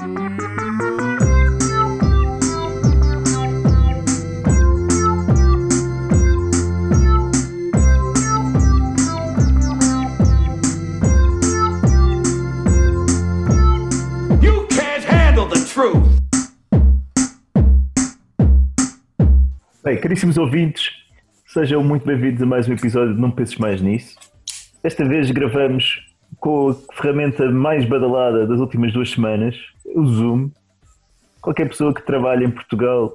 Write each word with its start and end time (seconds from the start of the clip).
Bem, 0.00 0.08
caríssimos 20.00 20.38
ouvintes, 20.38 20.90
sejam 21.46 21.84
muito 21.84 22.06
bem-vindos 22.06 22.40
a 22.40 22.46
mais 22.46 22.66
um 22.66 22.72
episódio 22.72 23.14
de 23.14 23.20
Não 23.20 23.30
Penses 23.30 23.56
Mais 23.58 23.82
Nisso. 23.82 24.16
Desta 24.82 25.04
vez 25.04 25.30
gravamos 25.30 26.09
com 26.38 26.70
a 26.70 26.94
ferramenta 26.94 27.50
mais 27.50 27.84
badalada 27.84 28.46
das 28.46 28.60
últimas 28.60 28.92
duas 28.92 29.10
semanas, 29.10 29.56
o 29.94 30.04
Zoom. 30.04 30.50
Qualquer 31.40 31.68
pessoa 31.68 31.92
que 31.94 32.02
trabalhe 32.02 32.44
em 32.44 32.50
Portugal 32.50 33.14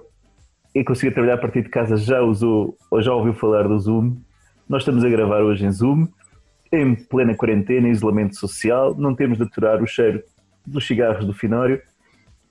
e 0.73 0.84
consiga 0.84 1.12
trabalhar 1.12 1.36
a 1.36 1.38
partir 1.38 1.63
de 1.63 1.70
casa 1.70 1.95
já 1.95 2.22
usou 2.22 2.75
ou 2.91 3.02
já 3.02 3.13
ouviu 3.13 3.34
falar 3.34 3.67
do 3.67 3.80
Zoom. 3.80 4.17
Nós 4.67 4.81
estamos 4.81 5.03
a 5.03 5.09
gravar 5.09 5.41
hoje 5.41 5.66
em 5.66 5.72
Zoom, 5.72 6.08
em 6.72 6.95
plena 6.95 7.36
quarentena, 7.36 7.88
isolamento 7.88 8.36
social, 8.36 8.95
não 8.95 9.16
temos 9.16 9.38
de 9.38 9.44
aturar 9.44 9.81
o 9.81 9.88
cheiro 9.88 10.22
dos 10.66 10.86
cigarros 10.86 11.25
do 11.25 11.34
Finório, 11.34 11.81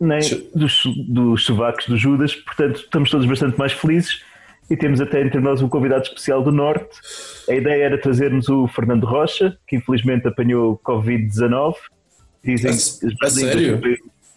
nem 0.00 0.20
dos, 0.54 0.82
dos 1.08 1.44
sovacos 1.44 1.86
do 1.86 1.96
Judas, 1.96 2.34
portanto 2.34 2.76
estamos 2.76 3.10
todos 3.10 3.26
bastante 3.26 3.58
mais 3.58 3.72
felizes 3.72 4.22
e 4.70 4.76
temos 4.76 5.00
até 5.00 5.20
entre 5.20 5.40
nós 5.40 5.60
um 5.62 5.68
convidado 5.68 6.02
especial 6.04 6.42
do 6.42 6.50
Norte. 6.50 6.88
A 7.48 7.54
ideia 7.54 7.84
era 7.84 8.00
trazermos 8.00 8.48
o 8.48 8.66
Fernando 8.68 9.04
Rocha, 9.04 9.56
que 9.66 9.76
infelizmente 9.76 10.26
apanhou 10.26 10.80
Covid-19. 10.84 11.74
Dizem 12.42 12.70
as 12.70 13.00
a 13.22 13.30
sério? 13.30 13.80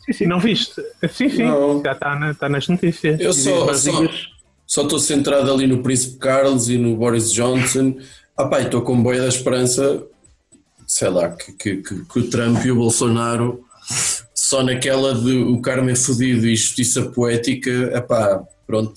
Sim, 0.05 0.13
sim. 0.13 0.26
Não 0.26 0.40
viste? 0.40 0.81
Sim, 1.09 1.30
sim, 1.30 1.44
Não. 1.44 1.81
já 1.84 1.91
está 1.91 2.16
na, 2.17 2.34
tá 2.34 2.48
nas 2.50 2.67
notícias. 2.67 3.20
Eu 3.20 3.34
só 3.34 3.73
só 3.73 3.92
só 4.66 4.81
estou 4.84 5.00
centrado 5.00 5.52
ali 5.52 5.66
no 5.67 5.81
Príncipe 5.81 6.17
Carlos 6.17 6.69
e 6.69 6.78
no 6.78 6.95
Boris 6.95 7.31
Johnson. 7.31 7.97
Ah 8.36 8.45
pá, 8.45 8.62
estou 8.62 8.81
com 8.81 9.02
boia 9.02 9.22
da 9.22 9.28
esperança, 9.30 10.06
sei 10.86 11.09
lá, 11.09 11.30
que, 11.30 11.52
que, 11.53 11.78
que- 11.78 12.06
que 12.06 12.19
o 12.19 12.30
Trump 12.30 12.64
e 12.66 12.72
o 12.72 12.75
Bolsonaro 12.75 13.64
só 14.36 14.62
naquela 14.64 15.14
de 15.16 15.38
o 15.38 15.59
Carmen 15.62 15.95
fodido 15.95 16.45
e 16.47 16.56
justiça 16.56 17.03
poética, 17.03 17.91
ah 17.97 18.02
pá, 18.02 18.44
pronto. 18.66 18.94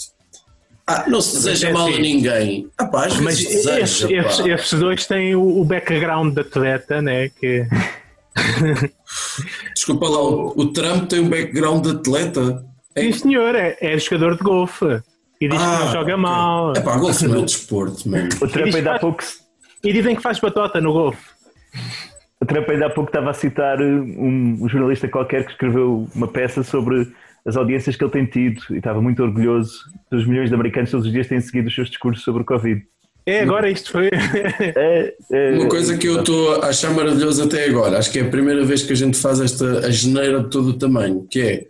Ah, 0.99 1.05
não 1.09 1.21
se 1.21 1.37
deseja 1.37 1.69
é 1.69 1.73
mal 1.73 1.87
a 1.87 1.91
assim. 1.91 2.03
ninguém. 2.03 2.69
Ah 2.79 2.87
pá, 2.87 3.07
às 3.07 3.21
Mas 3.21 3.39
deseja, 3.39 3.81
esses, 3.81 4.03
esses- 4.11 4.47
esses 4.47 4.81
dois 4.81 5.07
têm 5.07 5.35
o, 5.35 5.61
o 5.61 5.65
background 5.65 6.35
de 6.35 6.41
atleta, 6.41 7.01
né? 7.03 7.29
Que, 7.29 7.67
Desculpa 9.75 10.09
lá, 10.09 10.21
o, 10.23 10.49
o 10.57 10.73
Trump 10.73 11.09
tem 11.09 11.21
um 11.21 11.29
background 11.29 11.85
de 11.85 11.91
atleta. 11.93 12.65
É, 12.95 13.03
sim, 13.03 13.13
senhor, 13.13 13.55
é, 13.55 13.77
é 13.81 13.99
jogador 13.99 14.37
de 14.37 14.43
golfe. 14.43 15.01
E 15.41 15.49
diz 15.49 15.59
que 15.59 15.65
não 15.67 15.93
joga 15.93 16.17
mal. 16.17 16.73
É 16.77 16.81
pá, 16.81 16.97
golfe 16.99 17.27
não 17.27 17.41
é 17.41 17.43
desporto, 17.45 18.09
mano. 18.09 18.29
O 18.41 18.47
Trump 18.49 18.75
ainda 18.75 18.97
há 18.97 18.99
pouco 18.99 19.23
E 19.83 19.93
dizem 19.93 20.15
que 20.15 20.23
faz 20.23 20.39
batota 20.39 20.81
no 20.81 20.93
golfe. 20.93 21.23
O 22.41 22.47
Trump 22.47 22.69
ainda 22.69 22.87
há 22.87 22.91
pouco 22.91 23.09
estava 23.11 23.31
a 23.31 23.35
citar 23.35 23.81
um, 23.81 24.59
um 24.63 24.69
jornalista 24.69 25.09
qualquer 25.09 25.45
que 25.45 25.53
escreveu 25.53 26.07
uma 26.15 26.29
peça 26.29 26.63
sobre 26.63 27.11
as 27.47 27.57
audiências 27.57 27.97
que 27.97 28.05
ele 28.05 28.11
tem 28.11 28.27
tido 28.27 28.61
e 28.71 28.77
estava 28.79 29.01
muito 29.01 29.23
orgulhoso 29.23 29.81
dos 30.11 30.27
milhões 30.27 30.49
de 30.51 30.55
americanos 30.55 30.91
todos 30.91 31.07
os 31.07 31.13
dias 31.13 31.27
têm 31.27 31.41
seguido 31.41 31.69
os 31.69 31.75
seus 31.75 31.89
discursos 31.89 32.23
sobre 32.25 32.43
o 32.43 32.45
Covid. 32.45 32.83
É, 33.27 33.41
agora 33.43 33.71
isto 33.71 33.93
foi. 33.93 34.09
É, 34.13 35.15
é, 35.31 35.51
Uma 35.59 35.69
coisa 35.69 35.97
que 35.97 36.07
eu 36.09 36.21
estou 36.21 36.63
a 36.63 36.69
achar 36.69 36.91
maravilhoso 36.93 37.45
até 37.45 37.67
agora, 37.67 37.99
acho 37.99 38.11
que 38.11 38.19
é 38.19 38.23
a 38.23 38.29
primeira 38.29 38.65
vez 38.65 38.83
que 38.83 38.93
a 38.93 38.97
gente 38.97 39.17
faz 39.19 39.41
esta 39.41 39.87
asneira 39.87 40.43
de 40.43 40.51
todo 40.51 40.69
o 40.71 40.73
tamanho, 40.79 41.27
que 41.31 41.41
é 41.41 41.67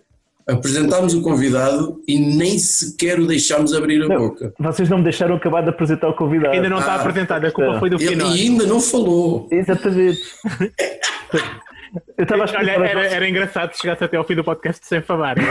apresentarmos 0.48 1.12
o 1.14 1.22
convidado 1.22 2.00
e 2.08 2.18
nem 2.18 2.58
sequer 2.58 3.20
o 3.20 3.26
deixámos 3.26 3.72
abrir 3.74 4.02
a 4.02 4.08
Não, 4.08 4.16
boca. 4.18 4.52
Vocês 4.58 4.88
não 4.88 4.98
me 4.98 5.04
deixaram 5.04 5.36
acabar 5.36 5.62
de 5.62 5.68
apresentar 5.70 6.08
o 6.08 6.14
convidado. 6.14 6.54
Ainda 6.54 6.68
não 6.68 6.78
está 6.78 6.92
Ah, 6.94 7.00
apresentado, 7.00 7.44
a 7.46 7.50
culpa 7.52 7.74
tá. 7.74 7.78
foi 7.80 7.90
do 7.90 7.96
Ele 7.96 8.08
Finório. 8.08 8.32
ainda 8.34 8.66
não 8.66 8.80
falou. 8.80 9.48
Exatamente. 9.50 10.20
Eu 12.16 12.22
estava 12.22 12.44
a 12.44 12.58
Olha, 12.58 12.72
era, 12.72 13.06
era 13.06 13.28
engraçado 13.28 13.72
se 13.72 13.80
chegasse 13.80 14.04
até 14.04 14.16
ao 14.16 14.24
fim 14.24 14.34
do 14.34 14.44
podcast 14.44 14.86
sem 14.86 15.02
falar. 15.02 15.36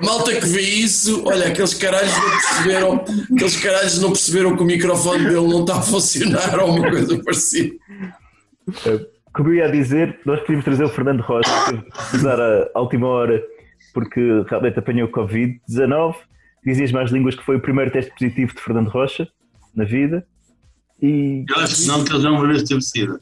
Malta 0.00 0.34
que 0.34 0.46
vê 0.46 0.60
isso, 0.60 1.24
olha, 1.26 1.48
aqueles 1.48 1.74
caralhos 1.74 2.12
não 2.12 2.30
perceberam, 2.30 3.04
aqueles 3.34 3.56
caralhos 3.56 4.00
não 4.00 4.08
perceberam 4.10 4.56
que 4.56 4.62
o 4.62 4.66
microfone 4.66 5.24
dele 5.24 5.48
não 5.48 5.60
está 5.60 5.78
a 5.78 5.82
funcionar 5.82 6.58
ou 6.60 6.76
uma 6.76 6.90
coisa 6.90 7.22
parecida. 7.22 7.74
Como 9.32 9.48
eu 9.48 9.54
ia 9.54 9.70
dizer, 9.70 10.20
nós 10.24 10.40
podíamos 10.40 10.64
trazer 10.64 10.84
o 10.84 10.88
Fernando 10.88 11.20
Rocha, 11.20 11.84
usar 12.14 12.40
a 12.40 12.68
à 12.74 12.80
última 12.80 13.08
hora 13.08 13.42
porque 13.92 14.44
realmente 14.48 14.78
apanhou 14.78 15.08
Covid-19. 15.08 16.14
Dizia 16.64 16.84
as 16.84 16.92
más 16.92 17.10
línguas 17.10 17.34
que 17.34 17.44
foi 17.44 17.56
o 17.56 17.60
primeiro 17.60 17.90
teste 17.90 18.12
positivo 18.12 18.54
de 18.54 18.60
Fernando 18.60 18.88
Rocha 18.88 19.26
na 19.74 19.84
vida. 19.84 20.24
E 21.02 21.44
Eu 21.48 21.56
acho 21.56 21.76
que 21.76 21.86
não, 21.86 22.04
que 22.04 22.12
ele 22.12 22.20
já 22.20 22.30
uma 22.30 22.46
vez 22.46 22.62
teve 22.62 22.82
sido. 22.82 23.18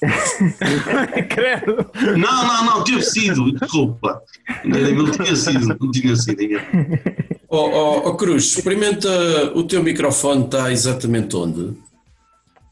Credo. 1.28 1.90
Não, 2.16 2.46
não, 2.46 2.64
não, 2.64 2.84
teve 2.84 3.02
sido, 3.02 3.52
desculpa. 3.52 4.22
Ele 4.64 5.10
tinha 5.10 5.36
sido, 5.36 5.76
não 5.80 5.90
tinha 5.90 6.16
sido. 6.16 6.38
Ó 7.48 7.58
ó, 7.68 8.08
ó, 8.08 8.14
Cruz, 8.14 8.56
experimenta 8.56 9.08
o 9.54 9.62
teu 9.64 9.82
microfone, 9.82 10.44
está 10.44 10.70
exatamente 10.72 11.36
onde? 11.36 11.76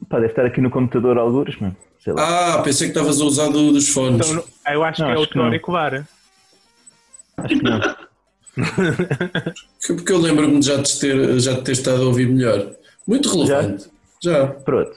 pá, 0.09 0.15
deve 0.19 0.31
estar 0.31 0.45
aqui 0.45 0.59
no 0.59 0.71
computador 0.71 1.17
algures, 1.19 1.59
mano. 1.59 1.75
Sei 2.03 2.13
lá. 2.13 2.55
Ah, 2.55 2.61
pensei 2.63 2.87
que 2.87 2.97
estavas 2.97 3.19
a 3.21 3.25
usar 3.25 3.49
do- 3.49 3.71
dos 3.73 3.89
fones. 3.89 4.27
Então, 4.27 4.43
eu 4.71 4.83
acho 4.83 5.01
Não, 5.01 5.07
que 5.09 5.13
é 5.13 5.17
o 5.19 5.27
que 5.27 5.35
não. 5.35 5.43
Tenório 5.43 5.61
Covar. 5.61 6.07
Acho 7.37 7.47
que 7.47 7.63
não. 7.63 7.79
Que- 7.79 8.09
Porque 9.95 10.11
eu 10.11 10.17
lembro-me 10.17 10.59
de 10.59 10.65
já 10.65 10.81
te, 10.81 10.99
ter, 10.99 11.39
já 11.39 11.55
te 11.57 11.61
ter 11.63 11.71
estado 11.73 12.01
a 12.01 12.05
ouvir 12.05 12.27
melhor. 12.27 12.71
Muito 13.05 13.29
relevante. 13.29 13.87
Já. 14.23 14.47
Pronto. 14.47 14.91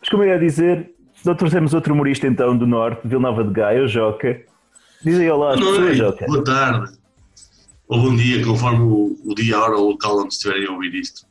Mas 0.00 0.08
como 0.08 0.22
eu 0.24 0.28
ia 0.30 0.38
dizer, 0.38 0.90
trouxemos 1.34 1.74
outro 1.74 1.92
humorista 1.94 2.26
então 2.26 2.56
do 2.56 2.66
Norte, 2.66 3.02
de 3.02 3.08
Vila 3.08 3.20
Nova 3.22 3.42
de 3.44 3.52
Gaia, 3.52 3.82
o 3.82 3.88
Joca. 3.88 4.40
Diz 5.04 5.18
aí 5.18 5.30
olá 5.30 5.54
às 5.54 5.60
Boa 5.60 5.70
pessoas, 5.72 5.86
noite, 5.86 5.98
Joca. 5.98 6.26
boa 6.26 6.44
tarde. 6.44 6.92
Ou 7.88 8.00
bom 8.00 8.16
dia, 8.16 8.44
conforme 8.44 8.80
o, 8.80 9.16
o 9.24 9.34
dia, 9.34 9.56
a 9.56 9.62
hora 9.64 9.76
ou 9.76 9.86
o 9.86 9.90
local 9.90 10.18
onde 10.20 10.34
estiverem 10.34 10.66
a 10.66 10.72
ouvir 10.72 10.94
isto. 10.94 11.22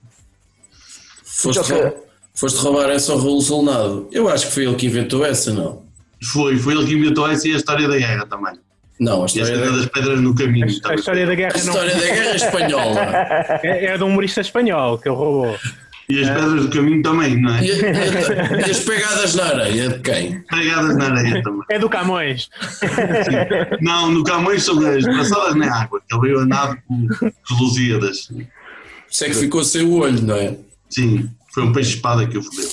Foste, 1.23 1.59
Ok. 1.59 1.81
rou- 1.81 2.05
foste 2.34 2.59
roubar 2.59 2.89
essa 2.89 3.11
ao 3.11 3.19
Raul 3.19 3.41
Solnado. 3.41 4.07
Eu 4.11 4.29
acho 4.29 4.47
que 4.47 4.53
foi 4.53 4.66
ele 4.66 4.75
que 4.75 4.85
inventou 4.85 5.25
essa, 5.25 5.51
não? 5.53 5.84
Foi, 6.31 6.57
foi 6.57 6.73
ele 6.75 6.85
que 6.85 6.94
inventou 6.94 7.29
essa 7.29 7.47
e 7.47 7.53
a 7.53 7.57
história 7.57 7.88
da 7.88 7.97
guerra 7.97 8.25
também. 8.25 8.53
Não, 8.97 9.19
a 9.19 9.23
a 9.23 9.25
história, 9.25 9.57
da, 9.57 9.69
das 9.72 9.85
pedras 9.88 10.22
no 10.22 10.34
caminho. 10.34 10.66
A 10.66 10.81
também. 10.81 10.95
história 10.97 11.25
da 11.25 11.31
a 11.34 11.35
guerra 11.35 11.51
não 11.51 11.59
história 11.59 11.94
da 11.95 12.01
guerra 12.05 12.35
espanhola. 12.38 13.00
é, 13.63 13.85
é 13.88 13.97
de 13.97 14.03
um 14.03 14.07
humorista 14.07 14.39
espanhol 14.39 14.97
que 14.97 15.09
ele 15.09 15.16
roubou. 15.17 15.57
E 16.07 16.19
as 16.21 16.29
pedras 16.29 16.61
do 16.66 16.69
caminho 16.69 17.01
também, 17.01 17.41
não 17.41 17.55
é? 17.55 17.63
E, 17.66 17.69
e- 17.71 18.67
e 18.67 18.71
as 18.71 18.79
pegadas 18.81 19.33
na 19.35 19.43
areia 19.45 19.89
de 19.89 19.99
quem? 19.99 20.39
Pregadas 20.41 20.95
na 20.97 21.05
areia 21.05 21.41
também. 21.41 21.61
É 21.69 21.79
do 21.79 21.89
Camões. 21.89 22.49
Não, 23.81 24.11
no 24.11 24.23
Camões 24.23 24.63
são 24.63 24.77
as 24.85 25.03
braçadas 25.03 25.55
na 25.55 25.81
água, 25.81 25.99
que 26.07 26.16
ele 26.16 26.21
veio 26.21 26.39
andado 26.39 26.77
com 26.88 27.07
os 27.07 27.59
Lusíadas. 27.59 28.29
Isso 29.09 29.25
é 29.25 29.29
que 29.29 29.33
ficou 29.35 29.63
sem 29.63 29.81
o 29.83 29.93
olho, 29.99 30.21
não 30.21 30.35
é? 30.35 30.55
Sim, 30.89 31.29
foi 31.53 31.63
um 31.63 31.73
peixe-espada 31.73 32.27
que 32.27 32.37
o 32.37 32.43
fodeu. 32.43 32.69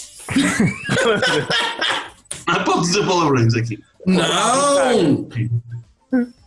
Ah, 2.47 2.61
pode 2.65 2.81
dizer 2.83 3.05
palavrões 3.07 3.55
aqui. 3.55 3.79
Não! 4.07 5.29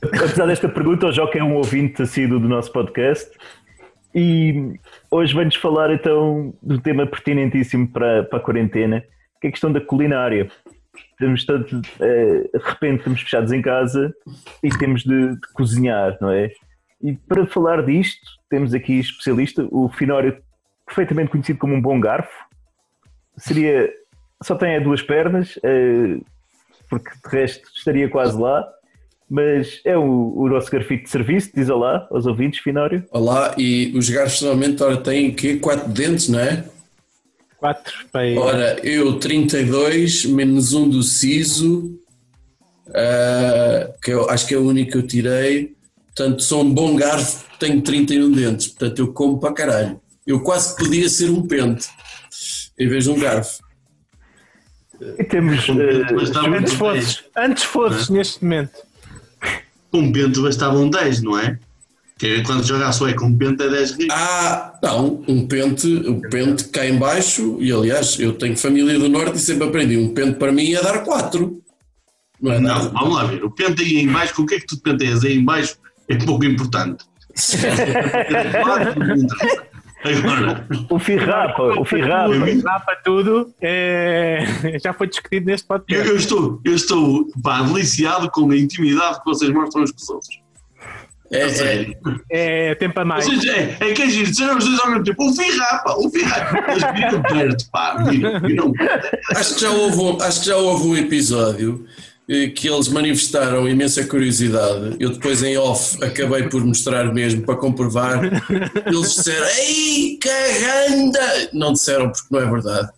Apesar 0.04 0.46
desta 0.46 0.70
pergunta, 0.70 1.08
o 1.08 1.12
Joca 1.12 1.40
é 1.40 1.44
um 1.44 1.56
ouvinte 1.56 2.02
assíduo 2.04 2.40
do 2.40 2.48
nosso 2.48 2.72
podcast 2.72 3.28
e 4.16 4.80
hoje 5.12 5.34
vamos 5.34 5.56
falar 5.58 5.92
então 5.92 6.54
do 6.64 6.80
tema 6.80 7.06
pertinentíssimo 7.06 7.86
para, 7.90 8.24
para 8.24 8.40
a 8.40 8.42
quarentena, 8.42 9.04
que 9.42 9.48
é 9.48 9.50
a 9.50 9.52
questão 9.52 9.74
da 9.74 9.82
culinária. 9.82 10.50
Temos 11.20 11.46
tanto, 11.46 11.82
eh, 12.00 12.50
de 12.54 12.64
repente 12.64 13.00
estamos 13.00 13.22
fechados 13.22 13.52
em 13.52 13.62
casa 13.62 14.16
e 14.64 14.70
temos 14.70 15.04
de, 15.04 15.36
de 15.36 15.54
cozinhar, 15.54 16.18
não 16.22 16.32
é? 16.32 16.50
E 17.04 17.14
para 17.14 17.46
falar 17.46 17.86
disto, 17.86 18.26
temos 18.50 18.74
aqui 18.74 19.00
especialista, 19.00 19.68
o 19.70 19.90
Finório, 19.90 20.42
perfeitamente 20.86 21.32
conhecido 21.32 21.60
como 21.60 21.76
um 21.76 21.82
bom 21.82 22.00
garfo. 22.00 22.46
Seria, 23.38 23.92
só 24.42 24.56
tem 24.56 24.82
duas 24.82 25.02
pernas, 25.02 25.60
eh, 25.62 26.22
porque 26.90 27.10
de 27.10 27.36
resto 27.36 27.70
estaria 27.76 28.10
quase 28.10 28.40
lá. 28.40 28.66
Mas 29.30 29.82
é 29.84 29.98
o, 29.98 30.34
o 30.36 30.48
nosso 30.48 30.70
garfito 30.70 31.06
de 31.06 31.10
serviço, 31.10 31.52
diz 31.54 31.70
olá 31.70 32.08
aos 32.12 32.28
ouvintes, 32.28 32.60
Finório. 32.60 33.04
Olá, 33.12 33.56
e 33.58 33.92
os 33.96 34.10
garfos 34.10 34.42
normalmente 34.42 34.84
ora, 34.84 34.98
têm 34.98 35.30
o 35.30 35.36
quê? 35.36 35.58
Quatro 35.58 35.90
dentes, 35.90 36.30
não 36.30 36.40
é? 36.40 36.66
Quatro 37.58 38.06
para 38.12 38.40
Ora, 38.40 38.80
eu 38.84 39.18
32, 39.18 40.26
menos 40.26 40.74
um 40.74 40.88
do 40.88 41.02
siso, 41.02 42.00
ah, 42.94 43.92
que 44.02 44.12
eu 44.12 44.30
acho 44.30 44.48
que 44.48 44.54
é 44.54 44.58
o 44.58 44.68
único 44.68 44.92
que 44.92 44.98
eu 44.98 45.08
tirei. 45.08 45.76
Portanto, 46.16 46.44
sou 46.44 46.64
um 46.64 46.72
bom 46.72 46.96
garfo, 46.96 47.46
tenho 47.60 47.82
31 47.82 48.32
dentes, 48.32 48.68
portanto 48.68 49.00
eu 49.00 49.12
como 49.12 49.40
para 49.40 49.54
caralho. 49.54 50.00
Eu 50.26 50.42
quase 50.42 50.76
que 50.76 50.84
podia 50.84 51.10
ser 51.10 51.30
um 51.30 51.46
pente, 51.46 51.88
em 52.80 52.88
vez 52.88 53.06
de 53.06 53.10
um 53.10 53.20
garfo. 53.20 53.64
E 55.18 55.24
temos. 55.24 55.68
Muito 55.68 56.38
Antes 56.38 56.72
bem. 56.72 56.78
fosses, 56.78 57.24
antes 57.36 57.64
fosses 57.64 58.10
neste 58.10 58.44
momento. 58.44 58.86
Com 59.96 60.12
pente 60.12 60.42
bastavam 60.42 60.90
10, 60.90 61.22
não 61.22 61.40
é? 61.40 61.58
Que 62.18 62.28
é 62.28 62.44
quando 62.44 62.66
joga 62.66 62.88
a 62.88 62.92
sua 62.92 63.14
com 63.14 63.34
pente 63.38 63.64
é 63.64 63.70
10 63.70 63.92
ricos. 63.92 64.16
Ah, 64.18 64.78
não, 64.84 65.24
um 65.28 65.48
pente, 65.48 65.88
o 65.88 66.20
pente 66.30 66.66
cá 66.66 66.86
em 66.86 66.98
baixo, 66.98 67.58
e 67.62 67.72
aliás, 67.72 68.20
eu 68.20 68.34
tenho 68.34 68.58
família 68.58 69.00
do 69.00 69.08
Norte 69.08 69.38
e 69.38 69.40
sempre 69.40 69.68
aprendi, 69.68 69.98
um 69.98 70.14
pente 70.14 70.38
para 70.38 70.52
mim 70.52 70.74
é 70.74 70.82
dar 70.82 71.04
4. 71.04 71.62
Não 72.42 72.52
é 72.52 72.60
Não, 72.60 72.70
nada. 72.70 72.90
vamos 72.90 73.16
lá 73.16 73.24
ver. 73.26 73.44
O 73.44 73.52
pente 73.52 73.82
aí 73.82 73.98
em 74.00 74.08
baixo, 74.08 74.42
o 74.42 74.46
que 74.46 74.56
é 74.56 74.60
que 74.60 74.68
tu 74.68 74.78
penteias 74.80 75.24
aí 75.24 75.38
em 75.38 75.46
baixo 75.46 75.78
é 76.10 76.16
pouco 76.18 76.46
importante. 76.46 77.06
Agora, 80.06 80.68
O 80.90 81.00
Firrapa, 81.00 81.64
o 81.80 81.86
Firrapa. 81.86 82.34
Rapa 82.66 82.96
tudo, 83.04 83.54
é, 83.62 84.46
já 84.84 84.94
foi 84.94 85.08
discutido 85.08 85.46
neste 85.48 85.64
eu, 85.66 85.68
podcast. 85.68 86.08
eu 86.10 86.16
estou, 86.16 86.62
eu 86.64 86.76
estou 86.76 87.26
pá, 87.44 87.62
deliciado 87.64 88.30
com 88.32 88.50
a 88.52 88.56
intimidade 88.58 89.20
que 89.20 89.26
vocês 89.26 89.52
mostram 89.52 89.84
uns 89.84 89.92
com 89.92 89.98
os 90.02 90.10
outros. 90.10 90.40
É, 91.32 91.42
A 91.42 91.46
é, 91.46 91.50
sério. 91.50 91.98
É 92.30 92.76
tempo 92.76 93.00
a 93.00 93.06
mais. 93.06 93.26
Seja, 93.26 93.52
é, 93.52 93.78
é 93.80 93.94
que 93.94 94.02
é 94.04 94.10
giro, 94.10 94.30
disseram 94.30 94.58
os 94.58 94.66
dois 94.66 94.80
ao 94.80 94.90
mesmo 94.90 95.04
tempo, 95.06 95.28
o 95.28 95.34
Firrapa, 95.34 95.96
o 95.98 96.10
Firrapa. 96.12 96.72
Eles 96.72 96.84
viram 96.94 97.22
perto, 97.24 97.72
pá, 97.72 97.96
viram, 98.04 98.40
viram 98.42 98.72
acho, 99.36 99.56
que 99.56 99.62
já 99.62 99.72
houve, 99.72 99.98
um- 99.98 100.22
acho 100.22 100.40
que 100.42 100.46
já 100.48 100.56
houve 100.58 100.88
um 100.88 100.96
episódio 100.96 101.84
que 102.28 102.68
eles 102.68 102.88
manifestaram 102.88 103.68
imensa 103.70 104.04
curiosidade. 104.06 104.96
Eu 105.00 105.12
depois 105.12 105.44
em 105.44 105.58
off 105.58 106.04
acabei 106.04 106.44
por 106.50 106.64
mostrar 106.66 107.14
mesmo 107.14 107.44
para 107.44 107.56
comprovar. 107.56 108.20
Eles 108.88 109.16
disseram, 109.16 109.48
ei, 109.60 110.18
caganda! 110.20 111.50
Não 111.54 111.74
disseram 111.74 112.10
porque 112.12 112.28
não 112.32 112.40
é 112.40 112.46
verdade. 112.50 112.90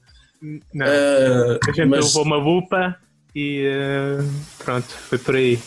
Não, 0.74 0.85
Ah, 0.85 1.59
a 1.68 1.71
gente 1.71 1.85
mas- 1.88 2.06
levou 2.06 2.24
uma 2.24 2.38
lupa 2.38 2.95
e 3.35 3.63
eh, 3.65 4.24
pronto, 4.59 4.88
foi 5.09 5.18
por 5.18 5.35
aí. 5.35 5.59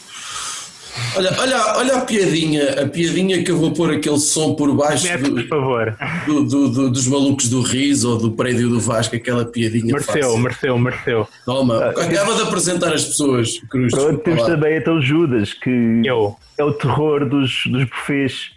Olha, 1.16 1.31
olha, 1.38 1.76
olha 1.76 1.96
a 1.96 2.00
piadinha, 2.02 2.82
a 2.82 2.88
piadinha 2.88 3.42
que 3.42 3.50
eu 3.50 3.56
vou 3.58 3.72
pôr 3.72 3.92
aquele 3.94 4.19
som 4.19 4.54
por 4.54 4.75
baixo 4.75 5.06
Mete, 5.06 5.22
por 5.22 5.42
do, 5.42 5.48
favor. 5.48 5.96
do- 6.26 6.44
do- 6.44 6.69
do- 6.69 6.90
dos 6.90 7.06
malucos 7.06 7.48
do 7.48 7.60
Riso 7.62 8.10
ou 8.12 8.19
do 8.19 8.32
prédio 8.32 8.69
do 8.69 8.81
Vasco, 8.81 9.14
aquela 9.16 9.44
piadinha 9.44 9.87
Mereceu, 9.92 10.14
fácil. 10.22 10.38
mereceu, 10.38 10.78
mereceu. 10.78 11.28
Toma, 11.44 11.78
acaba 11.90 12.34
de 12.34 12.42
apresentar 12.42 12.92
as 12.92 13.04
pessoas, 13.04 13.58
Cruz. 13.70 13.92
Pronto, 13.92 14.19
temos 14.19 14.40
lá. 14.42 14.46
também 14.46 14.76
então 14.78 15.00
Judas, 15.00 15.52
que 15.52 16.02
Eu. 16.04 16.37
é 16.58 16.64
o 16.64 16.72
terror 16.72 17.28
dos, 17.28 17.62
dos 17.66 17.84
bufês. 17.84 18.50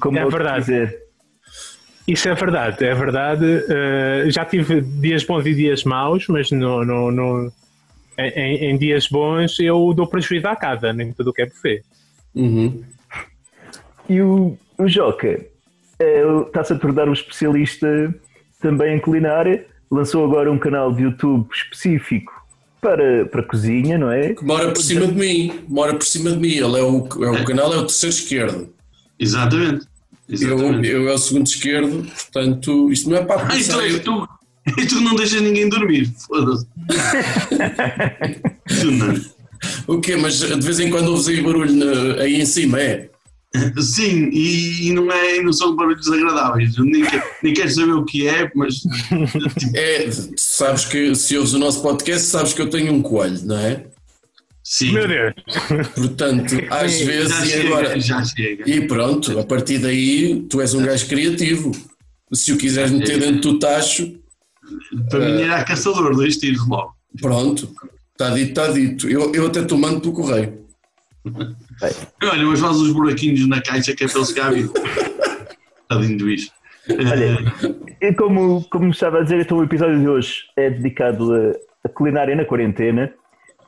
Como 0.00 0.18
É 0.18 0.26
verdade. 0.28 0.60
dizer. 0.60 0.98
Isso 2.06 2.28
é 2.28 2.34
verdade, 2.34 2.84
é 2.84 2.94
verdade. 2.94 3.44
Eh, 3.68 4.24
já 4.28 4.44
tive 4.44 4.80
dias 4.80 5.24
bons 5.24 5.44
e 5.44 5.54
dias 5.54 5.84
maus, 5.84 6.26
mas 6.28 6.50
no, 6.50 6.84
no, 6.84 7.10
no- 7.10 7.52
em, 8.18 8.70
em 8.70 8.76
dias 8.78 9.08
bons 9.08 9.58
eu 9.60 9.92
dou 9.94 10.06
prejuízo 10.06 10.48
à 10.48 10.56
casa, 10.56 10.92
nem 10.92 11.12
tudo 11.12 11.30
o 11.30 11.32
que 11.32 11.42
é 11.42 11.46
buffet. 11.46 11.82
Uhum. 12.34 12.82
E 14.08 14.20
o, 14.20 14.56
o 14.78 14.88
Joca 14.88 15.40
está-se 16.46 16.72
a 16.72 16.78
tornar 16.78 17.08
um 17.08 17.12
especialista 17.12 18.14
também 18.60 18.96
em 18.96 19.00
culinária. 19.00 19.66
Lançou 19.90 20.24
agora 20.24 20.50
um 20.50 20.58
canal 20.58 20.92
de 20.92 21.02
YouTube 21.02 21.48
específico 21.52 22.32
para, 22.80 23.26
para 23.26 23.42
cozinha, 23.42 23.98
não 23.98 24.10
é? 24.10 24.34
Que 24.34 24.44
mora 24.44 24.70
por 24.72 24.82
cima 24.82 25.06
de 25.06 25.14
mim, 25.14 25.60
mora 25.68 25.94
por 25.94 26.04
cima 26.04 26.30
de 26.30 26.38
mim. 26.38 26.52
Ele 26.52 26.78
é 26.78 26.82
o, 26.82 27.08
é 27.24 27.30
o 27.30 27.44
canal, 27.44 27.72
é 27.72 27.76
o 27.76 27.86
terceiro 27.86 28.14
esquerdo. 28.14 28.72
Exatamente. 29.18 29.86
Eu, 30.28 30.34
Exatamente. 30.34 30.88
eu 30.88 31.08
é 31.08 31.14
o 31.14 31.18
segundo 31.18 31.46
esquerdo, 31.46 32.04
portanto, 32.06 32.92
isto 32.92 33.08
não 33.08 33.16
é 33.16 33.24
para 33.24 33.40
Ah, 33.40 33.44
então 33.58 33.78
começar. 33.78 33.82
és 33.82 34.00
tu, 34.00 34.28
és 34.76 34.86
tu 34.88 35.00
não 35.00 35.14
deixas 35.14 35.40
ninguém 35.42 35.68
dormir. 35.68 36.10
Foda-se. 36.26 36.66
Tu 38.80 38.90
não. 38.90 39.20
O 39.86 40.00
quê? 40.00 40.16
Mas 40.16 40.38
de 40.40 40.60
vez 40.60 40.78
em 40.80 40.90
quando 40.90 41.08
ouves 41.08 41.28
aí 41.28 41.40
barulho 41.40 42.20
aí 42.20 42.40
em 42.40 42.46
cima, 42.46 42.80
é? 42.80 43.08
Sim, 43.80 44.28
e, 44.30 44.88
e 44.88 44.92
não, 44.92 45.10
é, 45.10 45.38
e 45.38 45.42
não 45.42 45.52
são 45.52 45.74
barulhos 45.74 46.10
agradáveis. 46.12 46.76
Eu 46.76 46.84
nem, 46.84 47.02
que- 47.04 47.22
nem 47.42 47.54
quero 47.54 47.70
saber 47.70 47.92
o 47.92 48.04
que 48.04 48.28
é, 48.28 48.50
mas 48.54 48.74
É, 49.74 50.08
sabes 50.36 50.84
que 50.84 51.14
se 51.14 51.36
ouves 51.36 51.54
o 51.54 51.58
nosso 51.58 51.80
podcast, 51.82 52.26
sabes 52.28 52.52
que 52.52 52.60
eu 52.60 52.68
tenho 52.68 52.92
um 52.92 53.00
coelho, 53.02 53.40
não 53.44 53.58
é? 53.58 53.84
sim. 54.62 54.92
Meu 54.92 55.08
Deus! 55.08 55.32
Portanto, 55.94 56.54
às 56.70 56.92
Já 56.98 57.06
vezes, 57.06 57.38
e 57.42 57.46
chega, 57.50 57.68
agora. 57.68 58.00
já 58.00 58.22
chega. 58.24 58.70
E 58.70 58.86
pronto, 58.86 59.38
a 59.38 59.44
partir 59.44 59.78
daí, 59.78 60.42
tu 60.50 60.60
és 60.60 60.74
um 60.74 60.82
gajo 60.84 61.06
criativo. 61.06 61.72
Se 62.34 62.52
o 62.52 62.58
quiseres 62.58 62.90
meter 62.90 63.18
dentro 63.18 63.40
do 63.52 63.58
tacho, 63.58 64.12
Para 65.10 65.20
mim 65.20 65.42
era 65.42 65.64
caçador, 65.64 66.14
dois 66.14 66.36
tiros 66.36 66.66
logo. 66.68 66.94
pronto, 67.20 67.72
está 68.12 68.30
dito, 68.30 68.48
está 68.48 68.68
dito. 68.68 69.08
Eu, 69.08 69.32
eu 69.34 69.46
até 69.46 69.64
te 69.64 69.74
mando 69.74 70.00
pelo 70.00 70.14
correio. 70.14 70.66
Olha, 72.22 72.46
mas 72.46 72.60
faz 72.60 72.76
os 72.76 72.92
buraquinhos 72.92 73.46
na 73.48 73.60
caixa 73.60 73.94
que 73.94 74.04
é 74.04 74.08
para 74.08 74.18
ele 74.18 74.26
chegar 74.26 74.52
vivo. 74.52 74.74
Tadinho 75.88 76.18
do 76.18 76.24
bicho. 76.24 76.50
Olha, 76.90 77.38
e 78.00 78.14
como, 78.14 78.64
como 78.70 78.90
estava 78.90 79.18
a 79.18 79.22
dizer, 79.22 79.40
então 79.40 79.58
o 79.58 79.64
episódio 79.64 79.98
de 80.00 80.08
hoje 80.08 80.44
é 80.56 80.70
dedicado 80.70 81.34
a, 81.34 81.52
a 81.84 81.88
culinária 81.88 82.34
na 82.34 82.44
quarentena. 82.44 83.12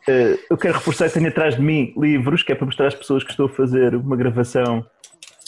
Eh, 0.08 0.38
eu 0.49 0.56
quero 0.56 0.75
reforçar 0.75 1.08
que 1.08 1.14
tenho 1.14 1.29
atrás 1.29 1.56
de 1.56 1.62
mim 1.62 1.93
livros, 1.96 2.43
que 2.43 2.53
é 2.53 2.55
para 2.55 2.64
mostrar 2.64 2.87
às 2.87 2.94
pessoas 2.94 3.23
que 3.23 3.31
estou 3.31 3.46
a 3.46 3.50
fazer 3.50 3.94
uma 3.94 4.17
gravação. 4.17 4.85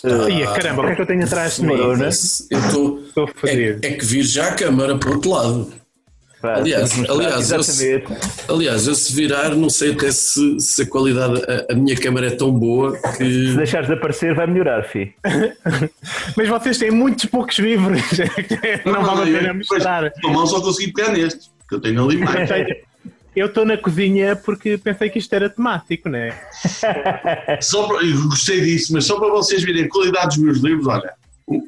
Ia, 0.05 0.47
caramba, 0.53 0.83
o 0.83 0.87
que 0.87 0.93
é 0.93 0.95
que 0.97 1.03
eu 1.03 1.07
tenho 1.07 1.25
atrás 1.25 1.57
de 1.57 1.67
mim? 1.67 1.75
Eu 1.75 1.95
estou. 1.95 3.01
É, 3.45 3.79
é 3.83 3.93
que 3.93 4.05
vir 4.05 4.23
já 4.25 4.49
a 4.49 4.55
câmara 4.55 4.97
para 4.99 5.11
o 5.11 5.15
outro 5.15 5.31
lado. 5.31 5.73
Aliás, 6.43 6.99
aliás, 7.09 7.53
eu- 7.53 7.61
exatamente. 7.61 8.21
Aliás, 8.49 8.87
eu 8.89 8.95
se 8.97 9.13
virar, 9.13 9.51
não 9.55 9.71
sei 9.71 9.93
até 9.93 10.11
se, 10.11 10.59
se 10.59 10.83
a 10.83 10.87
qualidade, 10.87 11.41
a, 11.45 11.73
a 11.73 11.77
minha 11.77 11.95
câmara 11.97 12.27
é 12.27 12.31
tão 12.31 12.51
boa 12.51 12.99
Se 12.99 13.19
que. 13.19 13.57
deixares 13.57 13.87
de 13.87 13.95
aparecer, 13.95 14.35
vai 14.35 14.49
melhorar, 14.49 14.83
fi. 14.83 15.15
Mas 16.37 16.49
vocês 16.49 16.79
têm 16.79 16.91
muitos 16.91 17.27
poucos 17.27 17.59
livros, 17.61 18.03
não 18.85 19.05
vale 19.05 19.37
a 19.37 19.39
pena 19.41 19.55
mostrar. 19.55 20.13
só 20.47 20.61
consegui 20.61 20.93
pegar 20.93 21.13
neste, 21.13 21.49
que 21.69 21.77
eu 21.77 21.81
tenho 21.81 22.05
ali 22.05 22.17
mais. 22.19 22.51
Eu 23.35 23.47
estou 23.47 23.65
na 23.65 23.79
cozinha 23.79 24.37
porque 24.37 24.77
pensei 24.77 25.09
que 25.09 25.19
isto 25.19 25.33
era 25.33 25.49
temático, 25.49 26.09
né? 26.09 26.39
Só 27.61 27.87
para, 27.87 28.05
eu 28.05 28.29
gostei 28.29 28.61
disso, 28.61 28.93
mas 28.93 29.07
só 29.07 29.19
para 29.19 29.31
vocês 29.31 29.63
verem 29.63 29.85
a 29.85 29.89
qualidade 29.89 30.37
dos 30.37 30.39
meus 30.39 30.59
livros, 30.59 30.87
olha, 30.87 31.15
o, 31.47 31.63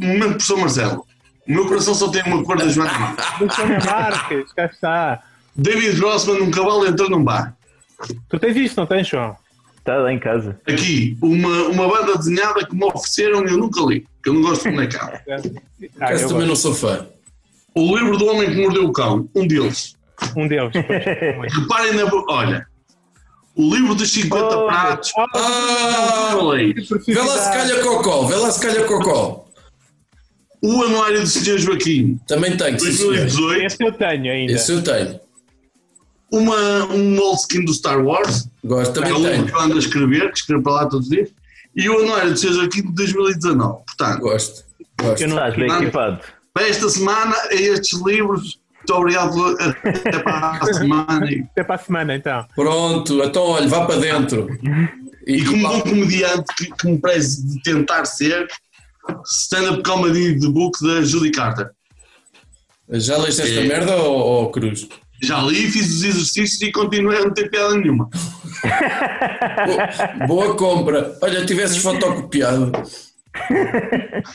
meu 0.00 0.30
professor 0.30 0.58
Marcelo, 0.58 1.06
o 1.46 1.52
meu 1.52 1.66
coração 1.66 1.94
só 1.94 2.08
tem 2.08 2.22
uma 2.24 2.42
cor 2.42 2.56
da 2.56 2.68
Joana 2.68 2.98
Marques. 2.98 3.38
Do 3.38 3.54
Joana 3.54 3.84
Marques, 3.84 4.52
cá 4.52 4.66
está. 4.66 5.22
David 5.54 5.96
Grossman, 5.98 6.42
um 6.42 6.50
cavalo 6.50 6.86
entrou 6.86 7.08
num 7.08 7.22
bar. 7.22 7.56
Tu 8.28 8.38
tens 8.38 8.56
isto, 8.56 8.76
não 8.76 8.86
tens, 8.86 9.06
João? 9.06 9.36
Está 9.78 9.96
lá 9.96 10.12
em 10.12 10.18
casa. 10.18 10.58
Aqui, 10.66 11.16
uma, 11.22 11.68
uma 11.68 11.88
banda 11.88 12.16
desenhada 12.16 12.66
que 12.66 12.74
me 12.74 12.84
ofereceram 12.86 13.46
e 13.46 13.50
eu 13.50 13.58
nunca 13.58 13.80
li, 13.82 14.06
que 14.22 14.30
eu 14.30 14.34
não 14.34 14.42
gosto 14.42 14.64
de 14.64 14.70
bonecão. 14.74 15.12
Ah, 16.00 16.12
Esse 16.12 16.24
eu 16.24 16.28
também 16.28 16.46
não 16.46 16.54
gosto. 16.54 16.62
sou 16.62 16.74
fã. 16.74 17.06
O 17.74 17.96
livro 17.96 18.16
do 18.16 18.26
homem 18.26 18.50
que 18.50 18.60
mordeu 18.60 18.86
o 18.86 18.92
cão, 18.92 19.28
um 19.34 19.46
deles. 19.46 19.96
Um 20.36 20.46
deles. 20.48 20.72
Reparem 20.74 21.94
na. 21.94 22.04
Olha, 22.28 22.66
o 23.56 23.74
livro 23.74 23.94
dos 23.94 24.10
50 24.10 24.44
Oh, 24.56 24.66
pratos. 24.66 25.12
Ah! 25.18 26.30
Falei. 26.36 26.74
Vê 26.74 27.14
lá 27.20 27.38
se 27.38 27.50
calha 27.52 27.82
cocó, 27.82 28.22
vê 28.26 28.34
lá 28.36 28.50
se 28.50 28.60
calha 28.60 28.84
cocó. 28.84 29.44
O 30.62 30.82
Anuário 30.82 31.20
do 31.20 31.26
Sr. 31.26 31.58
Joaquim, 31.58 32.18
Também 32.26 32.56
tenho, 32.56 32.80
sim, 32.80 32.90
senhor. 32.92 33.16
2018. 33.16 33.64
Esse 33.66 33.84
eu 33.84 33.92
tenho 33.92 34.32
ainda. 34.32 34.52
Esse 34.52 34.72
eu 34.72 34.82
tenho. 34.82 35.20
Uma, 36.32 36.84
um 36.86 37.14
moleskin 37.14 37.64
do 37.64 37.72
Star 37.74 38.02
Wars. 38.04 38.48
Gosto, 38.64 38.90
É 38.90 38.94
também 38.94 39.12
o 39.12 39.16
livro 39.18 39.32
tenho. 39.32 39.46
que 39.46 39.52
eu 39.52 39.60
ando 39.60 39.74
a 39.76 39.78
escrever, 39.78 40.32
que 40.32 40.38
escrevo 40.38 40.62
para 40.62 40.72
lá 40.72 40.86
todos 40.86 41.06
os 41.06 41.10
dias. 41.12 41.28
E 41.76 41.88
o 41.88 42.00
Anuário 42.00 42.32
do 42.32 42.38
Sr. 42.38 42.52
Joaquim 42.54 42.82
de 42.82 42.92
2019. 42.94 43.84
Portanto, 43.84 44.20
Gosto. 44.20 44.64
Gosto. 45.00 45.22
Eu 45.22 45.28
não- 45.28 45.36
Estás 45.36 45.54
bem 45.56 45.70
equipado. 45.70 46.20
para 46.54 46.68
esta 46.68 46.88
semana, 46.88 47.36
é 47.50 47.54
estes 47.56 48.00
livros. 48.00 48.58
Muito 48.86 49.00
obrigado 49.00 49.56
até 49.58 50.18
para 50.18 50.50
a 50.50 50.74
semana. 50.74 51.26
Até 51.52 51.64
para 51.64 51.74
a 51.74 51.78
semana, 51.78 52.14
então. 52.14 52.46
Pronto, 52.54 53.22
então 53.24 53.42
olha, 53.44 53.66
vá 53.66 53.86
para 53.86 53.96
dentro. 53.98 54.46
E, 55.26 55.36
e 55.36 55.44
como 55.44 55.66
bom 55.68 55.80
comediante 55.80 56.44
que, 56.56 56.70
que 56.70 56.86
me 56.86 56.98
preze 56.98 57.46
de 57.48 57.62
tentar 57.62 58.04
ser, 58.04 58.46
stand-up 59.24 59.82
comedy 59.82 60.38
de 60.38 60.48
book 60.48 60.78
da 60.86 61.00
Judy 61.02 61.30
Carter. 61.30 61.70
já 62.90 63.16
leste 63.16 63.40
esta 63.40 63.60
É. 63.60 63.64
merda 63.66 63.96
ou, 63.96 64.18
ou 64.18 64.50
Cruz? 64.50 64.86
Já 65.22 65.40
li, 65.40 65.70
fiz 65.70 65.86
os 65.88 66.02
exercícios 66.04 66.60
e 66.60 66.70
continuei 66.70 67.16
a 67.16 67.20
não 67.24 67.32
ter 67.32 67.48
piada 67.48 67.74
nenhuma. 67.76 68.10
Bo- 70.20 70.26
Boa 70.26 70.54
compra. 70.56 71.16
Olha, 71.22 71.46
tivesses 71.46 71.78
fotocopiado. 71.78 72.70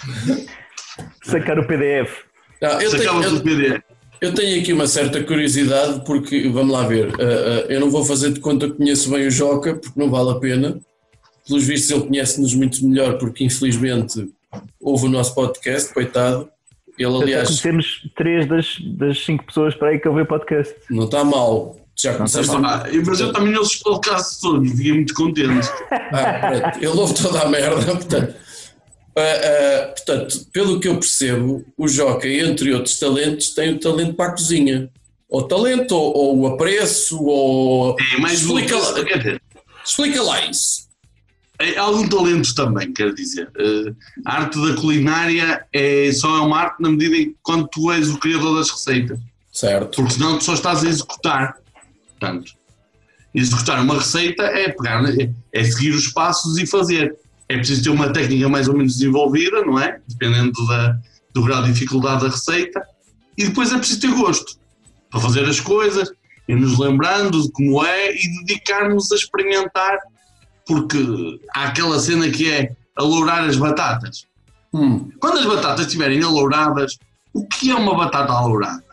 Sacar 1.24 1.60
o 1.60 1.68
PDF. 1.68 2.10
Não, 2.62 2.82
eu, 2.82 2.91
tenho, 2.91 3.24
eu- 3.24 3.32
do 3.38 3.41
PDF. 3.44 3.82
Eu 4.21 4.33
tenho 4.33 4.59
aqui 4.59 4.73
uma 4.73 4.88
certa 4.88 5.23
curiosidade, 5.23 6.03
porque, 6.05 6.47
vamos 6.49 6.73
lá 6.73 6.85
ver, 6.85 7.13
ah, 7.19 7.23
ah, 7.23 7.65
eu 7.71 7.79
não 7.79 7.89
vou 7.89 8.03
fazer 8.03 8.33
de 8.33 8.39
conta 8.39 8.67
que 8.69 8.75
conheço 8.75 9.09
bem 9.09 9.27
o 9.27 9.31
Joca, 9.31 9.75
porque 9.75 9.99
não 9.99 10.09
vale 10.09 10.31
a 10.31 10.35
pena. 10.35 10.77
Pelos 11.47 11.65
vistos, 11.65 11.91
ele 11.91 12.07
conhece-nos 12.07 12.53
muito 12.53 12.85
melhor, 12.85 13.17
porque 13.17 13.43
infelizmente 13.43 14.29
houve 14.79 15.05
o 15.05 15.09
nosso 15.09 15.33
podcast, 15.33 15.93
coitado. 15.93 16.49
Ele, 16.97 17.15
aliás, 17.23 17.47
conhecemos 17.47 18.09
três 18.15 18.45
das, 18.45 18.77
das 18.97 19.23
cinco 19.23 19.45
pessoas 19.45 19.73
para 19.73 19.89
aí 19.89 19.99
que 19.99 20.07
ouvem 20.07 20.23
o 20.23 20.27
podcast. 20.27 20.75
não 20.89 21.05
está 21.05 21.23
mal. 21.23 21.77
Já 21.95 22.13
começaste 22.13 22.55
a... 22.55 22.59
Ah, 22.59 22.85
mas 23.05 23.19
eu 23.19 23.33
também 23.33 23.57
os 23.57 23.75
podcasts 23.75 24.39
todos, 24.39 24.71
fiquei 24.71 24.93
muito 24.93 25.13
contente. 25.13 25.67
Ah, 25.91 26.61
pronto, 26.61 26.79
eu 26.83 26.93
louvo 26.93 27.13
toda 27.13 27.41
a 27.41 27.49
merda, 27.49 27.83
portanto. 27.95 28.35
Ah, 29.19 29.83
ah, 29.83 29.88
portanto, 29.88 30.45
pelo 30.51 30.79
que 30.79 30.88
eu 30.88 30.95
percebo, 30.99 31.65
o 31.77 31.88
Jockey, 31.88 32.39
entre 32.39 32.73
outros 32.73 32.99
talentos, 32.99 33.49
tem 33.49 33.73
o 33.73 33.79
talento 33.79 34.13
para 34.13 34.31
a 34.31 34.31
cozinha. 34.31 34.89
Ou 35.29 35.47
talento, 35.47 35.95
ou, 35.95 36.15
ou 36.15 36.39
o 36.39 36.47
apreço, 36.47 37.23
ou. 37.23 37.95
É 38.15 38.17
mais 38.19 38.41
explica, 38.41 38.75
lá, 38.75 39.03
dizer, 39.03 39.41
explica 39.85 40.23
lá 40.23 40.45
isso. 40.45 40.88
é 41.59 41.77
algum 41.77 42.07
talento 42.09 42.55
também, 42.55 42.91
quero 42.91 43.13
dizer. 43.13 43.51
Eh, 43.57 43.93
a 44.25 44.38
arte 44.38 44.59
da 44.59 44.75
culinária 44.81 45.65
é, 45.71 46.11
só 46.11 46.38
é 46.38 46.41
uma 46.41 46.57
arte 46.57 46.81
na 46.81 46.89
medida 46.89 47.15
em 47.15 47.25
que 47.25 47.38
quando 47.43 47.67
tu 47.67 47.91
és 47.91 48.09
o 48.09 48.17
criador 48.17 48.57
das 48.57 48.71
receitas. 48.71 49.19
Certo. 49.51 49.95
Porque 49.95 50.13
senão 50.13 50.38
tu 50.38 50.43
só 50.43 50.53
estás 50.55 50.83
a 50.83 50.89
executar. 50.89 51.57
Portanto, 52.19 52.53
executar 53.33 53.79
uma 53.81 53.95
receita 53.95 54.43
é 54.43 54.69
pegar, 54.69 55.03
é, 55.05 55.31
é 55.53 55.63
seguir 55.63 55.91
os 55.91 56.07
passos 56.07 56.57
e 56.57 56.65
fazer. 56.65 57.15
É 57.50 57.58
preciso 57.58 57.84
ter 57.84 57.89
uma 57.89 58.13
técnica 58.13 58.48
mais 58.48 58.68
ou 58.68 58.75
menos 58.77 58.94
desenvolvida, 58.94 59.62
não 59.65 59.79
é? 59.79 60.00
Dependendo 60.08 60.53
da, 60.68 60.96
do 61.34 61.44
grau 61.44 61.63
de 61.63 61.72
dificuldade 61.74 62.22
da 62.22 62.29
receita. 62.29 62.82
E 63.38 63.46
depois 63.46 63.72
é 63.74 63.77
preciso 63.77 64.01
ter 64.01 64.12
gosto 64.13 64.58
para 65.10 65.20
fazer 65.20 65.44
as 65.46 65.60
coisas 65.60 66.12
e 66.48 66.53
nos 66.56 66.77
lembrando 66.77 67.41
de 67.41 67.51
como 67.51 67.84
é 67.84 68.12
e 68.13 68.39
dedicarmos 68.46 69.12
a 69.12 69.15
experimentar. 69.15 69.98
Porque 70.68 71.00
há 71.56 71.63
aquela 71.65 72.00
cena 72.00 72.29
que 72.29 72.51
é 72.51 72.72
alourar 72.96 73.44
as 73.44 73.56
batatas. 73.58 74.25
Hum, 74.72 75.10
Quando 75.20 75.39
as 75.39 75.46
batatas 75.46 75.88
estiverem 75.88 76.22
alouradas, 76.22 76.98
o 77.34 77.48
que 77.48 77.72
é 77.72 77.75
uma 77.75 77.96
batata 77.98 78.32
alourada? 78.32 78.84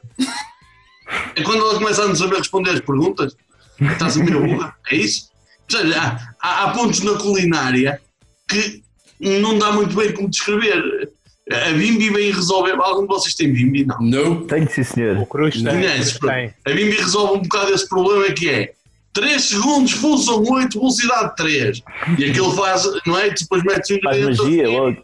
É 1.34 1.42
quando 1.42 1.60
elas 1.60 1.78
começam 1.78 2.10
a 2.10 2.14
saber 2.14 2.38
responder 2.38 2.70
as 2.70 2.80
perguntas? 2.80 3.36
Estás 3.78 4.16
a 4.16 4.24
meio 4.24 4.40
burra? 4.46 4.74
É 4.90 4.96
isso? 4.96 5.28
Ou 5.70 5.78
seja, 5.78 6.18
há- 6.40 6.64
há 6.64 6.70
pontos 6.70 7.00
na 7.00 7.14
culinária 7.18 8.00
que 8.48 8.82
não 9.20 9.58
dá 9.58 9.72
muito 9.72 9.94
bem 9.94 10.12
como 10.12 10.28
descrever. 10.28 11.10
A 11.50 11.70
Bimbi 11.72 12.10
vem 12.10 12.32
resolver. 12.32 12.72
Algum 12.72 13.02
de 13.02 13.08
vocês 13.08 13.34
tem 13.34 13.52
Bimbi? 13.52 13.84
Não. 13.84 14.00
não. 14.00 14.46
Tenho 14.46 14.68
sim, 14.70 14.80
O 14.80 14.84
senhor. 14.84 15.26
Cruz 15.26 15.54
tem. 15.54 15.64
Conheces? 15.64 16.18
Tem. 16.18 16.52
A 16.64 16.70
Bimbi 16.70 16.96
resolve 16.96 17.38
um 17.38 17.42
bocado 17.42 17.72
esse 17.72 17.88
problema 17.88 18.32
que 18.32 18.48
é 18.48 18.72
3 19.12 19.42
segundos, 19.42 19.94
pulsam 19.94 20.42
8, 20.42 20.78
velocidade 20.78 21.36
3. 21.36 21.82
E 22.18 22.24
aquilo 22.24 22.52
faz, 22.52 22.84
não 23.06 23.18
é? 23.18 23.30
Depois 23.30 23.62
mete 23.62 23.94
um 23.94 24.00
Faz 24.02 24.22
magia 24.22 24.36
seguir 24.36 24.66
logo. 24.66 24.96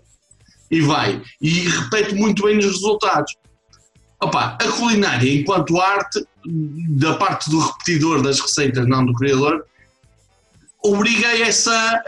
e 0.70 0.80
vai. 0.80 1.22
E 1.40 1.48
repete 1.68 2.14
muito 2.14 2.42
bem 2.42 2.56
nos 2.56 2.66
resultados. 2.66 3.34
Opa, 4.20 4.58
a 4.60 4.72
culinária, 4.72 5.32
enquanto 5.32 5.80
arte, 5.80 6.24
da 6.44 7.14
parte 7.14 7.50
do 7.50 7.58
repetidor 7.58 8.20
das 8.22 8.38
receitas, 8.38 8.86
não 8.86 9.04
do 9.06 9.14
criador, 9.14 9.64
obriga 10.84 11.28
a 11.28 11.40
essa, 11.40 12.02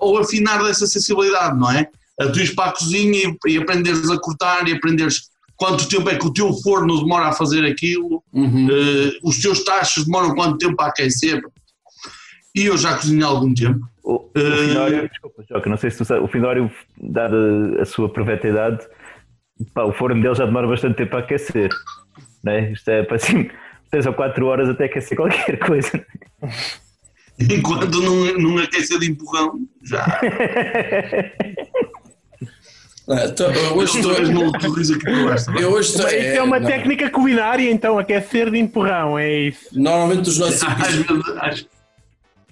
ao 0.00 0.18
afinar 0.18 0.62
dessa 0.62 0.86
sensibilidade, 0.86 1.58
não 1.58 1.70
é? 1.70 1.88
A 2.20 2.26
tu 2.28 2.38
ires 2.38 2.54
para 2.54 2.70
a 2.70 2.72
cozinha 2.72 3.34
e, 3.46 3.52
e 3.52 3.58
aprenderes 3.58 4.08
a 4.10 4.18
cortar 4.18 4.66
e 4.68 4.72
aprenderes 4.72 5.28
quanto 5.56 5.88
tempo 5.88 6.08
é 6.10 6.16
que 6.16 6.26
o 6.26 6.32
teu 6.32 6.52
forno 6.62 7.00
demora 7.02 7.26
a 7.28 7.32
fazer 7.32 7.64
aquilo, 7.64 8.22
Uhum. 8.32 8.68
eh, 8.70 9.18
os 9.22 9.40
teus 9.40 9.64
tachos 9.64 10.04
demoram 10.04 10.34
quanto 10.34 10.58
tempo 10.58 10.80
a 10.82 10.86
aquecer. 10.88 11.40
E 12.54 12.66
eu 12.66 12.76
já 12.78 12.96
cozinho 12.96 13.24
há 13.24 13.28
algum 13.28 13.52
tempo. 13.54 13.80
O, 14.02 14.14
o 14.14 14.30
Eh, 14.34 14.68
Finório, 14.68 15.08
desculpa, 15.08 15.44
Joca, 15.48 15.68
não 15.70 15.76
sei 15.76 15.90
se 15.90 15.98
tu 15.98 16.04
sabes, 16.04 16.24
o 16.24 16.28
Finório, 16.28 16.70
dada 16.96 17.36
a 17.80 17.84
sua 17.84 18.08
preveta 18.10 18.48
idade, 18.48 18.86
pá, 19.74 19.84
o 19.84 19.92
forno 19.92 20.20
dele 20.22 20.34
já 20.34 20.44
demora 20.46 20.66
bastante 20.68 20.96
tempo 20.96 21.16
a 21.16 21.20
aquecer. 21.20 21.70
Né? 22.44 22.72
Isto 22.72 22.88
é 22.90 23.02
para 23.02 23.16
assim, 23.16 23.50
3 23.90 24.06
ou 24.06 24.14
4 24.14 24.46
horas 24.46 24.68
até 24.70 24.84
aquecer 24.86 25.16
qualquer 25.16 25.58
coisa. 25.64 26.06
Enquanto 27.50 28.00
não, 28.00 28.38
não 28.38 28.58
aquecer 28.58 28.98
de 28.98 29.10
empurrão, 29.10 29.60
já. 29.82 30.04
Ah, 33.08 33.26
então, 33.26 33.52
hoje 33.76 33.98
estou. 33.98 34.12
Utilize 34.12 34.94
aqui 34.94 35.04
para 35.04 35.34
esta. 35.34 35.52
Eu 35.52 35.70
hoje 35.70 35.90
estou. 35.90 36.08
Isso 36.08 36.16
é 36.16 36.42
uma 36.42 36.58
não. 36.58 36.68
técnica 36.68 37.08
culinária, 37.08 37.70
então, 37.70 37.98
aquecer 38.00 38.50
de 38.50 38.58
empurrão, 38.58 39.16
é 39.16 39.42
isso. 39.42 39.60
Normalmente 39.72 40.28
os 40.28 40.38
nossos 40.38 40.60
episódios. 40.66 41.68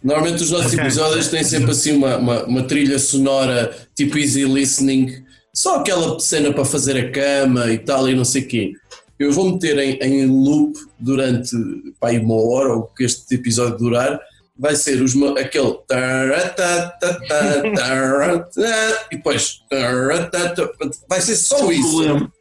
Normalmente 0.01 0.43
os 0.43 0.51
nossos 0.53 0.73
episódios 0.75 1.29
têm 1.29 1.43
sempre 1.43 1.71
assim 1.73 1.97
uma, 1.97 2.19
uma, 2.19 2.45
uma 2.45 2.63
trilha 2.63 2.99
sonora 2.99 3.75
tipo 3.97 4.19
easy 4.19 4.45
listening, 4.45 5.25
só 5.53 5.81
aquela 5.81 6.21
cena 6.21 6.53
para 6.53 6.65
fazer 6.65 6.97
a 6.99 7.11
cama 7.11 7.73
e 7.73 7.79
tal 7.79 8.09
e 8.09 8.15
não 8.15 8.25
sei 8.25 8.43
o 8.43 8.47
quê. 8.47 8.73
Eu 9.19 9.33
vou 9.33 9.53
meter 9.53 9.79
em, 9.79 9.99
em 10.03 10.27
loop 10.27 10.79
durante 10.99 11.57
pá, 11.99 12.11
uma 12.13 12.35
hora 12.35 12.75
ou 12.75 12.83
que 12.83 13.05
este 13.05 13.35
episódio 13.35 13.79
durar, 13.79 14.21
vai 14.59 14.77
ser 14.77 15.03
os, 15.03 15.15
aquele 15.39 15.75
taratata, 15.87 17.21
taratata, 17.29 19.07
e 19.11 19.17
depois 19.17 19.61
taratata, 19.69 20.71
vai 21.09 21.21
ser 21.21 21.37
só 21.37 21.71
isso. 21.73 21.91
problema. 21.91 22.33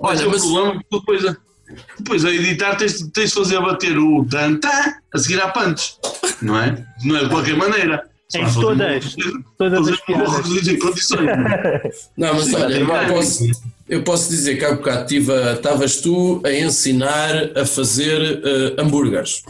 Olha, 0.00 0.26
Mas- 0.26 0.26
mas 0.26 0.42
o 0.44 0.52
problema 0.52 0.74
é 0.74 0.78
que 0.78 0.98
depois, 0.98 1.24
a- 1.26 1.36
depois 1.98 2.24
a 2.24 2.30
editar 2.32 2.76
tens, 2.76 3.02
tens 3.12 3.30
de 3.30 3.34
fazer 3.34 3.60
bater 3.60 3.98
o 3.98 4.24
tantã 4.24 4.94
a 5.12 5.18
seguir 5.18 5.40
à 5.40 5.48
punch, 5.48 5.96
não 6.42 6.58
é? 6.60 6.84
Não 7.04 7.16
é 7.16 7.24
de 7.24 7.30
qualquer 7.30 7.56
maneira. 7.56 8.04
Em 8.34 8.44
todas, 8.54 9.14
todas 9.56 9.88
fazer 9.88 10.58
as 10.60 10.66
em 10.66 10.78
condições. 10.80 11.28
Não, 12.16 12.34
mas 12.34 12.52
olha, 12.54 12.74
eu 12.80 13.14
posso, 13.14 13.44
eu 13.88 14.02
posso 14.02 14.28
dizer 14.30 14.56
que 14.58 14.64
há 14.64 14.74
bocado 14.74 15.06
estavas 15.54 15.96
tu 16.00 16.42
a 16.44 16.50
ensinar 16.52 17.56
a 17.56 17.64
fazer 17.64 18.42
eh, 18.44 18.82
hambúrgueres. 18.82 19.44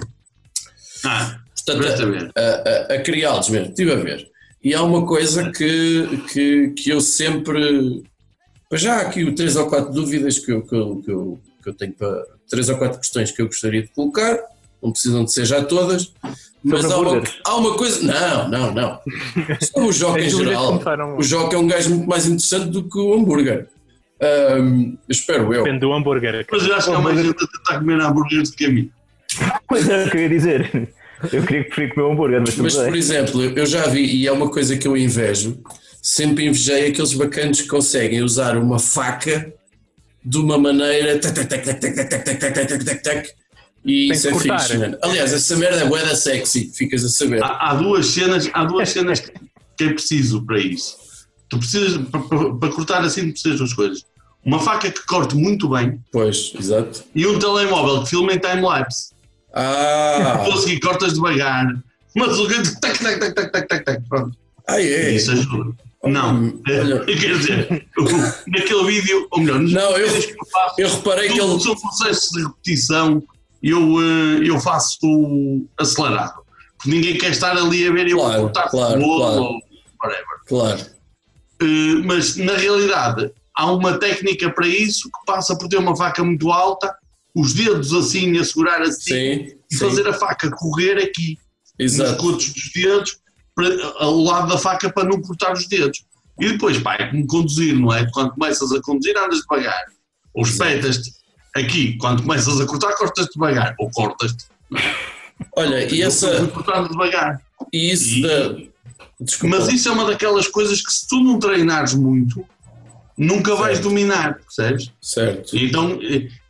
Ah, 1.06 1.38
Portanto, 1.66 2.32
a 2.36 2.40
a, 2.40 2.94
a, 2.94 2.96
a 2.96 3.00
criá-los 3.02 3.48
mesmo, 3.48 3.68
estive 3.68 3.92
a 3.92 3.96
ver. 3.96 4.30
E 4.62 4.74
há 4.74 4.82
uma 4.82 5.04
coisa 5.04 5.50
que, 5.50 6.22
que, 6.32 6.68
que 6.70 6.90
eu 6.90 7.00
sempre. 7.00 8.02
Pois 8.68 8.80
já 8.80 8.96
há 8.96 9.00
aqui 9.02 9.30
três 9.32 9.56
ou 9.56 9.66
quatro 9.66 9.92
dúvidas 9.92 10.38
que 10.38 10.52
eu, 10.52 10.62
que, 10.62 10.74
eu, 10.74 11.02
que, 11.04 11.10
eu, 11.10 11.40
que 11.62 11.68
eu 11.68 11.74
tenho 11.74 11.92
para. 11.92 12.24
Três 12.48 12.68
ou 12.68 12.76
quatro 12.76 13.00
questões 13.00 13.32
que 13.32 13.42
eu 13.42 13.46
gostaria 13.46 13.82
de 13.82 13.88
colocar, 13.88 14.38
não 14.80 14.92
precisam 14.92 15.24
de 15.24 15.32
ser 15.32 15.44
já 15.44 15.64
todas. 15.64 16.12
Mas 16.62 16.84
há 16.84 16.98
uma, 16.98 17.22
há 17.44 17.56
uma 17.56 17.74
coisa. 17.76 18.06
Não, 18.06 18.48
não, 18.48 18.74
não. 18.74 19.00
Sobre 19.60 19.88
o 19.88 19.92
Joca 19.92 20.20
em 20.22 20.30
geral. 20.30 20.80
O 21.16 21.22
Joca 21.22 21.56
é 21.56 21.58
um 21.58 21.66
gajo 21.66 21.90
muito 21.90 22.08
mais 22.08 22.26
interessante 22.26 22.70
do 22.70 22.88
que 22.88 22.98
o 22.98 23.14
hambúrguer. 23.14 23.68
Ahm, 24.20 24.96
espero 25.08 25.52
eu. 25.52 25.64
Depende 25.64 25.80
do 25.80 25.92
hambúrguer. 25.92 26.46
Mas 26.50 26.66
eu 26.66 26.74
acho 26.74 26.90
que 26.90 26.96
há 26.96 27.00
mais 27.00 27.18
gente 27.18 27.44
a 27.44 27.46
tentar 27.46 27.78
comer 27.78 28.00
hambúrgueres 28.00 28.50
do 28.50 28.56
que 28.56 28.66
a 28.66 28.70
mim. 28.70 28.90
Mas 29.70 29.88
é 29.88 30.06
o 30.06 30.10
que 30.10 30.16
eu 30.16 30.20
ia 30.22 30.28
dizer. 30.28 30.94
Eu 31.32 31.42
queria 31.42 31.62
que 31.64 31.70
preferia 31.70 31.94
comer 31.94 32.06
um 32.06 32.12
hambúrguer, 32.12 32.40
mas 32.40 32.56
Mas, 32.56 32.74
por 32.76 32.96
exemplo, 32.96 33.42
eu 33.42 33.66
já 33.66 33.86
vi, 33.88 34.04
e 34.04 34.26
é 34.26 34.32
uma 34.32 34.50
coisa 34.50 34.76
que 34.76 34.86
eu 34.86 34.96
invejo, 34.96 35.58
sempre 36.02 36.46
invejei 36.46 36.88
aqueles 36.88 37.14
bacanos 37.14 37.60
que 37.62 37.68
conseguem 37.68 38.22
usar 38.22 38.56
uma 38.56 38.78
faca 38.78 39.52
de 40.24 40.36
uma 40.38 40.58
maneira. 40.58 41.18
tac, 41.18 41.34
tac, 41.34 41.48
tac, 41.48 41.64
tac, 41.64 41.80
tac, 41.80 42.08
tac, 42.08 42.24
tac, 42.24 42.38
tac, 42.38 42.54
tac, 42.54 42.68
tac, 42.68 42.84
tac, 42.84 43.02
tac, 43.02 43.28
e 43.84 44.08
Tem 44.08 44.16
isso 44.16 44.28
é 44.28 44.32
cortar. 44.32 44.58
fixe, 44.60 44.78
mano. 44.78 44.98
Aliás, 45.02 45.32
essa 45.32 45.56
merda 45.56 45.80
é 45.82 45.84
bué 45.86 46.04
da 46.04 46.14
sexy, 46.16 46.70
ficas 46.74 47.04
a 47.04 47.08
saber. 47.08 47.42
Há, 47.42 47.70
há 47.70 47.74
duas 47.74 48.06
cenas, 48.06 48.50
há 48.52 48.64
duas 48.64 48.88
cenas 48.90 49.20
que 49.20 49.84
é 49.84 49.88
preciso 49.92 50.44
para 50.44 50.58
isso. 50.58 50.96
Tu 51.48 51.58
precisas, 51.58 51.96
para, 52.08 52.20
para- 52.54 52.72
cortar 52.72 53.04
assim, 53.04 53.30
precisas 53.30 53.52
de 53.52 53.58
duas 53.58 53.72
coisas. 53.72 54.04
Uma 54.44 54.58
faca 54.60 54.90
que 54.90 55.04
corte 55.06 55.36
muito 55.36 55.68
bem 55.68 56.00
Pois, 56.12 56.52
exato. 56.58 57.04
e 57.14 57.26
um 57.26 57.38
telemóvel 57.38 58.02
que 58.02 58.10
filme 58.10 58.34
em 58.34 58.38
time-lapse. 58.38 59.10
Ah, 59.56 60.42
Consegui, 60.44 60.78
cortas 60.80 61.14
devagar, 61.14 61.66
mas 62.14 62.38
o 62.38 62.46
gato 62.46 62.78
tac, 62.80 62.98
tac, 63.02 63.18
tac, 63.18 63.34
tac, 63.34 63.50
tac, 63.52 63.68
tac, 63.68 63.84
tac, 63.84 64.02
pronto. 64.08 64.36
ah 64.68 64.80
é. 64.80 65.10
Isso 65.12 65.32
ajuda. 65.32 65.74
Não, 66.04 66.60
é, 66.68 66.80
Olha. 66.80 67.00
quer 67.06 67.16
dizer, 67.38 67.86
naquele 68.46 68.84
vídeo, 68.84 69.26
ou 69.30 69.40
melhor, 69.40 69.60
Não, 69.60 69.96
eu- 69.98 70.08
que 70.20 70.30
eu 70.32 70.46
faço, 70.52 70.74
Eu 70.80 70.88
reparei 70.90 71.28
que 71.30 71.40
ele. 71.40 71.60
são 71.60 71.74
processos 71.74 72.30
de 72.30 72.42
repetição 72.44 73.22
eu, 73.62 73.80
eh, 74.00 74.48
eu 74.48 74.60
faço 74.60 74.98
acelerado. 75.80 76.34
Porque 76.76 76.90
ninguém 76.90 77.16
quer 77.18 77.30
estar 77.30 77.56
ali 77.56 77.88
a 77.88 77.90
ver 77.90 78.06
eu 78.08 78.18
Claro, 78.18 78.42
cortar 78.42 78.68
claro, 78.68 79.00
o 79.00 79.16
claro. 79.16 79.42
ou 79.42 79.58
whatever. 80.04 80.24
Claro. 80.46 80.80
Eh, 81.62 82.02
mas 82.04 82.36
na 82.36 82.52
realidade 82.54 83.32
há 83.54 83.72
uma 83.72 83.98
técnica 83.98 84.50
para 84.50 84.68
isso 84.68 85.04
que 85.10 85.26
passa 85.26 85.56
por 85.58 85.68
ter 85.68 85.78
uma 85.78 85.96
faca 85.96 86.22
muito 86.22 86.52
alta, 86.52 86.94
os 87.36 87.52
dedos 87.52 87.92
assim 87.92 88.36
a 88.38 88.44
segurar 88.44 88.80
assim 88.82 89.02
Sim. 89.02 89.56
e 89.70 89.76
sim, 89.76 89.78
fazer 89.78 90.08
a 90.08 90.12
faca 90.14 90.50
correr 90.50 90.96
aqui 90.98 91.38
nos 91.78 91.92
Exato. 91.94 92.16
cotos 92.22 92.48
dos 92.50 92.70
dedos 92.74 93.18
para, 93.54 93.68
ao 93.98 94.16
lado 94.22 94.48
da 94.48 94.56
faca 94.58 94.90
para 94.90 95.04
não 95.08 95.20
cortar 95.20 95.52
os 95.52 95.66
dedos. 95.68 96.02
E 96.40 96.52
depois, 96.52 96.78
pá, 96.78 96.94
é 96.96 97.06
como 97.10 97.26
conduzir, 97.26 97.74
não 97.78 97.92
é? 97.92 98.10
Quando 98.10 98.32
começas 98.32 98.72
a 98.72 98.80
conduzir, 98.80 99.16
andas 99.16 99.40
devagar. 99.40 99.84
Ou 100.34 100.42
espetas-te 100.44 101.12
aqui, 101.54 101.96
quando 101.98 102.22
começas 102.22 102.60
a 102.60 102.66
cortar, 102.66 102.94
cortas 102.94 103.26
devagar. 103.32 103.74
Ou 103.78 103.90
cortas-te. 103.90 104.44
Olha, 105.56 105.92
e 105.94 106.02
essa. 106.02 106.46
cortando 106.48 106.88
devagar. 106.90 107.40
E 107.72 107.92
isso 107.92 108.18
E- 108.18 108.22
da. 108.22 108.56
Desculpa. 109.18 109.56
Mas 109.58 109.68
isso 109.68 109.88
é 109.88 109.92
uma 109.92 110.04
daquelas 110.04 110.46
coisas 110.46 110.82
que 110.82 110.92
se 110.92 111.08
tu 111.08 111.20
não 111.22 111.38
treinares 111.38 111.94
muito, 111.94 112.46
nunca 113.16 113.54
vais 113.54 113.78
Certo. 113.78 113.88
dominar, 113.88 114.38
percebes? 114.40 114.92
Certo. 115.00 115.56
Então, 115.56 115.98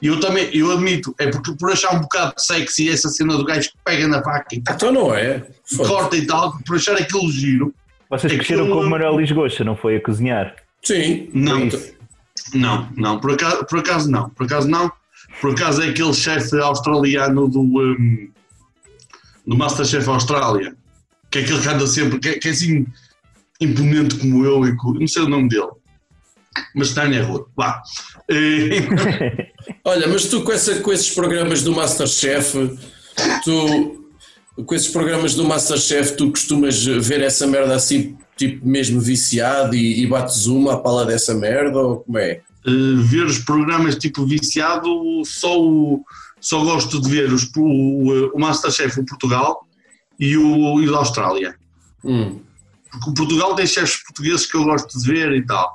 eu 0.03 0.21
também, 0.21 0.49
eu 0.53 0.73
admito, 0.73 1.15
é 1.19 1.29
porque 1.29 1.53
por 1.57 1.71
achar 1.73 1.95
um 1.95 2.01
bocado 2.01 2.35
sexy 2.39 2.89
essa 2.89 3.09
cena 3.09 3.37
do 3.37 3.45
gajo 3.45 3.69
que 3.71 3.77
pega 3.85 4.09
na 4.09 4.23
faca 4.23 4.55
e 4.55 4.59
Então 4.59 4.93
não 4.93 5.15
é. 5.15 5.47
Corta 5.77 6.17
e 6.17 6.27
tal, 6.27 6.59
por 6.65 6.77
achar 6.77 6.97
aquilo 6.97 7.31
giro. 7.31 7.75
Vocês 8.11 8.33
É 8.33 8.37
cresceram 8.37 8.69
com 8.69 8.81
o 8.81 8.91
Manuel 8.91 9.19
Lisgocha, 9.19 9.65
não 9.65 9.77
foi 9.77 9.97
a 9.97 10.01
cozinhar? 10.03 10.55
Sim. 10.83 11.29
Não, 11.33 11.69
não, 12.55 12.89
não, 12.97 13.21
por 13.21 13.33
acaso, 13.33 13.65
por 13.65 13.79
acaso 13.81 14.11
não, 14.11 14.31
por 14.31 14.47
acaso 14.47 14.69
não, 14.69 14.91
por 15.41 15.51
acaso 15.53 15.83
é 15.83 15.89
aquele 15.89 16.15
chefe 16.15 16.57
australiano 16.61 17.49
do, 17.49 17.61
um, 17.61 18.29
do 19.47 19.57
Masterchef 19.57 20.09
Austrália, 20.09 20.77
que 21.31 21.39
é 21.39 21.43
aquele 21.43 21.61
que 21.61 21.69
anda 21.69 21.87
sempre, 21.87 22.19
que 22.21 22.29
é, 22.29 22.39
que 22.39 22.49
é 22.49 22.51
assim 22.53 22.87
imponente 23.61 24.17
como 24.17 24.45
eu, 24.45 24.65
e 24.67 24.73
não 25.01 25.09
sei 25.09 25.23
o 25.23 25.29
nome 25.29 25.49
dele, 25.49 25.69
mas 26.75 26.89
está 26.89 27.07
em 27.07 27.15
erro. 27.15 27.49
Vá. 27.57 27.83
Eh, 28.31 29.49
Olha, 29.85 30.07
mas 30.09 30.27
tu 30.27 30.43
com, 30.43 30.53
essa, 30.53 30.79
com 30.81 30.93
esses 30.93 31.11
programas 31.11 31.63
do 31.63 31.73
Masterchef, 31.75 32.77
tu 33.45 34.03
com 34.65 34.75
esses 34.75 34.89
programas 34.89 35.35
do 35.35 35.45
Masterchef, 35.45 36.17
tu 36.17 36.31
costumas 36.31 36.83
ver 36.85 37.21
essa 37.23 37.47
merda 37.47 37.75
assim, 37.75 38.17
tipo 38.37 38.67
mesmo 38.67 39.01
viciado 39.01 39.75
e, 39.75 40.03
e 40.03 40.07
bates 40.07 40.47
uma 40.47 40.75
à 40.75 40.77
pala 40.79 41.05
dessa 41.05 41.35
merda 41.35 41.79
ou 41.79 42.01
como 42.01 42.19
é? 42.19 42.41
Uh, 42.67 42.97
ver 43.03 43.25
os 43.25 43.39
programas 43.39 43.97
tipo 43.97 44.27
viciado, 44.27 44.89
só, 45.25 45.61
o- 45.61 46.03
só 46.41 46.65
gosto 46.65 47.01
de 47.01 47.09
ver 47.09 47.33
os, 47.33 47.49
o, 47.57 48.31
o 48.35 48.41
Masterchef 48.41 48.99
o 49.01 49.05
Portugal 49.05 49.61
e 50.19 50.37
o, 50.37 50.81
e 50.81 50.87
da 50.91 50.97
Austrália. 50.99 51.55
Hum. 52.05 52.41
Porque 52.91 53.11
o 53.11 53.15
Portugal 53.15 53.55
tem 53.55 53.67
chefes 53.67 54.03
portugueses 54.05 54.47
que 54.47 54.57
eu 54.57 54.65
gosto 54.65 54.99
de 54.99 55.07
ver 55.07 55.33
e 55.33 55.45
tal. 55.45 55.71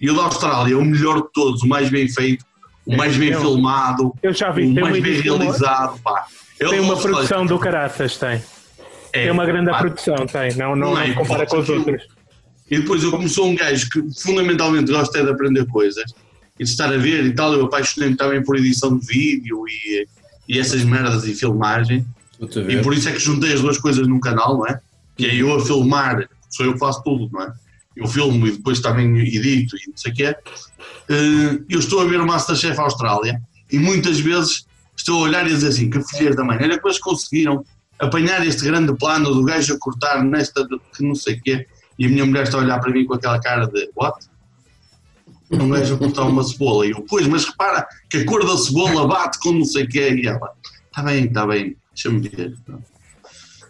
E 0.00 0.10
o 0.10 0.14
da 0.16 0.22
Austrália 0.24 0.74
é 0.74 0.76
o 0.76 0.84
melhor 0.84 1.22
de 1.22 1.28
todos, 1.32 1.62
o 1.62 1.66
mais 1.66 1.88
bem 1.88 2.08
feito, 2.08 2.44
o 2.84 2.96
mais 2.96 3.16
bem 3.16 3.30
eu- 3.30 3.40
filmado, 3.40 4.12
Eu 4.22 4.32
já 4.32 4.50
vi, 4.50 4.66
o 4.66 4.74
mais 4.80 5.00
bem 5.02 5.20
realizado. 5.20 5.98
Pá. 6.02 6.26
Eu 6.58 6.70
tem 6.70 6.80
uma 6.80 6.96
produção 6.96 7.44
do 7.46 7.58
caraças, 7.58 8.16
tem. 8.16 8.42
é, 9.12 9.22
Tem 9.24 9.30
uma 9.30 9.44
grande 9.46 9.70
pá, 9.70 9.78
produção, 9.78 10.16
tem. 10.26 10.54
Não, 10.56 10.76
não, 10.76 10.92
Não 10.94 10.98
é, 10.98 11.08
não 11.08 11.14
se 11.14 11.18
compara 11.20 11.46
com 11.46 11.58
os 11.58 11.68
outros. 11.68 12.02
E 12.70 12.78
depois 12.78 13.02
eu 13.02 13.10
como 13.10 13.28
sou 13.28 13.46
um 13.48 13.54
gajo 13.54 13.88
que 13.90 14.02
fundamentalmente 14.20 14.90
gosta 14.90 15.18
é 15.18 15.22
de 15.24 15.30
aprender 15.30 15.64
coisas 15.66 16.12
e 16.58 16.64
de 16.64 16.70
estar 16.70 16.92
a 16.92 16.96
ver 16.96 17.24
e 17.24 17.32
tal, 17.34 17.52
eu 17.52 17.66
apaixonei-me 17.66 18.16
também 18.16 18.42
por 18.42 18.56
edição 18.56 18.96
de 18.98 19.06
vídeo 19.06 19.62
e, 19.68 20.06
e 20.48 20.58
essas 20.58 20.82
merdas 20.82 21.24
e 21.26 21.34
filmagem. 21.34 22.04
E 22.68 22.82
por 22.82 22.92
isso 22.92 23.08
é 23.08 23.12
que 23.12 23.18
juntei 23.18 23.52
as 23.52 23.60
duas 23.60 23.78
coisas 23.78 24.06
num 24.08 24.18
canal, 24.20 24.58
não 24.58 24.66
é? 24.66 24.80
Que 25.16 25.26
é 25.26 25.34
eu 25.34 25.54
a 25.54 25.64
filmar, 25.64 26.28
sou 26.50 26.66
eu 26.66 26.72
que 26.74 26.78
faço 26.78 27.02
tudo, 27.04 27.28
não 27.32 27.42
é? 27.42 27.52
Eu 27.96 28.06
filmo 28.06 28.46
e 28.46 28.52
depois 28.52 28.80
também 28.80 29.18
edito 29.18 29.76
e 29.76 29.90
não 29.90 29.96
sei 29.96 30.12
o 30.12 30.14
que 30.14 30.24
é. 30.24 30.38
Eu 31.68 31.78
estou 31.78 32.00
a 32.00 32.04
ver 32.04 32.20
o 32.20 32.26
Masterchef 32.26 32.78
Austrália 32.78 33.40
e 33.72 33.78
muitas 33.78 34.20
vezes 34.20 34.66
estou 34.96 35.20
a 35.20 35.22
olhar 35.22 35.46
e 35.46 35.50
a 35.50 35.54
dizer 35.54 35.68
assim, 35.68 35.88
que 35.88 36.02
filhas 36.16 36.36
da 36.36 36.44
mãe, 36.44 36.58
olha 36.60 36.78
que 36.78 36.86
eles 36.86 36.98
conseguiram 36.98 37.64
apanhar 37.98 38.46
este 38.46 38.64
grande 38.64 38.94
plano 38.96 39.32
do 39.32 39.42
gajo 39.44 39.74
a 39.74 39.78
cortar 39.78 40.22
nesta, 40.22 40.66
que 40.94 41.02
não 41.02 41.14
sei 41.14 41.34
o 41.34 41.42
que 41.42 41.52
é. 41.52 41.66
E 41.98 42.06
a 42.06 42.08
minha 42.08 42.26
mulher 42.26 42.44
está 42.44 42.58
a 42.58 42.60
olhar 42.60 42.78
para 42.78 42.90
mim 42.90 43.06
com 43.06 43.14
aquela 43.14 43.40
cara 43.40 43.66
de, 43.66 43.90
what? 43.96 44.28
Um 45.50 45.70
gajo 45.70 45.94
a 45.94 45.98
cortar 45.98 46.24
uma 46.24 46.44
cebola. 46.44 46.86
E 46.86 46.90
eu, 46.90 47.04
pois, 47.08 47.26
mas 47.26 47.44
repara 47.46 47.86
que 48.10 48.18
a 48.18 48.26
cor 48.26 48.44
da 48.44 48.56
cebola 48.58 49.06
bate 49.06 49.38
com 49.38 49.52
não 49.52 49.64
sei 49.64 49.84
o 49.84 49.88
que 49.88 50.00
é. 50.00 50.14
E 50.14 50.26
ela, 50.26 50.52
está 50.88 51.02
bem, 51.02 51.24
está 51.24 51.46
bem, 51.46 51.76
deixa-me 51.94 52.28
ver. 52.28 52.54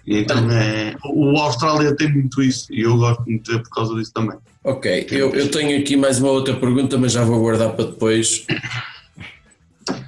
E 0.07 0.19
Então, 0.21 0.49
é, 0.51 0.95
o 1.05 1.37
Austrália 1.39 1.95
tem 1.97 2.13
muito 2.13 2.41
isso 2.43 2.73
e 2.73 2.83
eu 2.83 2.97
gosto 2.97 3.25
muito 3.27 3.59
por 3.61 3.71
causa 3.71 3.95
disso 3.97 4.13
também. 4.15 4.37
Ok, 4.63 5.07
eu, 5.11 5.31
eu 5.35 5.51
tenho 5.51 5.79
aqui 5.81 5.97
mais 5.97 6.19
uma 6.21 6.31
outra 6.31 6.55
pergunta, 6.55 6.97
mas 6.99 7.13
já 7.13 7.25
vou 7.25 7.41
guardar 7.41 7.71
para 7.75 7.87
depois. 7.87 8.47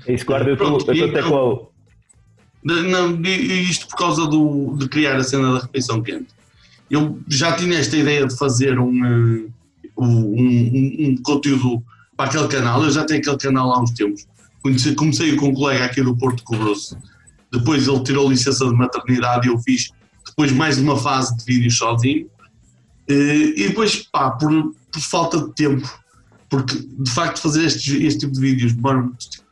É 0.06 0.14
isso, 0.14 0.24
guarda, 0.24 0.50
eu 0.50 0.54
estou 0.54 0.76
até 0.80 0.92
então- 0.98 1.68
De- 2.64 2.82
Não, 2.88 3.20
isto 3.22 3.86
por 3.88 3.96
causa 3.96 4.26
do, 4.26 4.76
de 4.78 4.88
criar 4.88 5.16
a 5.16 5.22
cena 5.22 5.54
da 5.54 5.60
refeição 5.60 6.02
quente. 6.02 6.26
Eu 6.90 7.18
já 7.28 7.52
tinha 7.52 7.78
esta 7.78 7.96
ideia 7.96 8.26
de 8.26 8.36
fazer 8.36 8.78
um, 8.78 9.04
eh, 9.04 9.44
um, 9.96 10.06
um- 10.06 10.96
um 11.10 11.16
conteúdo 11.22 11.82
para 12.16 12.26
aquele 12.30 12.48
canal, 12.48 12.82
eu 12.82 12.90
já 12.90 13.04
tenho 13.04 13.20
aquele 13.20 13.36
canal 13.36 13.72
há 13.72 13.80
uns 13.80 13.92
tempos. 13.92 14.26
Comecei, 14.60 14.94
comecei 14.94 15.36
com 15.36 15.48
um 15.48 15.54
colega 15.54 15.84
aqui 15.84 16.02
do 16.02 16.16
Porto 16.16 16.42
Cobrou-se. 16.42 16.96
Depois 17.52 17.86
ele 17.88 18.02
tirou 18.02 18.28
licença 18.30 18.64
de 18.66 18.72
maternidade 18.74 19.46
e 19.46 19.50
eu 19.50 19.58
fiz 19.58 19.90
depois 20.26 20.52
mais 20.52 20.78
uma 20.78 20.96
fase 20.98 21.36
de 21.36 21.44
vídeos 21.44 21.76
sozinho. 21.76 22.28
Eh, 23.08 23.54
E 23.56 23.68
depois, 23.68 23.96
pá, 24.12 24.30
por, 24.32 24.74
por 24.92 25.00
falta 25.00 25.38
de 25.40 25.54
tempo, 25.54 25.88
porque 26.50 26.76
de 26.98 27.10
facto 27.10 27.40
fazer 27.40 27.64
estes, 27.64 27.94
este 28.02 28.20
tipo 28.20 28.32
de 28.32 28.40
vídeos 28.40 28.72
demora 28.74 29.02
muito 29.02 29.18
tempo, 29.30 29.48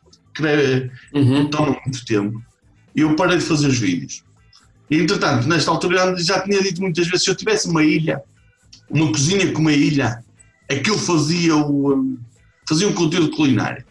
Uhum. 1.13 1.49
toma 1.49 1.71
muito 1.83 2.05
tempo. 2.05 2.41
E 2.95 3.01
eu 3.01 3.15
parei 3.15 3.37
de 3.37 3.43
fazer 3.43 3.67
os 3.67 3.79
vídeos. 3.79 4.23
E, 4.89 4.97
entretanto, 4.97 5.47
nesta 5.47 5.71
altura 5.71 6.15
já 6.17 6.39
tinha 6.41 6.61
dito 6.61 6.79
muitas 6.81 7.07
vezes: 7.07 7.23
se 7.25 7.29
eu 7.31 7.35
tivesse 7.35 7.67
uma 7.67 7.83
ilha, 7.83 8.21
uma 8.89 9.07
cozinha 9.11 9.51
com 9.51 9.59
uma 9.61 9.73
ilha, 9.73 10.23
é 10.69 10.77
que 10.79 10.89
eu 10.89 10.97
fazia, 10.97 11.55
o, 11.55 11.93
um, 11.95 12.17
fazia 12.69 12.87
um 12.87 12.93
conteúdo 12.93 13.31
culinário. 13.35 13.83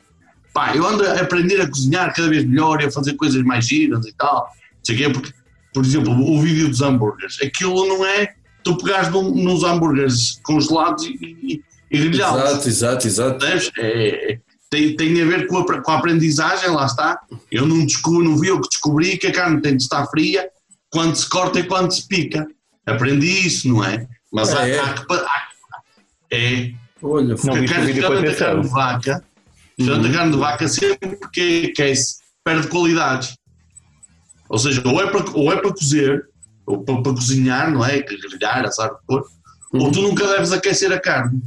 Pá, 0.57 0.75
eu 0.75 0.87
ando 0.87 1.07
a 1.07 1.21
aprender 1.21 1.61
a 1.61 1.69
cozinhar 1.69 2.15
cada 2.15 2.31
vez 2.31 2.43
melhor 2.47 2.81
e 2.81 2.87
a 2.87 2.91
fazer 2.91 3.13
coisas 3.13 3.43
mais 3.43 3.67
giras 3.67 4.07
e 4.07 4.13
tal. 4.15 4.49
Sei 4.83 4.97
quê, 4.97 5.11
porque, 5.11 5.31
por 5.75 5.85
exemplo, 5.85 6.15
o 6.15 6.41
vídeo 6.41 6.67
dos 6.71 6.81
hambúrgueres, 6.81 7.37
aquilo 7.43 7.87
não 7.87 8.07
é 8.07 8.33
tu 8.65 8.75
pegares 8.79 9.11
num- 9.11 9.35
nos 9.35 9.63
hambúrgueres 9.65 10.41
congelados 10.43 11.05
e, 11.05 11.11
e, 11.21 11.63
e. 11.93 11.97
Exato, 12.09 12.67
exato, 12.67 13.07
exato. 13.07 13.45
É, 13.45 14.33
é- 14.33 14.39
tem, 14.71 14.97
tem 14.97 15.21
a 15.23 15.27
ver 15.27 15.47
com 15.47 15.59
a, 15.59 15.83
com 15.83 15.91
a 15.91 15.99
aprendizagem, 15.99 16.71
lá 16.71 16.87
está. 16.87 17.21
Eu 17.53 17.67
não, 17.67 17.85
descobri, 17.85 18.25
não 18.27 18.39
vi 18.39 18.49
eu 18.49 18.59
que 18.59 18.69
descobri 18.71 19.19
que 19.19 19.27
a 19.27 19.33
carne 19.33 19.61
tem 19.61 19.77
de 19.77 19.83
estar 19.83 20.07
fria 20.07 20.49
quando 20.91 21.15
se 21.17 21.29
corta 21.29 21.61
e 21.61 21.65
quando 21.65 21.93
se 21.93 22.09
pica. 22.09 22.47
Aprendi 22.87 23.47
isso, 23.47 23.69
não 23.69 23.85
é? 23.85 24.07
Mas 24.33 24.55
Ah, 24.55 24.61
há, 24.63 24.69
é? 24.69 24.79
há 24.81 24.93
que. 24.95 25.13
há- 25.13 25.49
é. 26.33 26.73
Olha, 27.03 27.29
Não 27.29 27.37
Porque 27.37 27.59
a 27.59 27.69
carne, 27.69 27.93
de 28.63 28.69
vaca, 28.69 29.25
especialmente 29.79 30.11
a 30.15 30.19
carne 30.19 30.33
de 30.33 30.39
vaca, 30.39 30.69
sempre 30.69 31.19
que 31.33 31.67
aquece, 31.73 32.17
perde 32.45 32.67
qualidades. 32.69 33.37
Ou 34.49 34.59
seja, 34.59 34.83
ou 34.87 35.01
é 35.03 35.11
para, 35.11 35.31
ou 35.33 35.53
é 35.53 35.57
para 35.61 35.73
cozer, 35.73 36.29
ou 36.65 36.83
para, 36.83 37.03
para 37.03 37.13
cozinhar, 37.13 37.71
não 37.71 37.85
é? 37.85 38.01
Grelhar, 38.01 38.65
assar 38.65 38.91
o 38.93 38.97
que 38.99 39.05
for, 39.07 39.27
ou 39.73 39.91
tu 39.91 40.01
nunca 40.03 40.27
deves 40.29 40.53
aquecer 40.53 40.93
a 40.93 41.01
carne. 41.01 41.43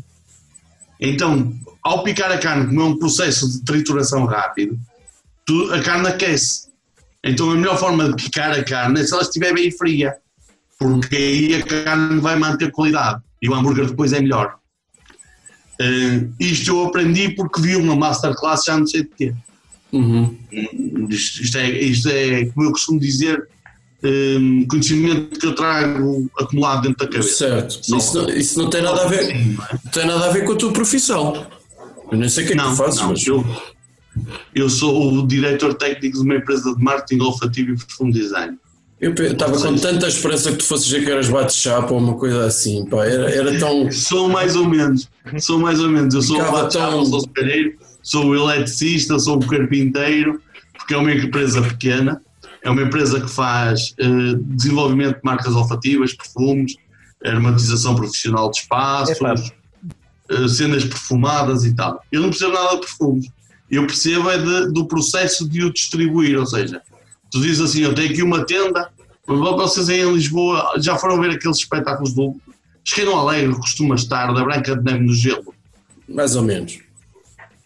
Então, 1.00 1.54
ao 1.82 2.04
picar 2.04 2.32
a 2.32 2.38
carne, 2.38 2.68
como 2.68 2.82
é 2.82 2.84
um 2.84 3.00
processo 3.00 3.50
de 3.50 3.64
trituração 3.64 4.26
rápido, 4.26 4.78
tu- 5.46 5.74
a 5.74 5.82
carne 5.82 6.08
aquece. 6.08 6.68
Então, 7.24 7.52
a 7.52 7.56
melhor 7.56 7.78
forma 7.78 8.10
de 8.14 8.24
picar 8.24 8.52
a 8.52 8.64
carne 8.64 9.00
é 9.00 9.04
se 9.04 9.14
ela 9.14 9.24
estiver 9.24 9.54
bem 9.54 9.72
fria, 9.72 10.16
porque 10.78 11.16
aí 11.16 11.56
a 11.56 11.64
carne 11.66 12.20
vai 12.20 12.38
manter 12.38 12.72
qualidade 12.72 13.22
e 13.42 13.50
o 13.50 13.54
hambúrguer 13.56 13.88
depois 13.88 14.12
é 14.14 14.20
melhor. 14.20 14.58
Eh, 15.82 16.28
isto 16.40 16.70
eu 16.72 16.86
aprendi 16.86 17.30
porque 17.30 17.62
vi 17.62 17.76
uma 17.76 17.96
masterclass 17.96 18.64
já 18.66 18.78
não 18.78 18.86
sei 18.86 19.04
de 19.04 19.10
quê. 19.18 19.34
Uhum. 19.92 20.36
Isto, 21.10 21.42
isto 21.44 21.58
é, 21.58 21.70
isto 21.72 22.10
é, 22.10 22.46
como 22.48 22.68
eu 22.68 22.72
costumo 22.72 23.00
dizer, 23.00 23.48
eh, 24.04 24.36
conhecimento 24.70 25.40
que 25.40 25.46
eu 25.46 25.56
trago 25.56 26.30
acumulado 26.40 26.82
dentro 26.84 27.06
da 27.06 27.12
cabeça. 27.12 27.38
Certo. 27.38 27.80
Só- 27.86 27.98
Isso 27.98 28.18
não, 28.22 28.30
isso 28.30 28.60
não 28.60 28.70
tem 28.70 28.82
nada 28.82 29.04
a 29.04 29.08
ver. 29.08 29.26
Sim, 29.26 29.54
não 29.54 29.64
é? 29.66 29.70
Não 29.86 29.92
tem 29.92 30.06
nada 30.06 30.26
a 30.26 30.30
ver 30.32 30.46
com 30.46 30.52
a 30.52 30.56
tua 30.56 30.72
profissão. 30.74 31.48
Eu 32.12 32.18
nem 32.18 32.28
sei 32.30 32.44
o 32.44 32.48
que 32.48 32.54
é 32.54 32.56
que 32.58 32.62
Não, 32.62 32.72
tu 32.72 32.78
fazes, 32.78 33.00
não, 33.02 33.10
mas. 33.10 33.26
eu, 33.26 33.46
eu 34.56 34.70
sou 34.70 35.14
o 35.14 35.26
diretor 35.28 35.74
técnico 35.76 36.18
de 36.18 36.24
uma 36.24 36.36
empresa 36.36 36.76
de 36.76 36.84
marketing 36.84 37.22
olfativo 37.22 37.72
e 37.72 37.78
perfume 37.78 38.12
design. 38.12 38.58
Eu 39.00 39.14
estava 39.14 39.58
com 39.58 39.76
tanta 39.78 40.08
esperança 40.08 40.52
que 40.52 40.58
tu 40.58 40.66
fosses 40.66 40.86
dizer 40.88 41.06
que 41.06 41.12
eras 41.12 41.30
bate-chapa 41.30 41.94
ou 41.94 42.00
uma 42.00 42.16
coisa 42.16 42.46
assim, 42.46 42.86
pá. 42.86 43.06
Era, 43.06 43.30
era 43.34 43.58
tão. 43.60 43.90
Sou 43.92 44.28
mais 44.28 44.56
ou 44.58 44.68
menos, 44.68 45.10
sou 45.40 45.58
mais 45.58 45.80
ou 45.80 45.88
menos. 45.90 46.14
Eu 46.16 46.22
sou 46.22 46.36
o 46.36 46.40
Ficava 46.40 46.64
bate-chapa, 46.64 46.92
tão- 46.92 47.06
sou 47.06 47.20
o 47.20 47.22
serralheiro, 47.22 47.74
sou 48.04 48.26
o 48.26 48.36
eletricista, 48.36 49.18
sou 49.20 49.38
o 49.38 49.48
carpinteiro, 49.48 50.42
porque 50.78 50.94
é 50.94 50.98
uma 50.98 51.14
empresa 51.14 51.62
pequena, 51.62 52.22
é 52.62 52.70
uma 52.70 52.82
empresa 52.82 53.22
que 53.22 53.30
faz 53.30 53.94
eh, 54.00 54.06
desenvolvimento 54.42 55.16
de 55.16 55.22
marcas 55.24 55.56
olfativas, 55.56 56.14
perfumes, 56.14 56.76
aromatização 57.24 57.96
profissional 57.96 58.52
de 58.52 58.58
espaços, 58.60 59.16
Epá. 59.16 59.34
eh, 60.30 60.48
cenas 60.50 60.84
perfumadas 60.84 61.64
e 61.64 61.74
tal. 61.74 62.02
Eu 62.12 62.20
não 62.22 62.30
percebo 62.30 62.52
nada 62.54 62.74
de 62.76 62.82
perfumes. 62.82 63.28
Eu 63.72 63.88
percebo 63.88 64.30
é 64.30 64.38
de- 64.38 64.74
do 64.74 64.86
processo 64.86 65.48
de 65.48 65.64
o 65.64 65.72
distribuir, 65.72 66.38
ou 66.38 66.46
seja, 66.46 66.82
tu 67.32 67.40
dizes 67.42 67.62
assim, 67.62 67.82
eu 67.84 67.94
tenho 67.94 68.10
aqui 68.12 68.24
uma 68.24 68.46
tenda, 68.46 68.90
vocês 69.26 69.90
aí 69.90 70.02
em 70.02 70.14
Lisboa 70.14 70.74
já 70.78 70.98
foram 70.98 71.20
ver 71.22 71.32
aqueles 71.32 71.58
espetáculos 71.58 72.14
do 72.14 72.36
Esqueiro 72.84 73.14
Alegre 73.16 73.54
costuma 73.56 73.96
estar, 73.96 74.34
da 74.34 74.44
Branca 74.44 74.76
de 74.76 74.84
Neve 74.84 75.04
no 75.06 75.14
Gelo. 75.14 75.54
Mais 76.08 76.36
ou 76.36 76.42
menos. 76.44 76.80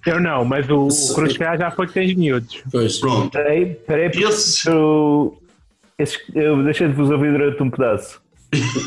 Eu 0.05 0.19
não, 0.19 0.43
mas 0.43 0.69
o, 0.69 0.87
o 0.87 1.13
Cruz 1.15 1.33
já 1.33 1.71
foi 1.71 1.87
que 1.87 1.93
tens 1.93 2.13
miúdos. 2.13 2.61
Pois. 2.69 2.97
Pronto. 2.97 3.31
Peraí, 3.31 3.73
peraí, 3.87 4.11
Esses, 4.21 4.65
eu, 4.65 5.41
esses- 5.97 6.19
eu 6.35 6.61
deixei 6.63 6.87
de 6.89 6.93
vos 6.93 7.09
ouvir 7.09 7.31
durante 7.31 7.63
um 7.63 7.69
pedaço. 7.69 8.21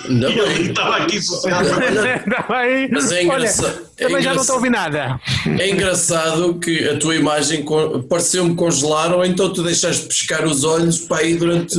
Ainda 0.08 0.28
E 0.30 0.38
ele 0.38 0.54
bem. 0.54 0.66
estava 0.70 0.96
aqui 0.96 1.20
sossegado. 1.22 1.68
Bem? 1.78 2.88
Mas 2.92 3.10
é 3.12 3.14
Olha, 3.16 3.22
engraçado. 3.24 3.86
é 3.96 4.04
também 4.04 4.22
já 4.22 4.34
não 4.34 4.34
engraçado- 4.34 4.40
estou 4.40 4.52
a 4.54 4.56
ouvir 4.56 4.70
nada. 4.70 5.20
É 5.58 5.70
engraçado 5.70 6.54
que 6.58 6.88
a 6.88 6.98
tua 6.98 7.14
imagem 7.16 7.64
pareceu-me 8.08 8.54
congelar 8.54 9.12
ou 9.12 9.24
então 9.24 9.52
tu 9.52 9.62
deixaste 9.62 10.02
de 10.02 10.08
pescar 10.08 10.44
os 10.44 10.64
olhos 10.64 11.00
para 11.00 11.18
aí 11.18 11.36
durante 11.36 11.78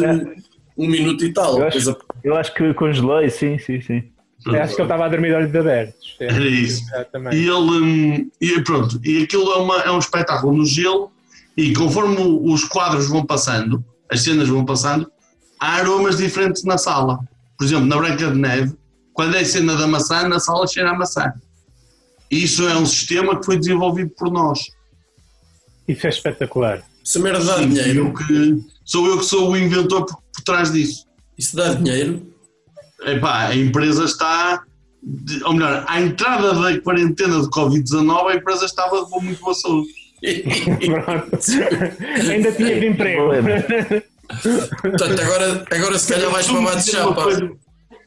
um 0.78 0.88
minuto 0.88 1.26
e 1.26 1.34
tal. 1.34 1.60
Eu 1.60 1.67
acho, 1.67 1.97
eu 2.23 2.36
acho 2.36 2.54
que 2.54 2.73
congelei, 2.73 3.30
sim, 3.30 3.58
sim, 3.60 3.82
sim. 3.82 4.04
Eu 4.45 4.62
acho 4.62 4.76
que 4.76 4.82
ele 4.82 4.86
estava 4.88 5.06
a 5.06 5.10
dormir 5.10 5.30
de 5.30 5.34
olhos 5.34 5.56
abertos. 5.56 6.15
É, 6.21 6.26
Era 6.26 6.45
isso. 6.47 6.82
Exatamente. 6.93 7.36
E 7.36 7.39
ele, 7.41 7.52
hum, 7.52 8.30
e 8.39 8.62
pronto, 8.62 9.00
e 9.04 9.23
aquilo 9.23 9.52
é, 9.52 9.58
uma, 9.58 9.78
é 9.82 9.91
um 9.91 10.00
espetáculo 10.00 10.56
no 10.56 10.65
gelo 10.65 11.12
e 11.58 11.73
conforme 11.73 12.15
os 12.19 12.63
quadros 12.63 13.10
vão 13.10 13.26
passando, 13.26 13.84
as 14.10 14.21
cenas 14.21 14.47
vão 14.47 14.63
passando, 14.63 15.12
há 15.60 15.73
aromas 15.78 16.17
diferentes 16.17 16.63
na 16.63 16.78
sala. 16.78 17.19
Por 17.58 17.65
exemplo, 17.65 17.86
na 17.86 17.98
Branca 17.98 18.32
de 18.32 18.38
Neve, 18.38 18.74
quando 19.13 19.36
é 19.36 19.39
a 19.39 19.46
cena 19.46 19.76
da 19.76 19.88
maçã, 19.88 20.28
na 20.28 20.39
sala 20.39 20.67
cheira 20.67 20.91
a 20.91 20.93
maçã. 20.98 21.34
E 22.30 22.43
isso 22.43 22.67
é 22.67 22.76
um 22.78 22.86
sistema 22.86 23.39
que 23.39 23.46
foi 23.46 23.58
desenvolvido 23.58 24.12
por 24.17 24.32
nós. 24.32 24.60
Isso 25.88 26.06
é 26.06 26.10
espetacular. 26.10 26.84
Isso 27.04 27.20
merda 27.22 27.43
dá 27.43 27.58
Sim, 27.58 27.70
dinheiro. 27.70 28.08
eu 28.08 28.13
que, 28.13 28.62
sou 28.84 29.08
eu 29.08 29.17
que 29.20 29.26
sou 29.26 29.50
o 29.52 29.58
inventor 29.58 30.06
por, 30.06 30.17
por 30.17 30.43
trás 30.43 30.72
disso. 30.72 31.06
Isso 31.38 31.56
dá 31.56 31.74
dinheiro. 31.74 32.28
Epá, 33.06 33.48
a 33.48 33.56
empresa 33.56 34.04
está, 34.04 34.62
de- 35.02 35.43
ou 35.46 35.54
melhor, 35.54 35.86
à 35.88 36.02
entrada 36.02 36.54
da 36.54 36.80
quarentena 36.82 37.39
de 37.41 37.48
Covid-19, 37.50 38.28
a 38.32 38.36
empresa 38.36 38.65
estava 38.65 39.06
com 39.06 39.22
muito 39.22 39.39
boa 39.39 39.54
saúde. 39.56 39.88
Pronto. 40.86 41.38
Ainda 42.30 42.52
tinha 42.52 42.80
de 42.80 42.86
emprego. 42.89 43.22
Portanto, 44.82 45.20
agora, 45.22 45.66
agora 45.72 45.98
se 46.00 46.13
calhar 46.13 46.30
vais 46.32 46.48
para 46.48 46.76
dizer 46.76 46.98
uma 46.98 47.08
chapa. 47.10 47.24
coisa- 47.24 47.52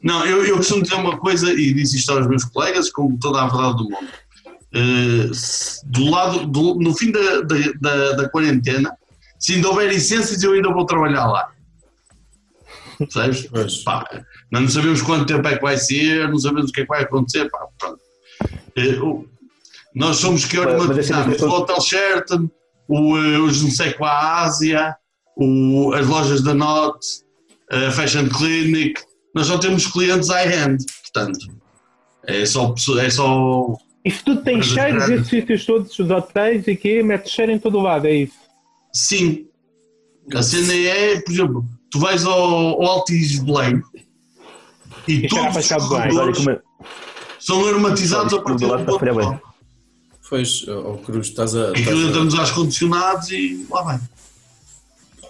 Não, 0.02 0.24
eu, 0.26 0.44
eu 0.44 0.56
costumo 0.56 0.82
dizer 0.82 0.94
uma 0.94 1.18
coisa 1.18 1.52
e 1.52 1.72
disse 1.72 1.96
isto 1.96 2.10
aos 2.12 2.26
meus 2.26 2.44
colegas, 2.44 2.90
com 2.90 3.16
toda 3.18 3.42
a 3.42 3.46
verdade 3.48 3.76
do 3.78 3.84
mundo. 3.84 5.34
Se- 5.34 5.84
do 5.86 6.10
lado, 6.10 6.46
do- 6.46 6.74
no 6.76 6.94
fim 6.94 7.10
da, 7.10 7.40
da, 7.42 7.56
da, 7.80 8.12
da 8.12 8.28
quarentena, 8.28 8.92
se 9.38 9.54
ainda 9.54 9.68
houver 9.68 9.88
licenças, 9.92 10.42
eu 10.42 10.52
ainda 10.52 10.70
vou 10.72 10.84
trabalhar 10.86 11.26
lá. 11.26 11.50
Percebes? 12.98 13.82
Pá, 13.82 14.04
nós 14.50 14.62
não 14.62 14.68
sabemos 14.68 15.00
quanto 15.02 15.26
tempo 15.26 15.46
é 15.48 15.56
que 15.56 15.62
vai 15.62 15.78
ser, 15.78 16.28
não 16.28 16.38
sabemos 16.38 16.70
o 16.70 16.72
que 16.72 16.80
é 16.80 16.84
que 16.84 16.88
vai 16.88 17.02
acontecer. 17.02 17.48
Pá, 17.50 17.66
pronto. 17.78 18.00
O- 19.02 19.26
nós 19.94 20.16
somos 20.18 20.44
que 20.44 20.58
organizamos 20.58 21.40
o 21.42 21.48
Hotel 21.48 21.80
Sheraton, 21.80 22.48
o, 22.86 23.16
eh, 23.18 23.38
os 23.38 23.62
não 23.62 23.70
sei 23.70 23.92
qual 23.94 24.10
a 24.10 24.42
Ásia, 24.42 24.94
o, 25.36 25.92
as 25.94 26.06
lojas 26.06 26.42
da 26.42 26.54
Not, 26.54 26.98
a 27.70 27.90
Fashion 27.90 28.28
Clinic. 28.28 29.00
Nós 29.34 29.46
só 29.46 29.58
temos 29.58 29.86
clientes 29.86 30.28
high-end, 30.28 30.84
portanto. 31.02 31.38
É 32.26 32.44
só, 32.44 32.74
é 33.00 33.10
só 33.10 33.74
Isso 34.04 34.24
tudo 34.24 34.42
tem 34.42 34.62
cheiros, 34.62 35.08
esses 35.08 35.28
sítios 35.28 35.64
todos, 35.64 35.98
os 35.98 36.10
hotéis 36.10 36.66
e 36.68 36.76
quê, 36.76 37.02
mete 37.02 37.28
cheiro 37.30 37.52
em 37.52 37.58
todo 37.58 37.78
o 37.78 37.82
lado, 37.82 38.06
é 38.06 38.14
isso. 38.14 38.34
Sim. 38.92 39.46
A 40.34 40.42
cena 40.42 40.72
é, 40.74 41.20
por 41.20 41.32
exemplo, 41.32 41.64
tu 41.90 41.98
vais 41.98 42.24
ao, 42.24 42.32
ao 42.34 42.82
Altis 42.84 43.38
Belém 43.40 43.82
e 45.08 45.20
E 45.22 45.26
a 45.26 45.28
todos 45.28 45.56
os 45.70 45.88
corredores 45.88 46.38
como 46.38 46.50
é- 46.50 46.60
são 47.38 47.66
aromatizados 47.66 48.34
a 48.34 48.42
partir 48.42 48.66
lá 48.66 48.76
do 48.76 48.82
a 48.94 48.98
ponto 48.98 49.14
bem. 49.14 49.40
Pois, 50.28 50.68
ó 50.68 50.94
Cruz, 50.98 51.28
estás 51.28 51.56
a. 51.56 51.70
Aquilo 51.70 51.80
estás 51.90 52.04
a- 52.04 52.08
entramos 52.08 52.34
aos 52.38 52.50
condicionados 52.52 53.30
e 53.30 53.66
lá 53.70 53.82
vai. 53.82 54.00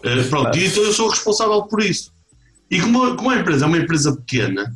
Eh, 0.02 0.22
pronto, 0.24 0.56
e 0.56 0.66
então 0.66 0.82
eu 0.82 0.92
sou 0.92 1.08
responsável 1.08 1.62
por 1.64 1.82
isso. 1.82 2.12
E 2.70 2.80
como, 2.80 3.16
como 3.16 3.30
a 3.30 3.36
empresa 3.38 3.64
é 3.64 3.68
uma 3.68 3.78
empresa 3.78 4.16
pequena, 4.16 4.74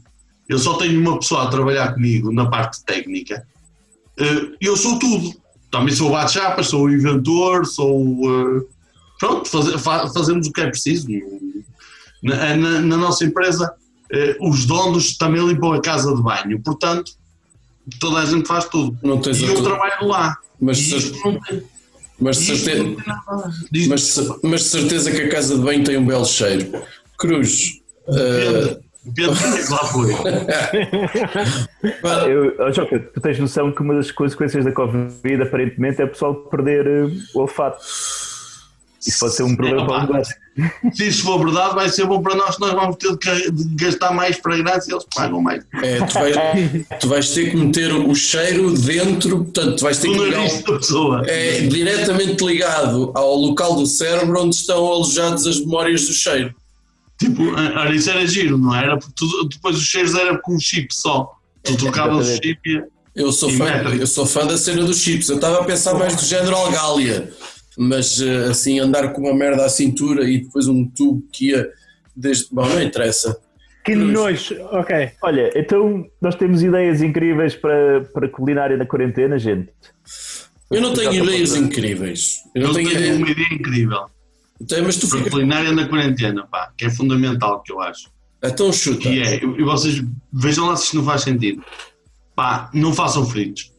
eu 0.48 0.58
só 0.58 0.74
tenho 0.74 1.00
uma 1.00 1.18
pessoa 1.18 1.44
a 1.44 1.48
trabalhar 1.48 1.94
comigo 1.94 2.32
na 2.32 2.46
parte 2.50 2.84
técnica, 2.84 3.46
eh, 4.18 4.48
eu 4.60 4.76
sou 4.76 4.98
tudo. 4.98 5.32
Também 5.70 5.94
sou 5.94 6.08
o 6.08 6.12
bate-chapas, 6.12 6.68
sou 6.68 6.84
o 6.84 6.90
inventor, 6.92 7.66
sou 7.66 8.00
eh, 8.60 8.62
pronto, 9.18 9.48
faze- 9.48 9.78
fa- 9.78 10.08
fazemos 10.08 10.46
o 10.46 10.52
que 10.52 10.60
é 10.60 10.68
preciso. 10.68 11.08
Na, 12.22 12.56
na- 12.56 12.80
na 12.80 12.96
nossa 12.96 13.24
empresa, 13.24 13.72
os 14.40 14.64
donos 14.66 15.16
também 15.16 15.44
limpam 15.44 15.72
a 15.72 15.80
casa 15.80 16.14
de 16.14 16.22
banho, 16.22 16.60
portanto, 16.62 17.12
toda 17.98 18.20
a 18.20 18.24
gente 18.24 18.46
faz 18.46 18.66
tudo. 18.66 18.96
Não 19.02 19.20
tens 19.20 19.40
E 19.40 19.44
eu 19.44 19.54
tu- 19.56 19.62
trabalho 19.64 20.06
lá. 20.06 20.36
Mas, 20.60 20.78
E 20.78 20.96
isto 20.96 21.18
não 21.24 21.40
tem- 21.40 21.62
mas, 22.20 22.36
de 22.38 22.52
isto 22.52 22.64
certe- 22.64 22.82
não 22.82 22.94
tem 22.96 23.06
nada. 23.06 23.50
Diz- 23.70 23.88
mas, 23.88 24.14
de 24.14 24.48
mas 24.48 24.60
de 24.62 24.66
certeza 24.68 25.10
que 25.10 25.22
a 25.22 25.28
casa 25.28 25.56
de 25.56 25.62
banho 25.62 25.84
tem 25.84 25.96
um 25.96 26.06
belo 26.06 26.24
cheiro. 26.24 26.82
Cruz. 27.18 27.80
Pedro, 28.06 28.80
Pedro, 29.14 29.34
que 29.66 29.72
lá 29.72 29.84
foi. 29.86 30.12
pá, 32.02 32.26
Eu, 32.28 32.54
oh, 32.58 32.72
Joca, 32.72 32.98
tu 32.98 33.20
tens 33.20 33.38
noção 33.38 33.72
que 33.72 33.82
uma 33.82 33.94
das 33.94 34.10
consequências 34.10 34.64
da 34.64 34.72
Covid 34.72 35.42
aparentemente 35.42 36.00
é 36.00 36.04
o 36.04 36.08
pessoal 36.08 36.34
perder 36.34 36.86
eh, 36.86 37.10
o 37.34 37.40
olfato. 37.40 37.82
Isso 39.06 39.18
pode 39.18 39.34
ser 39.34 39.42
um 39.42 39.54
problema 39.56 39.82
É, 39.82 39.86
para 39.86 39.96
o 39.96 40.00
negócio. 40.12 40.36
Se 40.92 41.08
isso 41.08 41.22
for 41.24 41.38
verdade, 41.44 41.74
vai 41.74 41.88
ser 41.88 42.06
bom 42.06 42.22
para 42.22 42.34
nós, 42.36 42.58
nós 42.58 42.72
vamos 42.72 42.96
ter 42.96 43.16
de 43.50 43.64
gastar 43.74 44.12
mais 44.12 44.36
fragrância 44.36 44.90
e 44.90 44.94
eles 44.94 45.04
pagam 45.14 45.40
mais. 45.42 45.64
é, 45.82 45.98
tu, 46.04 46.14
vais, 46.14 46.36
tu 47.00 47.08
vais 47.08 47.30
ter 47.30 47.50
que 47.50 47.56
meter 47.56 47.92
o 47.92 48.14
cheiro 48.14 48.72
dentro, 48.72 49.44
portanto, 49.44 49.76
tu 49.76 49.82
vais 49.82 49.98
ter 49.98 50.08
Do 50.08 50.14
que 50.14 50.24
ligar. 50.24 50.46
É 51.28 51.60
diretamente 51.62 52.44
ligado 52.44 53.10
ao 53.14 53.34
local 53.34 53.74
do 53.76 53.86
cérebro 53.86 54.42
onde 54.42 54.54
estão 54.56 54.86
alojadas 54.86 55.46
as 55.46 55.58
memórias 55.60 56.06
do 56.06 56.12
cheiro. 56.12 56.54
Tipo, 57.18 57.42
olha, 57.54 57.94
isso 57.94 58.10
era 58.10 58.26
giro, 58.26 58.56
não 58.58 58.74
era? 58.74 58.96
Porque 58.98 59.12
tu- 59.16 59.48
depois 59.48 59.76
os 59.76 59.84
cheiros 59.84 60.14
eram 60.14 60.38
com 60.42 60.54
um 60.54 60.60
chip 60.60 60.88
só. 60.94 61.32
Tu 61.62 61.76
trocavas 61.76 62.28
o 62.28 62.32
chip 62.34 62.58
e. 62.66 62.82
Eu 63.16 63.30
sou, 63.30 63.48
fã, 63.48 63.66
eu 64.00 64.06
sou 64.08 64.26
fã 64.26 64.44
da 64.44 64.58
cena 64.58 64.82
dos 64.82 64.98
chips. 64.98 65.28
Eu 65.28 65.36
estava 65.36 65.60
a 65.60 65.64
pensar 65.64 65.94
mais 65.94 66.16
do 66.16 66.24
género 66.24 66.56
Algália, 66.56 67.32
mas 67.76 68.20
eh, 68.20 68.46
assim, 68.50 68.78
andar 68.78 69.12
com 69.12 69.22
uma 69.22 69.34
merda 69.34 69.64
à 69.64 69.68
cintura 69.68 70.28
e 70.28 70.42
depois 70.42 70.66
um 70.68 70.84
tubo 70.86 71.22
que 71.32 71.50
ia 71.50 71.68
desde. 72.14 72.46
Bom, 72.52 72.66
não 72.68 72.82
interessa. 72.82 73.38
Que 73.84 73.94
nojo. 73.94 74.56
Ok. 74.70 75.10
Olha, 75.22 75.52
então 75.54 76.06
nós 76.20 76.34
temos 76.36 76.62
ideias 76.62 77.02
incríveis 77.02 77.54
para, 77.54 78.00
para 78.12 78.28
culinária 78.28 78.76
na 78.76 78.86
quarentena, 78.86 79.38
gente. 79.38 79.68
Eu 80.70 80.80
não 80.80 80.94
tenho 80.94 81.12
ideias 81.12 81.54
incríveis. 81.54 82.38
Eu 82.54 82.62
Eu 82.62 82.68
não 82.68 82.74
tenho 82.74 82.90
tenho 82.90 83.16
uma 83.16 83.30
ideia 83.30 83.48
incrível 83.52 84.06
Tenho, 84.66 84.84
mas 84.84 84.96
tu 84.96 85.08
para 85.08 85.18
fica. 85.18 85.30
culinária 85.30 85.72
na 85.72 85.86
quarentena, 85.86 86.46
pá, 86.46 86.72
que 86.76 86.86
é 86.86 86.90
fundamental, 86.90 87.62
que 87.62 87.72
eu 87.72 87.80
acho. 87.80 88.10
Então 88.42 88.72
chuta. 88.72 89.02
Que 89.02 89.20
é, 89.20 89.44
e 89.44 89.62
vocês 89.62 90.02
vejam 90.32 90.66
lá 90.66 90.76
se 90.76 90.84
isto 90.84 90.96
não 90.96 91.04
faz 91.04 91.22
sentido. 91.22 91.62
Pá, 92.34 92.70
não 92.72 92.92
façam 92.94 93.26
fritos. 93.26 93.72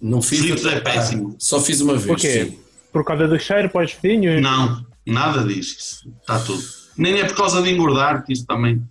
Não 0.00 0.22
fiz. 0.22 0.40
Fritos 0.40 0.64
é 0.66 0.76
Ah, 0.76 0.80
péssimo. 0.80 1.34
Só 1.38 1.60
fiz 1.60 1.80
uma 1.80 1.94
vez. 1.94 2.06
Por 2.06 2.16
quê? 2.16 2.44
sim. 2.46 2.58
Por 2.92 3.04
causa 3.04 3.28
do 3.28 3.38
cheiro 3.38 3.68
para 3.70 3.84
os 3.84 3.92
vinhos? 3.92 4.42
Não, 4.42 4.84
nada 5.06 5.44
disso. 5.44 6.10
Está 6.20 6.38
tudo. 6.40 6.62
Nem 6.96 7.20
é 7.20 7.24
por 7.24 7.36
causa 7.36 7.62
de 7.62 7.70
engordar, 7.70 8.24
que 8.24 8.32
isso 8.32 8.44
também. 8.46 8.82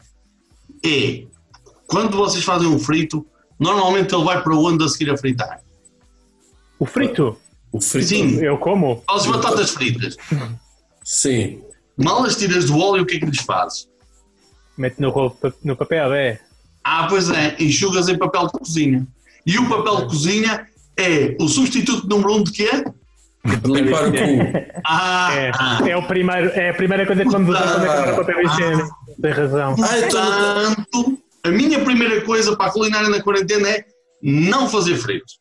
É. 0.86 1.24
Quando 1.88 2.16
vocês 2.16 2.44
fazem 2.44 2.68
um 2.68 2.80
frito, 2.80 3.26
normalmente 3.60 4.14
ele 4.16 4.24
vai 4.24 4.42
para 4.42 4.56
onde 4.56 4.84
a 4.84 4.88
seguir 4.88 5.10
a 5.12 5.18
fritar? 5.18 5.60
O 6.80 6.86
frito? 6.86 7.38
O 7.72 7.82
frito. 7.82 8.08
Sim. 8.08 8.38
Eu 8.40 8.58
como? 8.58 9.04
As 9.10 9.26
batatas 9.26 9.72
fritas. 9.72 10.16
Sim. 11.04 11.62
Mal 11.98 12.24
as 12.24 12.38
tiras 12.38 12.66
do 12.66 12.78
óleo, 12.78 13.04
o 13.04 13.06
que 13.06 13.16
é 13.18 13.20
que 13.20 13.26
lhes 13.26 13.42
fazes? 13.42 13.90
Mete 14.78 15.00
no, 15.02 15.12
no 15.64 15.76
papel, 15.76 16.14
é. 16.14 16.40
Ah, 16.84 17.08
pois 17.10 17.30
é, 17.30 17.56
enxugas 17.60 18.08
em 18.08 18.18
papel 18.18 18.46
de 18.48 18.54
cozinha. 18.54 19.06
E 19.46 19.58
o 19.58 19.68
papel 19.68 19.98
de 19.98 20.06
cozinha 20.06 20.66
é 21.00 21.36
o 21.40 21.48
substituto 21.48 22.08
número 22.08 22.36
um 22.36 22.44
de 22.44 22.52
quê? 22.52 22.70
De 23.46 23.72
limpar 23.72 24.08
o 24.08 24.12
cu. 24.12 24.18
Ah, 24.86 25.30
É, 25.34 25.52
ah. 25.58 25.80
é, 25.88 25.96
o 25.98 26.04
primeiro, 26.04 26.50
é 26.50 26.70
a 26.70 26.74
primeira 26.74 27.06
coisa 27.06 27.24
que 27.24 27.30
vamos 27.32 27.50
usar 27.50 27.62
quando 27.74 27.84
acabar 27.86 28.14
o 28.14 28.16
papel 28.18 28.42
higiênico. 28.46 28.90
Tem 29.22 29.32
razão. 29.32 29.76
Ah. 29.82 30.76
Portanto, 30.76 31.18
a 31.44 31.50
minha 31.50 31.80
primeira 31.80 32.22
coisa 32.22 32.56
para 32.56 32.68
a 32.68 32.72
culinária 32.72 33.10
na 33.10 33.22
quarentena 33.24 33.70
é 33.70 33.86
não 34.22 34.68
fazer 34.70 34.96
fritos. 34.98 35.40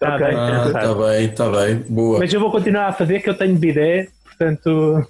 Tá 0.00 0.14
Ok. 0.16 0.26
bem, 0.26 0.36
Ah, 0.36 0.64
está 0.66 0.94
bem, 0.94 1.24
está 1.26 1.48
bem. 1.50 1.74
Boa. 1.88 2.18
Mas 2.18 2.32
eu 2.32 2.40
vou 2.40 2.50
continuar 2.50 2.88
a 2.88 2.92
fazer 2.92 3.20
que 3.20 3.28
eu 3.30 3.34
tenho 3.34 3.54
bidé, 3.56 4.08
portanto 4.24 5.06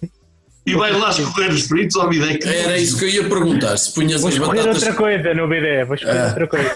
E 0.66 0.74
vais 0.74 0.98
lá 0.98 1.10
escorrer 1.10 1.50
os 1.50 1.62
fritos 1.66 1.96
ao 1.96 2.08
bidé. 2.08 2.36
que- 2.38 2.48
Era 2.48 2.76
isso 2.78 2.98
que 2.98 3.04
eu 3.04 3.08
ia 3.08 3.28
perguntar. 3.28 3.76
Se 3.76 3.92
punhas 3.94 4.20
vou 4.20 4.28
as 4.28 4.34
escolher 4.34 4.56
batatas. 4.62 4.82
outra 4.82 4.94
coisa 4.94 5.34
no 5.34 5.46
bidé. 5.48 5.84
Vou 5.84 5.94
escolher 5.94 6.18
Ah. 6.20 6.26
outra 6.28 6.46
coisa. 6.48 6.74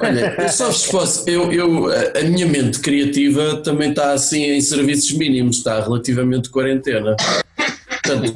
Olha, 0.00 0.34
eu 0.38 0.48
só 0.48 0.66
vos 0.66 0.86
posso. 0.86 1.28
Eu, 1.28 1.52
eu, 1.52 1.86
a 2.16 2.22
minha 2.24 2.46
mente 2.46 2.78
criativa 2.80 3.56
também 3.62 3.90
está 3.90 4.12
assim 4.12 4.44
em 4.44 4.60
serviços 4.60 5.12
mínimos, 5.12 5.58
está 5.58 5.80
relativamente 5.80 6.48
quarentena. 6.50 7.16
Portanto, 8.04 8.28
o 8.30 8.34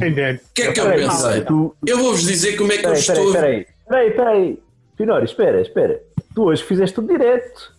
que 0.55 0.63
é 0.63 0.73
que 0.73 0.81
eu 0.81 0.85
Peraí, 0.85 1.01
pensei? 1.07 1.41
Tu, 1.43 1.77
Eu 1.87 1.99
vou-vos 1.99 2.23
dizer 2.25 2.57
como 2.57 2.73
é 2.73 2.79
que 2.79 2.87
eu 2.87 2.91
peraí, 2.91 3.01
estou. 3.01 3.33
peraí, 3.33 3.67
peraí, 3.89 4.11
peraí, 4.11 4.11
peraí. 4.11 4.59
Finório, 4.99 5.25
espera, 5.25 5.61
espera. 5.63 6.01
Tu 6.35 6.43
hoje 6.43 6.63
fizeste 6.63 6.95
tudo 6.95 7.09
direto. 7.09 7.73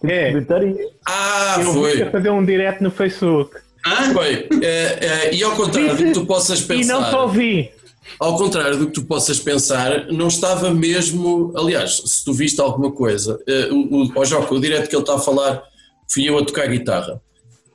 Temos 0.00 0.48
É. 0.50 0.86
Ah, 1.06 1.56
Eu 1.60 1.72
foi. 1.74 2.04
fazer 2.10 2.30
um 2.30 2.44
direct 2.44 2.82
no 2.82 2.90
Facebook. 2.90 3.56
Hã? 3.86 4.12
Foi. 4.14 4.48
É, 4.62 5.26
é, 5.28 5.34
e 5.34 5.42
ao 5.42 5.52
contrário 5.52 5.94
do 5.96 6.04
que 6.04 6.12
tu 6.12 6.24
possas 6.26 6.60
E 6.60 6.84
não 6.84 6.98
pensar. 6.98 7.10
só 7.10 7.26
vi. 7.26 7.70
Ao 8.18 8.36
contrário 8.36 8.78
do 8.78 8.86
que 8.86 8.92
tu 8.92 9.04
possas 9.04 9.38
pensar, 9.38 10.06
não 10.12 10.28
estava 10.28 10.72
mesmo. 10.72 11.52
Aliás, 11.56 12.02
se 12.04 12.24
tu 12.24 12.32
viste 12.32 12.60
alguma 12.60 12.90
coisa, 12.92 13.38
eh, 13.46 13.68
o, 13.70 14.04
o, 14.04 14.20
o 14.20 14.24
Joca, 14.24 14.54
o 14.54 14.60
direto 14.60 14.88
que 14.88 14.94
ele 14.94 15.02
está 15.02 15.14
a 15.14 15.18
falar, 15.18 15.62
fui 16.08 16.28
eu 16.28 16.38
a 16.38 16.44
tocar 16.44 16.66
guitarra. 16.68 17.20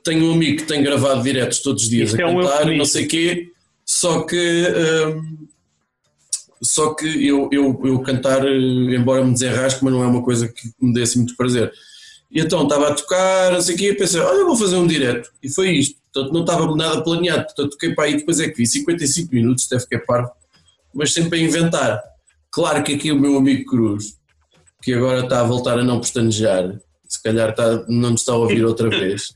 Tenho 0.04 0.26
um 0.26 0.34
amigo 0.34 0.58
que 0.58 0.66
tem 0.66 0.82
gravado 0.82 1.22
diretos 1.22 1.60
todos 1.60 1.84
os 1.84 1.88
dias 1.88 2.10
Isto 2.10 2.20
a 2.20 2.24
é 2.24 2.26
um 2.26 2.36
cantar, 2.36 2.52
eufemismo. 2.52 2.78
não 2.78 2.84
sei 2.84 3.04
o 3.04 3.08
quê, 3.08 3.48
só 3.84 4.20
que. 4.22 4.66
hum, 5.08 5.46
só 6.62 6.94
que 6.94 7.06
eu, 7.26 7.48
eu, 7.52 7.80
eu 7.84 8.00
cantar, 8.00 8.44
eh, 8.46 8.50
embora 8.96 9.24
me 9.24 9.32
desenrasque, 9.32 9.84
mas 9.84 9.92
não 9.92 10.02
é 10.02 10.06
uma 10.06 10.22
coisa 10.22 10.48
que 10.48 10.70
me 10.80 10.92
dê 10.94 11.02
assim 11.02 11.18
muito 11.18 11.36
prazer. 11.36 11.70
E 12.30 12.40
então 12.40 12.62
estava 12.64 12.88
a 12.88 12.94
tocar, 12.94 13.52
não 13.52 13.60
sei 13.60 13.74
o 13.74 13.78
quê, 13.78 13.90
e 13.90 13.94
pensei, 13.94 14.20
olha, 14.20 14.44
vou 14.44 14.56
fazer 14.56 14.76
um 14.76 14.86
direto. 14.86 15.30
E 15.42 15.48
foi 15.52 15.70
isto. 15.72 15.96
Portanto, 16.16 16.32
não 16.32 16.40
estava 16.40 16.76
nada 16.76 17.02
planeado. 17.02 17.44
Portanto, 17.44 17.70
toquei 17.72 17.94
para 17.94 18.04
aí, 18.04 18.16
depois 18.16 18.40
é 18.40 18.48
que 18.48 18.56
vi 18.56 18.66
55 18.66 19.34
minutos, 19.34 19.68
deve 19.68 19.86
que 19.86 19.96
é 19.96 19.98
parvo, 19.98 20.30
mas 20.94 21.12
sempre 21.12 21.38
a 21.38 21.42
inventar. 21.42 22.02
Claro 22.50 22.82
que 22.82 22.94
aqui 22.94 23.12
o 23.12 23.20
meu 23.20 23.36
amigo 23.36 23.68
Cruz, 23.68 24.16
que 24.82 24.94
agora 24.94 25.20
está 25.20 25.40
a 25.40 25.44
voltar 25.44 25.78
a 25.78 25.84
não 25.84 26.00
pestanejar, 26.00 26.78
se 27.06 27.22
calhar 27.22 27.50
está, 27.50 27.84
não 27.86 28.12
nos 28.12 28.22
está 28.22 28.32
a 28.32 28.36
ouvir 28.36 28.64
outra 28.64 28.88
vez. 28.88 29.34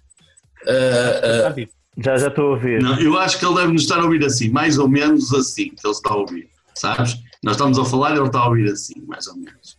Está 0.62 1.50
vivo. 1.54 1.70
Já 1.98 2.16
já 2.16 2.28
estou 2.28 2.54
a 2.54 2.56
ver. 2.58 2.80
Não, 2.80 2.98
eu 2.98 3.18
acho 3.18 3.38
que 3.38 3.44
ele 3.44 3.56
deve 3.56 3.72
nos 3.72 3.82
estar 3.82 3.98
a 3.98 4.04
ouvir 4.04 4.24
assim, 4.24 4.48
mais 4.48 4.78
ou 4.78 4.88
menos 4.88 5.34
assim, 5.34 5.68
que 5.68 5.86
ele 5.86 5.92
está 5.92 6.14
a 6.14 6.16
ouvir. 6.16 6.48
Sabes? 6.74 7.18
Nós 7.42 7.56
estamos 7.56 7.78
a 7.78 7.84
falar 7.84 8.14
e 8.14 8.18
ele 8.18 8.26
está 8.26 8.38
a 8.38 8.48
ouvir 8.48 8.70
assim, 8.70 8.94
mais 9.06 9.26
ou 9.26 9.36
menos. 9.36 9.78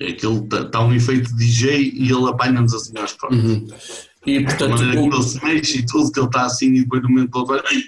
É 0.00 0.12
que 0.12 0.26
ele 0.26 0.40
está, 0.40 0.62
está 0.62 0.80
um 0.80 0.92
efeito 0.92 1.36
DJ 1.36 1.92
e 1.94 2.10
ele 2.10 2.28
apanha-nos 2.28 2.74
assim 2.74 2.98
aos 2.98 3.12
corpos. 3.12 3.38
uhum. 3.38 3.68
E 4.28 4.44
portanto, 4.44 4.70
maneira 4.70 4.92
que 4.92 4.98
o, 4.98 5.14
ele 5.14 5.22
se 5.22 5.44
mexe 5.44 5.78
e 5.78 5.86
tudo, 5.86 6.12
que 6.12 6.18
ele 6.20 6.26
está 6.26 6.44
assim 6.44 6.66
e 6.74 6.80
depois 6.82 7.02
do 7.02 7.08
momento 7.08 7.34
o 7.34 7.38
outro, 7.38 7.56
vai, 7.56 7.82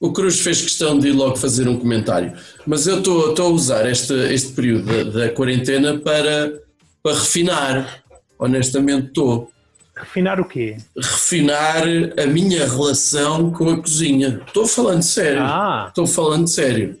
O 0.00 0.12
Cruz 0.12 0.40
fez 0.40 0.62
questão 0.62 0.98
de 0.98 1.08
ir 1.08 1.12
logo 1.12 1.36
fazer 1.36 1.68
um 1.68 1.78
comentário, 1.78 2.32
mas 2.66 2.86
eu 2.86 2.98
estou 2.98 3.30
estou 3.30 3.46
a 3.48 3.50
usar 3.50 3.90
este, 3.90 4.14
este 4.32 4.52
período 4.52 4.86
da, 4.86 5.26
da 5.26 5.28
quarentena 5.30 5.98
para, 5.98 6.60
para 7.02 7.14
refinar. 7.14 8.02
Honestamente, 8.38 9.08
estou. 9.08 9.50
Refinar 9.94 10.40
o 10.40 10.44
quê? 10.44 10.76
Refinar 10.96 11.84
a 12.18 12.26
minha 12.26 12.66
relação 12.66 13.52
com 13.52 13.68
a 13.68 13.76
cozinha. 13.80 14.42
Estou 14.46 14.66
falando 14.66 15.02
sério. 15.02 15.42
Ah, 15.42 15.86
Estou 15.88 16.06
falando 16.06 16.48
sério. 16.48 16.98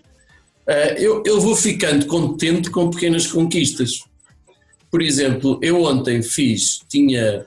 Eh, 0.68 0.96
eu, 1.04 1.22
eu 1.26 1.40
vou 1.40 1.56
ficando 1.56 2.06
contente 2.06 2.70
com 2.70 2.90
pequenas 2.90 3.26
conquistas. 3.26 4.04
Por 4.90 5.02
exemplo, 5.02 5.58
eu 5.62 5.82
ontem 5.82 6.22
fiz, 6.22 6.80
tinha 6.88 7.46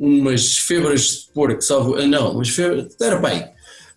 umas 0.00 0.56
febras 0.56 1.02
de 1.02 1.32
porco, 1.34 1.60
salvo, 1.60 1.96
ah, 1.96 2.06
não, 2.06 2.32
umas 2.32 2.48
febras, 2.48 2.96
era 2.98 3.18
bem, 3.18 3.46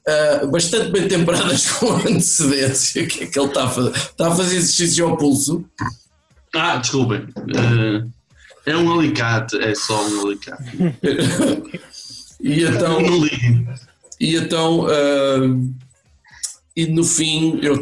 ah, 0.05 0.45
bastante 0.47 0.91
bem 0.91 1.07
temperadas 1.07 1.71
com 1.79 1.93
antecedência. 1.93 3.03
O 3.03 3.07
que 3.07 3.23
é 3.23 3.27
que 3.27 3.39
ele 3.39 3.47
está 3.47 3.63
a 3.63 3.69
fazer? 3.69 3.95
Está 3.95 4.27
a 4.27 4.35
fazer 4.35 4.57
exercício 4.57 5.07
ao 5.07 5.17
pulso? 5.17 5.63
Ah, 6.53 6.75
desculpem. 6.75 7.25
Eh, 7.55 8.71
é 8.71 8.77
um 8.77 8.93
alicate, 8.93 9.57
é 9.57 9.73
só 9.73 10.05
um 10.05 10.27
alicate. 10.27 10.63
E 12.45 12.61
então. 12.61 12.99
E 14.19 14.35
então, 14.35 14.85
ah, 14.85 15.73
e 16.75 16.85
no 16.87 17.05
fim, 17.05 17.57
eu 17.61 17.81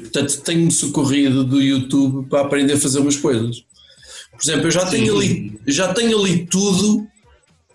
portanto, 0.00 0.40
tenho-me 0.40 0.72
socorrido 0.72 1.44
do 1.44 1.62
YouTube 1.62 2.28
para 2.28 2.40
aprender 2.40 2.72
a 2.72 2.80
fazer 2.80 2.98
umas 2.98 3.14
coisas. 3.14 3.64
Por 4.32 4.42
exemplo, 4.42 4.66
eu 4.66 4.70
já 4.72 4.84
tenho, 4.86 5.14
ali, 5.14 5.60
já 5.66 5.94
tenho 5.94 6.18
ali 6.18 6.44
tudo 6.46 7.06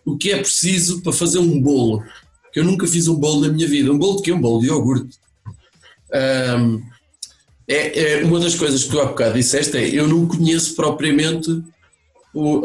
o 0.06 0.18
que 0.18 0.32
é 0.32 0.38
preciso 0.38 1.02
para 1.02 1.12
fazer 1.12 1.40
um 1.40 1.60
bolo. 1.60 2.04
Que 2.54 2.60
eu 2.60 2.64
nunca 2.64 2.88
fiz 2.88 3.08
um 3.08 3.16
bolo 3.16 3.42
na 3.42 3.50
minha 3.52 3.68
vida. 3.68 3.92
Um 3.92 3.98
bolo 3.98 4.18
de 4.18 4.24
quê? 4.24 4.32
Um 4.32 4.40
bolo 4.40 4.62
de 4.62 4.68
iogurte. 4.68 5.18
Ahm, 6.14 6.82
é, 7.68 8.20
é 8.22 8.24
uma 8.24 8.40
das 8.40 8.56
coisas 8.56 8.84
que 8.84 8.92
tu 8.92 9.00
há 9.02 9.06
bocado 9.06 9.34
disseste 9.34 9.76
é 9.76 9.90
eu 9.90 10.08
não 10.08 10.28
conheço 10.28 10.76
propriamente 10.76 11.50
o, 12.34 12.62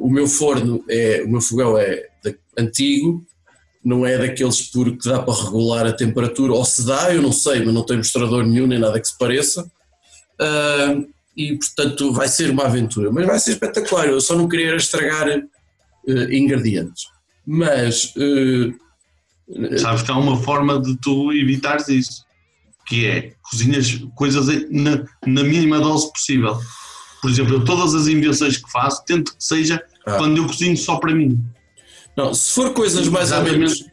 o 0.00 0.08
meu 0.08 0.28
forno, 0.28 0.84
é, 0.88 1.22
o 1.26 1.28
meu 1.28 1.40
fogão 1.40 1.76
é 1.76 2.08
da- 2.22 2.32
antigo, 2.56 3.24
não 3.84 4.06
é 4.06 4.16
daqueles 4.16 4.62
por 4.70 4.96
que 4.96 5.08
dá 5.08 5.20
para 5.20 5.42
regular 5.42 5.86
a 5.86 5.92
temperatura, 5.92 6.52
ou 6.52 6.64
se 6.64 6.86
dá, 6.86 7.12
eu 7.12 7.20
não 7.20 7.32
sei, 7.32 7.64
mas 7.64 7.74
não 7.74 7.84
tem 7.84 7.96
mostrador 7.96 8.46
nenhum, 8.46 8.66
nem 8.66 8.78
nada 8.78 9.00
que 9.00 9.08
se 9.08 9.18
pareça. 9.18 9.68
Ah, 10.38 11.02
e 11.36 11.56
portanto 11.56 12.12
vai 12.12 12.28
ser 12.28 12.50
uma 12.50 12.64
aventura, 12.64 13.10
mas 13.10 13.26
vai 13.26 13.38
ser 13.40 13.52
espetacular. 13.52 14.06
Eu 14.06 14.20
só 14.20 14.36
não 14.36 14.48
queria 14.48 14.76
estragar 14.76 15.26
eh, 16.08 16.36
ingredientes. 16.36 17.04
Mas 17.46 18.12
eh, 18.16 18.72
Sabes 19.78 20.02
que 20.02 20.10
há 20.10 20.16
uma 20.16 20.36
forma 20.38 20.80
de 20.80 20.96
tu 20.98 21.30
evitares 21.32 21.86
isso, 21.88 22.24
que 22.86 23.04
é 23.06 23.32
cozinhas 23.50 24.00
coisas 24.14 24.46
na, 24.70 25.04
na 25.26 25.42
mínima 25.42 25.78
dose 25.78 26.10
possível. 26.10 26.58
Por 27.20 27.30
exemplo, 27.30 27.54
eu 27.54 27.64
todas 27.64 27.94
as 27.94 28.06
invenções 28.06 28.56
que 28.56 28.70
faço, 28.70 29.04
tento 29.04 29.36
que 29.36 29.44
seja 29.44 29.82
Ah. 30.06 30.16
quando 30.16 30.38
eu 30.38 30.46
cozinho 30.46 30.76
só 30.76 30.96
para 30.96 31.14
mim. 31.14 31.38
não, 32.16 32.32
se 32.34 32.52
for 32.52 32.72
coisas 32.72 33.06
mais 33.08 33.30
ou 33.30 33.38
Exatamente. 33.38 33.58
menos, 33.58 33.84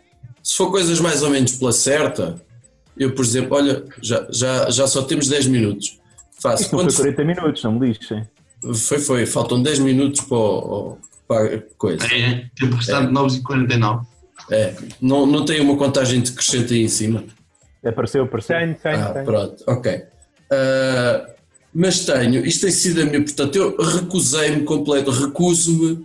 se 0.43 0.55
for 0.55 0.71
coisas 0.71 0.99
mais 1.01 1.23
ou 1.23 1.29
menos 1.29 1.51
pela 1.53 1.71
certa, 1.73 2.41
eu 2.97 3.13
por 3.13 3.25
exemplo, 3.25 3.55
olha, 3.57 3.83
já, 4.01 4.25
já, 4.31 4.69
já 4.69 4.87
só 4.87 5.01
temos 5.03 5.27
10 5.27 5.47
minutos. 5.47 5.99
Faço 6.41 6.63
Isto 6.63 6.71
não 6.71 6.79
foi 6.79 6.85
quantos- 6.85 6.95
40 6.97 7.23
minutos, 7.25 7.63
não 7.63 7.77
me 7.77 7.87
lixem. 7.89 8.25
Foi, 8.87 8.99
foi, 8.99 9.25
faltam 9.25 9.61
10 9.61 9.79
minutos 9.79 10.21
para, 10.21 10.37
o- 10.37 10.97
para 11.29 11.55
a 11.55 11.61
coisa. 11.77 12.03
É, 12.11 12.19
é. 12.19 12.45
Tempo 12.55 12.75
restante 12.75 13.13
9h49. 13.13 14.01
É, 14.49 14.73
não, 14.99 15.27
não 15.27 15.45
tem 15.45 15.61
uma 15.61 15.77
contagem 15.77 16.21
decrescente 16.21 16.73
aí 16.73 16.81
em 16.81 16.87
cima. 16.89 17.23
Apareceu, 17.85 18.23
apareceu. 18.23 18.57
tenho, 18.57 18.75
tenho, 18.81 18.99
Ah, 18.99 19.09
tenho. 19.13 19.25
pronto, 19.25 19.63
ok. 19.67 20.01
Ah, 20.51 21.29
mas 21.71 22.03
tenho, 22.03 22.43
isto 22.45 22.61
tem 22.61 22.71
sido 22.71 23.01
a 23.01 23.05
minha, 23.05 23.21
portanto, 23.21 23.55
eu 23.55 23.77
recusei-me 23.77 24.63
completo, 24.63 25.11
recuso-me 25.11 26.03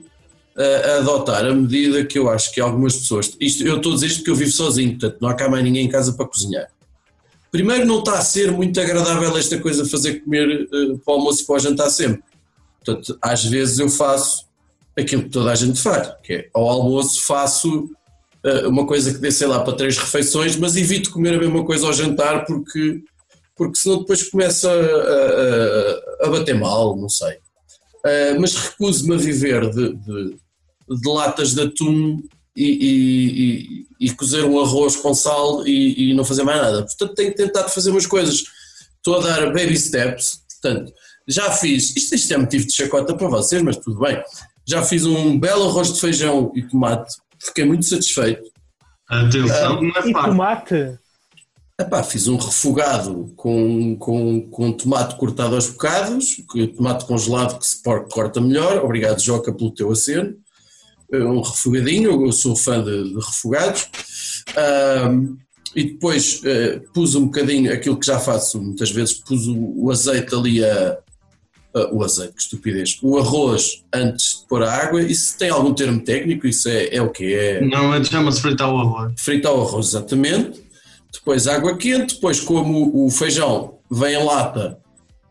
a, 0.56 0.62
a 0.90 0.96
adotar 0.98 1.46
a 1.46 1.54
medida 1.54 2.04
que 2.04 2.18
eu 2.18 2.28
acho 2.28 2.52
que 2.52 2.60
algumas 2.60 2.94
pessoas. 2.94 3.34
Isto, 3.40 3.66
eu 3.66 3.78
estou 3.78 3.92
a 3.92 3.94
dizer 3.94 4.06
isto 4.08 4.18
porque 4.18 4.30
eu 4.30 4.36
vivo 4.36 4.50
sozinho, 4.52 4.90
portanto, 4.90 5.16
não 5.22 5.28
há 5.30 5.34
cá 5.34 5.48
mais 5.48 5.64
ninguém 5.64 5.86
em 5.86 5.88
casa 5.88 6.12
para 6.12 6.26
cozinhar. 6.26 6.68
Primeiro, 7.50 7.86
não 7.86 8.00
está 8.00 8.18
a 8.18 8.22
ser 8.22 8.52
muito 8.52 8.78
agradável 8.78 9.34
esta 9.38 9.58
coisa 9.58 9.84
de 9.84 9.88
fazer 9.90 10.20
comer 10.20 10.68
eh, 10.70 10.96
para 11.02 11.14
o 11.14 11.16
almoço 11.16 11.42
e 11.42 11.46
para 11.46 11.54
o 11.54 11.58
jantar 11.60 11.88
sempre. 11.88 12.22
Portanto, 12.84 13.16
às 13.22 13.44
vezes 13.44 13.78
eu 13.78 13.88
faço 13.88 14.44
aquilo 14.98 15.24
que 15.24 15.30
toda 15.30 15.50
a 15.50 15.54
gente 15.54 15.80
faz, 15.80 16.12
que 16.22 16.32
é 16.34 16.48
ao 16.54 16.68
almoço 16.68 17.24
faço 17.26 17.90
eh, 18.44 18.66
uma 18.66 18.86
coisa 18.86 19.12
que 19.12 19.18
dê, 19.18 19.30
sei 19.32 19.46
lá, 19.46 19.60
para 19.60 19.76
três 19.76 19.96
refeições, 19.98 20.56
mas 20.56 20.76
evito 20.76 21.10
comer 21.10 21.34
a 21.34 21.38
mesma 21.38 21.64
coisa 21.64 21.86
ao 21.86 21.92
jantar 21.92 22.44
porque, 22.44 23.02
porque 23.56 23.76
senão 23.78 23.98
depois 24.00 24.22
começa 24.28 24.70
a, 24.70 26.26
a- 26.26 26.30
bater 26.30 26.54
mal, 26.54 26.96
não 26.96 27.08
sei. 27.08 27.36
Eh, 28.06 28.34
mas 28.38 28.54
recuso-me 28.54 29.14
a 29.14 29.18
viver 29.18 29.68
de, 29.70 29.94
de- 29.94 30.36
de 30.88 31.08
latas 31.08 31.54
de 31.54 31.62
atum 31.62 32.22
e, 32.54 32.64
e- 32.64 33.30
e- 34.00 34.06
e 34.06 34.10
cozer 34.14 34.44
um 34.44 34.60
arroz 34.60 34.96
com 34.96 35.14
sal 35.14 35.66
e, 35.66 36.10
e 36.10 36.14
não 36.14 36.24
fazer 36.24 36.42
mais 36.44 36.60
nada. 36.60 36.82
Portanto, 36.84 37.14
tenho 37.14 37.34
tentado 37.34 37.70
fazer 37.70 37.90
umas 37.90 38.06
coisas. 38.06 38.44
Estou 38.98 39.16
a 39.16 39.20
dar 39.20 39.46
baby 39.46 39.76
steps. 39.78 40.40
Portanto, 40.60 40.92
já 41.26 41.50
fiz. 41.52 41.96
Isto, 41.96 42.14
isto 42.14 42.34
é 42.34 42.36
motivo 42.36 42.66
de 42.66 42.74
chacota 42.76 43.16
para 43.16 43.28
vocês, 43.28 43.62
mas 43.62 43.78
tudo 43.78 43.98
bem. 44.00 44.22
Já 44.66 44.82
fiz 44.82 45.04
um 45.04 45.38
belo 45.38 45.68
arroz 45.68 45.92
de 45.92 46.00
feijão 46.00 46.52
e 46.54 46.62
tomate. 46.62 47.14
Fiquei 47.38 47.64
muito 47.64 47.84
satisfeito. 47.84 48.42
Atenção, 49.08 49.82
não 49.82 49.88
é 49.96 50.08
E 50.08 50.12
fácil. 50.12 50.30
tomate? 50.30 50.98
Epá, 51.78 52.02
fiz 52.04 52.28
um 52.28 52.36
refogado 52.36 53.32
com, 53.36 53.96
com, 53.96 54.48
com 54.48 54.72
tomate 54.72 55.16
cortado 55.16 55.56
aos 55.56 55.68
bocados, 55.68 56.36
que- 56.50 56.68
tomate 56.68 57.04
congelado 57.04 57.58
que 57.58 57.66
se 57.66 57.82
por- 57.82 58.08
corta 58.08 58.40
melhor. 58.40 58.82
Obrigado, 58.84 59.20
Joca, 59.20 59.52
pelo 59.52 59.72
teu 59.74 59.90
aceno. 59.90 60.34
Eh, 61.12 61.18
Um 61.24 61.40
refogadinho, 61.42 62.24
eu 62.26 62.32
sou 62.32 62.54
fã 62.56 62.82
de, 62.82 63.08
de 63.10 63.14
refogados. 63.16 63.90
E 65.76 65.82
depois 65.84 66.40
eh, 66.44 66.80
pus 66.94 67.16
um 67.16 67.24
bocadinho 67.24 67.72
aquilo 67.72 67.98
que 67.98 68.06
já 68.06 68.20
faço 68.20 68.62
muitas 68.62 68.90
vezes, 68.92 69.14
pus 69.14 69.46
o, 69.48 69.84
o 69.84 69.90
azeite 69.90 70.32
ali 70.34 70.64
a. 70.64 70.98
a- 71.74 71.88
o 71.92 72.02
azeite, 72.04 72.32
que 72.34 72.40
estupidez. 72.42 72.98
O 73.02 73.18
arroz 73.18 73.82
antes 73.92 74.40
de 74.40 74.46
pôr 74.48 74.62
a 74.62 74.72
água. 74.72 75.02
Isso 75.02 75.36
tem 75.38 75.50
algum 75.50 75.74
termo 75.74 76.00
técnico? 76.00 76.46
Isso 76.46 76.68
é, 76.68 76.94
é 76.94 77.02
o 77.02 77.10
quê? 77.10 77.36
É, 77.38 77.60
Não, 77.66 78.02
chama-se 78.04 78.40
fritar 78.40 78.72
o 78.72 78.78
arroz. 78.78 79.12
fritar 79.18 79.52
o 79.52 79.62
arroz, 79.62 79.88
exatamente. 79.88 80.62
Depois 81.12 81.46
água 81.46 81.76
quente, 81.76 82.14
depois 82.16 82.40
como 82.40 83.04
o 83.06 83.10
feijão 83.10 83.74
vem 83.90 84.14
em 84.14 84.24
lata, 84.24 84.78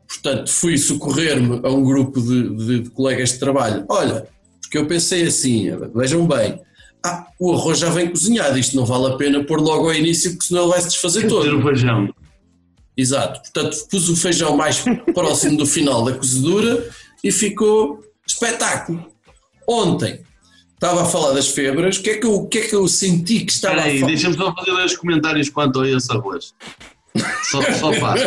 portanto 0.07 0.49
fui 0.51 0.77
socorrer-me 0.77 1.59
a 1.63 1.69
um 1.69 1.83
grupo 1.83 2.21
de, 2.21 2.49
de- 2.55 2.79
de 2.81 2.89
colegas 2.89 3.33
de 3.33 3.39
trabalho. 3.39 3.85
Olha, 3.89 4.25
porque 4.61 4.77
eu 4.77 4.85
pensei 4.85 5.23
assim, 5.23 5.69
vejam 5.93 6.25
bem, 6.25 6.59
ah, 7.05 7.27
o 7.39 7.51
arroz 7.53 7.79
já 7.79 7.89
vem 7.89 8.09
cozinhado, 8.09 8.57
isto 8.57 8.75
não 8.77 8.85
vale 8.85 9.07
a 9.13 9.17
pena 9.17 9.43
pôr 9.43 9.59
logo 9.59 9.85
ao 9.89 9.93
início, 9.93 10.31
porque 10.31 10.45
senão 10.47 10.63
ele 10.63 10.71
vai 10.71 10.81
se 10.81 10.87
desfazer 10.87 11.21
Ter 11.23 11.27
todo. 11.27 11.59
o 11.59 11.61
feijão. 11.61 12.09
Exato, 12.95 13.41
portanto 13.41 13.77
pus 13.89 14.09
o 14.09 14.15
feijão 14.15 14.55
mais 14.55 14.83
próximo 15.13 15.57
do 15.57 15.65
final 15.65 16.03
da 16.05 16.13
cozedura 16.13 16.89
e 17.23 17.31
ficou 17.31 18.03
espetáculo. 18.27 19.05
Ontem 19.67 20.21
estava 20.75 21.03
a 21.03 21.05
falar 21.05 21.31
das 21.33 21.47
febras, 21.49 21.97
o 21.97 22.03
que 22.03 22.09
é 22.11 22.17
que 22.17 22.25
eu, 22.25 22.33
o 22.35 22.47
que 22.47 22.57
é 22.59 22.61
que 22.67 22.75
eu 22.75 22.87
senti 22.87 23.39
que 23.41 23.51
estava 23.51 23.75
Espera 23.77 23.93
a 23.95 23.99
falar? 23.99 24.07
deixa-me 24.11 24.35
só 24.37 24.53
fazer 24.55 24.71
dois 24.71 24.97
comentários 24.97 25.49
quanto 25.49 25.79
a 25.81 25.89
esse 25.89 26.11
arroz. 26.11 26.53
Só, 27.49 27.61
só 27.73 27.93
faz. 27.99 28.21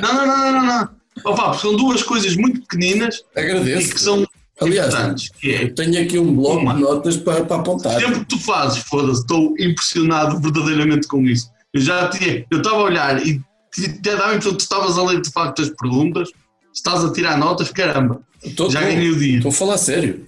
Não, 0.00 0.14
não, 0.14 0.26
não, 0.26 0.52
não, 0.52 0.66
não. 0.66 0.88
Opa, 1.24 1.50
porque 1.50 1.60
são 1.60 1.76
duas 1.76 2.02
coisas 2.02 2.34
muito 2.36 2.60
pequeninas 2.62 3.22
e 3.36 3.40
Agradeço. 3.40 3.92
que 3.94 4.00
são 4.00 4.26
Aliás, 4.60 4.94
importantes. 4.94 5.28
Que 5.38 5.52
é, 5.54 5.62
Eu 5.64 5.74
tenho 5.74 6.02
aqui 6.02 6.18
um 6.18 6.34
bloco 6.34 6.60
Uma. 6.60 6.74
de 6.74 6.80
notas 6.80 7.16
para, 7.18 7.44
para 7.44 7.56
apontar. 7.56 8.00
sempre 8.00 8.20
que 8.20 8.26
tu 8.26 8.38
fazes, 8.40 8.78
foda-se, 8.84 9.20
estou 9.20 9.54
impressionado 9.58 10.40
verdadeiramente 10.40 11.06
com 11.06 11.20
isso. 11.26 11.50
Eu 11.74 11.80
já 11.82 12.08
tinha, 12.08 12.46
eu 12.50 12.58
estava 12.58 12.76
a 12.76 12.82
olhar 12.82 13.26
e 13.26 13.40
te 13.72 13.88
dava 14.00 14.26
a 14.26 14.34
impressão 14.34 14.52
que 14.52 14.58
tu 14.58 14.62
estavas 14.62 14.98
a 14.98 15.02
ler 15.04 15.20
de 15.20 15.30
facto 15.30 15.62
as 15.62 15.70
perguntas, 15.70 16.28
estás 16.74 17.04
a 17.04 17.12
tirar 17.12 17.36
notas, 17.38 17.70
caramba, 17.70 18.20
Estou- 18.42 18.70
já 18.70 18.80
ganhei 18.80 19.10
o 19.10 19.18
dia. 19.18 19.36
Estou 19.36 19.50
a 19.50 19.54
falar 19.54 19.78
sério. 19.78 20.26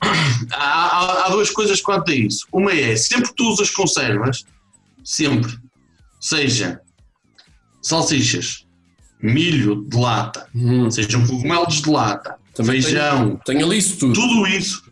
Há, 0.00 0.56
há- 0.56 1.26
há 1.26 1.28
duas 1.30 1.50
coisas 1.50 1.80
quanto 1.80 2.10
a 2.10 2.14
isso. 2.14 2.46
Uma 2.52 2.72
é, 2.72 2.94
sempre 2.96 3.28
que 3.28 3.34
tu 3.34 3.44
usas 3.48 3.70
conservas, 3.70 4.44
sempre, 5.02 5.56
seja 6.20 6.80
salsichas, 7.82 8.64
milho 9.22 9.84
de 9.88 9.96
lata, 9.96 10.46
Hum, 10.54 10.90
sejam 10.90 11.26
cogumelos 11.26 11.80
de 11.82 11.88
lata, 11.90 12.36
Também 12.54 12.80
feijão, 12.82 13.40
tenho 13.44 13.64
ali 13.64 13.78
isso 13.78 13.96
tudo. 13.98 14.12
tudo 14.14 14.46
isso 14.46 14.82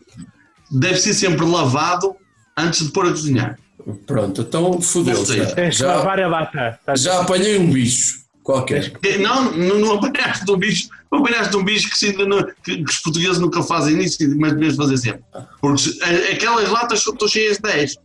deve 0.71 0.97
ser 0.97 1.13
sempre 1.13 1.45
lavado 1.45 2.15
antes 2.57 2.85
de 2.85 2.91
pôr 2.91 3.05
a 3.07 3.11
cozinhar. 3.11 3.59
Pronto, 4.07 4.41
então 4.41 4.81
fodeu 4.81 5.19
Ou 5.19 5.25
seja, 5.25 5.45
já. 5.45 5.55
Tens 5.55 5.75
que 5.77 5.83
Já, 5.83 5.95
lavar 5.95 6.19
a 6.19 6.27
lata. 6.27 6.79
Tá- 6.85 6.95
já 6.95 7.21
apanhei 7.21 7.57
um 7.59 7.69
bicho 7.71 8.19
qualquer. 8.43 8.91
Que- 8.99 9.17
Não, 9.17 9.51
não, 9.51 9.79
não 9.79 9.93
apanhaste 9.93 10.49
um 10.51 10.57
bicho, 10.57 10.87
não 11.11 11.19
apanhaste 11.19 11.55
um 11.55 11.63
bicho 11.63 11.89
que, 11.89 11.97
se 11.97 12.07
ainda 12.07 12.25
não- 12.25 12.43
que- 12.63 12.83
que 12.83 12.89
os 12.89 12.97
portugueses 12.99 13.39
nunca 13.39 13.61
fazem 13.63 13.99
isso, 14.03 14.17
mas 14.37 14.53
devias 14.53 14.75
fazer 14.75 14.97
sempre. 14.97 15.21
Porque 15.61 15.81
se- 15.81 16.01
a- 16.03 16.33
aquelas 16.33 16.69
latas 16.69 17.03
são- 17.03 17.13
estão 17.13 17.27
cheias 17.27 17.57
de 17.57 17.63
10. 17.63 17.95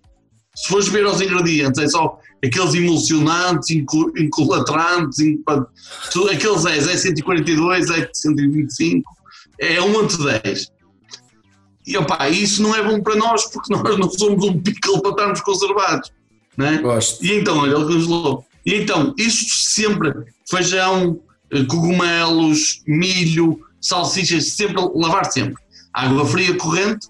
Se 0.54 0.68
fores 0.68 0.88
ver 0.88 1.06
os 1.06 1.20
ingredientes, 1.20 1.80
é 1.80 1.88
só 1.88 2.18
aqueles 2.44 2.74
emulsionantes, 2.74 3.70
tu- 6.12 6.28
aqueles 6.28 6.64
10, 6.64 6.88
é 6.88 6.96
142, 6.96 7.88
é 7.90 8.08
125, 8.12 9.10
é 9.58 9.80
um 9.80 9.98
ante 10.00 10.18
10. 10.22 10.70
E 11.86 11.96
opá, 11.96 12.28
isso 12.28 12.62
não 12.62 12.74
é 12.74 12.82
bom 12.82 13.00
para 13.00 13.16
nós 13.16 13.46
porque 13.46 13.72
nós 13.74 13.98
não 13.98 14.10
somos 14.10 14.44
um 14.44 14.60
pickle 14.60 15.00
para 15.00 15.10
estarmos 15.10 15.40
conservados. 15.40 16.12
Né? 16.56 16.78
Gosto. 16.78 17.24
E 17.24 17.32
então, 17.32 17.58
olha, 17.58 17.74
ele 17.74 17.84
congelou. 17.84 18.44
E 18.64 18.74
então, 18.74 19.14
isso 19.16 19.70
sempre, 19.70 20.12
feijão, 20.48 21.18
eh, 21.50 21.64
cogumelos, 21.64 22.82
milho, 22.86 23.60
salsichas, 23.80 24.52
sempre, 24.52 24.82
lavar 24.94 25.30
sempre. 25.32 25.54
Água 25.92 26.26
fria 26.26 26.56
corrente. 26.56 27.08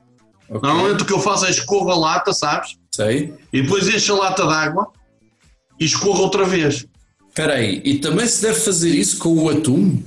Ok. 0.48 0.68
Normalmente 0.68 1.02
o 1.02 1.06
que 1.06 1.12
eu 1.12 1.20
faço 1.20 1.46
é 1.46 1.50
escorro 1.50 1.90
a 1.90 1.98
lata, 1.98 2.32
sabes? 2.32 2.78
Sei. 2.90 3.34
E 3.52 3.62
depois 3.62 3.88
encho 3.88 4.14
a 4.14 4.18
lata 4.18 4.46
de 4.46 4.52
água 4.52 4.92
e 5.78 5.84
escorro 5.84 6.22
outra 6.22 6.44
vez. 6.44 6.86
Espera 7.28 7.54
aí, 7.54 7.80
e 7.84 7.98
também 7.98 8.26
se 8.26 8.42
deve 8.42 8.58
fazer 8.58 8.90
isso 8.90 9.18
com 9.18 9.36
o 9.36 9.48
atum? 9.48 10.02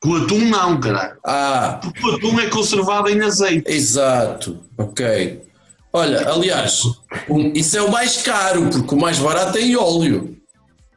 Com 0.00 0.10
o 0.10 0.16
atum 0.16 0.38
não, 0.40 0.78
caralho. 0.80 1.16
Ah, 1.24 1.80
Porque 1.82 2.06
o 2.06 2.14
atum 2.14 2.38
é 2.40 2.46
conservado 2.48 3.08
em 3.08 3.20
azeite. 3.22 3.70
exato. 3.70 4.60
Ok. 4.78 5.40
Olha, 5.92 6.28
aliás, 6.30 6.82
um- 7.28 7.52
isso 7.54 7.76
é 7.78 7.82
o 7.82 7.90
mais 7.90 8.20
caro, 8.22 8.68
porque 8.70 8.94
o 8.94 8.98
mais 8.98 9.18
barato 9.18 9.56
é 9.56 9.62
em 9.62 9.76
óleo. 9.76 10.36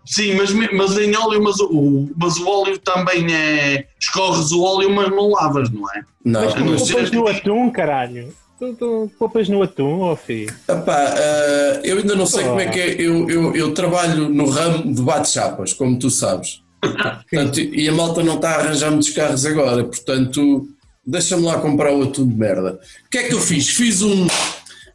Sim, 0.06 0.34
mas, 0.36 0.52
mas 0.52 0.98
em 0.98 1.16
óleo, 1.16 1.42
mas 1.42 1.60
o, 1.60 2.10
mas 2.18 2.38
o 2.38 2.48
óleo 2.48 2.78
também 2.80 3.34
é. 3.34 3.86
Escorres 4.02 4.52
o 4.52 4.62
óleo, 4.64 4.90
mas 4.94 5.10
não 5.10 5.30
lavas, 5.30 5.70
não 5.70 5.90
é? 5.94 6.02
Não, 6.26 6.42
Mas 6.44 6.54
Tu 6.54 6.60
não 6.64 6.76
poupas 6.78 7.12
no 7.12 7.28
atum, 7.28 7.70
caralho. 7.72 8.34
Tu, 8.58 8.74
tu 8.74 9.12
poupas 9.18 9.48
no 9.48 9.62
atum, 9.64 10.02
ó 10.02 10.16
filho. 10.18 10.54
epá, 10.68 11.14
ah, 11.16 11.80
eu 11.84 11.98
ainda 12.00 12.16
não 12.16 12.26
sei 12.26 12.44
Oh. 12.44 12.50
como 12.50 12.60
é 12.60 12.66
que 12.68 12.80
é. 12.80 12.90
Eu, 13.00 13.30
eu, 13.30 13.56
eu 13.56 13.74
trabalho 13.74 14.28
no 14.30 14.50
ramo 14.50 14.94
de 14.94 15.02
bate-chapas, 15.02 15.74
como 15.74 15.98
tu 15.98 16.10
sabes. 16.10 16.62
Portanto, 16.82 17.60
e 17.60 17.88
a 17.88 17.92
malta 17.92 18.24
não 18.24 18.36
está 18.36 18.52
a 18.52 18.60
arranjar 18.60 18.90
muitos 18.92 19.10
carros 19.12 19.46
agora, 19.46 19.84
portanto, 19.84 20.68
deixa-me 21.06 21.44
lá 21.44 21.60
comprar 21.60 21.94
o 21.94 22.04
atum 22.04 22.28
de 22.28 22.36
merda. 22.36 22.80
O 23.06 23.10
que 23.10 23.18
é 23.18 23.24
que 23.28 23.34
eu 23.34 23.40
fiz? 23.42 23.70
Fiz 23.70 24.02
um, 24.02 24.28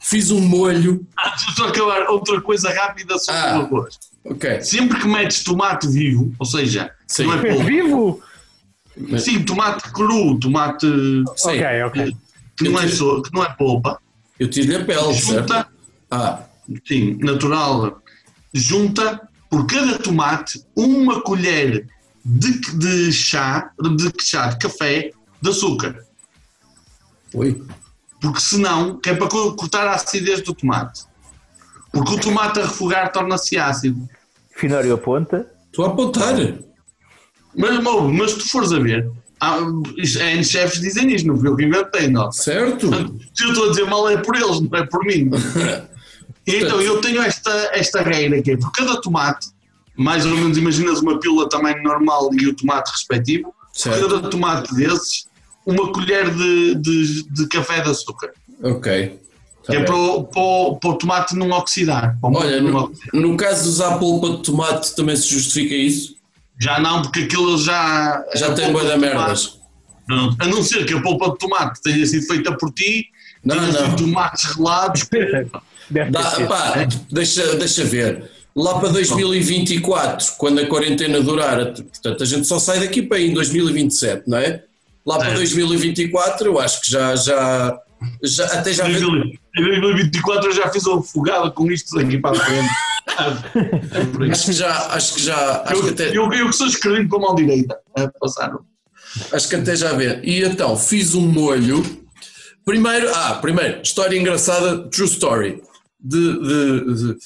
fiz 0.01 0.31
um 0.31 0.41
molho. 0.41 1.07
Ah, 1.17 1.35
estou 1.37 1.67
a 1.67 1.69
acabar 1.69 2.07
outra 2.09 2.41
coisa 2.41 2.71
rápida 2.71 3.19
sobre 3.19 3.41
Ah. 3.41 3.59
o 3.59 3.63
arroz. 3.63 3.99
Ok. 4.25 4.63
Sempre 4.63 4.99
que 5.01 5.07
metes 5.07 5.45
tomate 5.45 5.87
vivo, 5.89 6.33
ou 6.39 6.47
seja, 6.47 6.91
Sim. 7.07 7.25
não 7.27 7.35
é 7.35 7.39
polpa, 7.51 7.65
Vivo? 7.65 8.23
sim, 9.19 9.43
tomate 9.43 9.93
cru, 9.93 10.39
tomate 10.39 10.87
Sim, 11.37 11.49
Ok, 11.51 11.83
ok. 11.87 12.17
que 12.57 12.69
não 12.71 12.81
é, 12.81 12.89
so- 12.89 13.21
que 13.21 13.31
não 13.35 13.45
é 13.45 13.53
polpa, 13.53 14.01
eu 14.39 14.49
tiro-lhe 14.49 14.77
a 14.77 14.85
pele, 14.85 15.13
certo? 15.15 15.41
junta, 15.49 15.69
Ah, 16.11 16.39
sim, 16.89 17.19
natural, 17.21 18.01
junta 18.55 19.21
por 19.55 19.67
cada 19.69 19.97
tomate 20.01 20.65
uma 20.75 21.21
colher 21.23 21.87
de, 22.25 22.59
de 22.77 23.13
chá, 23.13 23.71
de 23.81 24.13
chá 24.21 24.49
de 24.49 24.59
café 24.59 25.13
de 25.41 25.49
açúcar. 25.49 26.05
oi. 27.33 27.63
Porque 28.21 28.41
senão, 28.41 28.99
que 28.99 29.11
é 29.11 29.15
para 29.15 29.29
co- 29.29 29.55
cortar 29.55 29.87
a 29.87 29.93
acidez 29.95 30.41
do 30.43 30.53
tomate. 30.55 31.03
Porque 31.93 32.15
o 32.15 32.19
tomate 32.21 32.59
a 32.59 32.63
refogar 32.63 33.13
torna-se 33.13 33.57
ácido. 33.57 34.09
Finório 34.57 34.95
aponta. 34.95 35.47
Estou 35.67 35.85
a 35.85 35.89
apontar. 35.89 36.35
Mas, 37.57 37.81
Mau, 37.81 38.09
mas 38.09 38.33
se 38.33 38.39
tu 38.39 38.49
fores 38.49 38.73
a 38.73 38.81
ver, 38.81 39.09
há, 39.41 39.59
é, 40.21 40.43
chefes 40.43 40.81
dizem 40.81 41.15
isto, 41.15 41.29
não 41.29 41.39
fui 41.39 41.49
eu 41.49 41.55
que 41.55 41.65
inventei, 41.65 42.09
não. 42.09 42.33
Certo? 42.33 42.91
Se 43.33 43.45
eu 43.45 43.51
estou 43.51 43.67
a 43.67 43.69
dizer 43.69 43.85
mal 43.87 44.09
é 44.09 44.17
por 44.17 44.35
eles, 44.35 44.61
não 44.61 44.77
é 44.79 44.85
por 44.87 45.05
mim. 45.05 45.31
Então 46.47 46.81
eu 46.81 47.01
tenho 47.01 47.23
esta, 47.23 47.51
esta 47.73 48.03
regra 48.03 48.43
que 48.43 48.53
é 48.53 48.57
por 48.57 48.71
cada 48.73 49.01
tomate, 49.01 49.49
mais 49.97 50.27
ou 50.27 50.33
menos 50.33 50.59
imaginas 50.59 51.01
uma 51.01 51.19
pílula 51.19 51.49
tamanho 51.49 51.83
normal 51.83 52.31
e 52.35 52.47
o 52.47 52.55
tomate 52.55 52.91
respectivo, 52.91 53.45
por 53.45 53.55
Certo. 53.73 54.09
cada 54.09 54.29
tomate 54.29 54.75
desses, 54.75 55.27
uma 55.67 55.93
colher 55.93 56.31
de, 56.31 56.75
de, 56.77 57.23
de 57.31 57.49
café 57.49 57.81
de 57.81 57.91
açúcar. 57.91 58.31
Ok. 58.63 59.19
Tá 59.65 59.73
que 59.73 59.79
é 59.79 59.83
para 59.83 59.97
o, 59.97 60.25
para, 60.25 60.43
o, 60.43 60.77
para 60.77 60.91
o 60.91 60.95
tomate 60.99 61.35
não 61.35 61.51
oxidar. 61.51 62.19
Olha, 62.23 62.61
não 62.61 62.71
no, 62.71 62.79
oxidar. 62.81 63.09
no 63.21 63.37
caso 63.37 63.63
de 63.63 63.69
usar 63.71 63.99
polpa 63.99 64.37
de 64.37 64.43
tomate 64.43 64.95
também 64.95 65.17
se 65.17 65.29
justifica 65.29 65.75
isso? 65.75 66.15
Já 66.61 66.79
não, 66.79 67.03
porque 67.03 67.21
aquilo 67.21 67.57
já. 67.59 68.23
Já 68.35 68.53
tem 68.55 68.71
boa 68.71 68.85
da 68.85 68.95
de 68.95 69.01
merdas. 69.01 69.59
A 70.39 70.47
não 70.47 70.63
ser 70.63 70.85
que 70.85 70.93
a 70.93 71.01
polpa 71.01 71.31
de 71.31 71.39
tomate 71.39 71.81
tenha 71.83 72.05
sido 72.07 72.27
feita 72.27 72.55
por 72.59 72.71
ti, 72.73 73.07
Não, 73.43 73.57
tenha 73.57 73.73
não. 73.73 73.85
sido 73.91 73.97
tomates 73.97 74.45
relados. 74.55 75.09
Dá, 76.11 76.31
pá, 76.49 76.87
deixa, 77.11 77.57
deixa 77.57 77.85
ver. 77.85 78.31
Lá 78.57 78.79
para 78.79 78.91
2024, 78.91 80.35
quando 80.39 80.61
a 80.61 80.67
quarentena 80.67 81.21
durar, 81.21 81.73
portanto 81.73 82.23
a 82.23 82.27
gente 82.27 82.47
só 82.47 82.59
sai 82.59 82.81
daqui 82.81 83.03
para 83.03 83.17
aí 83.19 83.31
em 83.31 83.35
2027, 83.35 84.23
não 84.29 84.39
é? 84.39 84.63
Lá 85.05 85.19
para 85.19 85.31
É. 85.31 85.35
2024 85.35 86.47
eu 86.47 86.61
acho 86.61 86.81
que 86.83 86.91
já, 86.91 87.17
já, 87.17 87.79
já 88.23 88.45
até 88.47 88.73
já 88.73 88.89
Em 88.89 88.93
2024 88.93 90.51
eu 90.51 90.53
já 90.55 90.69
fiz 90.71 90.87
uma 90.87 91.03
fogada 91.03 91.51
com 91.51 91.71
isto 91.71 91.97
daqui 91.97 92.19
para 92.19 92.37
a 92.37 92.41
frente. 92.45 92.69
É 93.93 94.05
por 94.07 94.31
acho 94.31 94.47
que 94.47 94.53
já 94.53 94.87
acho 94.95 95.15
que 95.15 95.23
já 95.23 95.63
acho 95.67 95.75
que 95.83 95.87
Eu, 95.87 95.91
até, 95.91 96.09
eu, 96.17 96.33
eu 96.33 96.47
que 96.49 96.53
sou 96.55 96.67
escrevido 96.67 97.09
com 97.09 97.17
a 97.17 97.21
mão 97.21 97.35
direita. 97.35 97.79
a 97.97 98.09
passar. 98.19 98.51
acho 99.31 99.49
que 99.49 99.57
até 99.57 99.77
já 99.77 99.93
vê. 99.93 100.21
E 100.25 100.43
então 100.43 100.75
fiz 100.77 101.15
um 101.15 101.21
molho. 101.21 101.85
Primeiro, 102.65 103.15
ah, 103.15 103.35
primeiro, 103.35 103.83
história 103.83 104.17
engraçada, 104.19 104.89
true 104.89 105.07
story. 105.07 105.63
De, 106.05 106.39
de, 106.39 106.95
de- 106.95 107.17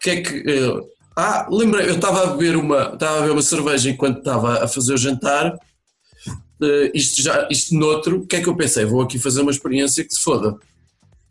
que 0.00 0.10
é 0.10 0.20
que 0.22 0.34
eh, 0.48 0.80
ah, 1.16 1.46
lembrei, 1.50 1.88
eu 1.90 1.96
estava 1.96 2.22
a 2.22 2.26
beber 2.28 2.56
uma, 2.56 2.92
estava 2.94 3.18
a 3.18 3.20
beber 3.22 3.32
uma 3.32 3.42
cerveja 3.42 3.90
enquanto 3.90 4.18
estava 4.18 4.64
a 4.64 4.68
fazer 4.68 4.94
o 4.94 4.96
jantar. 4.96 5.58
Eh, 6.62 6.90
isto 6.94 7.20
já, 7.22 7.48
isto 7.50 7.74
noutro, 7.74 8.20
o 8.20 8.26
que 8.26 8.36
é 8.36 8.40
que 8.42 8.48
eu 8.48 8.56
pensei? 8.56 8.84
Vou 8.84 9.02
aqui 9.02 9.18
fazer 9.18 9.40
uma 9.42 9.50
experiência 9.50 10.04
que 10.04 10.14
se 10.14 10.22
foda. 10.22 10.56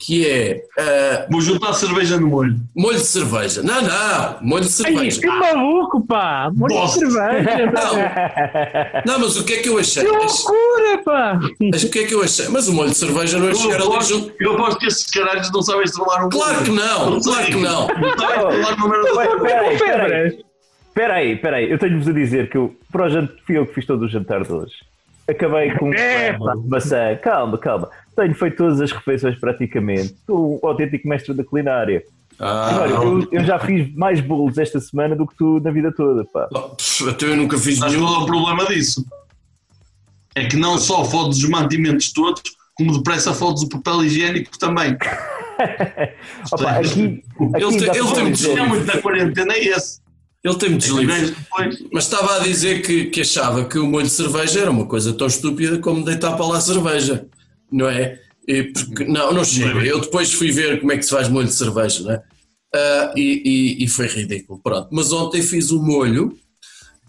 Que 0.01 0.25
é 0.25 0.63
eh, 0.77 1.27
Vou 1.29 1.41
juntar 1.41 1.73
cerveja 1.73 2.17
no 2.17 2.27
molho. 2.27 2.55
molho 2.73 2.97
de 2.97 3.03
cerveja. 3.05 3.61
Não, 3.61 3.81
não, 3.81 4.37
molho 4.41 4.63
de 4.63 4.69
Ai, 4.69 4.93
cerveja. 4.93 5.19
que 5.19 5.27
maluco, 5.27 6.07
pá! 6.07 6.49
Molho 6.55 6.73
de 6.73 6.79
Bosta. 6.79 6.99
cerveja, 6.99 7.71
pá. 7.73 9.03
Não, 9.05 9.13
não, 9.15 9.19
mas 9.25 9.35
o 9.37 9.43
que 9.43 9.53
é 9.53 9.57
que 9.57 9.67
eu 9.69 9.77
achei? 9.77 10.03
Que 10.05 10.09
loucura, 10.09 11.03
pá! 11.03 11.39
Mas 11.71 11.83
o 11.83 11.89
que 11.91 11.99
é 11.99 12.03
que 12.05 12.13
eu 12.13 12.23
achei? 12.23 12.47
Mas 12.47 12.67
o 12.69 12.73
molho 12.73 12.91
de 12.91 12.97
cerveja 12.97 13.37
não 13.37 13.49
é 13.49 13.53
chegar 13.53 13.81
ali 13.81 14.01
junto. 14.05 14.33
eu 14.39 14.53
aposto 14.53 14.79
que 14.79 14.85
esses 14.87 15.05
caralhos 15.11 15.51
não 15.51 15.61
sabem 15.61 15.83
estralar 15.83 16.25
um 16.25 16.29
Claro 16.29 16.63
que 16.63 16.71
não, 16.71 17.19
claro 17.19 17.45
que 17.45 17.55
não. 17.55 17.87
Não 17.87 18.17
sabem 18.17 18.89
de 18.89 19.07
espera 19.09 19.61
aí. 19.67 19.77
Febras. 19.77 20.33
Espera 20.87 21.13
aí, 21.15 21.31
espera 21.33 21.57
aí. 21.57 21.71
Eu 21.71 21.77
tenho-vos 21.77 22.07
a 22.07 22.11
dizer 22.13 22.49
que 22.49 22.57
eu, 22.57 22.73
para 22.91 23.05
o 23.05 23.09
jantar, 23.09 23.35
fui 23.45 23.57
eu 23.57 23.65
que 23.65 23.73
fiz 23.73 23.85
todo 23.85 24.03
o 24.03 24.07
jantar 24.09 24.43
de 24.43 24.51
hoje. 24.51 24.73
Acabei 25.29 25.71
com 25.75 25.93
É, 25.93 26.37
maçã. 26.67 27.15
Calma, 27.21 27.57
calma. 27.57 27.89
Tenho 28.15 28.33
feito 28.35 28.57
todas 28.57 28.81
as 28.81 28.91
refeições 28.91 29.39
praticamente. 29.39 30.15
Sou 30.25 30.59
o 30.61 30.67
autêntico 30.67 31.07
mestre 31.07 31.33
da 31.33 31.43
culinária. 31.43 32.03
Ah, 32.39 32.69
Agora, 32.69 32.89
eu, 32.91 33.27
eu 33.31 33.43
já 33.43 33.59
fiz 33.59 33.93
mais 33.95 34.21
bolos 34.21 34.57
esta 34.57 34.79
semana 34.79 35.15
do 35.15 35.27
que 35.27 35.35
tu 35.35 35.59
na 35.59 35.71
vida 35.71 35.91
toda, 35.91 36.23
pá. 36.25 36.47
pff, 36.77 37.09
até 37.09 37.25
eu 37.25 37.35
nunca 37.35 37.57
fiz 37.57 37.77
Mas 37.79 37.91
nenhum. 37.91 38.05
qual 38.05 38.21
é 38.21 38.23
o 38.23 38.25
problema 38.25 38.65
disso? 38.65 39.05
É 40.35 40.45
que 40.45 40.55
não 40.55 40.77
só 40.77 41.03
fodes 41.03 41.43
os 41.43 41.49
mantimentos 41.49 42.13
todos, 42.13 42.41
como 42.75 42.93
depressa 42.97 43.33
fodes 43.33 43.63
o 43.63 43.69
papel 43.69 44.05
higiênico 44.05 44.57
também. 44.57 44.95
Opa, 46.53 46.71
aqui, 46.71 47.23
aqui 47.53 47.63
Ele 47.63 47.77
tem- 47.77 47.89
ele 47.89 48.33
tem 48.33 48.53
um 48.55 48.57
É 48.57 48.65
muito 48.67 48.85
na 48.85 49.01
quarentena 49.01 49.53
é 49.53 49.65
esse. 49.65 49.99
Ele 50.43 50.55
tem 50.55 50.69
muitos 50.69 50.87
livros. 50.87 51.31
depois. 51.31 51.83
Mas 51.91 52.03
estava 52.05 52.35
a 52.37 52.39
dizer 52.39 52.81
que, 52.81 53.05
que 53.05 53.21
achava 53.21 53.65
que 53.65 53.77
o 53.77 53.85
molho 53.85 54.05
de 54.07 54.11
cerveja 54.13 54.61
era 54.61 54.71
uma 54.71 54.85
coisa 54.85 55.11
tão 55.13 55.27
estúpida 55.27 55.77
como 55.79 56.03
deitar 56.05 56.35
para 56.37 56.45
lá 56.45 56.57
a 56.57 56.61
cerveja, 56.61 57.27
não 57.71 57.89
é? 57.89 58.19
E 58.47 58.63
porque- 58.63 59.03
não, 59.05 59.33
não 59.33 59.43
chega. 59.43 59.79
Eu 59.85 59.99
depois 59.99 60.31
fui 60.33 60.51
ver 60.51 60.79
como 60.79 60.91
é 60.93 60.97
que 60.97 61.03
se 61.03 61.09
faz 61.11 61.27
molho 61.27 61.47
de 61.47 61.53
cerveja, 61.55 62.03
não 62.03 62.11
é? 62.11 62.23
Ah, 62.73 63.13
e, 63.17 63.77
e- 63.79 63.83
e 63.83 63.87
foi 63.87 64.07
ridículo, 64.07 64.59
pronto. 64.63 64.87
Mas 64.91 65.11
ontem 65.11 65.41
fiz 65.41 65.71
um 65.71 65.83
molho 65.83 66.37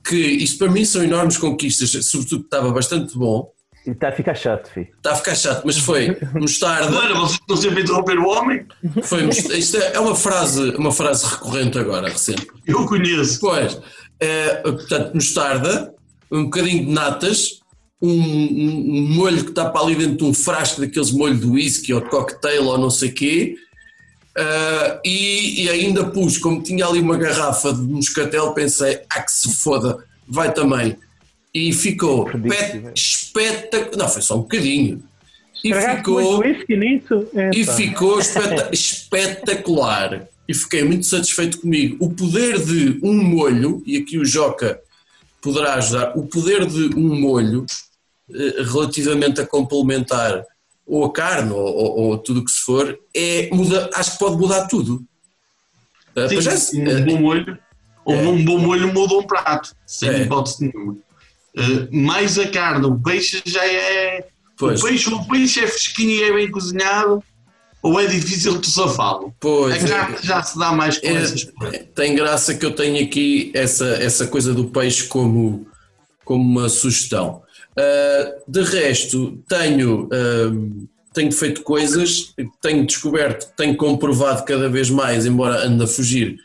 que, 0.05 0.17
isto 0.17 0.59
para 0.59 0.71
mim 0.73 0.85
são 0.85 1.03
enormes 1.05 1.37
conquistas, 1.37 1.91
sobretudo 2.07 2.41
que 2.41 2.47
estava 2.47 2.73
bastante 2.73 3.17
bom. 3.17 3.49
E 3.87 3.91
está 3.91 4.09
a 4.09 4.13
ficar 4.13 4.35
chato, 4.35 4.71
filho. 4.73 4.89
Está 4.97 5.13
a 5.13 5.17
ficar 5.17 5.35
chato, 5.35 5.63
mas 5.65 5.79
foi 5.79 6.17
mostarda. 6.35 6.91
Mano, 6.91 7.15
vocês 7.21 7.41
estão 7.41 7.57
sempre 7.57 7.81
a 7.81 7.83
interromper 7.83 8.19
o 8.19 8.29
homem? 8.29 8.67
Foi, 9.03 9.27
isto 9.29 9.77
é 9.79 9.93
é 9.95 10.01
uma 10.01 10.15
frase, 10.15 10.71
uma 10.77 10.93
frase 10.93 11.25
recorrente 11.27 11.79
agora, 11.79 12.09
recente. 12.11 12.47
Eu 12.67 12.85
conheço. 12.87 13.41
Pois, 13.41 13.81
é, 14.21 14.57
portanto, 14.57 15.15
mostarda, 15.15 15.95
um 16.31 16.45
bocadinho 16.45 16.85
de 16.85 16.93
natas, 16.93 17.61
um, 18.03 18.11
um- 18.11 18.97
um 18.99 19.15
molho 19.15 19.43
que 19.45 19.51
está 19.51 19.69
para 19.71 19.81
ali 19.83 19.95
dentro 19.95 20.17
de 20.19 20.25
um 20.25 20.35
frasco 20.35 20.81
daqueles 20.83 21.11
molhos 21.11 21.41
de 21.41 21.47
whisky 21.47 21.93
ou 21.95 22.01
de 22.03 22.09
cocktail 22.11 22.65
ou 22.67 22.77
não 22.79 22.91
sei 22.91 23.11
quê, 23.11 23.57
ah, 24.37 25.01
e, 25.05 25.65
e 25.65 25.69
ainda 25.71 26.05
pus, 26.05 26.39
como 26.39 26.63
tinha 26.63 26.87
ali 26.87 27.01
uma 27.01 27.17
garrafa 27.17 27.73
de 27.73 27.81
moscatel, 27.81 28.53
pensei, 28.53 29.01
ah 29.11 29.23
que 29.23 29.33
se 29.33 29.55
foda, 29.57 30.05
vai 30.29 30.53
também. 30.53 30.97
E 31.53 31.73
ficou 31.73 32.31
Desperdício, 32.31 32.93
espetacular, 33.35 33.97
não, 33.97 34.09
foi 34.09 34.23
só 34.23 34.37
um 34.37 34.43
bocadinho. 34.43 35.03
E 35.63 35.69
Estragaste 35.69 35.97
ficou... 35.99 36.43
nisso? 36.43 37.29
E 37.55 37.65
ficou 37.65 38.19
espeta- 38.21 38.71
espetacular. 38.73 40.29
E 40.49 40.55
fiquei 40.55 40.83
muito 40.83 41.07
satisfeito 41.07 41.61
comigo. 41.61 41.97
O 42.05 42.11
poder 42.13 42.59
de 42.59 42.99
um 43.03 43.15
molho, 43.23 43.83
e 43.87 43.97
aqui 43.99 44.19
o 44.19 44.25
Joca 44.25 44.81
poderá 45.41 45.75
ajudar, 45.75 46.17
o 46.19 46.27
poder 46.27 46.67
de 46.67 46.95
um 46.97 47.15
molho 47.21 47.65
eh, 48.35 48.63
relativamente 48.63 49.41
a 49.41 49.47
complementar 49.47 50.45
ou 50.87 51.05
a 51.05 51.13
carne 51.13 51.53
ou, 51.53 51.59
ou- 51.61 51.99
ou 52.01 52.19
tudo 52.19 52.41
o 52.41 52.45
que 52.45 52.51
se 52.51 52.61
for, 52.63 52.99
é, 53.15 53.49
muda, 53.53 53.89
acho 53.95 54.13
que 54.13 54.19
pode 54.19 54.37
mudar 54.37 54.67
tudo. 54.67 55.05
Eh, 56.17 56.29
Sim, 56.57 56.83
é, 56.83 56.85
um 56.85 56.89
eh, 56.99 57.01
bom 57.03 57.17
molho. 57.21 57.59
Ou 58.05 58.15
um 58.17 58.45
bom 58.45 58.59
molho 58.59 58.93
muda 58.93 59.15
um 59.15 59.23
prato. 59.23 59.73
Sem 59.87 60.09
É. 60.11 60.23
hipótese 60.23 60.65
nenhuma. 60.67 60.97
Uh, 61.57 61.89
mais 61.97 62.39
a 62.39 62.49
carne, 62.49 62.87
o 62.87 62.99
peixe 63.01 63.43
já 63.45 63.65
é. 63.65 64.29
Pois. 64.57 64.81
O 64.83 64.87
peixe, 64.87 65.13
o 65.13 65.25
peixe 65.27 65.61
é 65.61 65.67
fresquinho 65.67 66.11
e 66.11 66.23
é 66.23 66.33
bem 66.33 66.51
cozinhado, 66.51 67.23
ou 67.83 67.99
é 67.99 68.07
difícil 68.07 68.59
de 68.59 68.69
safá-lo. 68.71 69.35
pois, 69.41 69.83
A 69.85 69.89
carne 69.89 70.17
já 70.23 70.43
se 70.43 70.59
dá 70.59 70.71
mais 70.73 70.99
com 70.99 71.07
É, 71.09 71.13
essas 71.15 71.45
coisas. 71.45 71.87
tem 71.95 72.15
graça 72.15 72.55
que 72.55 72.65
eu 72.67 72.73
tenho 72.73 73.03
aqui 73.05 73.51
essa, 73.55 73.87
essa 73.87 74.27
coisa 74.27 74.53
do 74.53 74.65
peixe 74.67 75.05
como, 75.09 75.67
como 76.25 76.43
uma 76.45 76.69
sugestão. 76.69 77.43
Ah, 77.77 78.35
de 78.47 78.63
resto, 78.63 79.43
tenho, 79.49 80.09
ahm, 80.13 80.87
tenho 81.15 81.33
feito 81.33 81.63
coisas, 81.63 82.35
tenho 82.61 82.85
descoberto, 82.87 83.49
tenho 83.57 83.77
comprovado 83.77 84.45
cada 84.45 84.69
vez 84.69 84.91
mais, 84.91 85.25
embora 85.25 85.67
ande 85.67 85.83
a 85.85 85.87
fugir, 85.87 86.37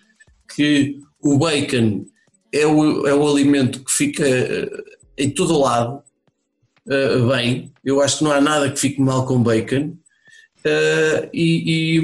que 0.55 0.97
o 1.21 1.37
bacon 1.37 2.05
é 2.53 2.65
o, 2.65 3.05
é 3.05 3.13
o 3.13 3.27
alimento 3.29 3.83
que 3.83 3.91
fica 3.91 4.25
eh, 4.25 4.69
em 5.17 5.29
todo 5.29 5.55
o 5.55 5.61
lado 5.61 6.03
ah, 6.89 7.35
bem. 7.35 7.71
Eu 7.83 8.01
acho 8.01 8.19
que 8.19 8.23
não 8.23 8.31
há 8.31 8.41
nada 8.41 8.69
que 8.69 8.79
fique 8.79 9.01
mal 9.01 9.25
com 9.25 9.41
bacon. 9.41 9.95
Ah, 10.65 11.27
e, 11.33 11.97
e, 11.97 12.01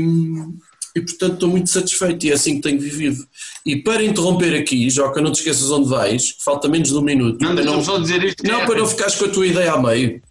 e, 0.95 1.01
portanto 1.01 1.33
estou 1.33 1.49
muito 1.49 1.69
satisfeito 1.69 2.25
e 2.25 2.31
é 2.31 2.33
assim 2.33 2.55
que 2.55 2.61
tenho 2.61 2.79
vivido. 2.79 3.25
E 3.65 3.77
para 3.77 4.03
interromper 4.03 4.55
aqui, 4.55 4.89
Joca, 4.89 5.21
não 5.21 5.31
te 5.31 5.39
esqueças 5.39 5.69
onde 5.71 5.89
vais, 5.89 6.33
que 6.33 6.43
falta 6.43 6.67
menos 6.67 6.89
de 6.89 6.95
um 6.95 7.01
minuto. 7.01 7.39
Não, 7.41 7.55
para 7.55 7.83
só 7.83 7.99
dizer 7.99 8.23
isto. 8.23 8.43
não, 8.45 8.61
é- 8.61 8.65
para 8.65 8.79
não 8.79 8.87
ficares 8.87 9.15
com 9.15 9.25
a 9.25 9.29
tua 9.29 9.47
ideia 9.47 9.71
a 9.71 9.81
meio. 9.81 10.21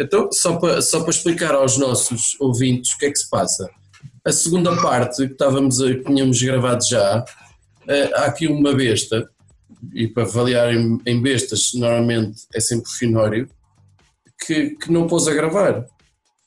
Então, 0.00 0.28
só 0.32 0.56
para, 0.56 0.80
só 0.80 1.00
para 1.00 1.10
explicar 1.10 1.54
aos 1.54 1.76
nossos 1.76 2.36
ouvintes 2.38 2.92
o 2.92 2.98
que 2.98 3.06
é 3.06 3.10
que 3.10 3.18
se 3.18 3.28
passa. 3.28 3.68
A 4.24 4.30
segunda 4.30 4.80
parte 4.80 5.26
que 5.26 5.32
estávamos 5.32 5.78
que 5.78 6.04
tínhamos 6.04 6.40
gravado 6.40 6.84
já, 6.88 7.24
eh, 7.88 8.10
há 8.14 8.26
aqui 8.26 8.46
uma 8.46 8.72
besta, 8.74 9.28
e 9.94 10.08
para 10.08 10.24
avaliar 10.24 10.74
em, 10.74 10.98
em 11.06 11.20
bestas 11.20 11.72
normalmente 11.74 12.42
é 12.54 12.60
sempre 12.60 12.90
finório, 12.90 13.48
que, 14.44 14.70
que 14.70 14.90
não 14.90 15.06
pôs 15.06 15.26
a 15.28 15.34
gravar. 15.34 15.84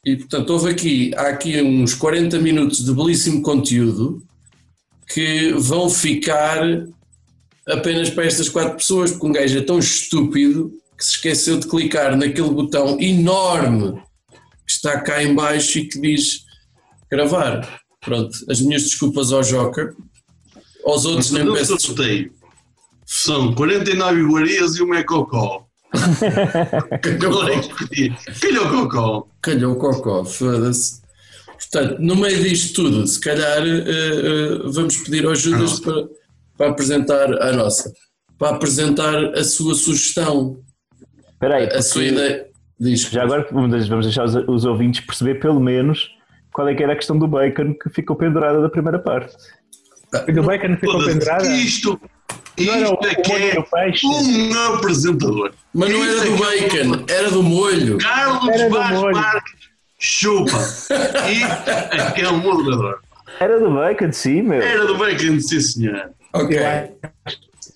E 0.05 0.15
portanto, 0.15 0.49
houve 0.49 0.71
aqui, 0.71 1.11
há 1.15 1.27
aqui 1.27 1.61
uns 1.61 1.93
40 1.93 2.39
minutos 2.39 2.83
de 2.83 2.93
belíssimo 2.93 3.41
conteúdo 3.41 4.25
que 5.07 5.53
vão 5.53 5.89
ficar 5.89 6.63
apenas 7.67 8.09
para 8.09 8.25
estas 8.25 8.49
quatro 8.49 8.77
pessoas, 8.77 9.11
porque 9.11 9.27
um 9.27 9.31
gajo 9.31 9.57
é 9.57 9.61
tão 9.61 9.77
estúpido 9.77 10.71
que 10.97 11.05
se 11.05 11.11
esqueceu 11.11 11.59
de 11.59 11.67
clicar 11.67 12.17
naquele 12.17 12.49
botão 12.49 12.99
enorme 12.99 14.01
que 14.65 14.71
está 14.71 14.99
cá 15.01 15.23
em 15.23 15.35
baixo 15.35 15.79
e 15.79 15.87
que 15.87 15.99
diz 15.99 16.45
gravar. 17.09 17.81
Pronto, 17.99 18.35
as 18.49 18.61
minhas 18.61 18.83
desculpas 18.83 19.31
ao 19.31 19.43
Joker. 19.43 19.93
Aos 20.83 21.05
outros 21.05 21.31
nem 21.31 21.45
Eu 21.45 21.53
peço 21.53 21.79
sorteio. 21.79 22.33
São 23.13 23.53
49 23.53 24.21
iguarias 24.21 24.77
e 24.77 24.83
uma 24.83 24.99
é 24.99 25.03
cocó. 25.03 25.67
É? 26.93 26.97
Calhou 28.39 28.69
cocó. 28.69 29.27
Calhou 29.41 29.73
o 29.73 29.75
cocó, 29.75 30.23
foda-se. 30.23 31.01
Portanto, 31.57 31.99
no 31.99 32.15
meio 32.15 32.41
disto 32.41 32.81
tudo, 32.81 33.05
se 33.05 33.19
calhar 33.19 33.61
eh, 33.67 33.83
eh, 33.87 34.59
vamos 34.63 34.95
pedir 34.97 35.25
ao 35.25 35.35
Judas 35.35 35.81
para, 35.81 36.07
para 36.57 36.69
apresentar 36.69 37.33
a 37.41 37.51
nossa, 37.51 37.91
para 38.37 38.55
apresentar 38.55 39.37
a 39.37 39.43
sua 39.43 39.75
sugestão, 39.75 40.63
Espera 41.33 41.55
aí, 41.55 41.65
a 41.65 41.81
sua 41.81 42.05
ideia. 42.05 42.47
Diz 42.79 43.01
já 43.01 43.23
agora 43.23 43.45
vamos 43.51 44.05
deixar 44.05 44.23
os, 44.23 44.35
os 44.35 44.63
ouvintes 44.63 45.01
perceber 45.01 45.35
pelo 45.39 45.59
menos 45.59 46.09
qual 46.53 46.67
é 46.69 46.73
que 46.73 46.81
era 46.81 46.93
a 46.93 46.95
questão 46.95 47.19
do 47.19 47.27
bacon 47.27 47.73
que 47.73 47.89
ficou 47.89 48.15
pendurada 48.15 48.61
da 48.61 48.69
primeira 48.69 48.99
parte. 48.99 49.35
E 50.27 50.31
do 50.31 50.43
bacon 50.43 50.77
ficou 50.77 51.03
pendurada? 51.03 51.47
Isto, 51.47 51.99
Não 52.57 52.65
isto 52.65 52.85
é 52.85 52.89
o 52.89 52.97
que 52.97 53.29
molho 53.29 53.43
é 53.45 53.55
do 53.55 53.63
peixe? 53.63 54.05
um 54.05 54.73
apresentador. 54.75 55.53
Mas 55.73 55.89
não 55.89 56.03
era 56.03 56.21
do 56.21 56.45
é 56.45 56.57
que 56.67 56.77
é 56.77 56.83
bacon, 56.83 57.05
era 57.07 57.31
do 57.31 57.43
molho. 57.43 57.97
Carlos 57.97 58.69
Vaz. 58.69 59.01
Marques 59.01 59.61
chupa. 60.01 60.57
E 61.29 61.43
é 61.97 62.11
que 62.11 62.21
é 62.21 62.29
um 62.29 62.37
moderador. 62.39 62.99
Era 63.39 63.59
do 63.59 63.71
bacon, 63.73 64.11
sim, 64.11 64.41
meu. 64.41 64.61
Era 64.61 64.85
do 64.85 64.97
bacon, 64.97 65.39
sim 65.39 65.61
senhor. 65.61 66.09
Ok. 66.33 66.57
Que 66.57 66.63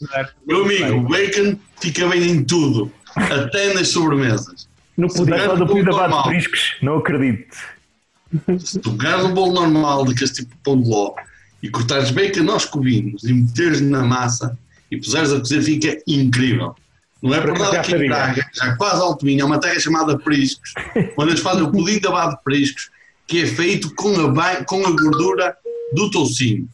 não. 0.01 0.27
Meu 0.45 0.63
amigo, 0.65 0.97
o 0.97 1.01
bacon 1.07 1.57
fica 1.79 2.07
bem 2.07 2.23
em 2.23 2.43
tudo. 2.43 2.91
Até 3.15 3.73
nas 3.73 3.87
sobremesas. 3.89 4.67
No 4.97 5.09
falar 5.09 5.55
do 5.55 5.65
pudim 5.65 5.83
da 5.83 5.91
bate 5.91 6.09
normal. 6.09 6.23
de 6.23 6.29
priscos? 6.29 6.75
Não 6.81 6.97
acredito. 6.97 7.55
Se 8.59 8.79
tocares 8.79 9.25
um 9.25 9.33
bolo 9.33 9.53
normal, 9.53 10.05
daquele 10.05 10.31
tipo 10.31 10.49
de 10.49 10.61
pão 10.63 10.81
de 10.81 10.89
ló, 10.89 11.13
e 11.63 11.69
cortares 11.69 12.11
bacon 12.11 12.51
aos 12.51 12.65
cubinhos 12.65 13.23
e 13.23 13.33
meteres 13.33 13.81
na 13.81 14.03
massa 14.03 14.57
e 14.91 14.97
puseres 14.97 15.31
a 15.33 15.39
cozer, 15.39 15.61
fica 15.61 15.97
incrível. 16.07 16.75
Não 17.21 17.33
é 17.33 17.41
Por 17.41 17.57
nada 17.57 17.73
já 17.73 17.79
aqui 17.81 17.95
em. 17.95 18.07
Braga, 18.07 18.45
já 18.53 18.75
quase 18.75 19.01
alto 19.01 19.25
minho, 19.25 19.43
há 19.43 19.47
uma 19.47 19.59
terra 19.59 19.79
chamada 19.79 20.17
Priscos, 20.17 20.73
onde 21.17 21.31
eles 21.31 21.39
fazem 21.41 21.63
o 21.63 21.71
pudim 21.71 21.99
da 21.99 22.11
bade 22.11 22.35
de 22.37 22.43
Priscos, 22.43 22.89
que 23.27 23.41
é 23.41 23.45
feito 23.47 23.93
com 23.95 24.09
a, 24.39 24.63
com 24.65 24.85
a 24.85 24.91
gordura 24.91 25.55
do 25.93 26.09
toucinho. 26.11 26.69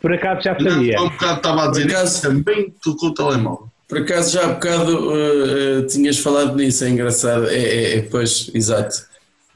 Por 0.00 0.12
acaso 0.12 0.42
já 0.42 0.56
Não, 0.60 0.70
sabia. 0.72 0.98
há 0.98 1.02
um 1.02 1.08
bocado 1.08 1.36
estava 1.38 1.64
a 1.64 1.70
dizer 1.70 1.82
Por 1.84 1.90
acaso- 1.92 2.12
isso, 2.16 2.22
também 2.28 2.74
tocou 2.82 3.08
o 3.10 3.14
telemóvel. 3.14 3.68
Por 3.88 3.98
acaso 3.98 4.32
já 4.32 4.44
há 4.44 4.48
bocado 4.48 5.10
uh, 5.10 5.78
uh, 5.78 5.86
tinhas 5.86 6.18
falado 6.18 6.54
nisso, 6.56 6.84
é 6.84 6.90
engraçado. 6.90 7.48
É, 7.48 7.56
é, 7.56 7.96
é 7.98 8.02
pois, 8.02 8.50
exato. 8.52 9.06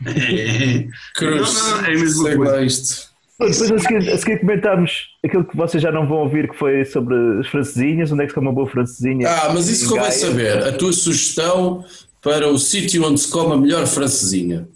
Cruz, 1.15 1.55
Não, 1.55 1.71
não, 1.71 1.85
é 1.85 1.89
a 1.89 1.91
mesma 1.91 2.37
coisa. 2.37 2.63
isto. 2.63 3.10
Depois 3.41 3.73
a 3.73 3.79
seguir, 3.79 4.11
a 4.11 4.19
seguir 4.19 4.41
comentámos 4.41 5.09
aquilo 5.25 5.45
que 5.45 5.57
vocês 5.57 5.83
já 5.83 5.91
não 5.91 6.07
vão 6.07 6.19
ouvir, 6.19 6.51
que 6.51 6.57
foi 6.57 6.85
sobre 6.85 7.15
as 7.41 7.47
francesinhas, 7.47 8.13
onde 8.13 8.23
é 8.23 8.27
que 8.27 8.33
está 8.33 8.41
uma 8.41 8.53
boa 8.53 8.69
francesinha. 8.69 9.27
Ah, 9.27 9.51
mas 9.55 9.67
isso 9.67 9.89
convém 9.89 10.11
saber. 10.11 10.59
A 10.63 10.73
tua 10.73 10.93
sugestão 10.93 11.83
para 12.23 12.47
o 12.49 12.59
sítio 12.59 13.03
onde 13.07 13.19
se 13.19 13.31
come 13.31 13.55
a 13.55 13.57
melhor 13.57 13.87
francesinha. 13.87 14.69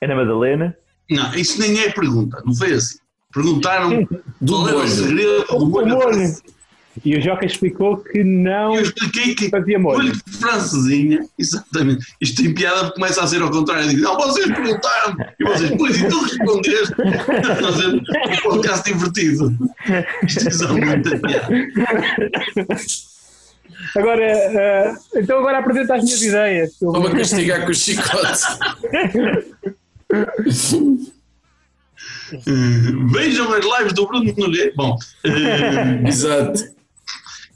É 0.00 0.06
na 0.06 0.16
Madalena. 0.16 0.74
Não, 1.10 1.34
isso 1.34 1.60
nem 1.60 1.78
é 1.80 1.90
pergunta, 1.90 2.42
não 2.46 2.54
foi 2.54 2.72
assim. 2.72 2.98
Perguntaram 3.32 4.08
Do 4.40 4.54
qual 4.54 4.68
era 4.68 4.78
o 4.78 4.88
segredo 4.88 5.44
do 5.46 5.56
O 5.56 5.66
molho. 5.68 6.34
E 7.04 7.16
o 7.16 7.20
Joca 7.22 7.46
explicou 7.46 7.96
que 7.98 8.22
não 8.24 8.74
Eu 8.74 8.82
expliquei 8.82 9.34
que 9.34 9.48
fazia 9.48 9.78
molho. 9.78 9.98
molho 9.98 10.12
de 10.12 10.36
francesinha, 10.36 11.20
exatamente. 11.38 12.06
Isto 12.20 12.42
tem 12.42 12.54
piada 12.54 12.80
porque 12.84 12.94
começa 13.00 13.22
a 13.22 13.26
ser 13.26 13.40
ao 13.42 13.50
contrário. 13.50 13.84
Eu 13.84 13.88
digo, 13.90 14.02
não, 14.02 14.16
vocês 14.16 14.46
perguntaram 14.46 15.16
e 15.38 15.44
vocês, 15.44 15.70
pois, 15.76 16.00
e 16.00 16.08
tu 16.08 16.20
respondeste. 16.20 16.94
Fazer 17.62 17.86
um 17.86 18.02
podcast 18.42 18.92
divertido. 18.92 19.56
Isto 20.26 20.64
é 20.64 20.84
muita 20.84 21.18
piada. 21.18 21.48
Agora, 23.96 24.22
eh, 24.24 24.94
então 25.16 25.38
agora 25.38 25.58
apresenta 25.58 25.94
as 25.94 26.04
minhas 26.04 26.22
ideias. 26.22 26.76
Vamos 26.80 27.12
castigar 27.12 27.64
com 27.64 27.70
o 27.70 27.74
chicote. 27.74 28.42
Eh, 32.32 32.36
Vejam 33.12 33.52
as 33.54 33.64
lives 33.64 33.92
do 33.94 34.06
Bruno 34.06 34.32
Nogueira. 34.36 34.72
Bom, 34.76 34.96
eh, 35.24 36.08
Exato. 36.08 36.62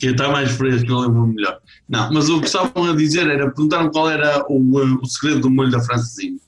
Que 0.02 0.08
está 0.08 0.28
mais 0.28 0.50
fresco, 0.50 0.90
eu 0.90 0.98
lembro 0.98 1.28
melhor. 1.28 1.58
Não, 1.88 2.12
mas 2.12 2.28
o 2.28 2.40
que 2.40 2.46
estavam 2.46 2.90
a 2.90 2.96
dizer 2.96 3.28
era, 3.28 3.50
perguntaram 3.50 3.88
qual 3.88 4.10
era 4.10 4.44
o, 4.48 4.80
eh, 4.80 4.98
o 5.00 5.06
segredo 5.06 5.42
do 5.42 5.50
molho 5.50 5.70
da 5.70 5.80
francesinha. 5.80 6.38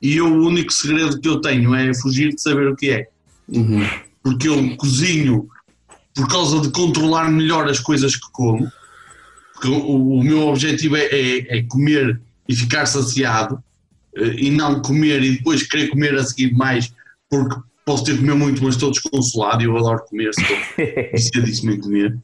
E 0.00 0.16
eu, 0.16 0.26
o 0.26 0.46
único 0.46 0.72
segredo 0.72 1.20
que 1.20 1.28
eu 1.28 1.40
tenho 1.40 1.74
é 1.74 1.92
fugir 1.94 2.32
de 2.32 2.40
saber 2.40 2.68
o 2.68 2.76
que 2.76 2.90
é. 2.90 3.08
Uhum. 3.48 3.84
Porque 4.22 4.48
eu 4.48 4.76
cozinho 4.76 5.48
por 6.14 6.28
causa 6.28 6.60
de 6.60 6.70
controlar 6.70 7.28
melhor 7.30 7.68
as 7.68 7.80
coisas 7.80 8.14
que 8.14 8.30
como. 8.30 8.70
Porque 9.54 9.68
o, 9.68 10.18
o 10.18 10.22
meu 10.22 10.46
objetivo 10.46 10.96
é, 10.96 11.06
é- 11.06 11.58
é 11.58 11.62
comer 11.64 12.20
e 12.48 12.54
ficar 12.54 12.86
saciado 12.86 13.60
eh, 14.16 14.36
e 14.38 14.50
não 14.52 14.80
comer 14.80 15.20
e 15.22 15.36
depois 15.38 15.64
querer 15.64 15.88
comer 15.88 16.14
a 16.14 16.22
seguir 16.22 16.52
mais 16.52 16.92
porque 17.28 17.56
posso 17.84 18.04
ter 18.04 18.16
comer 18.16 18.34
muito, 18.34 18.62
mas 18.62 18.76
estou 18.76 18.92
desconsolado 18.92 19.62
e 19.62 19.66
eu 19.66 19.76
adoro 19.76 20.04
comer, 20.08 20.30
estou 20.30 20.56
viciadíssimo 21.12 21.72
em 21.72 21.80
comer. 21.80 22.18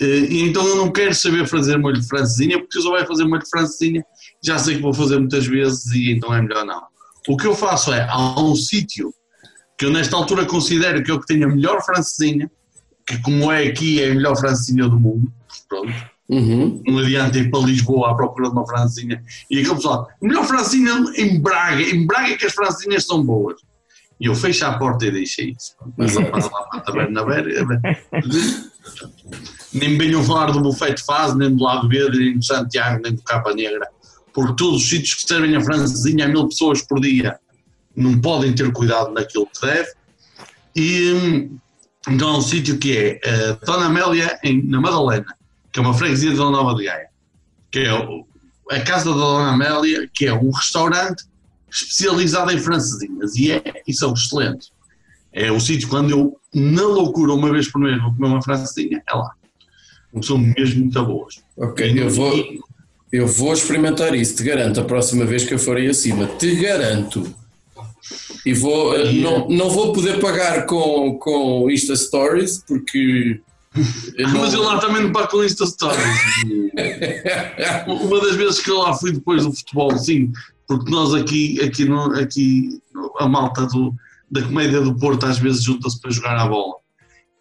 Eh, 0.00 0.26
E 0.30 0.42
então 0.42 0.66
eu 0.66 0.76
não 0.76 0.90
quero 0.90 1.14
saber 1.14 1.46
fazer 1.46 1.76
molho 1.78 2.00
de 2.00 2.06
francesinha 2.08 2.58
porque 2.58 2.72
se 2.72 2.78
eu 2.78 2.82
só 2.82 2.90
vai 2.90 3.06
fazer 3.06 3.24
molho 3.24 3.42
de 3.42 3.48
francesinha 3.50 4.04
já 4.44 4.58
sei 4.58 4.76
que 4.76 4.82
vou 4.82 4.92
fazer 4.92 5.18
muitas 5.18 5.46
vezes 5.46 5.86
e 5.92 6.10
então 6.12 6.34
é 6.34 6.42
melhor 6.42 6.64
não. 6.64 6.82
O 7.28 7.36
que 7.36 7.46
eu 7.46 7.54
faço 7.54 7.92
é, 7.92 8.06
há 8.10 8.40
um 8.40 8.54
sítio 8.56 9.14
que 9.78 9.86
eu 9.86 9.90
nesta 9.90 10.16
altura 10.16 10.44
considero 10.46 11.02
que 11.02 11.10
é 11.10 11.14
o 11.14 11.20
que 11.20 11.26
tem 11.26 11.42
a 11.42 11.48
melhor 11.48 11.82
francesinha, 11.84 12.50
que 13.06 13.20
como 13.22 13.50
é 13.50 13.66
aqui 13.66 14.00
é 14.02 14.10
a 14.10 14.14
melhor 14.14 14.36
francesinha 14.36 14.88
do 14.88 14.98
mundo, 14.98 15.32
pronto, 15.68 15.92
Uhum. 16.26 16.82
não 16.86 16.98
adianta 17.00 17.36
ir 17.38 17.50
para 17.50 17.60
Lisboa 17.60 18.10
à 18.10 18.14
procura 18.14 18.48
de 18.48 18.54
uma 18.54 18.66
francesinha. 18.66 19.22
E 19.50 19.58
aquele 19.58 19.74
pessoal, 19.74 20.08
a 20.22 20.26
melhor 20.26 20.44
francesinha 20.46 20.92
em 21.16 21.38
Braga, 21.40 21.82
em 21.82 22.06
Braga 22.06 22.30
é 22.30 22.36
que 22.36 22.46
as 22.46 22.52
francesinhas 22.54 23.04
são 23.04 23.22
boas. 23.22 23.60
E 24.18 24.24
eu 24.26 24.34
fecho 24.34 24.64
a 24.64 24.78
porta 24.78 25.04
e 25.04 25.10
deixei 25.10 25.50
isso. 25.50 25.74
Mas 25.98 26.14
lá 26.14 26.24
para 26.24 26.44
lá 26.44 26.62
para 26.62 26.78
a 26.78 26.82
taberna 26.82 27.24
Vera, 27.26 27.80
nem 29.74 29.90
me 29.90 29.98
venham 29.98 30.22
falar 30.24 30.50
do 30.52 30.60
bufete 30.60 31.02
fase, 31.04 31.36
nem 31.36 31.54
do 31.54 31.62
lado 31.62 31.88
verde, 31.88 32.18
nem 32.18 32.38
do 32.38 32.44
Santiago, 32.44 33.02
nem 33.02 33.12
do 33.14 33.22
Capa 33.22 33.52
Negra. 33.54 33.88
Porque 34.32 34.54
todos 34.56 34.82
os 34.82 34.88
sítios 34.88 35.14
que 35.14 35.28
servem 35.28 35.54
a 35.56 35.60
francesinha 35.60 36.24
a 36.24 36.28
mil 36.28 36.48
pessoas 36.48 36.82
por 36.82 37.00
dia 37.00 37.38
não 37.96 38.20
podem 38.20 38.52
ter 38.54 38.72
cuidado 38.72 39.12
naquilo 39.12 39.46
que 39.46 39.60
deve. 39.66 39.88
E 40.74 41.12
hum, 41.12 41.58
então 42.08 42.34
é 42.34 42.38
um 42.38 42.42
sítio 42.42 42.78
que 42.78 42.96
é 42.96 43.20
eh, 43.24 43.58
Dona 43.64 43.86
Amélia, 43.86 44.38
em, 44.42 44.62
na 44.66 44.80
Madalena, 44.80 45.26
que 45.72 45.78
é 45.78 45.82
uma 45.82 45.94
freguesia 45.94 46.30
de 46.30 46.36
Dona 46.36 46.56
Nova 46.58 46.74
de 46.76 46.84
Gaia, 46.84 47.08
que 47.70 47.78
é 47.80 47.94
o- 47.94 48.26
a 48.70 48.80
casa 48.80 49.10
da 49.10 49.16
Dona 49.16 49.52
Amélia, 49.52 50.08
que 50.12 50.26
é 50.26 50.32
um 50.34 50.50
restaurante 50.50 51.24
especializado 51.70 52.50
em 52.52 52.58
francesinhas 52.58 53.34
e, 53.36 53.52
é, 53.52 53.62
e 53.86 53.92
são 53.92 54.12
excelentes. 54.12 54.72
É 55.32 55.50
o 55.50 55.58
sítio 55.60 55.88
quando 55.88 56.10
eu, 56.10 56.36
na 56.54 56.82
loucura, 56.82 57.32
uma 57.32 57.50
vez 57.50 57.68
por 57.70 57.80
mês, 57.80 58.00
vou 58.00 58.14
comer 58.14 58.28
uma 58.28 58.42
francesinha, 58.42 59.02
é 59.08 59.14
lá. 59.14 59.32
São 60.22 60.38
mesmo 60.38 60.80
muito 60.82 61.04
boas. 61.04 61.42
Ok, 61.56 61.92
eu 62.00 62.08
vou, 62.10 62.32
eu 63.12 63.26
vou 63.26 63.52
experimentar 63.52 64.14
isso, 64.14 64.36
te 64.36 64.42
garanto, 64.44 64.80
a 64.80 64.84
próxima 64.84 65.24
vez 65.24 65.44
que 65.44 65.54
eu 65.54 65.58
forem 65.58 65.88
acima, 65.88 66.26
te 66.26 66.54
garanto. 66.56 67.34
E 68.44 68.52
vou, 68.52 68.94
eh, 68.94 69.12
não, 69.12 69.48
não 69.48 69.70
vou 69.70 69.92
poder 69.92 70.20
pagar 70.20 70.66
com, 70.66 71.14
com 71.18 71.70
Insta 71.70 71.96
Stories, 71.96 72.62
porque. 72.66 73.40
eu 74.16 74.28
não- 74.28 74.40
Mas 74.40 74.52
eu 74.54 74.62
lá 74.62 74.78
também 74.78 75.02
não 75.02 75.12
pago 75.12 75.28
com 75.28 75.42
Insta 75.44 75.66
Stories. 75.66 76.04
Uma 77.86 78.20
das 78.20 78.36
vezes 78.36 78.60
que 78.60 78.70
eu 78.70 78.78
lá 78.78 78.92
fui 78.94 79.12
depois 79.12 79.44
do 79.44 79.52
futebol, 79.52 79.96
sim, 79.98 80.30
porque 80.68 80.90
nós 80.90 81.14
aqui, 81.14 81.60
aqui, 81.62 81.84
no, 81.84 82.14
aqui 82.18 82.80
a 83.18 83.26
malta 83.28 83.66
do, 83.66 83.94
da 84.30 84.42
comédia 84.42 84.80
do 84.80 84.94
Porto 84.94 85.24
às 85.26 85.38
vezes 85.38 85.62
junta-se 85.62 86.00
para 86.00 86.10
jogar 86.10 86.36
à 86.36 86.46
bola. 86.46 86.74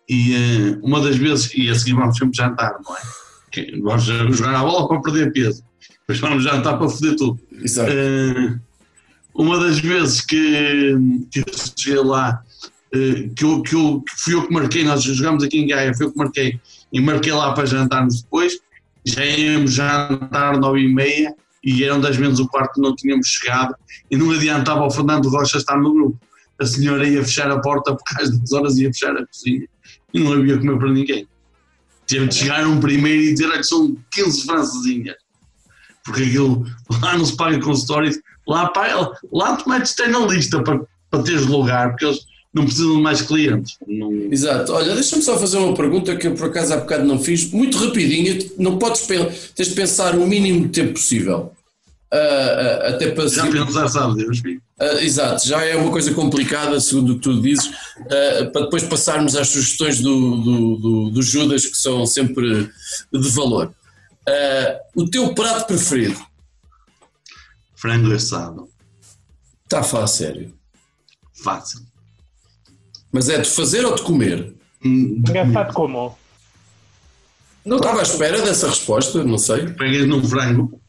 E 0.10 0.36
eh, 0.36 0.80
uma 0.82 1.02
das 1.02 1.16
vezes, 1.16 1.52
e 1.56 1.70
a 1.70 1.76
seguir 1.76 1.94
vamos 1.94 2.18
sempre 2.18 2.36
jantar, 2.36 2.76
não 2.84 2.96
é? 2.96 3.00
Que 3.52 3.80
vamos 3.82 4.04
jogar 4.04 4.56
à 4.56 4.64
bola 4.64 4.88
para 4.88 5.02
perder 5.02 5.32
peso, 5.32 5.64
depois 6.00 6.20
vamos 6.20 6.44
jantar 6.44 6.78
para 6.78 6.90
foder 6.90 7.16
tudo. 7.16 7.40
Exato. 7.52 7.92
Eh, 7.92 8.60
uma 9.34 9.60
das 9.60 9.80
vezes 9.80 10.22
que, 10.22 10.96
que 11.32 11.40
eu 11.40 11.46
cheguei 11.78 12.04
lá, 12.04 12.42
eh, 12.94 13.30
que, 13.36 13.44
eu, 13.44 13.62
que, 13.62 13.76
eu, 13.76 14.02
que 14.02 14.22
fui 14.22 14.34
eu 14.34 14.48
que 14.48 14.54
marquei, 14.54 14.84
nós 14.84 15.04
jogamos 15.04 15.44
aqui 15.44 15.60
em 15.60 15.68
Gaia, 15.68 15.94
fui 15.94 16.06
eu 16.06 16.12
que 16.12 16.18
marquei 16.18 16.60
e 16.92 17.02
marquei 17.02 17.32
lá 17.32 17.54
para 17.54 17.66
jantarmos 17.66 18.22
depois. 18.22 18.60
Já 19.06 19.26
íamos 19.26 19.74
jantar 19.74 20.58
nove 20.58 20.82
e 20.82 20.94
meia 20.94 21.34
e 21.64 21.84
eram 21.84 22.00
10 22.00 22.18
menos 22.18 22.40
o 22.40 22.48
quarto, 22.48 22.80
não 22.80 22.96
tínhamos 22.96 23.28
chegado 23.28 23.76
e 24.10 24.16
não 24.16 24.32
adiantava 24.32 24.86
o 24.86 24.92
Fernando 24.92 25.30
Rocha 25.30 25.58
estar 25.58 25.78
no 25.78 25.94
grupo. 25.94 26.20
A 26.60 26.66
senhora 26.66 27.08
ia 27.08 27.24
fechar 27.24 27.50
a 27.50 27.60
porta 27.60 27.96
porque 27.96 28.22
às 28.22 28.30
10 28.30 28.52
horas 28.54 28.78
ia 28.78 28.92
fechar 28.94 29.18
a 29.18 29.26
cozinha 29.26 29.68
e 30.14 30.20
não 30.20 30.34
havia 30.34 30.58
comer 30.58 30.78
para 30.78 30.92
ninguém. 30.92 31.28
Teve 32.08 32.28
de 32.28 32.36
chegar 32.36 32.68
um 32.68 32.80
primeiro 32.80 33.22
e 33.22 33.34
dizer: 33.34 33.48
Olha, 33.48 33.64
são 33.64 33.96
15 34.12 34.46
francesinhas. 34.46 35.16
Porque 36.04 36.24
aquilo 36.24 36.66
lá 37.02 37.18
não 37.18 37.26
se 37.26 37.36
paga 37.36 37.60
com 37.60 37.74
stories, 37.74 38.20
lá, 38.48 38.72
lá 39.32 39.56
tu 39.56 39.70
metes-te 39.70 40.06
na 40.08 40.20
lista 40.20 40.62
para, 40.62 40.82
para 41.10 41.24
teres 41.24 41.46
lugar, 41.46 41.92
porque 41.92 42.06
eles 42.06 42.20
não 42.54 42.66
precisam 42.66 42.98
de 42.98 43.02
mais 43.02 43.22
clientes. 43.22 43.78
Não, 43.88 44.12
Exato. 44.30 44.74
Olha, 44.74 44.94
deixa-me 44.94 45.24
só 45.24 45.40
fazer 45.40 45.58
uma 45.58 45.74
pergunta 45.74 46.16
que 46.16 46.28
eu 46.28 46.36
por 46.36 46.48
acaso 46.48 46.74
há 46.74 46.78
bocado 46.78 47.06
não 47.06 47.18
fiz, 47.18 47.50
muito 47.52 47.78
rapidinha, 47.78 48.38
não 48.58 48.78
podes 48.78 49.08
tens 49.56 49.70
de 49.70 49.76
pensar 49.76 50.16
o 50.16 50.28
mínimo 50.28 50.70
tempo 50.70 50.94
possível. 50.94 51.52
Ah, 52.16 52.90
até 52.90 53.10
para 53.12 53.28
já 53.28 53.44
seguir- 53.44 54.16
Deus, 54.16 54.40
filho. 54.40 54.62
Ah, 54.80 55.02
exato, 55.02 55.48
já 55.48 55.64
é 55.66 55.76
uma 55.76 55.90
coisa 55.92 56.14
complicada, 56.14 56.80
segundo 56.80 57.14
o 57.14 57.16
que 57.16 57.22
tu 57.22 57.42
dizes, 57.42 57.72
ah, 58.02 58.46
para 58.54 58.62
depois 58.66 58.84
passarmos 58.84 59.36
às 59.36 59.48
sugestões 59.50 60.00
do, 60.00 60.38
do, 60.38 60.76
do- 60.78 61.10
do 61.10 61.22
Judas, 61.24 61.66
que 61.66 61.76
são 61.78 62.06
sempre 62.06 62.70
de 63.12 63.30
valor. 63.30 63.74
Ah, 64.30 64.80
o 64.96 65.10
teu 65.10 65.34
prato 65.34 65.66
preferido? 65.66 66.20
Frango 67.76 68.14
assado. 68.14 68.70
Está 69.64 69.80
a 69.80 69.84
falar 69.84 70.08
sério. 70.08 70.54
Fácil. 71.34 71.82
Mas 73.12 73.28
é 73.28 73.40
de 73.42 73.50
fazer 73.50 73.84
ou 73.86 73.96
de 73.96 74.04
comer? 74.04 74.54
Hum, 74.86 75.16
Engraçado 75.28 75.74
como. 75.74 76.16
Não 77.66 77.78
estava 77.78 78.00
à 78.00 78.04
espera 78.04 78.42
dessa 78.42 78.68
resposta, 78.68 79.24
não 79.24 79.38
sei. 79.38 79.68
Pegas 79.68 80.08
num 80.08 80.24
frango, 80.24 80.80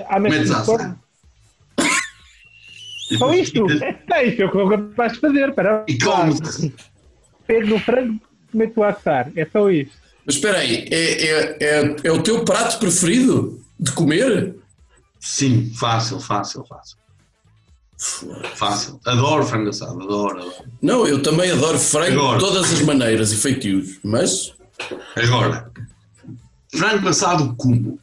a 0.00 0.16
assar. 0.58 0.98
só 3.18 3.34
isto? 3.34 3.66
É 4.12 4.26
isso, 4.26 4.42
é 4.42 4.46
o 4.46 4.50
que 4.50 4.56
eu 4.56 4.68
capaz 4.68 5.12
de 5.12 5.20
fazer. 5.20 5.48
Espera, 5.48 5.84
E 5.88 5.98
come 5.98 6.34
Pego 7.46 7.66
no 7.66 7.78
frango, 7.78 8.20
meto 8.52 8.82
a 8.82 8.90
assar. 8.90 9.30
É 9.36 9.46
só 9.46 9.70
isto. 9.70 9.96
Mas 10.24 10.36
espera 10.36 10.58
aí, 10.58 10.88
é, 10.90 11.26
é, 11.26 11.56
é, 11.60 11.96
é 12.04 12.12
o 12.12 12.22
teu 12.22 12.44
prato 12.44 12.78
preferido 12.78 13.60
de 13.78 13.90
comer? 13.92 14.54
Sim, 15.18 15.72
fácil, 15.74 16.20
fácil, 16.20 16.64
fácil. 16.64 16.96
Fácil. 18.56 19.00
Adoro 19.04 19.44
frango 19.44 19.68
assado, 19.68 20.00
adoro, 20.02 20.38
adoro. 20.40 20.64
Não, 20.80 21.06
eu 21.06 21.22
também 21.22 21.50
adoro 21.50 21.78
frango 21.78 22.18
Agora. 22.20 22.38
de 22.38 22.44
todas 22.44 22.72
as 22.72 22.80
maneiras 22.82 23.32
e 23.32 23.36
feitios, 23.36 24.00
mas 24.02 24.52
Agora, 25.16 25.70
frango 26.74 27.08
assado 27.08 27.54
como? 27.56 27.98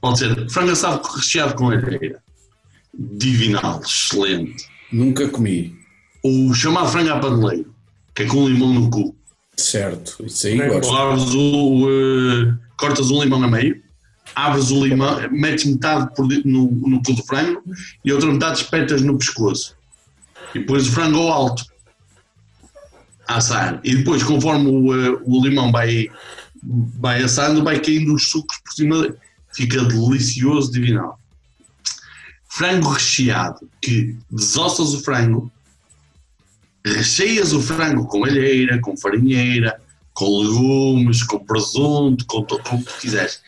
Pode 0.00 0.18
ser 0.18 0.50
frango 0.50 0.72
assado 0.72 1.06
recheado 1.08 1.54
com 1.54 1.70
alheira. 1.70 2.22
Divinal, 2.94 3.80
excelente. 3.84 4.66
nunca 4.92 5.28
comi. 5.28 5.78
O 6.22 6.52
chamado 6.54 6.90
frango 6.90 7.10
à 7.10 7.18
paneleiro, 7.18 7.74
que 8.14 8.22
é 8.22 8.26
com 8.26 8.48
limão 8.48 8.74
no 8.74 8.90
cu. 8.90 9.14
Certo, 9.56 10.24
isso 10.24 10.46
aí 10.46 10.58
Bem 10.58 10.68
gosto. 10.68 10.94
Abres 10.94 11.34
o, 11.34 11.88
eh, 11.88 12.54
cortas 12.76 13.10
um 13.10 13.22
limão 13.22 13.42
a 13.42 13.48
meio, 13.48 13.80
abres 14.34 14.70
o 14.70 14.84
limão, 14.84 15.30
metes 15.30 15.66
metade 15.66 16.10
no, 16.44 16.70
no 16.70 17.02
cu 17.02 17.12
do 17.12 17.22
frango 17.22 17.62
e 18.04 18.12
outra 18.12 18.32
metade 18.32 18.62
espetas 18.62 19.02
no 19.02 19.18
pescoço. 19.18 19.76
E 20.54 20.60
pões 20.60 20.88
o 20.88 20.92
frango 20.92 21.18
ao 21.18 21.32
alto 21.32 21.64
a 23.28 23.36
assar. 23.36 23.80
E 23.84 23.94
depois, 23.94 24.22
conforme 24.22 24.68
o, 24.68 24.94
eh, 24.94 25.18
o 25.24 25.44
limão 25.44 25.70
vai, 25.70 26.08
vai 26.62 27.22
assando, 27.22 27.62
vai 27.62 27.78
caindo 27.78 28.14
os 28.14 28.28
sucos 28.30 28.58
por 28.58 28.72
cima. 28.72 29.02
dele. 29.02 29.16
Fica 29.52 29.84
delicioso, 29.84 30.72
divinal. 30.72 31.18
Frango 32.48 32.90
recheado, 32.90 33.68
que 33.80 34.16
desossas 34.30 34.92
o 34.92 35.00
frango, 35.02 35.50
recheias 36.84 37.52
o 37.52 37.60
frango 37.60 38.06
com 38.06 38.24
alheira, 38.24 38.80
com 38.80 38.96
farinheira, 38.96 39.80
com 40.12 40.42
legumes, 40.42 41.22
com 41.22 41.38
presunto, 41.38 42.26
com, 42.26 42.44
com 42.44 42.76
o 42.76 42.84
que 42.84 43.00
quiseres. 43.00 43.40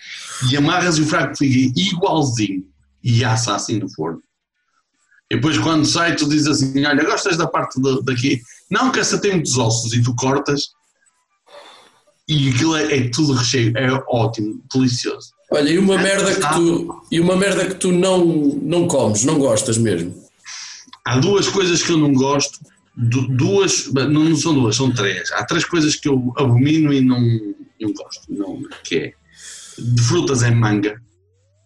E 0.50 0.56
amarras 0.56 0.98
e 0.98 1.02
o 1.02 1.06
frango 1.06 1.36
fica 1.36 1.72
igualzinho 1.80 2.66
e 3.02 3.24
assa 3.24 3.54
assim 3.54 3.78
no 3.78 3.88
forno. 3.90 4.22
E 5.30 5.36
depois 5.36 5.58
quando 5.58 5.84
sai 5.84 6.14
tu 6.14 6.28
dizes 6.28 6.46
assim, 6.46 6.84
olha, 6.84 7.04
gostas 7.04 7.36
da 7.36 7.46
parte 7.46 7.80
da- 7.80 8.00
daqui? 8.02 8.40
Não, 8.70 8.92
que 8.92 9.00
essa 9.00 9.18
tem 9.18 9.32
muitos 9.32 9.56
ossos 9.58 9.92
e 9.92 10.02
tu 10.02 10.14
cortas 10.14 10.70
e 12.28 12.50
aquilo 12.50 12.76
é, 12.76 12.96
é 12.98 13.08
tudo 13.10 13.32
recheio, 13.34 13.76
é 13.76 13.90
ótimo, 14.08 14.62
delicioso. 14.72 15.32
Olha, 15.54 15.70
e 15.70 15.78
uma 15.78 15.98
merda 15.98 16.34
que 16.34 16.52
tu, 16.54 17.02
e 17.10 17.20
uma 17.20 17.36
merda 17.36 17.66
que 17.66 17.74
tu 17.74 17.92
não, 17.92 18.24
não 18.62 18.86
comes, 18.86 19.24
não 19.24 19.38
gostas 19.38 19.76
mesmo. 19.78 20.14
Há 21.04 21.18
duas 21.18 21.48
coisas 21.48 21.82
que 21.82 21.90
eu 21.92 21.98
não 21.98 22.12
gosto, 22.12 22.58
du- 22.96 23.28
duas, 23.28 23.90
não, 23.92 24.34
são 24.36 24.54
duas, 24.54 24.76
são 24.76 24.90
três. 24.92 25.30
Há 25.32 25.44
três 25.44 25.64
coisas 25.64 25.96
que 25.96 26.08
eu 26.08 26.32
abomino 26.36 26.92
e 26.92 27.00
não, 27.00 27.20
não 27.80 27.92
gosto. 27.92 28.22
Não, 28.28 28.60
que 28.84 28.96
é. 28.96 29.12
De 29.78 30.02
frutas 30.02 30.42
é 30.42 30.50
manga. 30.50 31.00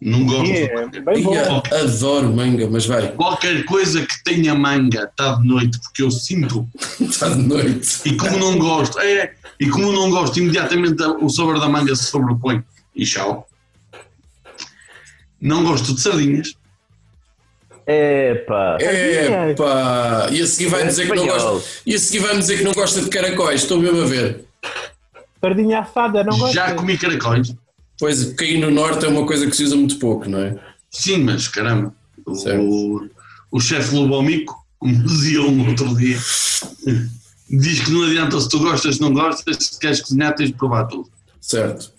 Não 0.00 0.24
gosto 0.26 0.44
de 0.44 0.58
É, 0.58 0.74
manga. 0.74 1.00
bem 1.00 1.22
bom. 1.22 1.34
Ia, 1.34 1.62
adoro 1.82 2.34
manga, 2.34 2.68
mas 2.70 2.86
vai, 2.86 3.12
Qualquer 3.12 3.64
coisa 3.64 4.04
que 4.04 4.22
tenha 4.24 4.54
manga 4.54 5.04
está 5.10 5.34
de 5.36 5.46
noite, 5.46 5.78
porque 5.80 6.02
eu 6.02 6.10
sinto. 6.10 6.68
está 7.00 7.28
de 7.34 7.42
noite. 7.42 8.00
E 8.04 8.14
como 8.16 8.38
não 8.38 8.58
gosto, 8.58 8.98
é, 9.00 9.34
e 9.60 9.68
como 9.68 9.92
não 9.92 10.10
gosto, 10.10 10.38
imediatamente 10.38 11.02
o 11.02 11.28
sabor 11.28 11.58
da 11.60 11.68
manga 11.68 11.94
se 11.96 12.04
sobrepõe. 12.04 12.62
E 12.94 13.04
tchau. 13.04 13.46
Não 15.40 15.64
gosto 15.64 15.94
de 15.94 16.00
sardinhas. 16.00 16.54
Epá. 17.86 18.78
Epá, 18.80 20.28
e 20.32 20.42
a 20.42 20.46
seguir 20.46 20.68
vai 20.68 20.86
dizer 20.86 21.08
que 21.08 21.14
não 21.14 21.26
gosta. 21.26 21.68
E 21.86 21.94
a 21.94 21.98
seguir 21.98 22.18
vai 22.18 22.36
dizer 22.36 22.58
que 22.58 22.64
não 22.64 22.72
gosta 22.72 23.00
de 23.00 23.08
caracóis, 23.08 23.62
estou 23.62 23.78
mesmo 23.78 24.02
a 24.02 24.06
ver. 24.06 24.44
Sardinha 25.40 25.80
assada, 25.80 26.24
não 26.24 26.36
gosto. 26.36 26.52
Já 26.52 26.74
comi 26.74 26.98
caracóis. 26.98 27.54
Pois, 27.98 28.24
porque 28.24 28.44
aí 28.44 28.60
no 28.60 28.70
norte 28.70 29.06
é 29.06 29.08
uma 29.08 29.24
coisa 29.24 29.48
que 29.48 29.56
se 29.56 29.64
usa 29.64 29.76
muito 29.76 29.98
pouco, 29.98 30.28
não 30.28 30.40
é? 30.40 30.58
Sim, 30.90 31.18
mas 31.18 31.48
caramba. 31.48 31.94
Certo. 32.34 32.60
O, 32.60 33.08
o 33.52 33.60
chefe 33.60 33.94
Lobomico, 33.94 34.66
como 34.78 35.02
dizia 35.04 35.42
um 35.42 35.52
no 35.52 35.68
outro 35.68 35.96
dia, 35.96 36.18
diz 37.48 37.80
que 37.80 37.90
não 37.90 38.02
adianta 38.02 38.40
se 38.40 38.48
tu 38.48 38.58
gostas, 38.58 38.96
se 38.96 39.00
não 39.00 39.12
gostas, 39.12 39.56
se 39.60 39.78
queres 39.78 40.00
cozinhar, 40.00 40.34
tens 40.34 40.48
de 40.48 40.56
provar 40.56 40.86
tudo. 40.86 41.08
Certo. 41.40 41.92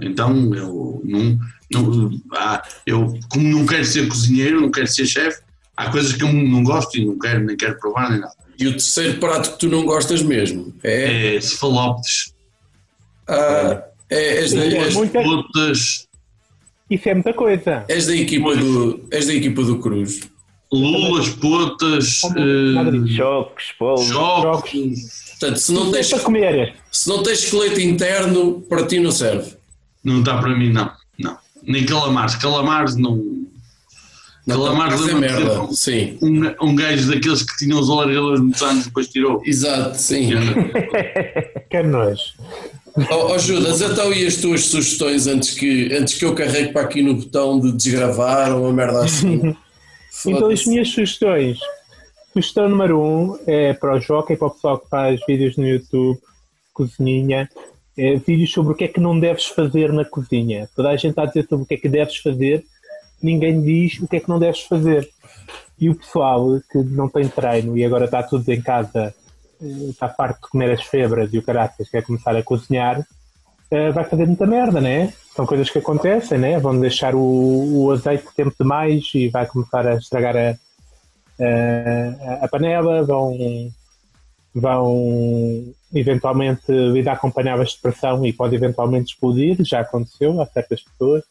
Então 0.00 0.54
eu 0.54 1.00
não, 1.04 1.38
não 1.70 2.10
ah, 2.32 2.62
eu 2.86 3.18
como 3.28 3.48
não 3.48 3.66
quero 3.66 3.84
ser 3.84 4.06
cozinheiro, 4.08 4.60
não 4.60 4.70
quero 4.70 4.86
ser 4.88 5.06
chefe, 5.06 5.40
há 5.76 5.90
coisas 5.90 6.12
que 6.12 6.22
eu 6.22 6.32
não 6.32 6.62
gosto 6.62 6.96
e 6.98 7.04
não 7.04 7.18
quero, 7.18 7.44
nem 7.44 7.56
quero 7.56 7.78
provar 7.78 8.10
nem 8.10 8.20
nada. 8.20 8.34
E 8.58 8.66
o 8.68 8.72
terceiro 8.72 9.18
prato 9.18 9.52
que 9.52 9.58
tu 9.58 9.68
não 9.68 9.84
gostas 9.84 10.22
mesmo 10.22 10.72
é. 10.82 11.36
É 11.36 11.40
cefalópodes, 11.40 12.32
Ah, 13.28 13.82
é 14.10 14.36
és, 14.42 14.52
da, 14.52 14.64
és, 14.64 14.94
Muita- 14.94 15.20
Isso 16.90 17.08
é 17.08 17.14
muita 17.14 17.32
coisa. 17.32 17.84
és 17.88 18.06
da 18.06 18.14
equipa 18.14 18.54
do, 18.54 19.06
és 19.10 19.26
da 19.26 19.34
equipa 19.34 19.62
do 19.62 19.78
Cruz. 19.78 20.20
lulas, 20.70 21.28
Nada 22.74 22.96
eh. 22.96 23.06
Choques, 23.16 23.72
polos. 23.78 24.06
jogos. 24.06 24.70
Portanto, 25.30 25.56
se 25.58 25.72
não, 25.72 25.90
tens, 25.90 26.10
Para 26.10 26.20
comer. 26.20 26.74
se 26.92 27.08
não 27.08 27.22
tens 27.22 27.44
esqueleto 27.44 27.80
interno, 27.80 28.60
para 28.68 28.86
ti 28.86 28.98
não 29.00 29.10
serve. 29.10 29.54
Não 30.02 30.22
dá 30.22 30.36
para 30.38 30.54
mim, 30.56 30.70
não. 30.70 30.90
Nem 31.66 31.84
calamares. 31.86 32.34
Calamares 32.36 32.96
não. 32.96 33.44
Não, 34.46 34.56
Calamares 34.62 35.08
é 35.08 35.14
merda. 35.14 35.66
Sim. 35.72 36.18
Um, 36.20 36.68
um 36.68 36.74
gajo 36.74 37.10
daqueles 37.10 37.42
que 37.42 37.56
tinham 37.56 37.80
os 37.80 37.88
alargadores 37.88 38.40
muitos 38.40 38.62
anos 38.62 38.82
e 38.82 38.88
depois 38.88 39.08
tirou. 39.08 39.42
Exato, 39.44 39.96
sim. 39.96 40.30
Que 41.70 41.82
nojo. 41.82 42.34
Ó 43.10 43.34
oh, 43.34 43.38
Judas, 43.38 43.80
então 43.80 44.12
e 44.12 44.24
as 44.24 44.36
tuas 44.36 44.66
sugestões 44.66 45.26
antes 45.26 45.50
que, 45.50 45.92
antes 45.92 46.14
que 46.14 46.24
eu 46.24 46.34
carregue 46.34 46.72
para 46.72 46.82
aqui 46.82 47.02
no 47.02 47.14
botão 47.14 47.58
de 47.58 47.72
desgravar 47.72 48.52
ou 48.52 48.64
uma 48.64 48.72
merda 48.72 49.04
assim? 49.04 49.56
Então, 50.26 50.48
as 50.48 50.64
minhas 50.64 50.88
sugestões. 50.88 51.58
Sugestão 52.32 52.68
número 52.68 52.98
um 52.98 53.36
é 53.46 53.74
para 53.74 53.96
o 53.96 54.00
Joca 54.00 54.32
e 54.32 54.36
para 54.36 54.46
o 54.46 54.50
pessoal 54.50 54.78
que 54.78 54.88
faz 54.88 55.20
vídeos 55.26 55.56
no 55.56 55.66
YouTube, 55.66 56.18
cozinha, 56.72 57.48
é, 57.96 58.16
vídeos 58.16 58.52
sobre 58.52 58.72
o 58.72 58.76
que 58.76 58.84
é 58.84 58.88
que 58.88 59.00
não 59.00 59.18
deves 59.18 59.46
fazer 59.46 59.92
na 59.92 60.04
cozinha. 60.04 60.68
Toda 60.74 60.90
a 60.90 60.96
gente 60.96 61.10
está 61.10 61.22
a 61.22 61.26
dizer 61.26 61.46
sobre 61.48 61.64
o 61.64 61.66
que 61.66 61.74
é 61.74 61.78
que 61.78 61.88
deves 61.88 62.16
fazer, 62.16 62.64
ninguém 63.22 63.62
diz 63.62 64.00
o 64.00 64.08
que 64.08 64.16
é 64.16 64.20
que 64.20 64.28
não 64.28 64.38
deves 64.38 64.62
fazer. 64.62 65.08
E 65.78 65.88
o 65.88 65.94
pessoal 65.94 66.60
que 66.70 66.78
não 66.78 67.08
tem 67.08 67.28
treino 67.28 67.76
e 67.76 67.84
agora 67.84 68.04
está 68.04 68.22
tudo 68.22 68.48
em 68.50 68.60
casa, 68.60 69.14
eh, 69.60 69.66
está 69.88 70.08
farto 70.08 70.42
de 70.42 70.50
comer 70.50 70.70
as 70.72 70.82
febras 70.84 71.32
e 71.32 71.38
o 71.38 71.42
caráter 71.42 71.86
quer 71.90 72.02
começar 72.02 72.36
a 72.36 72.42
cozinhar, 72.42 73.04
eh, 73.70 73.90
vai 73.90 74.04
fazer 74.04 74.26
muita 74.26 74.46
merda, 74.46 74.80
né? 74.80 75.12
São 75.34 75.46
coisas 75.46 75.68
que 75.70 75.78
acontecem, 75.78 76.38
né? 76.38 76.58
Vão 76.58 76.78
deixar 76.78 77.14
o, 77.14 77.84
o 77.84 77.90
azeite 77.90 78.26
tempo 78.36 78.54
demais 78.58 79.04
e 79.14 79.28
vai 79.28 79.46
começar 79.46 79.86
a 79.86 79.94
estragar 79.94 80.36
a, 80.36 80.54
a, 81.40 82.44
a 82.44 82.48
panela, 82.48 83.02
vão, 83.02 83.36
vão 84.54 85.74
eventualmente 85.94 86.70
lidar 86.70 87.18
com 87.18 87.30
panelas 87.30 87.70
de 87.70 87.80
pressão 87.80 88.24
e 88.26 88.32
pode 88.32 88.54
eventualmente 88.54 89.12
explodir, 89.12 89.56
já 89.60 89.80
aconteceu 89.80 90.40
a 90.40 90.46
certas 90.46 90.82
pessoas, 90.82 91.22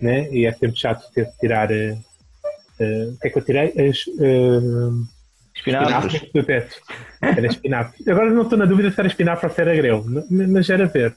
né? 0.00 0.28
E 0.32 0.46
é 0.46 0.52
sempre 0.52 0.78
chato 0.78 1.10
ter 1.12 1.26
de 1.26 1.38
tirar. 1.38 1.70
eh, 1.70 1.98
eh, 2.78 3.10
o 3.14 3.18
que 3.18 3.28
é 3.28 3.30
que 3.30 3.38
eu 3.38 3.44
tirei? 3.44 3.68
As, 3.68 4.04
eh, 4.20 5.12
Espinafres. 5.54 6.14
Espinafres 6.14 6.32
do 6.32 6.42
teto. 6.42 6.76
Era 7.20 7.46
espinafre. 7.46 8.10
Agora 8.10 8.30
não 8.30 8.42
estou 8.42 8.58
na 8.58 8.64
dúvida 8.64 8.90
se 8.90 8.98
era 8.98 9.08
espinafre 9.08 9.46
ou 9.46 9.54
se 9.54 9.60
era 9.60 9.76
greu, 9.76 10.04
mas 10.30 10.70
era 10.70 10.86
verde. 10.86 11.16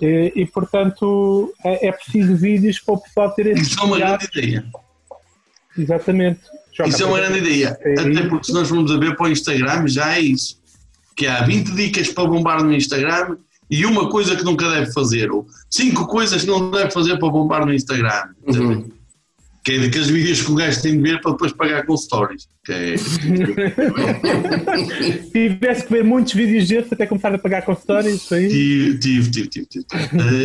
E, 0.00 0.32
e, 0.36 0.46
portanto 0.46 1.52
é, 1.64 1.88
é 1.88 1.92
preciso 1.92 2.34
vídeos 2.36 2.80
para 2.80 2.94
o 2.94 3.00
pessoal 3.00 3.30
ter 3.32 3.46
esse 3.48 3.62
Isso 3.62 3.80
é 3.80 3.84
uma 3.84 3.98
grande 3.98 4.26
ideia. 4.26 4.64
Exatamente. 5.76 6.40
Joga, 6.72 6.88
Isso 6.88 7.02
é 7.02 7.06
uma 7.06 7.18
grande 7.18 7.38
ideia. 7.38 7.78
É 7.80 7.92
Até 7.92 8.28
porque 8.28 8.46
se 8.46 8.52
nós 8.52 8.68
formos 8.68 8.90
a 8.90 8.98
ver 8.98 9.16
para 9.16 9.26
o 9.26 9.28
Instagram, 9.28 9.86
já 9.86 10.16
é 10.16 10.20
isso. 10.20 10.60
Que 11.16 11.26
há 11.26 11.42
20 11.44 11.72
dicas 11.72 12.08
para 12.08 12.26
bombar 12.28 12.62
no 12.62 12.72
Instagram 12.74 13.36
e 13.70 13.86
uma 13.86 14.08
coisa 14.10 14.34
que 14.36 14.44
nunca 14.44 14.68
deve 14.68 14.92
fazer. 14.92 15.30
Ou 15.30 15.46
5 15.70 16.06
coisas 16.06 16.42
que 16.42 16.48
não 16.48 16.70
deve 16.70 16.90
fazer 16.90 17.18
para 17.18 17.28
bombar 17.28 17.64
no 17.64 17.72
Instagram. 17.72 18.24
Uhum. 18.46 18.88
Que 19.64 19.72
é 19.72 19.78
daqueles 19.78 20.08
vídeos 20.08 20.42
que 20.42 20.52
o 20.52 20.54
gajo 20.54 20.82
tem 20.82 20.92
de 20.92 20.98
ver 21.02 21.20
para 21.22 21.30
depois 21.32 21.50
pagar 21.52 21.86
com 21.86 21.96
stories. 21.96 22.46
Que 22.66 22.72
é... 22.72 22.96
Se 25.22 25.30
tivesse 25.32 25.84
que 25.86 25.92
ver 25.92 26.04
muitos 26.04 26.32
vídeos 26.34 26.68
desses 26.68 26.92
até 26.92 27.06
começar 27.06 27.34
a 27.34 27.38
pagar 27.38 27.62
com 27.62 27.74
stories, 27.74 28.16
isso 28.16 28.34
aí. 28.34 28.48
Tive, 28.48 28.98
tive, 28.98 29.30
tive, 29.30 29.48
tive. 29.48 29.66
tive. 29.66 29.84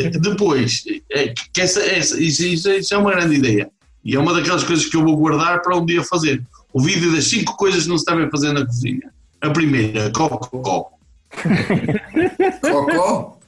Eh, 0.06 0.10
depois, 0.20 0.84
é, 1.12 1.34
que 1.54 1.62
essa, 1.62 1.82
essa, 1.82 2.22
isso, 2.22 2.46
isso- 2.46 2.70
isso 2.72 2.94
é 2.94 2.98
uma 2.98 3.12
grande 3.12 3.36
ideia. 3.36 3.70
E 4.04 4.16
é 4.16 4.20
uma 4.20 4.34
daquelas 4.34 4.64
coisas 4.64 4.86
que 4.86 4.96
eu 4.96 5.04
vou 5.04 5.18
guardar 5.18 5.62
para 5.62 5.76
um 5.76 5.86
dia 5.86 6.02
fazer. 6.04 6.42
O 6.72 6.80
vídeo 6.82 7.12
das 7.12 7.26
5 7.26 7.58
coisas 7.58 7.84
que 7.84 7.90
não 7.90 7.98
se 7.98 8.06
devem 8.06 8.30
fazer 8.30 8.54
na 8.54 8.66
cozinha. 8.66 9.12
A 9.42 9.50
primeira, 9.52 10.12
cocó. 10.12 10.92
Cocó? 12.62 13.40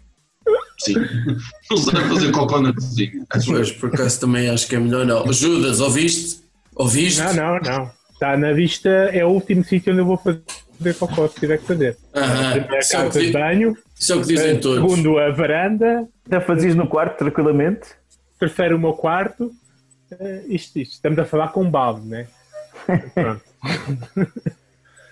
Sim. 0.79 0.95
Não 1.69 1.77
se 1.77 1.93
deve 1.93 2.09
fazer 2.09 2.31
cocó 2.31 2.59
na 2.61 2.73
cozinha. 2.73 3.25
Pois, 3.45 3.71
por 3.71 3.93
acaso 3.93 4.19
também 4.19 4.49
acho 4.49 4.67
que 4.67 4.75
é 4.75 4.79
melhor 4.79 5.05
não. 5.05 5.31
Judas, 5.31 5.79
ouviste? 5.79 6.41
Ouviste? 6.75 7.21
Não, 7.21 7.33
não, 7.33 7.59
não. 7.59 7.91
Está 8.13 8.37
na 8.37 8.53
vista, 8.53 8.89
é 8.89 9.25
o 9.25 9.29
último 9.29 9.63
sítio 9.63 9.91
onde 9.91 10.01
eu 10.01 10.05
vou 10.05 10.17
fazer 10.17 10.93
cocó, 10.97 11.27
se 11.27 11.39
tiver 11.39 11.57
que 11.57 11.65
fazer. 11.65 11.97
Aham. 12.15 12.51
Primeiro 12.51 12.73
a 12.73 12.77
é 12.77 12.79
o 12.79 13.03
casa 13.03 13.19
que 13.19 13.25
de 13.25 13.31
banho, 13.31 13.77
isso 13.99 14.13
é 14.13 14.15
o 14.15 14.21
que 14.21 14.27
dizem 14.27 14.51
eh, 14.51 14.59
todos. 14.59 14.91
segundo 14.91 15.17
a 15.19 15.31
varanda, 15.31 16.07
Já 16.29 16.41
fazias 16.41 16.75
no 16.75 16.87
quarto 16.87 17.17
tranquilamente? 17.17 17.89
terceiro 18.39 18.75
o 18.77 18.79
meu 18.79 18.93
quarto. 18.93 19.51
Eh, 20.19 20.43
isto, 20.49 20.79
isto, 20.79 20.93
estamos 20.93 21.19
a 21.19 21.25
falar 21.25 21.49
com 21.49 21.63
um 21.63 21.69
balde, 21.69 22.07
né? 22.07 22.27
Pronto. 23.13 23.43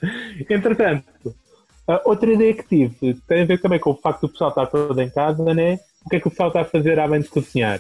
Entretanto, 0.50 1.04
outra 2.06 2.32
ideia 2.32 2.54
que 2.54 2.64
tive 2.64 3.14
tem 3.28 3.42
a 3.42 3.46
ver 3.46 3.62
também 3.62 3.80
com 3.80 3.92
o 3.92 3.96
facto 3.96 4.22
do 4.22 4.30
pessoal 4.30 4.50
estar 4.50 4.68
todo 4.68 5.02
em 5.02 5.10
casa, 5.10 5.54
né? 5.54 5.80
O 6.06 6.10
que 6.10 6.16
é 6.16 6.20
que 6.20 6.28
o 6.28 6.32
pessoal 6.32 6.50
está 6.50 6.62
a 6.62 6.66
fazer 6.66 7.00
além 7.00 7.22
de 7.22 7.30
cozinhar? 7.30 7.80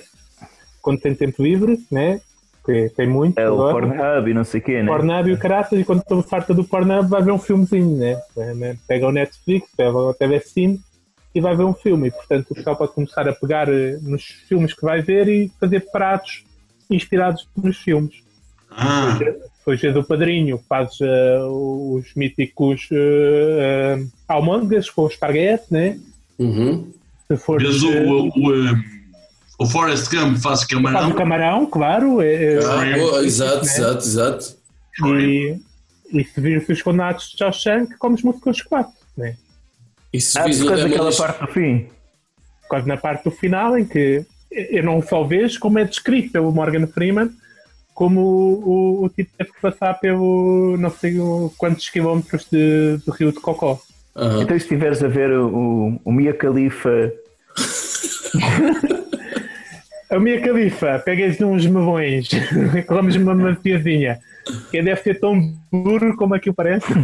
Quando 0.82 1.00
tem 1.00 1.14
tempo 1.16 1.44
livre, 1.44 1.80
né? 1.92 2.22
Que 2.66 2.90
tem 2.90 3.08
muito 3.08 3.40
É 3.40 3.50
o 3.50 3.54
agora. 3.54 3.88
Pornhub 3.88 4.30
e 4.30 4.34
não 4.34 4.44
sei 4.44 4.60
o 4.60 4.64
quê, 4.64 4.84
né? 4.84 4.88
Pornhub 4.88 5.30
e 5.30 5.34
o 5.34 5.40
caraças, 5.40 5.80
e 5.80 5.84
quando 5.84 6.02
estou 6.02 6.22
farta 6.22 6.54
do 6.54 6.64
Pornhub 6.64 7.10
vai 7.10 7.22
ver 7.22 7.32
um 7.32 7.40
filmezinho, 7.40 7.98
né? 7.98 8.22
né? 8.56 8.78
Pega 8.88 9.08
o 9.08 9.12
Netflix, 9.12 9.70
pega 9.76 9.98
o 9.98 10.14
TV 10.14 10.40
Cine 10.40 10.80
e 11.34 11.42
vai 11.42 11.56
ver 11.56 11.64
um 11.64 11.74
filme. 11.74 12.08
E, 12.08 12.12
portanto, 12.12 12.52
o 12.52 12.56
pessoal 12.56 12.76
pode 12.76 12.94
começar 12.94 13.28
a 13.28 13.34
pegar 13.34 13.70
eh, 13.70 13.98
nos 14.02 14.24
filmes 14.24 14.74
que 14.74 14.82
vai 14.82 15.02
ver 15.02 15.28
e 15.28 15.52
fazer 15.60 15.90
pratos 15.92 16.44
inspirados 16.90 17.48
nos 17.56 17.78
filmes. 17.78 18.24
Ah, 18.72 19.18
Depois 19.70 19.84
é 19.84 19.92
do 19.92 20.04
Padrinho, 20.04 20.60
faz 20.68 20.98
eh, 21.00 21.40
os 21.44 22.16
míticos 22.16 22.88
uh, 22.92 24.02
uh, 24.02 24.12
almôndegas 24.28 24.90
com 24.90 25.06
esparguete, 25.06 25.66
né? 25.70 26.00
Uhum. 26.40 26.92
Se 27.28 27.38
for 27.38 27.62
vês 27.62 27.84
o, 27.84 27.88
o, 27.90 28.28
o, 28.30 28.76
o 29.60 29.66
Forrest 29.68 30.10
Gump 30.10 30.38
faz 30.38 30.62
faz 30.62 30.66
camarão. 30.66 31.10
o 31.10 31.14
camarão, 31.14 31.66
claro. 31.68 32.20
é- 32.20 32.56
é- 32.56 32.60
Ah, 32.66 32.98
boa, 32.98 33.24
exato, 33.24 33.64
né? 33.64 33.72
exato, 33.72 33.98
exato. 34.04 34.56
E, 35.06 35.60
e 36.12 36.24
se 36.24 36.42
vir 36.42 36.66
os 36.68 36.82
condenados 36.82 37.30
de 37.30 37.38
Shawshank, 37.38 37.96
comes 38.00 38.24
muito 38.24 38.40
com 38.40 38.52
chocolate, 38.52 38.92
né? 39.16 39.36
Isso 40.12 40.40
Ah, 40.40 40.46
por 40.50 40.66
causa 40.66 40.84
daquela 40.90 41.16
parte 41.16 41.42
do 41.42 41.48
fim. 41.54 41.88
quase 42.68 42.88
na 42.88 42.98
parte 42.98 43.24
do 43.24 43.30
final, 43.32 43.78
em 43.78 43.86
que 43.86 44.26
eu 44.52 44.84
não 44.84 45.00
só 45.04 45.24
vejo 45.24 45.60
como 45.60 45.78
é 45.78 45.86
descrito 45.86 46.32
pelo 46.32 46.52
Morgan 46.52 46.88
Freeman, 46.88 47.30
como 48.00 48.22
o, 48.22 49.02
o, 49.02 49.04
o 49.04 49.10
tipo 49.10 49.30
teve 49.38 49.52
que 49.52 49.60
passar 49.62 49.93
pelo 49.95 50.78
não 50.80 50.89
sei 50.89 51.18
quantos 51.58 51.89
quilómetros 51.89 52.47
de, 52.50 52.95
do 53.06 53.12
rio 53.12 53.34
de 53.34 53.41
Cocó. 53.41 53.78
Aham. 54.16 54.43
Então, 54.43 54.58
se 54.58 54.64
estiveres 54.64 55.04
a 55.04 55.10
ver 55.10 55.30
o, 55.34 55.47
o, 55.50 56.02
o 56.06 56.12
Mia 56.14 56.34
Khalifa, 56.34 57.12
A 60.10 60.18
minha 60.18 60.39
califa, 60.41 60.97
pegas 61.06 61.39
uns 61.41 61.66
melões, 61.68 62.30
comes 62.88 63.16
uma 63.18 63.36
maciazinha, 63.36 64.18
que 64.72 64.82
deve 64.82 65.02
ser 65.04 65.20
tão 65.20 65.54
duro 65.72 66.16
como 66.16 66.34
aquilo 66.34 66.56
parece. 66.56 66.88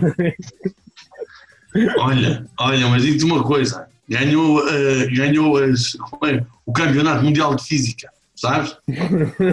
Olha, 2.00 2.46
olha, 2.58 2.88
mas 2.88 3.04
digo-te 3.04 3.26
uma 3.26 3.44
coisa. 3.44 3.86
ganhou, 4.08 4.66
eh, 4.70 5.08
ganhou 5.14 5.58
as- 5.58 5.92
como 6.10 6.26
é? 6.32 6.42
o 6.66 6.72
Campeonato 6.72 7.22
Mundial 7.24 7.54
de 7.54 7.64
Física, 7.64 8.08
sabes? 8.36 8.78
E 8.88 8.94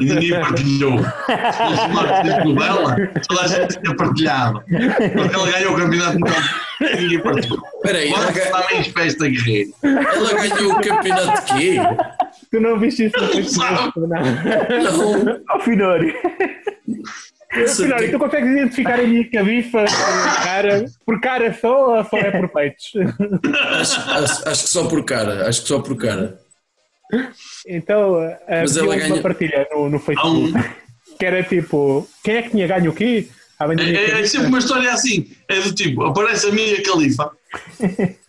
ninguém 0.04 0.40
partilhou. 0.40 0.98
Se 0.98 1.04
fosse 1.04 1.86
uma 1.90 2.02
atriz 2.18 2.34
de 2.36 2.44
novela, 2.52 2.96
toda 3.28 3.42
a 3.42 3.46
gente 3.46 3.80
tinha 3.80 3.96
partilhado. 3.96 4.62
Porque 4.62 5.36
ele 5.40 5.52
ganhou 5.52 5.72
o 5.74 5.76
Campeonato 5.76 6.18
Mundial 6.18 6.40
ninguém 6.98 7.20
partilhou. 7.20 7.62
Espera 7.76 7.98
aí, 7.98 8.08
ela, 8.12 8.24
Quanto 8.32 8.34
ga- 8.34 8.50
também 8.62 8.84
festa 8.84 9.28
guerreiro. 9.28 9.70
ela 9.82 10.48
ganhou 10.48 10.72
o 10.72 10.80
campeonato 10.80 11.54
de 11.54 11.60
quê? 11.60 11.76
Tu 12.50 12.60
não 12.60 12.78
viste 12.78 13.06
isso 13.06 13.16
no? 13.20 13.28
Facebook, 13.28 14.00
não? 14.00 14.08
Não. 14.08 15.40
Ao 15.48 15.60
Finório. 15.60 16.14
Finório, 17.76 18.10
tu 18.10 18.18
consegues 18.18 18.50
identificar 18.50 18.98
a 18.98 19.02
minha 19.06 19.30
cabifa 19.30 19.84
por 19.84 20.44
cara, 20.44 20.84
por 21.04 21.20
cara 21.20 21.54
só 21.60 21.96
ou 21.98 22.04
só 22.04 22.16
é 22.16 22.30
por 22.30 22.48
peitos? 22.48 22.92
Acho, 23.80 24.00
acho- 24.10 24.48
acho 24.48 24.62
que 24.64 24.68
só 24.70 24.84
por 24.88 25.04
cara, 25.04 25.48
acho 25.48 25.62
que 25.62 25.68
só 25.68 25.78
por 25.80 25.96
cara. 25.96 26.38
Então, 27.66 28.16
havia 28.48 28.80
ela 28.80 28.86
uma 28.94 28.96
ganha- 28.96 29.22
partilha 29.22 29.68
no, 29.72 29.88
no 29.88 29.98
Facebook 29.98 30.54
um, 30.58 31.16
que 31.18 31.24
era 31.24 31.42
tipo: 31.42 32.08
quem 32.24 32.34
é 32.36 32.42
que 32.42 32.50
tinha 32.50 32.66
ganho 32.66 32.90
o 32.90 32.94
quê? 32.94 33.28
É, 33.60 33.94
é- 33.94 34.20
é 34.22 34.26
sempre 34.26 34.48
uma 34.48 34.58
história 34.58 34.92
assim. 34.92 35.30
É 35.48 35.60
do 35.60 35.72
tipo, 35.72 36.02
aparece 36.04 36.46
a 36.48 36.50
minha 36.52 36.82
califa 36.82 37.30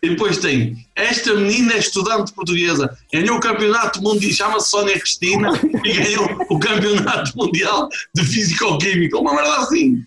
e 0.03 0.09
depois 0.09 0.37
tem 0.37 0.75
esta 0.95 1.33
menina 1.33 1.73
é 1.73 1.77
estudante 1.79 2.31
portuguesa, 2.33 2.95
ganhou 3.11 3.37
o 3.37 3.39
campeonato 3.39 3.99
mundial, 3.99 4.31
chama-se 4.31 4.69
Sónia 4.69 4.99
Cristina 4.99 5.49
e 5.83 5.91
ganhou 5.93 6.45
o 6.49 6.59
campeonato 6.59 7.35
mundial 7.35 7.89
de 8.13 8.23
físico-química. 8.23 9.17
Uma 9.17 9.33
merda 9.33 9.55
assim. 9.57 10.03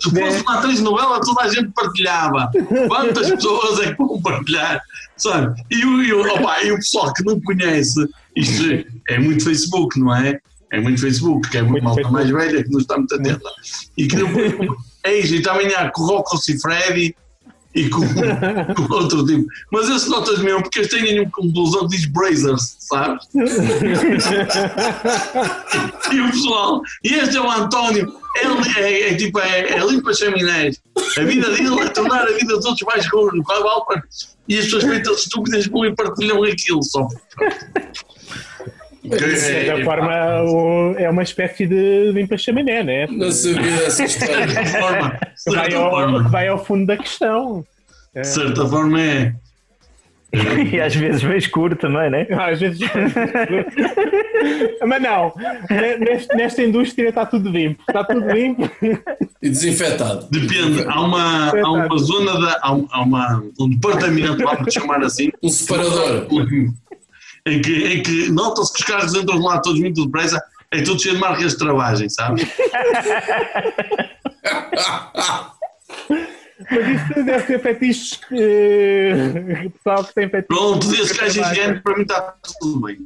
Se 0.00 0.10
fosse 0.10 0.42
uma 0.42 0.58
atriz 0.58 0.80
novela, 0.80 1.20
toda 1.20 1.42
a 1.42 1.48
gente 1.48 1.70
partilhava. 1.72 2.50
Quantas 2.88 3.30
pessoas 3.30 3.78
é 3.80 3.92
que 3.92 3.98
vão 3.98 4.20
partilhar? 4.20 4.82
Sabe? 5.16 5.60
E 5.70 5.84
o, 5.84 6.02
e, 6.02 6.12
o, 6.12 6.20
opa, 6.20 6.62
e 6.62 6.72
o 6.72 6.76
pessoal 6.76 7.12
que 7.12 7.24
não 7.24 7.40
conhece, 7.40 8.06
isto 8.34 8.84
é 9.08 9.18
muito 9.18 9.44
Facebook, 9.44 9.98
não 9.98 10.14
é? 10.14 10.38
É 10.72 10.80
muito 10.80 11.00
Facebook, 11.00 11.48
que 11.48 11.58
é 11.58 11.62
muito, 11.62 11.82
Muito 11.82 11.84
malta 11.84 12.02
Facebook. 12.02 12.34
mais 12.34 12.48
velha 12.48 12.64
que 12.64 12.70
não 12.70 12.80
está 12.80 12.96
muito 12.96 13.14
atenta. 13.14 13.50
E 13.96 14.06
que 14.06 14.16
depois, 14.16 14.70
eis, 15.04 15.30
e 15.32 15.40
também 15.40 15.74
há 15.74 15.90
com 15.90 16.02
o 16.02 16.06
Rocco 16.06 16.36
Freddy 16.60 17.14
e 17.76 17.88
com, 17.90 18.00
com 18.00 18.94
outro 18.94 19.24
tipo. 19.26 19.46
Mas 19.70 19.88
esse 19.90 20.08
notas 20.08 20.38
mesmo, 20.40 20.62
porque 20.62 20.78
eles 20.80 20.90
têm 20.90 21.20
um, 21.20 21.30
um 21.40 21.52
blusão 21.52 21.86
que 21.86 21.96
diz 21.96 22.06
Brazers, 22.06 22.76
sabes? 22.80 23.28
e 26.12 26.20
o 26.20 26.30
pessoal, 26.30 26.80
e 27.04 27.14
este 27.14 27.36
é 27.36 27.40
o 27.40 27.50
António, 27.50 28.12
ele 28.34 28.54
é, 28.78 29.10
é 29.10 29.14
tipo, 29.14 29.38
é, 29.38 29.72
é 29.72 29.86
limpa 29.86 30.14
chaminés. 30.14 30.80
A 31.18 31.22
vida 31.22 31.50
dele 31.50 31.80
é 31.80 31.88
tornar 31.90 32.22
a 32.22 32.32
vida 32.32 32.56
dos 32.56 32.64
outros 32.64 32.86
mais 32.86 33.06
ruim. 33.08 33.42
E 34.48 34.58
as 34.58 34.64
pessoas 34.64 34.84
feitas 34.84 35.18
estúpidas 35.18 35.66
vão 35.66 35.84
e 35.84 35.94
partilham 35.94 36.42
aquilo 36.44 36.82
só. 36.82 37.06
De 39.08 39.36
certa 39.36 39.84
forma, 39.84 40.42
o- 40.42 40.94
é 40.98 41.08
uma 41.08 41.22
espécie 41.22 41.66
de 41.66 42.10
limpa 42.12 42.36
chaminé, 42.36 42.82
né? 42.82 43.06
Não 43.10 43.30
sabia 43.30 43.86
essa 43.86 44.04
De 44.04 44.10
história. 44.10 44.48
certa 44.48 44.78
forma, 44.80 45.18
de 45.46 45.54
Vai 45.56 45.74
ao, 45.74 45.90
forma, 45.90 46.22
vai 46.28 46.48
ao 46.48 46.64
fundo 46.64 46.86
da 46.86 46.96
questão. 46.96 47.64
de 48.14 48.24
certa 48.26 48.66
forma 48.66 49.00
é. 49.00 49.32
E 50.72 50.80
às 50.80 50.94
vezes 50.94 51.22
bem 51.22 51.38
escuro 51.38 51.76
também, 51.76 52.10
né? 52.10 52.26
Às 52.30 52.60
vezes. 52.60 52.80
Mas 54.86 55.02
não, 55.02 55.32
neste- 56.00 56.34
nesta 56.36 56.62
indústria 56.62 57.08
está 57.08 57.24
tudo 57.24 57.48
limpo. 57.48 57.82
Está 57.88 58.04
tudo 58.04 58.28
limpo. 58.30 58.68
E 59.42 59.48
desinfetado. 59.48 60.26
Depende, 60.30 60.84
há 60.86 61.00
uma, 61.00 61.50
há 61.50 61.70
uma 61.70 61.98
zona, 61.98 62.38
da, 62.40 62.58
há, 62.62 62.74
um- 62.74 62.88
há 62.90 63.02
uma, 63.02 63.42
um 63.58 63.68
departamento, 63.70 64.36
vamos 64.42 64.74
chamar 64.74 65.02
assim, 65.02 65.30
Um 65.42 65.48
separador. 65.48 66.26
Em 67.46 67.62
que, 67.62 67.86
em 67.86 68.02
que 68.02 68.30
nota-se 68.30 68.72
que 68.72 68.80
os 68.80 68.84
carros 68.84 69.14
entram 69.14 69.38
lá 69.38 69.60
todos 69.60 69.80
muito 69.80 70.04
depressa, 70.04 70.42
é 70.72 70.82
tudo 70.82 71.00
cheio 71.00 71.14
de 71.14 71.20
marcas 71.20 71.52
de 71.52 71.58
travagem, 71.58 72.08
sabe? 72.08 72.42
Mas 76.70 77.10
isso 77.10 77.24
deve 77.24 77.46
ser 77.46 77.60
fetiches. 77.60 78.20
eh, 78.32 79.68
pessoal 79.72 80.04
que 80.04 80.14
tem 80.14 80.28
fetiches. 80.28 80.46
Pronto, 80.48 80.88
desse 80.88 81.16
gajo 81.16 81.40
higiênico, 81.40 81.82
para 81.82 81.96
mim 81.96 82.02
está 82.02 82.34
tudo 82.60 82.80
bem. 82.80 82.98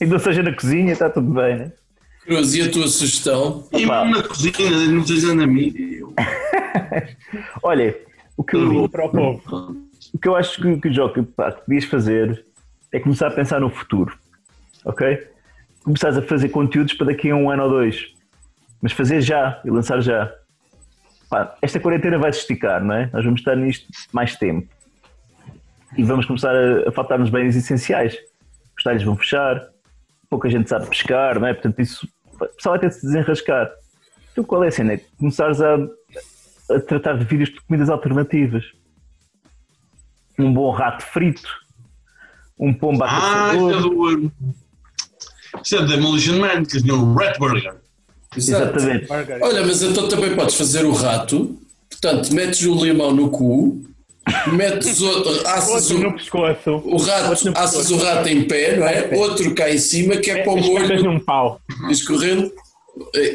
E 0.00 0.06
não 0.06 0.18
seja 0.18 0.42
na 0.42 0.52
cozinha, 0.52 0.92
está 0.92 1.10
tudo 1.10 1.32
bem, 1.32 1.56
né? 1.56 1.72
Cruz, 2.24 2.54
e 2.54 2.62
a 2.62 2.70
tua 2.70 2.86
sugestão? 2.86 3.66
E 3.72 3.78
mesmo 3.86 4.04
na 4.04 4.22
cozinha, 4.22 4.70
não 4.90 5.06
seja 5.06 5.34
na 5.34 5.46
mídia. 5.46 6.04
Olha, 7.62 7.96
o 8.36 8.44
que 8.44 8.56
eu, 8.56 8.88
Para 8.88 9.06
o 9.06 9.10
povo. 9.10 9.76
o 10.12 10.18
que 10.18 10.28
eu 10.28 10.36
acho 10.36 10.60
que, 10.60 10.80
que 10.80 11.00
o 11.00 11.24
pá, 11.24 11.52
que 11.52 11.64
podias 11.64 11.84
fazer 11.84 12.44
é 12.92 13.00
começar 13.00 13.28
a 13.28 13.30
pensar 13.30 13.60
no 13.60 13.70
futuro, 13.70 14.16
ok? 14.84 15.28
Começares 15.84 16.16
a 16.16 16.22
fazer 16.22 16.48
conteúdos 16.48 16.94
para 16.94 17.08
daqui 17.08 17.30
a 17.30 17.36
um 17.36 17.50
ano 17.50 17.64
ou 17.64 17.70
dois, 17.70 18.14
mas 18.80 18.92
fazer 18.92 19.20
já 19.20 19.60
e 19.64 19.70
lançar 19.70 20.00
já. 20.00 20.32
Pá, 21.28 21.56
esta 21.60 21.78
quarentena 21.78 22.18
vai 22.18 22.32
se 22.32 22.40
esticar, 22.40 22.82
não 22.82 22.94
é? 22.94 23.10
Nós 23.12 23.24
vamos 23.24 23.40
estar 23.40 23.56
nisto 23.56 23.86
mais 24.12 24.36
tempo 24.36 24.68
e 25.96 26.02
vamos 26.02 26.26
começar 26.26 26.54
a, 26.54 26.88
a 26.88 26.92
faltar-nos 26.92 27.30
bens 27.30 27.56
essenciais. 27.56 28.16
Os 28.76 28.82
talhos 28.82 29.02
vão 29.02 29.16
fechar, 29.16 29.60
pouca 30.30 30.48
gente 30.48 30.68
sabe 30.68 30.86
pescar, 30.88 31.38
não 31.38 31.48
é? 31.48 31.54
Portanto, 31.54 31.80
isso 31.80 32.08
pessoal 32.56 32.74
vai 32.74 32.80
ter 32.80 32.88
de 32.88 32.94
se 32.94 33.06
desenrascar. 33.06 33.70
Então, 34.32 34.44
qual 34.44 34.62
é 34.62 34.68
a 34.68 34.70
cena? 34.70 34.94
É 34.94 35.00
começares 35.18 35.60
a, 35.60 35.74
a 36.70 36.80
tratar 36.80 37.18
de 37.18 37.24
vídeos 37.24 37.50
de 37.50 37.60
comidas 37.60 37.90
alternativas 37.90 38.64
um 40.38 40.52
bom 40.52 40.70
rato 40.70 41.02
frito, 41.02 41.48
um 42.58 42.72
pombo 42.74 43.04
a 43.04 43.08
Ah, 43.50 43.54
isso 43.54 43.70
é 43.70 43.80
do. 43.80 44.32
Isso 45.64 45.76
é 45.76 45.78
do 45.80 45.86
Demolition 45.88 46.38
Man, 46.38 46.64
que 46.64 46.80
tinha 46.80 46.94
o 46.94 47.14
Rat 47.14 47.38
Burger. 47.38 47.74
Exato. 48.36 48.76
Exatamente. 48.78 49.06
Olha, 49.42 49.64
mas 49.66 49.82
então 49.82 50.08
também 50.08 50.34
podes 50.36 50.54
fazer 50.54 50.84
o 50.84 50.92
rato. 50.92 51.58
Portanto, 51.90 52.32
metes 52.34 52.62
o 52.66 52.74
limão 52.84 53.12
no 53.14 53.30
cu, 53.30 53.82
metes 54.52 55.00
o, 55.00 55.08
assas 55.46 55.90
Outro 55.90 55.98
no 56.00 56.08
o, 56.10 56.12
pescoço. 56.14 56.70
o 56.84 56.96
rato, 56.98 57.58
assas 57.58 57.90
o 57.90 57.96
rato 57.96 58.28
em 58.28 58.44
pé, 58.46 58.76
não 58.76 58.86
é? 58.86 59.10
Outro 59.16 59.52
cá 59.54 59.70
em 59.70 59.78
cima, 59.78 60.16
que 60.18 60.30
é 60.30 60.42
para 60.44 60.52
o 60.52 60.60
molho 60.60 61.02
num 61.02 61.18
pau. 61.18 61.60
escorrendo. 61.90 62.52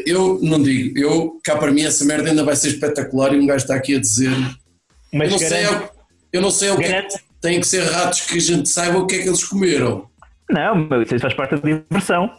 Eu 0.06 0.40
não 0.42 0.62
digo, 0.62 0.98
eu 1.00 1.40
cá 1.44 1.56
para 1.58 1.72
mim 1.72 1.84
essa 1.84 2.04
merda 2.06 2.30
ainda 2.30 2.44
vai 2.44 2.56
ser 2.56 2.68
espetacular 2.70 3.34
e 3.34 3.40
um 3.40 3.46
gajo 3.48 3.64
está 3.64 3.76
aqui 3.76 3.96
a 3.96 4.00
dizer. 4.00 4.32
Eu 4.32 5.20
Mas 5.20 5.32
não 5.32 5.38
sei, 5.40 5.66
ao- 5.66 5.90
eu 6.32 6.42
não 6.42 6.52
sei 6.52 6.70
o 6.72 6.78
que 6.78 6.84
é 6.84 7.08
tem 7.44 7.60
que 7.60 7.68
ser 7.68 7.84
ratos 7.84 8.22
que 8.22 8.38
a 8.38 8.42
gente 8.42 8.70
saiba 8.70 8.98
o 9.00 9.06
que 9.06 9.16
é 9.16 9.22
que 9.22 9.28
eles 9.28 9.44
comeram. 9.44 10.08
Não, 10.50 10.88
mas 10.90 11.12
isso 11.12 11.20
faz 11.20 11.34
parte 11.34 11.58
da 11.58 11.62
diversão. 11.62 12.32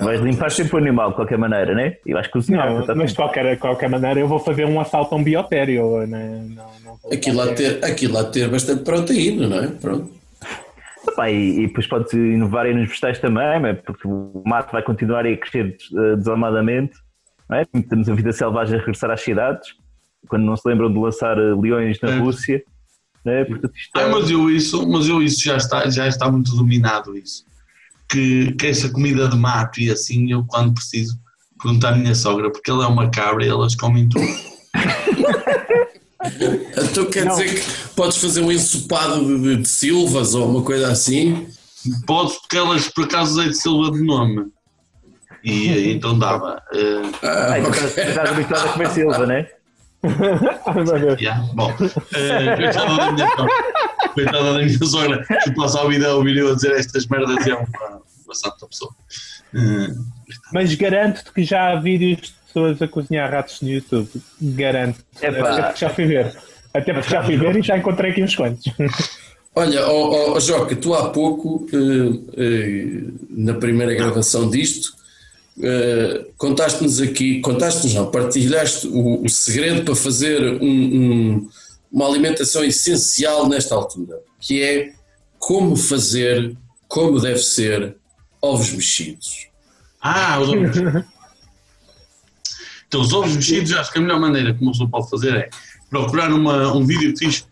Vais 0.00 0.18
limpar 0.22 0.50
sempre 0.50 0.76
o 0.76 0.78
animal 0.78 1.10
de 1.10 1.16
qualquer 1.16 1.36
maneira, 1.36 1.74
né? 1.74 1.96
E 2.06 2.14
vais 2.14 2.26
cozinhar. 2.26 2.66
Não, 2.70 2.78
portanto, 2.78 2.96
mas 2.96 3.10
de 3.10 3.16
qualquer, 3.16 3.58
qualquer 3.58 3.90
maneira 3.90 4.18
eu 4.18 4.26
vou 4.26 4.38
fazer 4.38 4.64
um 4.64 4.80
assalto 4.80 5.14
a 5.14 5.18
um 5.18 5.22
biotério. 5.22 6.06
Né? 6.06 6.46
Não, 6.48 6.70
não 6.82 7.12
Aquilo 7.12 7.42
a 7.42 7.52
ter, 7.52 7.84
aquilo 7.84 8.16
a 8.16 8.24
ter 8.24 8.48
bastante 8.48 8.82
proteína, 8.82 9.46
não 9.46 9.58
é? 9.62 9.66
Pronto. 9.66 10.10
Pá, 11.14 11.30
e, 11.30 11.64
e 11.64 11.66
depois 11.66 11.86
pode-se 11.86 12.16
inovar 12.16 12.64
aí 12.64 12.74
nos 12.74 12.88
vegetais 12.88 13.18
também, 13.18 13.60
não 13.60 13.68
é? 13.68 13.74
porque 13.74 14.08
o 14.08 14.42
mato 14.46 14.72
vai 14.72 14.82
continuar 14.82 15.26
a 15.26 15.36
crescer 15.36 15.76
eh, 15.94 16.16
desalmadamente. 16.16 16.94
É? 17.52 17.64
Temos 17.82 18.08
a 18.08 18.14
vida 18.14 18.32
selvagem 18.32 18.76
a 18.76 18.78
regressar 18.78 19.10
às 19.10 19.20
cidades, 19.20 19.74
quando 20.28 20.44
não 20.44 20.56
se 20.56 20.66
lembram 20.66 20.90
de 20.90 20.98
lançar 20.98 21.36
eh, 21.36 21.54
leões 21.60 22.00
na 22.00 22.10
É. 22.10 22.18
Rússia. 22.18 22.56
É? 22.56 22.79
Portanto, 23.22 23.72
isto 23.76 23.98
é- 23.98 24.02
Ah, 24.04 24.08
mas 24.08 24.30
eu 24.30 24.50
isso, 24.50 24.88
mas 24.88 25.06
eu 25.08 25.22
isso 25.22 25.42
já 25.42 25.56
está, 25.56 25.88
já 25.90 26.06
está 26.08 26.30
muito 26.30 26.54
dominado 26.56 27.16
isso. 27.16 27.44
Que, 28.08 28.52
que 28.52 28.66
essa 28.66 28.88
comida 28.90 29.28
de 29.28 29.36
mato 29.36 29.80
e 29.80 29.90
assim, 29.90 30.32
eu 30.32 30.44
quando 30.46 30.74
preciso 30.74 31.18
pergunto 31.62 31.86
à 31.86 31.92
minha 31.92 32.14
sogra, 32.14 32.50
porque 32.50 32.70
ela 32.70 32.84
é 32.84 32.88
uma 32.88 33.10
cabra 33.10 33.44
e 33.44 33.48
elas 33.48 33.74
comem 33.74 34.08
tudo. 34.08 34.26
Então 36.90 37.06
quer 37.06 37.24
Não. 37.24 37.34
dizer 37.36 37.54
que 37.54 37.88
podes 37.94 38.18
fazer 38.18 38.42
um 38.42 38.52
ensopado 38.52 39.24
de, 39.26 39.40
de- 39.56 39.62
de 39.62 39.68
silvas 39.68 40.34
ou 40.34 40.48
uma 40.50 40.62
coisa 40.62 40.90
assim? 40.92 41.46
Pode, 42.06 42.34
porque 42.40 42.56
elas 42.58 42.88
por 42.88 43.04
acaso 43.04 43.40
é 43.40 43.48
de 43.48 43.54
Silva 43.56 43.90
de 43.90 44.02
nome. 44.04 44.46
E 45.42 45.90
então 45.92 46.18
dava. 46.18 46.62
eh, 46.74 47.02
Ah, 47.22 47.52
Ah, 47.52 47.58
então 47.58 47.70
ok. 47.70 47.84
estás, 47.86 48.08
estás 48.08 48.30
habituado 48.30 48.68
a 48.68 48.72
comer 48.74 48.90
silva, 48.90 49.26
não 49.26 49.34
é? 49.34 49.50
Yeah, 51.20 51.46
bom, 51.54 51.70
eh, 52.14 52.56
coitada 52.56 52.96
da 52.96 53.12
minha 53.12 53.28
sogra. 53.36 53.54
Coitada 54.14 54.52
da 54.52 54.58
minha 54.58 54.86
sogra, 54.86 55.26
que 55.44 55.54
passa 55.54 55.80
a 55.82 55.88
vida 55.88 56.08
a 56.08 56.14
ouvir 56.14 56.36
eu 56.38 56.50
a 56.50 56.54
dizer 56.54 56.72
estas 56.72 57.06
merdas 57.06 57.46
e 57.46 57.50
é 57.50 57.54
uma, 57.54 57.66
uma 58.24 58.34
santa 58.34 58.66
pessoa. 58.66 58.92
Eh, 59.54 59.94
Mas 60.52 60.74
garanto-te 60.74 61.32
que 61.32 61.44
já 61.44 61.72
há 61.72 61.76
vídeos 61.76 62.20
de 62.22 62.32
pessoas 62.46 62.80
a 62.82 62.88
cozinhar 62.88 63.30
ratos 63.30 63.60
no 63.60 63.68
YouTube. 63.68 64.08
Garanto. 64.40 65.04
Até 65.16 65.30
porque 65.32 65.76
já 65.76 65.90
fui 65.90 66.06
ver. 66.06 66.34
Até 66.72 66.94
porque 66.94 67.10
já 67.10 67.22
fui 67.22 67.36
ver 67.36 67.56
e 67.56 67.62
já 67.62 67.76
encontrei 67.76 68.12
aqui 68.12 68.22
uns 68.22 68.34
quantos. 68.34 68.72
Olha, 69.54 69.86
ó, 69.86 70.36
ó, 70.36 70.40
Joca, 70.40 70.76
tu 70.76 70.94
há 70.94 71.10
pouco, 71.10 71.66
eh, 71.72 72.20
eh, 72.36 73.02
na 73.30 73.54
primeira 73.54 73.94
gravação 73.94 74.48
disto, 74.48 74.94
eh, 75.62 76.26
contaste-nos 76.36 77.00
aqui, 77.00 77.40
contaste-nos 77.40 77.94
não, 77.94 78.10
partilhaste 78.10 78.86
o, 78.88 79.22
o 79.24 79.28
segredo 79.28 79.84
para 79.84 79.94
fazer 79.94 80.42
um- 80.62 80.66
um- 80.66 81.48
uma 81.92 82.06
alimentação 82.06 82.62
essencial 82.64 83.48
nesta 83.48 83.74
altura. 83.74 84.18
que 84.42 84.62
é 84.62 84.92
como 85.38 85.76
fazer, 85.76 86.56
como 86.88 87.20
deve 87.20 87.38
ser, 87.40 87.94
ovos 88.40 88.72
mexidos. 88.72 89.48
Ah, 90.00 90.40
os 90.40 90.48
ovos 90.48 90.60
mexidos. 90.62 91.04
Então, 92.88 93.02
os 93.02 93.12
ovos 93.12 93.36
mexidos, 93.36 93.72
acho 93.72 93.92
que 93.92 93.98
a 93.98 94.02
melhor 94.02 94.18
maneira 94.18 94.52
que 94.52 94.60
uma 94.62 94.72
pessoa 94.72 94.88
pode 94.90 95.08
fazer 95.08 95.32
é 95.36 95.48
procurar 95.88 96.32
uma, 96.32 96.74
um 96.74 96.84
vídeo 96.84 97.14
que 97.14 97.24
diz 97.26 97.46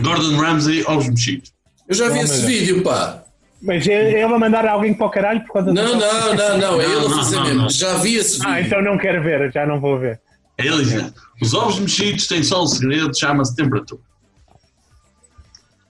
Gordon 0.00 0.36
Ramsay, 0.36 0.84
ovos 0.86 1.08
mexidos. 1.08 1.52
Eu 1.86 1.94
já 1.94 2.08
vi 2.08 2.18
esse 2.20 2.46
vídeo, 2.46 2.82
pá. 2.82 3.24
Mas 3.60 3.86
ele 3.86 4.24
mandar 4.26 4.66
alguém 4.66 4.94
para 4.94 5.06
o 5.06 5.10
caralho 5.10 5.40
por 5.44 5.54
causa 5.54 5.72
Não, 5.72 5.98
não, 5.98 6.34
não, 6.34 6.58
não, 6.58 6.80
é 6.80 6.84
ele 6.84 6.94
a 6.94 7.08
Não, 7.08 7.16
fazer 7.16 7.36
não, 7.36 7.44
mesmo. 7.44 7.62
não. 7.62 7.70
Já 7.70 7.94
vi 7.96 8.14
esse 8.16 8.38
vídeo. 8.38 8.48
Ah, 8.52 8.60
então 8.60 8.82
não 8.82 8.96
quero 8.96 9.22
ver, 9.22 9.52
já 9.52 9.66
não 9.66 9.80
vou 9.80 9.98
ver. 9.98 10.20
Ele 10.56 10.84
diz, 10.84 11.12
os 11.40 11.54
ovos 11.54 11.78
mexidos 11.78 12.26
têm 12.26 12.42
só 12.42 12.62
um 12.62 12.66
segredo, 12.66 13.16
chama-se 13.16 13.54
temperatura. 13.56 14.00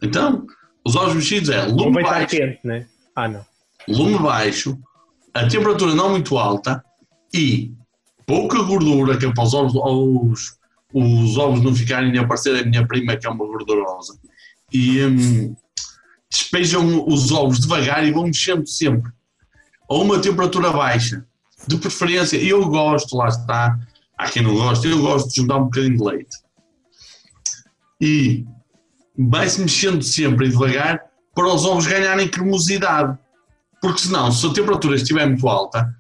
Então, 0.03 0.47
os 0.87 0.97
ovos 0.97 1.15
mexidos 1.15 1.49
é 1.51 1.63
lume 1.67 2.03
baixo, 2.03 2.29
quente, 2.29 2.61
né? 2.65 2.87
Ah, 3.15 3.29
não. 3.29 3.45
lume 3.89 4.19
baixo, 4.19 4.79
a 5.35 5.47
temperatura 5.49 5.95
não 5.95 6.11
muito 6.11 6.39
alta 6.39 6.85
e 7.35 7.73
pouca 8.27 8.63
gordura, 8.63 9.17
que 9.17 9.27
é 9.27 9.33
para 9.33 9.45
os 9.45 9.55
ovos, 9.55 9.75
os, 9.75 10.59
os 10.93 11.37
ovos 11.39 11.63
não 11.63 11.75
ficarem 11.75 12.17
a 12.19 12.23
aparecer 12.23 12.63
a 12.63 12.65
minha 12.67 12.87
prima, 12.87 13.17
que 13.17 13.27
é 13.27 13.31
uma 13.31 13.45
gordurosa. 13.47 14.19
E 14.73 15.03
hum, 15.05 15.57
despejam 16.31 17.07
os 17.07 17.31
ovos 17.31 17.61
devagar 17.61 18.07
e 18.07 18.13
vão 18.13 18.25
mexendo 18.25 18.67
sempre. 18.67 19.11
A 19.89 19.95
uma 19.95 20.21
temperatura 20.21 20.71
baixa. 20.71 21.25
De 21.67 21.77
preferência, 21.77 22.37
eu 22.37 22.67
gosto, 22.69 23.17
lá 23.17 23.29
está, 23.29 23.79
há 24.17 24.31
quem 24.31 24.43
não 24.43 24.55
gosta, 24.55 24.87
eu 24.87 25.01
gosto 25.01 25.29
de 25.29 25.37
juntar 25.37 25.57
um 25.57 25.65
bocadinho 25.65 25.97
de 25.97 26.05
leite. 26.05 26.37
E 28.01 28.47
vai-se 29.19 29.61
mexendo 29.61 30.03
sempre 30.03 30.47
e 30.47 30.51
devagar 30.51 31.03
para 31.35 31.53
os 31.53 31.65
ovos 31.65 31.87
ganharem 31.87 32.29
cremosidade. 32.29 33.19
Porque 33.81 34.01
senão, 34.01 34.31
se 34.31 34.47
a 34.47 34.53
temperatura 34.53 34.97
estiver 34.97 35.27
muito 35.27 35.49
alta, 35.49 35.95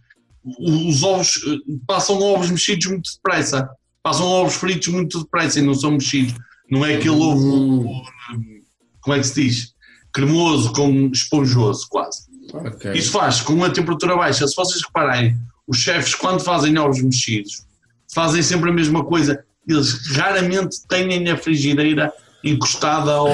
os 0.45 1.03
ovos 1.03 1.41
eh, 1.47 1.74
passam 1.87 2.20
ovos 2.20 2.51
mexidos 2.51 2.87
muito 2.87 3.11
depressa. 3.14 3.68
Passam 4.03 4.26
ovos 4.26 4.55
fritos 4.55 4.89
muito 4.89 5.20
depressa 5.20 5.59
e 5.59 5.62
não 5.62 5.74
são 5.74 5.93
mexidos. 5.93 6.35
Não 6.70 6.85
é 6.85 6.95
aquele 6.95 7.16
ovo, 7.16 7.85
eh, 7.91 8.61
como 9.01 9.16
é 9.16 9.18
que 9.20 9.26
se 9.26 9.43
diz? 9.43 9.74
Cremoso 10.19 10.73
com 10.73 11.07
esponjoso 11.12 11.87
quase. 11.89 12.23
Ok. 12.53 12.93
Isso 12.93 13.12
faz 13.12 13.41
com 13.41 13.53
uma 13.53 13.71
temperatura 13.71 14.16
baixa. 14.16 14.49
Se 14.49 14.57
vocês 14.57 14.83
repararem, 14.83 15.39
os 15.64 15.79
chefes, 15.79 16.12
quando 16.16 16.41
fazem 16.41 16.77
ovos 16.77 17.01
mexidos, 17.01 17.64
fazem 18.12 18.43
sempre 18.43 18.69
a 18.71 18.73
mesma 18.73 19.05
coisa. 19.05 19.45
Eles 19.69 20.09
raramente 20.16 20.79
têm 20.89 21.31
a 21.31 21.37
frigideira 21.37 22.12
encostada 22.43 23.12
ao, 23.12 23.29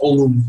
ao 0.00 0.10
lume. 0.10 0.44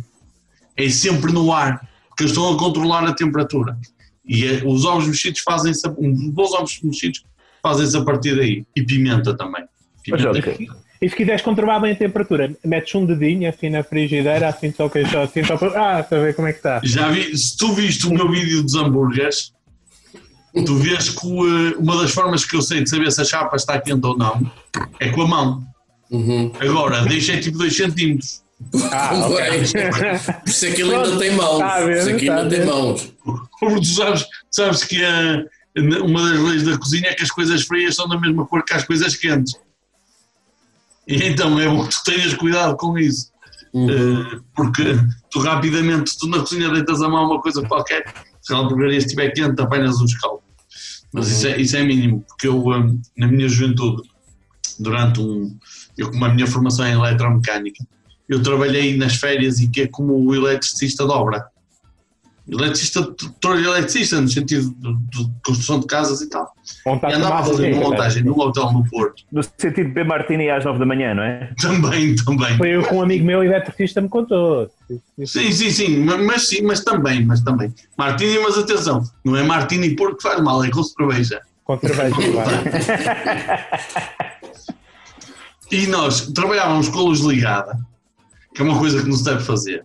É 0.75 0.89
sempre 0.89 1.31
no 1.31 1.53
ar, 1.53 1.87
porque 2.09 2.23
eles 2.23 2.31
estão 2.31 2.51
a 2.51 2.57
controlar 2.57 3.05
a 3.05 3.13
temperatura. 3.13 3.77
E 4.25 4.45
eh, 4.45 4.63
os 4.65 4.83
ovos 4.83 5.07
mexidos 5.07 5.41
fazem-se, 5.41 5.87
bons 5.87 6.53
ovos 6.53 6.79
mexidos 6.81 7.23
fazem-se 7.61 7.95
a 7.95 8.03
partir 8.03 8.35
daí. 8.35 8.65
E 8.75 8.81
pimenta 8.81 9.37
também. 9.37 9.63
Mas, 10.09 10.21
Pimenta. 10.23 10.86
E 11.01 11.09
se 11.09 11.15
quiseres 11.15 11.41
controlar 11.41 11.79
bem 11.79 11.91
a 11.91 11.95
temperatura, 11.95 12.51
metes 12.65 12.93
um 12.95 13.05
dedinho 13.05 13.47
assim 13.49 13.69
na 13.69 13.83
frigideira, 13.83 14.47
assim 14.49 14.71
só 14.75 14.89
que 14.89 15.05
só, 15.05 15.23
assim 15.23 15.43
só 15.43 15.55
para. 15.57 15.97
Ah, 15.99 16.03
para 16.03 16.19
ver 16.19 16.35
como 16.35 16.47
é 16.47 16.51
que 16.53 16.59
está. 16.59 16.79
Já 16.83 17.09
vi, 17.09 17.37
se 17.37 17.55
tu 17.57 17.73
viste 17.73 18.07
o 18.07 18.13
meu 18.13 18.29
vídeo 18.31 18.63
dos 18.63 18.75
hambúrgueres, 18.75 19.51
tu 20.65 20.75
vês 20.77 21.09
que 21.09 21.27
eh, 21.27 21.75
uma 21.77 22.01
das 22.01 22.11
formas 22.11 22.43
que 22.45 22.55
eu 22.55 22.61
sei 22.61 22.83
de 22.83 22.89
saber 22.89 23.11
se 23.11 23.21
a 23.21 23.25
chapa 23.25 23.55
está 23.55 23.79
quente 23.79 24.05
ou 24.05 24.17
não 24.17 24.49
é 24.99 25.09
com 25.09 25.21
a 25.21 25.27
mão. 25.27 25.63
Uhum. 26.09 26.51
Agora, 26.59 27.01
deixei 27.05 27.39
tipo 27.39 27.57
2 27.59 27.75
centímetros. 27.75 28.41
Ah, 28.91 29.09
Como 29.09 29.25
ok. 29.35 29.39
é? 29.45 30.17
Por 30.17 30.49
isso 30.49 30.65
é 30.65 30.71
que 30.71 30.81
ele 30.81 30.95
ainda 30.95 31.17
tem 31.19 31.31
mãos. 31.31 31.59
Tá 31.59 31.75
a 31.77 31.81
Por 31.81 31.91
isso 31.91 32.09
é 32.09 32.13
que 32.15 32.25
tá 32.25 32.37
ainda 32.37 32.49
tem 32.55 32.65
mãos. 32.65 33.13
Porque 33.59 33.75
tu 33.81 33.85
sabes, 33.85 34.25
sabes 34.49 34.83
que 34.83 35.03
a- 35.05 35.43
uma 36.03 36.27
das 36.31 36.39
leis 36.39 36.63
da 36.63 36.75
cozinha 36.75 37.09
é 37.09 37.13
que 37.13 37.21
as 37.21 37.29
coisas 37.29 37.61
frias 37.63 37.95
são 37.95 38.07
da 38.07 38.19
mesma 38.19 38.47
cor 38.47 38.63
que 38.65 38.73
as 38.73 38.83
coisas 38.83 39.15
quentes. 39.15 39.53
E 41.07 41.23
então 41.23 41.59
é 41.59 41.67
bom 41.67 41.87
que 41.87 41.95
tu 41.95 42.03
tenhas 42.03 42.33
cuidado 42.33 42.75
com 42.75 42.97
isso. 42.97 43.31
Eh, 43.73 44.39
porque 44.55 44.83
tu 45.29 45.39
rapidamente, 45.39 46.17
tu 46.17 46.27
na 46.27 46.39
cozinha 46.39 46.69
deitas 46.69 47.01
a 47.01 47.09
mão 47.09 47.25
uma 47.25 47.41
coisa 47.41 47.61
qualquer, 47.63 48.03
se 48.41 48.53
a 48.53 48.57
porcaria 48.57 48.97
estiver 48.97 49.29
quente, 49.31 49.61
apanhas 49.61 49.99
um 50.01 50.05
escaldo. 50.05 50.41
Mas 51.13 51.29
isso, 51.29 51.47
é, 51.47 51.61
isso 51.61 51.77
é 51.77 51.83
mínimo, 51.83 52.23
porque 52.27 52.47
eu, 52.47 52.67
hum, 52.67 52.99
na 53.17 53.27
minha 53.27 53.47
juventude, 53.47 54.03
durante 54.79 55.19
um. 55.21 55.57
Eu, 55.97 56.11
como 56.11 56.25
a 56.25 56.33
minha 56.33 56.47
formação 56.47 56.85
é 56.85 56.91
em 56.91 56.93
eletromecânica, 56.93 57.85
eu 58.27 58.41
trabalhei 58.41 58.97
nas 58.97 59.15
férias 59.15 59.59
e 59.59 59.67
que 59.67 59.81
é 59.81 59.87
como 59.87 60.13
o 60.13 60.35
eletricista 60.35 61.05
de 61.05 61.11
obra. 61.11 61.45
Eletricista, 62.49 63.01
tutor 63.03 63.57
eletricista, 63.59 64.21
no 64.21 64.29
sentido 64.29 64.73
de, 64.79 64.93
de 64.95 65.31
construção 65.45 65.79
de 65.81 65.85
casas 65.85 66.21
e 66.21 66.29
tal. 66.29 66.49
Montar 66.85 67.11
E 67.11 67.13
andava 67.15 67.39
a 67.39 67.43
fazer 67.43 67.73
uma 67.73 67.83
montagem 67.89 68.23
num 68.23 68.39
hotel 68.39 68.71
no 68.71 68.89
Porto. 68.89 69.23
No 69.31 69.43
sentido 69.43 69.75
de 69.75 69.83
beber 69.83 70.05
martini 70.05 70.49
às 70.49 70.63
9 70.63 70.79
da 70.79 70.85
manhã, 70.85 71.13
não 71.13 71.23
é? 71.23 71.51
Também, 71.61 72.15
também. 72.15 72.55
Foi 72.57 72.69
eu 72.69 72.83
com 72.85 72.97
um 72.97 73.01
amigo 73.01 73.25
meu 73.25 73.43
eletricista 73.43 73.99
me 73.99 74.07
contou. 74.07 74.69
Sim, 75.25 75.51
sim, 75.51 75.69
sim, 75.71 75.97
ma- 76.05 76.17
mas 76.17 76.47
sim, 76.47 76.61
mas 76.61 76.81
também, 76.83 77.25
mas 77.25 77.41
também. 77.41 77.73
Martini, 77.97 78.39
mas 78.39 78.57
atenção, 78.57 79.03
não 79.25 79.35
é 79.35 79.43
Martini 79.43 79.95
porque 79.95 80.21
faz 80.21 80.41
mal, 80.41 80.63
é 80.63 80.69
com 80.69 80.83
cerveja. 80.83 81.41
Com 81.65 81.77
cerveja, 81.77 82.15
claro. 82.31 82.51
E 85.69 85.85
nós 85.87 86.27
trabalhávamos 86.27 86.87
com 86.87 86.99
a 86.99 87.03
luz 87.03 87.19
ligada, 87.19 87.77
que 88.55 88.61
é 88.61 88.65
uma 88.65 88.79
coisa 88.79 89.01
que 89.01 89.09
não 89.09 89.17
se 89.17 89.25
deve 89.25 89.43
fazer. 89.43 89.83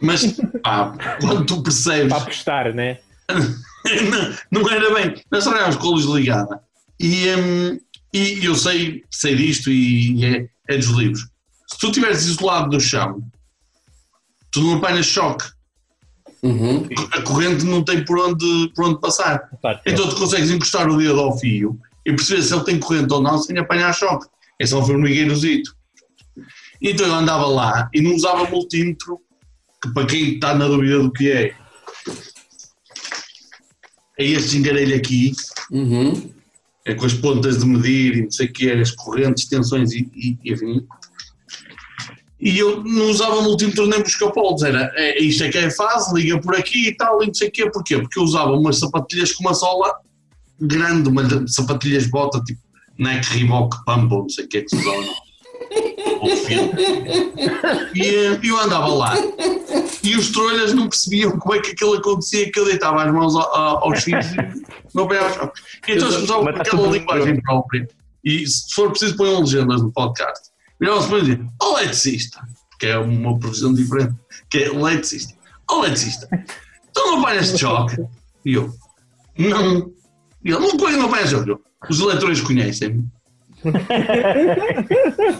Mas, 0.00 0.36
pá, 0.62 0.92
quando 1.20 1.46
tu 1.46 1.62
percebes, 1.62 2.12
Para 2.12 2.22
apostar, 2.22 2.74
né? 2.74 2.98
não, 3.30 4.62
não 4.62 4.70
era 4.70 4.94
bem, 4.94 5.22
nós 5.30 5.44
trabalhávamos 5.44 5.76
com 5.76 5.88
a 5.88 5.90
luz 5.90 6.04
ligada. 6.04 6.60
E, 7.00 7.26
hum, 7.34 7.78
e 8.12 8.44
eu 8.44 8.54
sei, 8.54 9.02
sei 9.10 9.34
disto 9.34 9.70
e 9.70 10.24
é, 10.24 10.48
é 10.68 10.76
dos 10.76 10.88
livros. 10.88 11.26
Se 11.66 11.78
tu 11.78 11.86
estiveres 11.88 12.24
isolado 12.24 12.70
do 12.70 12.80
chão, 12.80 13.22
tu 14.52 14.60
não 14.62 14.76
apanhas 14.76 15.06
choque. 15.06 15.44
Uhum. 16.42 16.86
A 17.12 17.22
corrente 17.22 17.64
não 17.64 17.82
tem 17.82 18.04
por 18.04 18.18
onde, 18.18 18.70
por 18.74 18.84
onde 18.84 19.00
passar. 19.00 19.48
Que 19.82 19.90
Então 19.90 20.08
tu 20.08 20.16
consegues 20.16 20.50
encostar 20.50 20.88
o 20.88 20.96
dedo 20.96 21.18
ao 21.18 21.38
fio 21.38 21.80
e 22.04 22.12
perceber 22.12 22.42
se 22.42 22.54
ele 22.54 22.64
tem 22.64 22.78
corrente 22.78 23.12
ou 23.12 23.22
não 23.22 23.38
sem 23.38 23.58
apanhar 23.58 23.92
choque. 23.94 24.26
É 24.60 24.66
só 24.66 24.80
um 24.80 24.86
formigueirozito. 24.86 25.74
Então 26.80 27.06
eu 27.06 27.14
andava 27.14 27.46
lá 27.46 27.88
e 27.94 28.00
não 28.00 28.14
usava 28.14 28.48
multímetro, 28.48 29.18
que 29.84 29.92
para 29.92 30.06
quem 30.06 30.34
está 30.34 30.54
na 30.54 30.66
dúvida 30.66 30.98
do 30.98 31.12
que 31.12 31.30
é, 31.30 31.54
é 34.18 34.24
este 34.24 34.56
engarelho 34.56 34.96
aqui, 34.96 35.32
Uhum. 35.70 36.30
é 36.86 36.94
com 36.94 37.06
as 37.06 37.14
pontas 37.14 37.58
de 37.58 37.66
medir 37.66 38.16
e 38.16 38.22
não 38.22 38.30
sei 38.30 38.46
o 38.46 38.52
que 38.52 38.70
é, 38.70 38.80
as 38.80 38.90
correntes, 38.90 39.46
tensões 39.46 39.92
e, 39.92 40.10
e, 40.14 40.38
e 40.42 40.52
enfim. 40.52 40.86
E 42.40 42.58
eu 42.58 42.82
não 42.84 43.10
usava 43.10 43.40
multímetro 43.42 43.86
nem 43.86 44.02
busca-polos, 44.02 44.62
era 44.62 44.90
é, 44.94 45.22
isto 45.22 45.44
é 45.44 45.50
que 45.50 45.58
é 45.58 45.70
fase, 45.70 46.14
liga 46.14 46.40
por 46.40 46.54
aqui 46.54 46.88
e 46.88 46.96
tal, 46.96 47.22
e 47.22 47.26
não 47.26 47.34
sei 47.34 47.48
o 47.48 47.50
quê. 47.52 47.70
Porquê? 47.70 47.98
Porque 47.98 48.18
eu 48.18 48.22
usava 48.22 48.52
umas 48.52 48.78
sapatilhas 48.78 49.32
com 49.32 49.44
uma 49.44 49.54
sola 49.54 49.94
grande, 50.60 51.08
umas 51.08 51.54
sapatilhas 51.54 52.06
bota, 52.06 52.40
tipo 52.42 52.60
Nike, 52.98 53.38
Reebok, 53.38 53.84
Pump, 53.84 54.12
ou 54.12 54.22
não 54.22 54.28
sei 54.28 54.44
o 54.44 54.48
que 54.48 54.58
é 54.58 54.62
que 54.62 54.68
se 54.68 54.76
usava. 54.76 55.23
E 57.94 58.02
eh, 58.02 58.38
eu 58.42 58.58
andava 58.58 58.86
lá. 58.88 59.14
E 60.02 60.16
os 60.16 60.30
trolhas 60.30 60.72
não 60.74 60.88
percebiam 60.88 61.38
como 61.38 61.54
é 61.54 61.60
que 61.60 61.70
aquilo 61.70 61.94
acontecia, 61.94 62.50
que 62.50 62.58
eu 62.58 62.64
deitava 62.66 63.02
as 63.04 63.12
mãos 63.12 63.34
ao- 63.34 63.54
ao- 63.54 63.84
aos 63.84 64.02
fios 64.02 64.26
e 64.26 64.36
choque. 65.32 65.60
Então 65.88 66.08
eles 66.12 66.26
tá 66.28 66.38
aquela 66.60 66.88
linguagem 66.88 67.40
própria. 67.42 67.88
E 68.24 68.46
se 68.46 68.72
for 68.74 68.90
preciso, 68.90 69.16
ponham 69.16 69.40
legendas 69.40 69.82
no 69.82 69.90
podcast. 69.92 70.50
Viravam-se 70.80 71.08
para 71.08 71.18
e 71.18 71.22
diziam, 71.22 71.52
ó 71.62 71.78
eletricista, 71.78 72.40
que 72.78 72.86
é 72.86 72.98
uma 72.98 73.38
profissão 73.38 73.72
diferente, 73.72 74.14
que 74.50 74.58
é 74.58 74.66
eletricista. 74.66 75.34
Ó 75.70 75.80
eletricista, 75.84 76.28
tu 76.92 77.00
não 77.06 77.20
apanhas 77.20 77.52
de 77.52 77.58
choque? 77.58 77.96
E 78.44 78.54
eu, 78.54 78.72
não. 79.38 79.90
E 80.44 80.50
ele, 80.50 80.58
não 80.58 80.76
põe, 80.76 80.92
não 80.96 81.06
apanhas 81.06 81.30
choque. 81.30 81.50
Eu, 81.50 81.60
Os 81.88 82.00
eleitores 82.00 82.40
conhecem-me. 82.40 83.04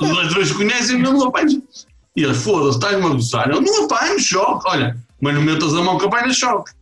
Os 0.00 0.10
eleitores 0.10 0.52
conhecem-me, 0.52 1.04
eu 1.04 1.12
não 1.12 1.28
apanho. 1.28 1.62
E 2.16 2.22
ele, 2.22 2.34
foda-se, 2.34 2.78
estás-me 2.78 3.04
a 3.04 3.08
gozar. 3.08 3.50
Eu 3.50 3.60
não 3.60 3.84
apanho 3.84 4.18
choque. 4.20 4.68
Olha, 4.68 4.96
mas 5.20 5.34
não 5.34 5.42
metas 5.42 5.74
a 5.74 5.82
mão 5.82 5.98
que 5.98 6.06
apanha 6.06 6.32
choque. 6.32 6.72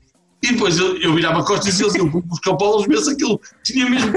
E 0.42 0.52
depois 0.52 0.76
eu, 0.76 0.96
eu 0.96 1.14
virava 1.14 1.40
a 1.40 1.44
costa 1.44 1.68
e 1.68 1.70
dizia 1.70 1.86
assim, 1.86 1.98
eu 1.98 2.10
vou 2.10 2.20
buscar 2.20 2.56
Paulo 2.56 2.84
ver 2.86 2.98
se 2.98 3.12
aquilo 3.12 3.40
tinha 3.62 3.88
mesmo. 3.88 4.12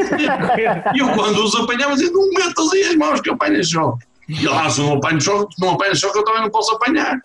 E 0.95 0.99
eu 0.99 1.09
quando 1.09 1.43
os 1.43 1.55
apanhava 1.55 1.93
dizia, 1.93 2.11
não 2.11 2.28
metas 2.32 2.73
aí 2.73 2.84
as 2.84 2.95
mãos 2.95 3.21
que 3.21 3.30
apanha 3.30 3.63
choque. 3.63 4.05
E 4.28 4.39
ele, 4.39 4.49
ah, 4.49 4.67
se 4.69 4.82
não 4.82 4.93
apanho 4.93 5.21
choque, 5.21 5.55
não 5.59 5.71
apanha 5.71 5.93
choque 5.93 6.17
eu 6.17 6.26
também 6.26 6.41
não 6.41 6.49
posso 6.49 6.73
apanhar. 6.73 7.19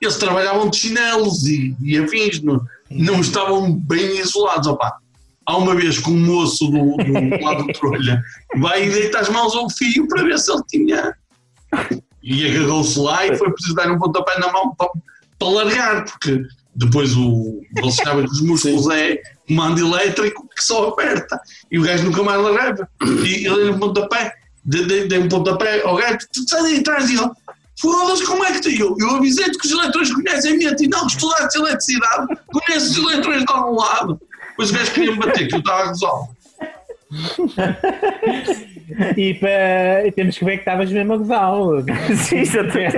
Eles 0.00 0.16
trabalhavam 0.16 0.70
de 0.70 0.76
chinelos 0.76 1.46
e, 1.48 1.76
e 1.82 1.98
afins, 1.98 2.40
não, 2.42 2.64
não 2.90 3.20
estavam 3.20 3.72
bem 3.72 4.18
isolados. 4.18 4.68
Opa, 4.68 4.98
há 5.46 5.56
uma 5.56 5.74
vez 5.74 5.98
que 5.98 6.10
um 6.10 6.18
moço 6.18 6.66
do, 6.66 6.96
do 6.96 7.44
lado 7.44 7.66
do 7.66 7.72
trolha 7.72 8.22
vai 8.56 8.86
e 8.86 8.90
deita 8.90 9.20
as 9.20 9.28
mãos 9.28 9.54
ao 9.54 9.68
fio 9.70 10.06
para 10.08 10.22
ver 10.22 10.38
se 10.38 10.52
ele 10.52 10.62
tinha. 10.68 11.16
E 12.22 12.46
agarrou-se 12.46 12.98
lá 12.98 13.26
e 13.26 13.36
foi 13.36 13.50
preciso 13.52 13.74
dar 13.74 13.90
um 13.90 13.98
pontapé 13.98 14.38
na 14.38 14.50
mão 14.52 14.74
para, 14.74 14.88
para 15.38 15.48
largar, 15.48 16.04
porque 16.04 16.42
depois 16.74 17.14
o. 17.16 17.60
Você 17.82 18.02
sabe 18.02 18.24
que 18.24 18.30
os 18.30 18.40
músculos 18.40 18.88
é 18.90 19.20
comando 19.46 19.78
elétrico 19.78 20.48
que 20.54 20.64
só 20.64 20.88
aperta 20.88 21.40
e 21.70 21.78
o 21.78 21.82
gajo 21.82 22.04
nunca 22.04 22.22
mais 22.22 22.40
largava. 22.40 22.88
E 23.24 23.46
ele 23.46 23.64
deu 23.64 23.74
um 23.74 23.78
pontapé, 23.78 24.32
dei, 24.64 25.06
dei, 25.06 25.18
um 25.18 25.28
pontapé 25.28 25.82
ao 25.82 25.96
gajo, 25.96 26.18
tu 26.32 26.48
sai 26.48 26.62
daí 26.62 26.78
atrás 26.78 27.10
e 27.10 27.16
ele. 27.16 27.30
Foda-se, 27.80 28.24
como 28.24 28.44
é 28.44 28.52
que 28.52 28.60
te 28.60 28.80
eu? 28.80 28.96
Eu 29.00 29.16
avisei-te 29.16 29.58
que 29.58 29.66
os 29.66 29.72
eletrões 29.72 30.12
conhecem 30.14 30.64
a 30.66 30.76
ti, 30.76 30.86
não, 30.86 31.06
que 31.06 31.12
estudaste 31.12 31.58
eletricidade, 31.58 32.26
conheces 32.46 32.96
os 32.96 32.98
eletrões 32.98 33.44
de 33.44 33.52
algum 33.52 33.74
lado. 33.74 34.20
Depois 34.54 34.70
o 34.70 34.74
gajo 34.74 34.92
queria 34.92 35.12
me 35.12 35.18
bater, 35.18 35.48
que 35.48 35.54
eu 35.54 35.58
estava 35.58 35.82
a 35.82 35.88
resolver. 35.88 36.28
E, 39.16 39.38
e 40.06 40.12
temos 40.12 40.38
que 40.38 40.44
ver 40.44 40.52
que 40.52 40.58
estavas 40.58 40.90
mesmo 40.90 41.12
a 41.14 41.16
gozá-lo. 41.16 41.84
Sim, 42.16 42.38
exatamente. 42.38 42.96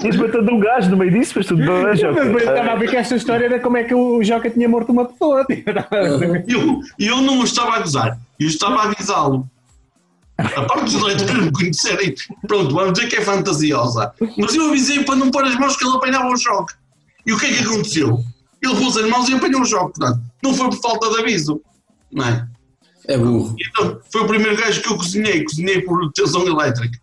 Tinhas 0.00 0.16
matado 0.16 0.52
um 0.52 0.60
gajo 0.60 0.90
no 0.90 0.96
meio 0.96 1.10
disso, 1.10 1.32
mas 1.36 1.46
tudo 1.46 1.64
bem, 1.64 1.82
Mas 1.82 2.02
eu 2.02 2.38
estava 2.38 2.72
a 2.72 2.76
ver 2.76 2.90
que 2.90 2.96
esta 2.96 3.16
história 3.16 3.46
era 3.46 3.60
como 3.60 3.76
é 3.78 3.84
que 3.84 3.94
o 3.94 4.22
Joca 4.22 4.50
tinha 4.50 4.68
morto 4.68 4.92
uma 4.92 5.06
pessoa. 5.06 5.44
tipo. 5.44 5.70
E 6.46 6.52
eu, 6.52 6.80
eu 6.98 7.16
não 7.22 7.40
o 7.40 7.44
estava 7.44 7.76
a 7.76 7.80
gozar, 7.80 8.18
eu 8.38 8.46
estava 8.46 8.76
a 8.76 8.82
avisá-lo. 8.84 9.48
A 10.38 10.62
parte 10.62 10.84
dos 10.84 10.94
eleitores 11.02 11.44
me 11.44 11.50
conhecerem, 11.50 12.14
pronto, 12.46 12.74
vamos 12.74 12.92
dizer 12.92 13.08
que 13.08 13.16
é 13.16 13.22
fantasiosa. 13.22 14.12
Mas 14.36 14.54
eu 14.54 14.68
avisei 14.68 15.02
para 15.02 15.16
não 15.16 15.30
pôr 15.30 15.44
as 15.44 15.56
mãos 15.56 15.76
que 15.76 15.86
ele 15.86 15.96
apanhava 15.96 16.28
o 16.28 16.36
choque. 16.36 16.74
E 17.26 17.32
o 17.32 17.38
que 17.38 17.46
é 17.46 17.52
que 17.52 17.64
aconteceu? 17.64 18.24
Ele 18.62 18.76
pôs 18.76 18.96
as 18.96 19.08
mãos 19.08 19.28
e 19.28 19.34
apanhou 19.34 19.62
o 19.62 19.66
choque, 19.66 19.98
portanto, 19.98 20.20
não 20.42 20.54
foi 20.54 20.68
por 20.70 20.80
falta 20.80 21.10
de 21.10 21.20
aviso. 21.20 21.60
Não 22.12 22.24
é? 22.26 22.46
É 23.08 23.18
burro. 23.18 23.54
Então, 23.60 24.00
foi 24.10 24.22
o 24.22 24.26
primeiro 24.26 24.56
gajo 24.56 24.80
que 24.82 24.88
eu 24.88 24.96
cozinhei, 24.96 25.44
cozinhei 25.44 25.80
por 25.82 26.10
tensão 26.12 26.46
elétrica. 26.46 26.98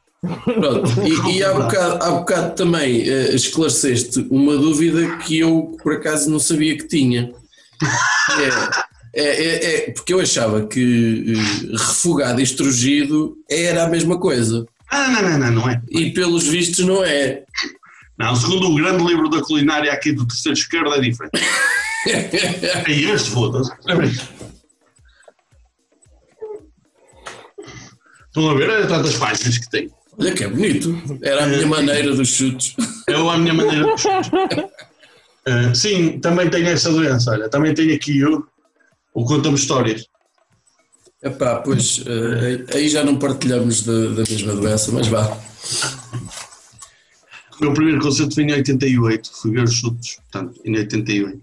Pronto. 0.45 0.89
E, 1.05 1.37
e 1.37 1.43
há, 1.43 1.53
bocado, 1.53 2.03
há 2.03 2.11
bocado 2.11 2.55
também 2.55 3.01
eh, 3.09 3.35
esclareceste 3.35 4.25
uma 4.31 4.55
dúvida 4.57 5.17
que 5.17 5.39
eu 5.39 5.77
por 5.83 5.93
acaso 5.93 6.29
não 6.29 6.39
sabia 6.39 6.77
que 6.77 6.87
tinha. 6.87 7.31
É, 9.13 9.21
é, 9.21 9.45
é- 9.45 9.75
é- 9.89 9.91
porque 9.91 10.13
eu 10.13 10.19
achava 10.21 10.65
que 10.65 11.33
eh, 11.35 11.71
refogado 11.77 12.39
e 12.39 12.43
estrugido 12.43 13.35
era 13.49 13.83
a 13.83 13.89
mesma 13.89 14.17
coisa. 14.17 14.65
Ah, 14.89 15.09
não, 15.09 15.21
não, 15.29 15.37
não, 15.39 15.51
não 15.51 15.69
é. 15.69 15.81
E 15.89 16.11
pelos 16.11 16.47
vistos 16.47 16.85
não 16.85 17.03
é. 17.03 17.43
Não, 18.17 18.35
segundo 18.35 18.69
o 18.69 18.75
grande 18.75 19.03
livro 19.03 19.29
da 19.29 19.41
culinária 19.41 19.91
aqui 19.91 20.11
do 20.11 20.27
terceiro 20.27 20.57
esquerdo 20.57 20.93
é 20.93 21.01
diferente. 21.01 21.31
É 22.05 22.91
este, 22.91 23.29
foda-se. 23.29 23.71
É. 23.87 23.93
Estão 28.27 28.49
a 28.49 28.53
ver? 28.55 28.69
É 28.69 28.85
tantas 28.85 29.15
páginas 29.15 29.57
que 29.57 29.69
tem. 29.69 29.89
Olha 30.17 30.33
que 30.33 30.43
é 30.43 30.49
bonito. 30.49 31.01
Era 31.21 31.45
a 31.45 31.47
minha 31.47 31.65
maneira 31.65 32.13
dos 32.13 32.27
chutes. 32.27 32.75
É 33.07 33.13
a 33.13 33.37
minha 33.37 33.53
maneira 33.53 33.95
de 33.95 34.01
chute. 34.01 34.31
Ah, 35.45 35.73
sim, 35.73 36.19
também 36.19 36.49
tenho 36.49 36.67
essa 36.67 36.91
doença. 36.91 37.31
Olha, 37.31 37.49
também 37.49 37.73
tenho 37.73 37.95
aqui 37.95 38.23
o, 38.25 38.45
o 39.13 39.25
Conta-me 39.25 39.55
Histórias. 39.55 40.05
Epá, 41.21 41.57
pois 41.57 42.03
eh, 42.05 42.65
aí 42.75 42.89
já 42.89 43.01
não 43.03 43.17
partilhamos 43.17 43.83
da, 43.83 44.07
da 44.09 44.23
mesma 44.29 44.55
doença, 44.55 44.91
mas 44.91 45.07
vá. 45.07 45.37
O 47.59 47.63
meu 47.63 47.73
primeiro 47.73 48.01
concerto 48.01 48.35
foi 48.35 48.43
em 48.43 48.53
88. 48.53 49.29
Fui 49.33 49.51
ver 49.51 49.63
os 49.63 49.73
chutes, 49.73 50.17
portanto, 50.31 50.59
em 50.65 50.75
88. 50.75 51.41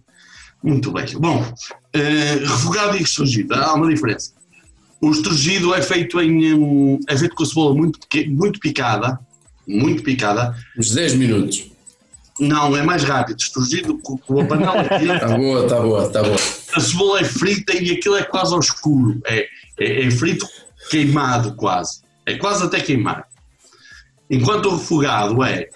Muito 0.63 0.93
bem. 0.93 1.07
Bom, 1.19 1.55
eh, 1.93 2.35
refogado 2.41 2.97
e 2.97 3.03
estrugido. 3.03 3.55
Há 3.55 3.75
uma 3.75 3.89
diferença. 3.89 4.33
O 5.01 5.11
estrugido 5.11 5.75
é 5.75 5.81
feito 5.81 6.21
em. 6.21 6.55
hum, 6.55 7.01
é 7.09 7.17
feito 7.17 7.35
com 7.35 7.43
a 7.43 7.47
cebola 7.47 7.75
muito, 7.75 7.99
muito 8.29 8.61
picada. 8.61 9.19
Muito 9.67 10.03
picada. 10.03 10.55
Uns 10.77 10.91
10 10.91 11.15
minutos. 11.15 11.71
Não, 12.39 12.77
é 12.77 12.83
mais 12.83 13.03
rápido. 13.05 13.39
Estrugido 13.39 13.99
com, 13.99 14.19
com 14.19 14.41
a 14.41 14.45
panela 14.45 14.85
quente. 14.89 15.13
Está 15.13 15.37
boa, 15.37 15.63
está 15.63 15.81
boa, 15.81 16.07
está 16.07 16.23
boa. 16.23 16.37
a 16.75 16.81
cebola 16.81 17.21
é 17.21 17.25
frita 17.25 17.75
e 17.75 17.93
aquilo 17.93 18.17
é 18.17 18.23
quase 18.23 18.53
ao 18.53 18.61
escuro. 18.61 19.21
É, 19.25 19.47
é, 19.79 20.07
é 20.07 20.11
frito 20.11 20.47
queimado 20.91 21.55
quase. 21.55 22.03
É 22.27 22.37
quase 22.37 22.65
até 22.65 22.81
queimar. 22.81 23.27
Enquanto 24.29 24.67
o 24.67 24.77
refogado 24.77 25.43
é 25.43 25.71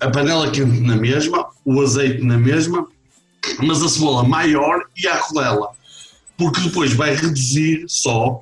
a 0.00 0.10
panela 0.10 0.50
quente 0.50 0.80
na 0.80 0.96
mesma, 0.96 1.46
o 1.64 1.80
azeite 1.80 2.22
na 2.22 2.38
mesma, 2.38 2.86
mas 3.62 3.82
a 3.82 3.88
cebola 3.88 4.22
maior 4.24 4.82
e 4.96 5.06
a 5.06 5.18
rodela. 5.20 5.68
Porque 6.36 6.60
depois 6.62 6.92
vai 6.92 7.14
reduzir 7.14 7.84
só 7.86 8.40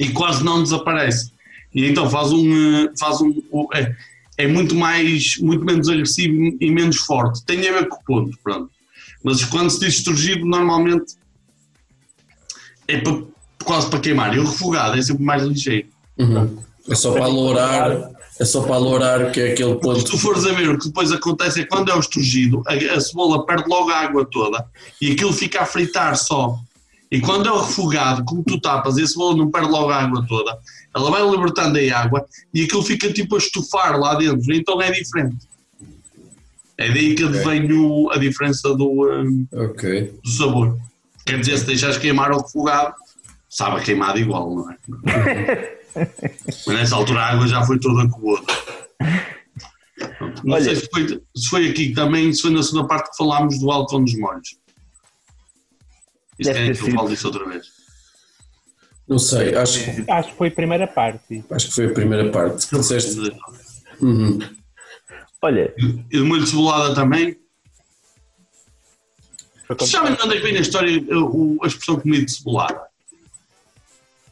e 0.00 0.08
quase 0.10 0.42
não 0.42 0.62
desaparece. 0.62 1.32
E 1.74 1.84
então 1.86 2.08
faz 2.08 2.32
um. 2.32 2.84
eh, 2.86 2.90
Faz 2.98 3.20
um 3.20 3.34
é, 3.74 3.94
é 4.38 4.46
muito 4.48 4.74
mais, 4.74 5.36
muito 5.38 5.64
menos 5.64 5.88
agressivo 5.88 6.56
e 6.60 6.70
menos 6.70 6.96
forte. 6.96 7.44
Tem 7.44 7.68
a 7.68 7.72
ver 7.72 7.88
com 7.88 7.96
o 7.96 8.04
ponto, 8.04 8.38
pronto. 8.42 8.70
Mas 9.22 9.44
quando 9.44 9.70
se 9.70 9.80
diz 9.80 9.94
estrugido, 9.96 10.44
normalmente 10.46 11.14
é 12.88 13.00
pa- 13.00 13.22
quase 13.64 13.88
para 13.90 14.00
queimar. 14.00 14.34
E 14.34 14.38
o 14.38 14.44
refogado 14.44 14.98
é 14.98 15.02
sempre 15.02 15.24
mais 15.24 15.42
ligeiro. 15.42 15.88
Uhum. 16.18 16.58
É 16.88 16.94
só 16.94 17.12
para 17.12 17.24
alourar, 17.24 18.10
é 18.40 18.44
só 18.44 18.62
para 18.62 18.74
alourar 18.74 19.30
que 19.30 19.40
é 19.40 19.52
aquele 19.52 19.74
Se 19.74 19.80
ponto. 19.80 20.04
tu 20.04 20.18
fores 20.18 20.44
a 20.46 20.52
ver, 20.52 20.68
o 20.70 20.78
que 20.78 20.86
depois 20.88 21.12
acontece 21.12 21.60
é 21.60 21.64
quando 21.64 21.90
é 21.90 21.94
o 21.94 22.00
estrugido, 22.00 22.62
a, 22.66 22.72
a 22.74 23.00
cebola 23.00 23.46
perde 23.46 23.68
logo 23.68 23.90
a 23.90 23.96
água 24.00 24.26
toda 24.30 24.66
e 25.00 25.12
aquilo 25.12 25.32
fica 25.32 25.62
a 25.62 25.66
fritar 25.66 26.16
só. 26.16 26.58
E 27.10 27.20
quando 27.20 27.48
é 27.48 27.52
o 27.52 27.60
refogado, 27.60 28.24
como 28.24 28.42
tu 28.42 28.60
tapas 28.60 28.96
e 28.98 29.02
a 29.02 29.06
cebola 29.06 29.36
não 29.36 29.50
perde 29.50 29.68
logo 29.70 29.90
a 29.90 29.96
água 30.02 30.24
toda, 30.28 30.58
ela 30.96 31.10
vai 31.10 31.28
libertando 31.30 31.78
a 31.78 31.98
água 31.98 32.26
e 32.52 32.64
aquilo 32.64 32.82
fica 32.82 33.12
tipo 33.12 33.36
a 33.36 33.38
estufar 33.38 33.98
lá 34.00 34.14
dentro. 34.16 34.52
Então 34.52 34.80
é 34.82 34.90
diferente. 34.90 35.46
É 36.76 36.88
daí 36.90 37.14
que 37.14 37.24
vem 37.24 37.72
o- 37.72 38.10
a 38.10 38.18
diferença 38.18 38.74
do, 38.74 39.08
hum, 39.08 39.46
Ok. 39.52 40.12
do 40.24 40.28
sabor. 40.30 40.76
Quer 41.24 41.38
dizer, 41.38 41.58
se 41.58 41.66
deixares 41.66 41.98
queimar 41.98 42.32
o 42.32 42.38
refogado, 42.42 42.94
sabe 43.48 43.76
a 43.76 43.80
queimado 43.80 44.18
igual, 44.18 44.52
não 44.52 44.70
é? 44.72 44.76
Mas 45.94 46.66
nessa 46.66 46.96
altura 46.96 47.20
a 47.20 47.30
água 47.32 47.46
já 47.46 47.64
foi 47.64 47.78
toda 47.78 48.08
outro. 48.22 48.64
Não 50.42 50.54
Olha- 50.54 50.64
sei 50.64 50.76
se 50.76 50.88
foi, 50.90 51.22
se 51.36 51.48
foi 51.48 51.68
aqui 51.70 51.92
também, 51.92 52.32
se 52.32 52.42
foi 52.42 52.50
na 52.50 52.62
segunda 52.62 52.86
parte 52.88 53.10
que 53.10 53.16
falámos 53.16 53.58
do 53.58 53.70
Alto 53.70 53.98
dos 53.98 54.14
Molhos. 54.18 54.56
Isto 56.38 56.50
é 56.50 56.72
que 56.72 56.82
eu 56.82 56.90
falo 56.92 57.08
disso 57.08 57.26
outra 57.28 57.48
vez. 57.48 57.66
Não 59.06 59.18
sei, 59.18 59.54
acho, 59.54 59.84
que- 59.84 60.10
Acho 60.10 60.30
que 60.30 60.36
foi 60.36 60.48
a 60.48 60.50
primeira 60.50 60.86
parte. 60.86 61.44
acho 61.50 61.68
que 61.68 61.74
foi 61.74 61.86
a 61.86 61.92
primeira 61.92 62.30
parte. 62.30 62.66
que 62.66 62.76
Disseste. 62.78 63.18
Uhum. 64.00 64.38
Olha, 65.42 65.74
E 65.78 66.18
de 66.18 66.20
molho 66.20 66.42
de 66.42 66.48
cebolada 66.50 66.94
também. 66.94 67.36
Vocês 69.68 69.90
sabem 69.90 70.14
de 70.14 70.22
onde 70.22 70.34
é 70.34 70.36
que 70.38 70.42
vem 70.42 70.56
a 70.56 70.60
história, 70.60 71.02
o- 71.18 71.58
a 71.62 71.66
expressão 71.66 72.00
comido 72.00 72.24
de 72.26 72.32
cebolada? 72.32 72.80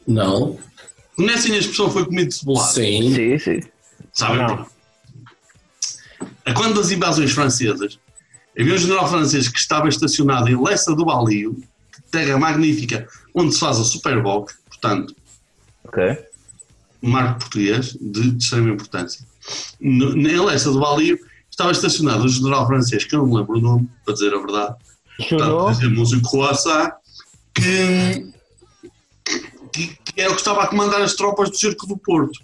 Não. 0.07 0.59
Conhecem 1.15 1.53
a 1.55 1.57
expressão 1.59 1.89
foi 1.91 2.05
comido 2.05 2.29
de 2.29 2.35
cebolada? 2.35 2.71
Sim. 2.73 3.13
sim, 3.13 3.39
sim. 3.39 3.59
Sabem? 4.11 4.37
Não. 4.37 4.67
A 6.45 6.53
quando 6.53 6.75
das 6.75 6.91
invasões 6.91 7.31
francesas, 7.31 7.99
havia 8.59 8.73
um 8.73 8.77
general 8.77 9.09
francês 9.09 9.47
que 9.47 9.57
estava 9.59 9.87
estacionado 9.87 10.49
em 10.49 10.61
Lessa 10.61 10.95
do 10.95 11.05
Balio, 11.05 11.61
terra 12.11 12.37
magnífica, 12.37 13.07
onde 13.33 13.53
se 13.53 13.59
faz 13.59 13.79
a 13.79 13.83
Super 13.83 14.21
Bowl, 14.21 14.47
portanto, 14.67 15.15
Ok. 15.85 16.03
um 17.01 17.09
marco 17.09 17.39
português 17.39 17.97
de, 17.99 18.31
de 18.31 18.43
extrema 18.43 18.69
importância. 18.71 19.25
No- 19.79 20.15
Em 20.17 20.39
Lessa 20.39 20.71
do 20.71 20.79
Balio 20.79 21.17
estava 21.49 21.71
estacionado 21.71 22.23
um 22.23 22.27
general 22.27 22.65
francês, 22.67 23.03
que 23.03 23.15
eu 23.15 23.19
não 23.19 23.27
me 23.27 23.35
lembro 23.37 23.57
o 23.57 23.61
nome, 23.61 23.89
para 24.03 24.13
dizer 24.13 24.33
a 24.33 24.37
verdade, 24.39 24.75
Chorou. 25.21 25.57
portanto, 25.65 25.75
dizemos 25.79 26.13
um 26.13 26.21
croissant, 26.21 26.91
que, 27.53 28.27
que, 29.71 29.97
que 30.15 30.21
é 30.21 30.27
o 30.27 30.33
que 30.33 30.39
estava 30.39 30.63
a 30.63 30.67
comandar 30.67 31.01
as 31.01 31.15
tropas 31.15 31.49
do 31.49 31.57
cerco 31.57 31.87
do 31.87 31.97
Porto. 31.97 32.39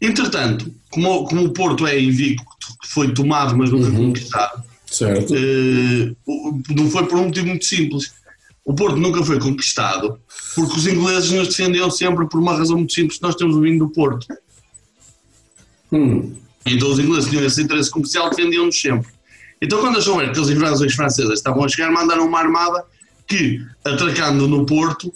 Entretanto, 0.00 0.72
como, 0.90 1.24
como 1.24 1.44
o 1.44 1.52
Porto 1.52 1.86
é 1.86 2.00
invicto, 2.00 2.44
foi 2.86 3.12
tomado, 3.12 3.56
mas 3.56 3.70
nunca 3.70 3.90
conquistado, 3.90 4.62
Certo. 4.86 5.34
eh, 5.34 6.14
não 6.70 6.90
foi 6.90 7.06
por 7.06 7.18
um 7.18 7.24
motivo 7.26 7.46
muito 7.46 7.64
simples. 7.64 8.12
O 8.64 8.74
Porto 8.74 8.96
nunca 8.96 9.22
foi 9.22 9.38
conquistado 9.38 10.18
porque 10.54 10.76
os 10.76 10.86
ingleses 10.86 11.30
nos 11.30 11.48
defendiam 11.48 11.90
sempre 11.90 12.26
por 12.28 12.40
uma 12.40 12.56
razão 12.56 12.76
muito 12.76 12.92
simples: 12.92 13.20
nós 13.20 13.34
temos 13.34 13.56
o 13.56 13.60
vinho 13.60 13.78
do 13.78 13.88
Porto. 13.88 14.26
Hum. 15.92 16.34
Então 16.64 16.90
os 16.90 16.98
ingleses 16.98 17.28
tinham 17.30 17.44
esse 17.44 17.62
interesse 17.62 17.90
comercial, 17.90 18.30
defendiam-nos 18.30 18.80
sempre. 18.80 19.08
Então, 19.62 19.80
quando 19.80 19.98
achou 19.98 20.18
que 20.18 20.40
as 20.40 20.48
invasões 20.48 20.94
francesas 20.94 21.34
estavam 21.34 21.64
a 21.64 21.68
chegar, 21.68 21.90
mandaram 21.90 22.26
uma 22.26 22.38
armada 22.38 22.84
que, 23.26 23.60
atracando 23.84 24.48
no 24.48 24.64
Porto, 24.64 25.12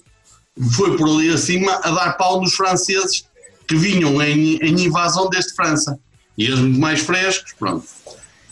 foi 0.72 0.96
por 0.96 1.08
ali 1.08 1.30
acima 1.30 1.72
a 1.82 1.90
dar 1.90 2.12
pau 2.12 2.40
nos 2.40 2.54
franceses 2.54 3.26
que 3.66 3.76
vinham 3.76 4.22
em, 4.22 4.56
em 4.56 4.84
invasão 4.84 5.28
desde 5.28 5.54
França. 5.54 5.98
E 6.36 6.44
eles 6.46 6.60
muito 6.60 6.80
mais 6.80 7.00
frescos, 7.00 7.52
pronto. 7.58 7.86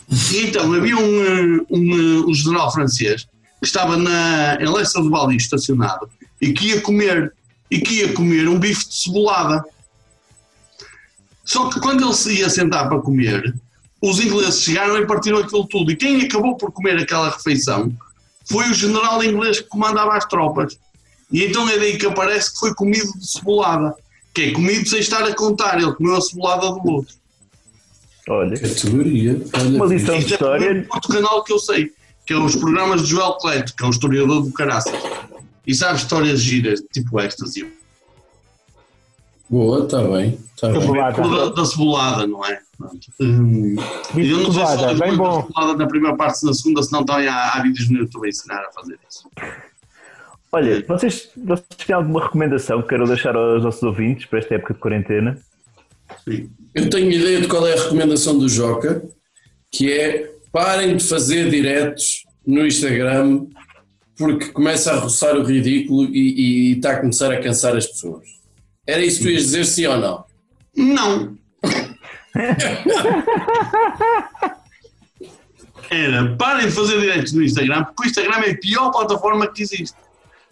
E 0.09 0.47
então 0.47 0.71
havia 0.73 0.97
um, 0.97 1.23
eh, 1.23 1.65
um, 1.69 1.93
eh, 1.93 2.25
um 2.27 2.33
general 2.33 2.71
francês 2.71 3.25
que 3.59 3.65
estava 3.65 3.95
na, 3.97 4.57
em 4.61 4.69
Leça 4.69 5.01
do 5.01 5.09
Bali 5.09 5.37
estacionado 5.37 6.09
e 6.41 6.51
que 6.51 6.67
ia 6.69 6.81
comer. 6.81 7.33
e 7.71 7.79
que 7.79 7.95
ia 8.01 8.13
comer 8.13 8.47
um 8.47 8.59
bife 8.59 8.87
de 8.87 8.95
cebolada. 8.95 9.63
Só 11.45 11.69
que 11.69 11.79
quando 11.79 12.03
ele 12.03 12.13
se 12.13 12.33
ia 12.33 12.49
sentar 12.49 12.87
para 12.87 12.99
comer, 12.99 13.53
os 14.01 14.19
ingleses 14.19 14.61
chegaram 14.61 14.97
e 14.97 15.07
partiram 15.07 15.39
aquilo 15.39 15.65
tudo. 15.67 15.91
E 15.91 15.95
quem 15.95 16.21
acabou 16.21 16.57
por 16.57 16.71
comer 16.71 16.97
aquela 16.97 17.29
refeição 17.29 17.91
foi 18.45 18.69
o 18.69 18.73
general 18.73 19.23
inglês 19.23 19.61
que 19.61 19.67
comandava 19.67 20.15
as 20.15 20.25
tropas. 20.25 20.77
E 21.33 21.45
então 21.45 21.67
é 21.67 21.79
daí 21.79 21.97
que 21.97 22.05
aparece 22.05 22.53
que 22.53 22.59
foi 22.59 22.75
comido 22.75 23.11
de 23.17 23.27
cebolada. 23.27 23.95
Que 24.31 24.43
é 24.43 24.51
comido 24.51 24.87
sem 24.87 24.99
estar 24.99 25.23
a 25.23 25.35
contar. 25.35 25.81
Ele 25.81 25.91
comeu 25.93 26.15
a 26.15 26.21
cebolada 26.21 26.71
do 26.71 26.87
outro. 26.87 27.15
Olha, 28.29 28.57
Categoria. 28.57 29.41
Olha, 29.53 29.69
uma 29.69 29.85
lição 29.87 30.17
de 30.19 30.25
é 30.25 30.27
história. 30.27 30.65
primeiro 30.65 30.87
outro 30.93 31.11
canal 31.11 31.43
que 31.43 31.51
eu 31.51 31.59
sei, 31.59 31.91
que 32.25 32.33
é 32.33 32.37
os 32.37 32.55
programas 32.55 33.01
de 33.01 33.09
Joel 33.09 33.33
Cleto, 33.33 33.75
que 33.75 33.83
é 33.83 33.87
um 33.87 33.89
historiador 33.89 34.43
do 34.43 34.51
caraças. 34.53 34.93
E 35.65 35.73
sabe 35.73 35.97
histórias 35.97 36.39
giras, 36.39 36.81
tipo 36.93 37.19
ecstasy. 37.19 37.65
Boa, 39.49 39.83
está 39.83 40.01
bem. 40.03 40.37
Tá 40.59 40.69
bem. 40.69 40.81
Cebolada. 40.81 41.21
Da, 41.21 41.45
da 41.49 41.65
cebolada, 41.65 42.27
não 42.27 42.45
é? 42.45 42.61
Hum, 43.19 43.75
eu 44.15 44.39
não 44.39 44.51
sei 44.51 44.65
se 44.65 44.99
bem 44.99 45.11
da 45.11 45.17
bom. 45.17 45.47
cebolada 45.47 45.77
na 45.77 45.87
primeira 45.87 46.15
parte, 46.15 46.39
se 46.39 46.45
na 46.45 46.53
segunda, 46.53 46.83
se 46.83 46.91
não 46.91 47.03
também 47.03 47.27
há, 47.27 47.53
há 47.53 47.61
vídeos 47.61 47.89
no 47.89 47.99
YouTube 47.99 48.25
a 48.25 48.29
ensinar 48.29 48.61
a 48.61 48.71
fazer 48.71 48.97
isso. 49.09 49.29
Olha, 50.53 50.85
vocês, 50.87 51.31
vocês 51.35 51.65
têm 51.83 51.95
alguma 51.95 52.23
recomendação 52.23 52.79
que 52.83 52.89
queiram 52.89 53.05
deixar 53.05 53.35
aos 53.35 53.63
nossos 53.63 53.81
ouvintes 53.81 54.27
para 54.27 54.37
esta 54.37 54.53
época 54.53 54.75
de 54.75 54.79
quarentena? 54.79 55.35
Sim. 56.23 56.47
Eu 56.75 56.91
tenho 56.91 57.11
ideia 57.11 57.41
de 57.41 57.47
qual 57.47 57.65
é 57.65 57.73
a 57.73 57.83
recomendação 57.83 58.37
do 58.37 58.47
Joca, 58.47 59.03
que 59.71 59.91
é 59.91 60.31
parem 60.51 60.95
de 60.95 61.03
fazer 61.03 61.49
diretos 61.49 62.23
no 62.45 62.67
Instagram 62.67 63.47
porque 64.15 64.49
começa 64.49 64.91
a 64.91 64.99
roçar 64.99 65.35
o 65.35 65.43
ridículo 65.43 66.05
e, 66.05 66.73
e 66.73 66.73
está 66.73 66.91
a 66.91 66.99
começar 66.99 67.33
a 67.33 67.41
cansar 67.41 67.75
as 67.75 67.87
pessoas. 67.87 68.23
Era 68.85 69.03
isso 69.03 69.19
que 69.19 69.23
tu 69.23 69.31
ias 69.31 69.45
dizer, 69.45 69.65
sim 69.65 69.87
ou 69.87 69.97
não? 69.97 70.23
Não. 70.77 71.35
Era, 75.89 76.35
parem 76.35 76.67
de 76.67 76.73
fazer 76.73 76.99
diretos 76.99 77.33
no 77.33 77.41
Instagram, 77.43 77.85
porque 77.85 78.03
o 78.03 78.05
Instagram 78.05 78.37
é 78.45 78.51
a 78.51 78.57
pior 78.57 78.91
plataforma 78.91 79.47
que 79.51 79.63
existe. 79.63 80.02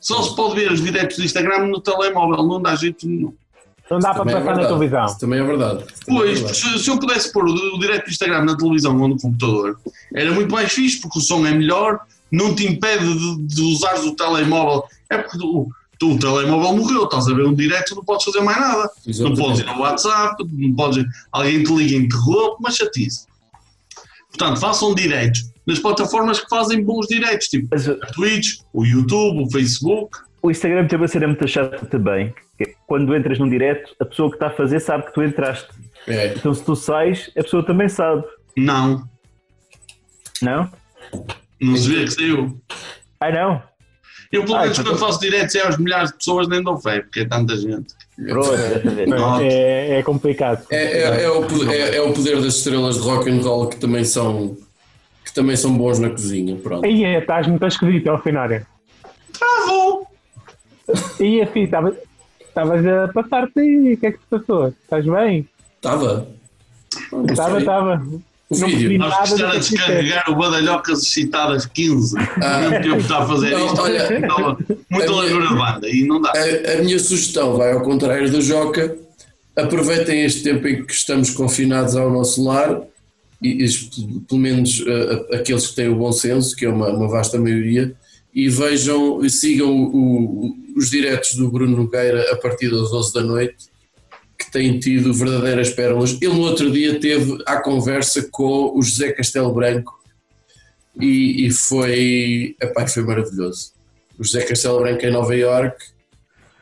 Só 0.02 0.22
se 0.24 0.36
pode 0.36 0.56
ver 0.56 0.72
os 0.72 0.82
diretos 0.82 1.16
do 1.18 1.24
Instagram 1.24 1.68
no 1.68 1.80
telemóvel, 1.80 2.44
não 2.46 2.62
dá 2.62 2.76
jeito 2.76 3.08
nenhum. 3.08 3.34
Não 3.90 4.00
dá 4.00 4.14
para 4.14 4.22
é 4.22 4.34
passar 4.34 4.40
na 4.40 4.46
verdade. 4.54 4.68
televisão. 4.68 5.06
Isso 5.06 5.20
também 5.20 5.40
é 5.40 5.44
verdade. 5.44 5.84
É 5.84 5.86
Pois, 6.08 6.40
verdade. 6.40 6.58
se, 6.58 6.80
se 6.80 6.90
eu 6.90 6.98
pudesse 7.00 7.32
pôr 7.32 7.46
o, 7.46 7.54
o 7.76 7.80
direto 7.80 8.06
do 8.06 8.10
Instagram 8.12 8.46
na 8.46 8.58
televisão 8.58 9.00
ou 9.00 9.08
no 9.08 9.18
computador, 9.20 9.78
era 10.14 10.32
muito 10.34 10.52
mais 10.52 10.72
fixe, 10.72 11.00
porque 11.02 11.20
o 11.20 11.22
som 11.22 11.46
é 11.46 11.52
melhor, 11.52 12.00
não 12.32 12.56
te 12.56 12.66
impede 12.66 13.06
de, 13.14 13.38
de 13.44 13.62
usares 13.62 14.04
o 14.06 14.16
telemóvel. 14.16 14.84
É 15.10 15.18
porque 15.18 15.38
o, 15.46 15.68
tu- 16.00 16.14
o 16.14 16.18
telemóvel 16.20 16.74
morreu, 16.78 17.04
estás 17.04 17.28
a 17.28 17.34
ver 17.34 17.46
um 17.46 17.54
direto, 17.54 17.94
não 17.94 18.04
podes 18.04 18.24
fazer 18.26 18.40
mais 18.42 18.60
nada. 18.60 18.84
Não 19.06 19.12
Exatamente. 19.12 19.40
podes 19.42 19.60
ir 19.60 19.66
no 19.66 19.80
WhatsApp, 19.82 20.44
não 20.52 20.74
podes, 20.74 21.06
alguém 21.32 21.62
te 21.64 21.74
liga 21.74 21.94
e 21.96 21.98
interrompe, 21.98 22.58
mas 22.62 22.78
chatice. 22.78 23.28
Portanto, 24.32 24.60
façam 24.60 24.94
diretos 24.96 25.52
nas 25.66 25.80
plataformas 25.80 26.40
que 26.40 26.50
fazem 26.50 26.84
bons 26.84 27.08
diretos, 27.08 27.48
tipo 27.48 27.68
Mas 27.72 27.88
a 27.88 27.96
Twitch, 28.14 28.60
o 28.74 28.84
YouTube, 28.86 29.44
o 29.44 29.52
Facebook. 29.52 30.18
o 30.42 30.50
Instagram 30.50 30.88
tem 30.88 30.98
uma 30.98 31.08
cena 31.08 31.28
muito 31.28 31.48
chata 31.48 31.86
também. 31.86 32.34
que 32.58 32.64
é 32.64 32.74
quando 32.88 33.16
entras 33.16 33.38
num 33.40 33.50
direto, 33.50 33.96
a 34.00 34.06
pessoa 34.06 34.30
que 34.30 34.36
está 34.36 34.48
a 34.48 34.52
fazer 34.52 34.80
sabe 34.80 35.06
que 35.06 35.14
tu 35.14 35.22
entraste. 35.24 35.68
É. 36.08 36.34
Então 36.34 36.54
se 36.54 36.64
tu 36.64 36.76
sais, 36.76 37.30
a 37.38 37.44
pessoa 37.44 37.64
também 37.66 37.88
sabe. 37.90 38.24
Não, 38.58 39.08
Não? 40.42 40.72
não 41.62 41.76
se 41.78 41.88
vê 41.90 42.04
que 42.06 42.12
saiu. 42.12 42.60
Ai 43.20 43.32
não? 43.34 43.62
Eu, 44.32 44.44
pelo 44.46 44.56
Ah, 44.56 44.62
menos, 44.62 44.80
então- 44.80 44.94
quando 44.94 45.00
faço 45.00 45.20
diretos 45.20 45.54
é 45.56 45.66
aos 45.66 45.78
milhares 45.78 46.10
de 46.12 46.18
pessoas, 46.18 46.48
nem 46.48 46.64
dou 46.64 46.78
fé, 46.78 47.02
porque 47.02 47.20
é 47.22 47.26
tanta 47.26 47.56
gente. 47.58 47.94
Pronto, 48.28 48.52
vez. 48.96 49.10
Não. 49.10 49.40
É, 49.42 50.00
é 50.00 50.04
complicado. 50.04 50.66
É, 50.70 51.02
é- 51.02 51.24
é 51.24 51.30
o, 51.30 51.46
poder- 51.48 51.70
é- 51.72 51.96
é 51.98 52.02
o 52.02 52.14
poder 52.14 52.36
das 52.42 52.56
estrelas 52.56 52.96
de 52.96 53.02
rock 53.02 53.30
and 53.30 53.42
roll 53.42 53.68
que 53.68 53.78
também 53.78 54.04
são, 54.04 54.56
que 55.26 55.34
também 55.34 55.56
são 55.56 55.76
bons 55.76 56.00
na 56.00 56.10
cozinha. 56.10 56.56
Pronto. 56.58 56.86
Aí 56.86 57.04
é, 57.04 57.20
estás 57.20 57.48
muito 57.48 57.66
esquisito 57.66 58.08
ao 58.10 58.22
final. 58.22 58.48
Ah, 59.42 59.66
vou! 59.68 60.08
E 61.20 61.42
assim, 61.42 61.62
estavas 61.64 61.96
estavas 62.48 62.86
a 62.86 63.08
passar-te 63.08 63.60
aí. 63.60 63.94
O 63.94 63.98
que 63.98 64.06
é 64.08 64.12
que 64.12 64.18
se 64.20 64.26
passou? 64.30 64.68
Estás 64.68 65.06
bem? 65.06 65.48
Estava. 65.78 66.28
Estava, 67.30 67.60
estava. 67.60 68.06
Não 68.60 68.68
vídeo. 68.68 68.80
percebi 68.80 68.98
Nós 68.98 69.32
é 69.32 69.50
que 69.52 69.60
descarregar 69.60 70.30
o 70.30 70.36
Badalhocas 70.36 71.04
excitadas 71.04 71.66
15. 71.66 72.18
Ao 72.18 72.60
mesmo 72.62 72.82
tempo 72.84 72.96
que 72.98 73.02
está 73.02 73.18
a 73.20 73.28
fazer 73.28 73.50
Não, 73.52 73.66
isto. 73.68 73.82
olha, 73.82 74.14
Estava 74.20 74.58
muito 74.68 74.78
a 74.92 74.96
minha- 74.98 75.12
largura 75.12 75.48
de 75.48 75.56
banda 75.56 75.90
e 75.90 76.04
não 76.06 76.22
dá. 76.22 76.32
A, 76.36 76.74
a 76.80 76.84
minha 76.84 77.00
sugestão 77.00 77.56
vai 77.58 77.72
ao 77.72 77.82
contrário 77.82 78.30
do 78.30 78.42
Joca. 78.42 78.96
Aproveitem 79.56 80.24
este 80.24 80.44
tempo 80.44 80.68
em 80.68 80.84
que 80.86 80.94
estamos 80.94 81.30
confinados 81.30 81.96
ao 81.96 82.10
nosso 82.12 82.44
lar, 82.44 82.82
e, 83.42 83.66
e, 83.66 83.70
pelo 84.28 84.40
menos 84.40 84.84
a- 85.32 85.36
aqueles 85.38 85.68
que 85.68 85.76
têm 85.76 85.90
o 85.90 85.96
bom 85.96 86.12
senso, 86.12 86.56
que 86.56 86.66
é 86.66 86.70
uma, 86.70 86.90
uma 86.90 87.08
vasta 87.08 87.38
maioria, 87.40 87.94
e 88.34 88.48
vejam 88.48 89.24
e 89.26 89.30
sigam 89.30 89.70
o- 89.70 90.46
o- 90.48 90.56
os 90.78 90.90
diretos 90.90 91.36
do 91.36 91.50
Bruno 91.52 91.76
Nogueira 91.76 92.32
a 92.32 92.36
partir 92.38 92.70
das 92.70 92.90
12 92.92 93.14
da 93.14 93.22
noite, 93.22 93.71
que 94.44 94.52
têm 94.52 94.80
tido 94.80 95.14
verdadeiras 95.14 95.70
pérolas. 95.70 96.18
Ele 96.22 96.34
no 96.34 96.42
outro 96.42 96.72
dia 96.72 97.00
teve 97.00 97.42
à 97.46 97.62
conversa 97.62 98.28
com 98.32 98.78
o 98.78 98.82
José 98.82 99.12
Castelo 99.12 99.54
Branco 99.54 100.00
e, 101.00 101.48
e 101.48 101.52
foi, 101.52 102.56
epá, 102.62 102.88
foi 102.88 103.04
maravilhoso. 103.04 103.74
O 104.18 104.24
José 104.24 104.44
Castelo 104.44 104.80
Branco 104.80 105.06
em 105.06 105.12
Nova 105.12 105.36
Iorque 105.36 105.86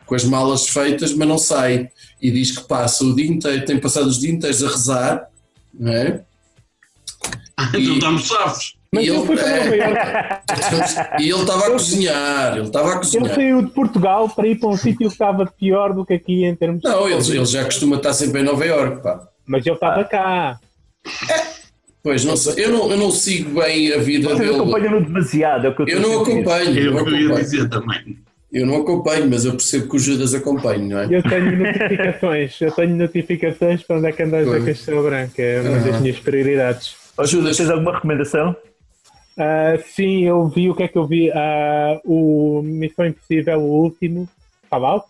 com 0.09 0.15
as 0.15 0.23
malas 0.23 0.67
feitas, 0.67 1.13
mas 1.13 1.27
não 1.27 1.37
sai. 1.37 1.89
E 2.19 2.31
diz 2.31 2.57
que 2.57 2.67
passa 2.67 3.03
o 3.03 3.15
dia 3.15 3.27
inteiro, 3.27 3.63
tem 3.63 3.79
passado 3.79 4.07
os 4.07 4.19
dias 4.19 4.33
inteiros 4.33 4.63
a 4.63 4.67
rezar, 4.67 5.29
não 5.71 5.93
é? 5.93 6.23
Então 7.59 7.93
estamos 7.93 8.27
safos. 8.27 8.78
Mas 8.93 9.05
E 9.05 9.07
ele 9.09 9.17
ele- 9.17 9.25
foi 9.27 9.35
para 9.37 9.49
Nova 9.49 9.75
é. 9.75 9.77
Iorque. 9.77 11.23
E 11.23 11.29
ele 11.29 11.41
estava 11.41 11.67
a 11.67 11.71
cozinhar, 11.71 12.57
ele 12.57 12.65
estava 12.65 12.87
a 12.87 12.91
Ele 12.91 12.99
cozinhar. 12.99 13.35
saiu 13.35 13.61
de 13.61 13.71
Portugal 13.71 14.29
para 14.29 14.47
ir 14.47 14.55
para 14.59 14.69
um 14.69 14.77
sítio 14.77 14.97
que 14.97 15.13
estava 15.13 15.45
pior 15.45 15.93
do 15.93 16.03
que 16.05 16.13
aqui 16.13 16.43
em 16.43 16.55
termos 16.55 16.81
Não, 16.83 17.05
de. 17.05 17.13
ele, 17.13 17.37
ele 17.37 17.45
já 17.45 17.63
costuma 17.65 17.97
estar 17.97 18.13
sempre 18.13 18.41
em 18.41 18.43
Nova 18.43 18.65
Iorque, 18.65 19.03
pá. 19.03 19.27
Mas 19.45 19.63
ele 19.65 19.75
estava 19.75 20.03
cá. 20.05 20.59
Pois, 22.01 22.23
não 22.25 22.35
sei, 22.35 22.65
eu 22.65 22.71
não, 22.71 22.89
eu 22.89 22.97
não 22.97 23.11
sigo 23.11 23.59
bem 23.61 23.93
a 23.93 23.97
vida 23.97 24.29
Vocês 24.29 24.39
dele. 24.39 24.55
acompanham-no 24.61 25.01
demasiado, 25.05 25.67
é 25.67 25.69
o 25.69 25.75
que 25.75 25.81
eu 25.83 25.87
Eu 25.87 25.97
estou 25.97 26.11
não 26.13 26.21
acompanho, 26.21 26.79
eu 26.79 26.87
É 26.87 26.93
não 26.93 26.99
acompanho. 26.99 27.35
dizer 27.35 27.69
também. 27.69 28.17
Eu 28.51 28.65
não 28.65 28.77
acompanho, 28.81 29.29
mas 29.29 29.45
eu 29.45 29.51
percebo 29.51 29.87
que 29.89 29.95
o 29.97 29.99
Judas 29.99 30.33
acompanha, 30.33 30.79
não 30.79 30.99
é? 30.99 31.07
Eu 31.15 31.21
tenho 31.21 31.55
notificações. 31.57 32.59
Eu 32.61 32.71
tenho 32.71 32.95
notificações 32.95 33.83
para 33.83 33.97
onde 33.97 34.07
é 34.07 34.11
que 34.11 34.23
andas 34.23 34.47
a 34.47 34.51
Pois. 34.51 34.65
Castelo 34.65 35.03
Branco. 35.03 35.33
É 35.37 35.61
uma 35.61 35.77
das 35.77 35.87
Aham. 35.89 35.99
minhas 35.99 36.19
prioridades. 36.19 36.95
Ó, 37.15 37.23
Judas. 37.25 37.57
Tens 37.57 37.69
alguma 37.69 37.93
recomendação? 37.93 38.55
Ah, 39.39 39.77
sim, 39.95 40.25
eu 40.25 40.47
vi 40.49 40.69
o 40.69 40.75
que 40.75 40.83
é 40.83 40.87
que 40.89 40.97
eu 40.97 41.07
vi. 41.07 41.31
Ah, 41.31 41.99
o 42.03 42.61
Missão 42.61 43.05
Impossível, 43.05 43.59
o 43.61 43.83
último, 43.83 44.27
Fallout. 44.69 45.07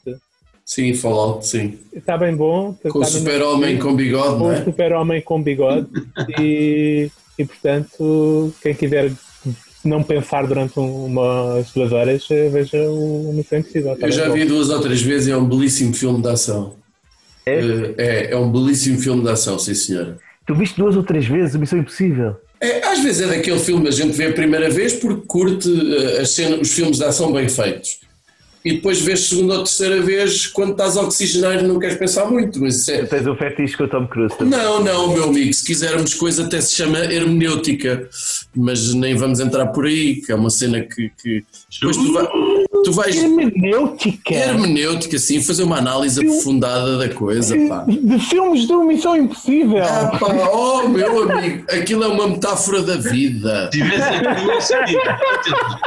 Sim, 0.64 0.94
Fallout, 0.94 1.48
sim. 1.48 1.80
Está 1.92 2.16
bem 2.16 2.36
bom. 2.36 2.76
Com 2.92 3.00
o 3.00 3.02
no 3.02 3.06
super-homem 3.06 3.80
com 3.80 3.96
bigode, 3.96 4.38
com 4.38 4.44
não 4.50 4.54
o 4.54 4.64
super-homem 4.64 5.22
com 5.24 5.42
bigode. 5.42 5.88
e, 6.40 7.10
e, 7.40 7.46
portanto, 7.46 8.54
quem 8.62 8.76
quiser 8.76 9.12
não 9.84 10.04
pensar 10.04 10.46
durante 10.46 10.80
um- 10.80 11.06
umas 11.06 11.72
duas 11.72 11.92
horas, 11.92 12.28
eh, 12.30 12.50
veja 12.50 12.78
o 12.88 13.34
Missão 13.34 13.58
Impossível. 13.58 13.94
Está 13.94 14.08
Eu 14.08 14.12
já 14.12 14.28
bom. 14.28 14.34
vi 14.36 14.46
duas 14.46 14.70
ou 14.70 14.80
três 14.80 15.02
vezes 15.02 15.28
e 15.28 15.32
é 15.32 15.38
um 15.38 15.46
belíssimo 15.50 15.94
filme 15.96 16.22
de 16.22 16.30
ação. 16.30 16.76
É? 17.48 17.60
Eh, 17.60 17.96
É, 17.98 18.32
é 18.34 18.38
um 18.38 18.52
belíssimo 18.52 19.00
filme 19.00 19.24
de 19.24 19.30
ação, 19.32 19.58
sim 19.58 19.74
senhora. 19.74 20.20
Tu 20.46 20.54
viste 20.54 20.78
duas 20.78 20.96
ou 20.96 21.02
três 21.04 21.26
vezes 21.26 21.56
a 21.56 21.58
Missão 21.60 21.80
Impossível? 21.80 22.36
É, 22.62 22.86
às 22.88 23.00
vezes 23.00 23.22
é 23.22 23.28
daquele 23.28 23.60
filme 23.60 23.84
que 23.84 23.88
a 23.88 23.92
gente 23.92 24.16
vê 24.16 24.26
a 24.28 24.34
primeira 24.34 24.70
vez 24.70 24.94
porque 24.94 25.24
curte 25.28 25.70
eh, 25.70 26.22
as 26.22 26.32
cenas, 26.32 26.60
os 26.62 26.72
filmes 26.74 26.98
de 26.98 27.04
ação 27.06 27.32
bem 27.32 27.48
feitos. 27.48 28.00
E 28.66 28.74
depois 28.74 29.00
vês 29.00 29.22
segunda 29.22 29.54
ou 29.54 29.64
terceira 29.64 30.02
vez 30.02 30.46
quando 30.48 30.72
estás 30.72 30.98
a 30.98 31.02
oxigenar 31.04 31.64
e 31.64 31.66
não 31.66 31.80
queres 31.80 31.98
pensar 31.98 32.26
muito. 32.26 32.60
Mas 32.60 32.86
é... 32.90 33.06
Tens 33.06 33.26
um 33.26 33.34
fetiche 33.36 33.78
com 33.78 33.86
o 33.86 33.88
Tom 33.88 34.06
Cruise 34.06 34.38
também. 34.38 34.60
Não, 34.60 34.84
não, 34.84 35.14
meu 35.14 35.24
amigo, 35.26 35.54
se 35.54 35.64
quisermos 35.66 36.14
coisa 36.14 36.44
até 36.46 36.60
se 36.60 36.76
chama 36.76 37.00
hermenêutica, 37.00 38.10
mas 38.54 38.94
nem 38.94 39.16
vamos 39.16 39.40
entrar 39.40 39.68
por 39.68 39.86
aí, 39.86 40.18
que 40.18 40.34
é 40.34 40.36
uma 40.36 40.50
cena 40.50 40.82
que. 40.82 41.10
que... 41.22 41.42
Depois 41.80 41.96
tu, 41.96 42.12
vai- 42.12 42.28
tu 42.84 42.92
vais. 42.92 43.16
Hermenêutica 43.16 44.34
Hermenêutica, 44.34 45.18
sim, 45.20 45.42
fazer 45.42 45.64
uma 45.64 45.78
análise 45.78 46.20
aprofundada 46.20 46.98
da 46.98 47.10
coisa, 47.10 47.56
pá. 47.68 47.86
de 47.88 48.20
filmes 48.20 48.68
do 48.68 48.84
Missão 48.84 49.16
Impossível. 49.16 49.84
Ah, 49.84 50.18
pá, 50.20 50.28
oh 50.52 50.88
meu 50.88 51.32
amigo, 51.32 51.66
aquilo 51.72 52.04
é 52.04 52.08
uma 52.08 52.28
metáfora 52.28 52.82
da 52.82 52.98
vida. 52.98 53.70
Tivesse 53.72 54.02
aqui 54.02 54.42
o 54.42 54.48
nosso 54.48 54.74
amigo, 54.76 55.00
atenção, 55.10 55.80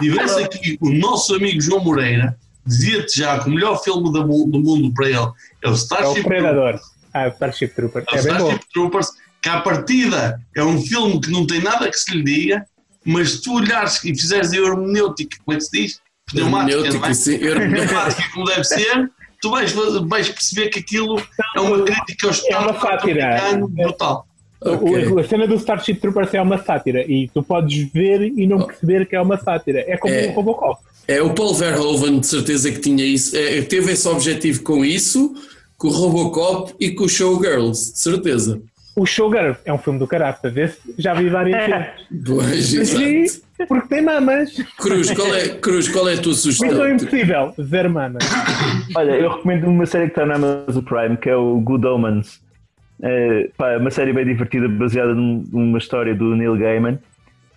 tivesse 0.00 0.42
aqui 0.42 0.78
o 0.80 0.90
nosso 0.90 1.34
amigo 1.34 1.60
João 1.60 1.82
Moreira, 1.84 2.36
dizia-te 2.66 3.18
já 3.18 3.38
que 3.38 3.48
o 3.48 3.52
melhor 3.52 3.82
filme 3.82 4.12
do 4.12 4.26
mu- 4.26 4.46
do 4.50 4.60
mundo 4.60 4.92
para 4.94 5.06
ele 5.06 5.16
é 5.16 5.20
o 5.20 5.32
É 5.64 5.70
o 5.70 5.74
Starship 5.74 6.22
Predador. 6.24 6.78
Ah, 7.14 7.28
Starship 7.28 7.68
Trooper. 7.74 8.04
É 8.12 8.14
o 8.14 8.18
É 8.18 8.22
bem 8.22 8.32
bom. 8.34 8.38
Starship 8.46 8.64
Troopers, 8.72 9.08
que 9.42 9.48
à 9.48 9.60
partida 9.60 10.40
é 10.56 10.62
um 10.62 10.80
filme 10.80 11.20
que 11.20 11.30
não 11.30 11.46
tem 11.46 11.62
nada 11.62 11.88
que 11.90 11.98
se 11.98 12.10
lhe 12.12 12.22
diga, 12.22 12.64
mas 13.04 13.32
se 13.32 13.42
tu 13.42 13.54
olhares 13.54 14.04
e 14.04 14.14
fizeres 14.14 14.52
a 14.52 14.56
hermenêutica, 14.56 15.38
como 15.44 15.56
é 15.56 15.58
que 15.58 15.64
se 15.64 15.70
diz? 15.70 16.00
Pneumática, 16.30 16.90
não 16.94 17.04
é? 17.06 17.14
Sim. 17.14 17.38
Pneumática 17.38 18.22
como 18.34 18.46
deve 18.46 18.64
ser, 18.64 19.10
tu 19.40 19.50
vais, 19.50 19.72
vais 19.72 20.28
perceber 20.28 20.68
que 20.68 20.78
aquilo 20.80 21.20
é 21.56 21.60
uma 21.60 21.82
crítica 21.84 22.26
ao 22.26 22.32
Estado 22.32 22.70
uma 22.70 22.80
sátira. 22.80 23.58
brutal. 23.68 24.26
Ok. 24.60 25.06
O- 25.12 25.18
A 25.20 25.24
cena 25.24 25.46
do 25.46 25.54
Starship 25.54 25.94
Troopers 26.00 26.34
é 26.34 26.42
uma 26.42 26.58
sátira 26.62 27.02
e 27.02 27.28
tu 27.32 27.42
podes 27.42 27.90
ver 27.92 28.22
e 28.22 28.46
não 28.46 28.58
perceber 28.66 29.06
que 29.06 29.14
é 29.14 29.20
uma 29.20 29.38
sátira. 29.38 29.84
É 29.86 29.96
como 29.96 30.12
É. 30.12 30.26
o 30.26 30.32
Robocop. 30.32 30.80
É 31.06 31.22
o 31.22 31.32
Paul 31.32 31.54
Verhoeven, 31.54 32.18
de 32.20 32.26
certeza 32.26 32.70
que 32.72 32.80
tinha 32.80 33.04
isso, 33.04 33.36
é, 33.36 33.62
teve 33.62 33.92
esse 33.92 34.06
objetivo 34.08 34.62
com 34.62 34.84
isso, 34.84 35.32
com 35.78 35.88
o 35.88 35.90
Robocop 35.92 36.74
e 36.80 36.90
com 36.90 37.04
o 37.04 37.08
Showgirls, 37.08 37.92
de 37.92 37.98
certeza. 38.00 38.60
O 38.98 39.06
Showgirl 39.06 39.52
é 39.64 39.72
um 39.72 39.78
filme 39.78 39.98
do 39.98 40.06
caraças. 40.06 40.56
Esse 40.56 40.94
já 40.98 41.14
vi 41.14 41.28
várias 41.28 41.54
vezes. 41.68 43.42
Pois, 43.56 43.68
porque 43.68 43.88
tem 43.88 44.02
mamas. 44.02 44.50
Cruz, 44.76 45.10
qual 45.12 45.34
é, 45.34 45.48
Cruz, 45.48 45.88
qual 45.88 46.08
é 46.08 46.14
a 46.14 46.16
tua 46.16 46.32
Missão 46.32 46.52
sugestão? 46.52 46.88
Impossível, 46.90 47.54
zero 47.62 47.90
mamas. 47.90 48.24
Olha, 48.96 49.12
eu 49.12 49.30
recomendo 49.30 49.68
uma 49.68 49.86
série 49.86 50.06
que 50.06 50.12
está 50.12 50.26
na 50.26 50.34
Amazon 50.34 50.82
Prime, 50.82 51.16
que 51.16 51.28
é 51.30 51.36
o 51.36 51.60
Good 51.60 51.86
Omens. 51.86 52.40
É, 53.00 53.48
pá, 53.56 53.70
é 53.70 53.76
uma 53.78 53.90
série 53.90 54.12
bem 54.12 54.24
divertida, 54.24 54.68
baseada 54.68 55.14
num- 55.14 55.44
numa 55.52 55.78
história 55.78 56.14
do 56.14 56.34
Neil 56.34 56.56
Gaiman, 56.56 56.98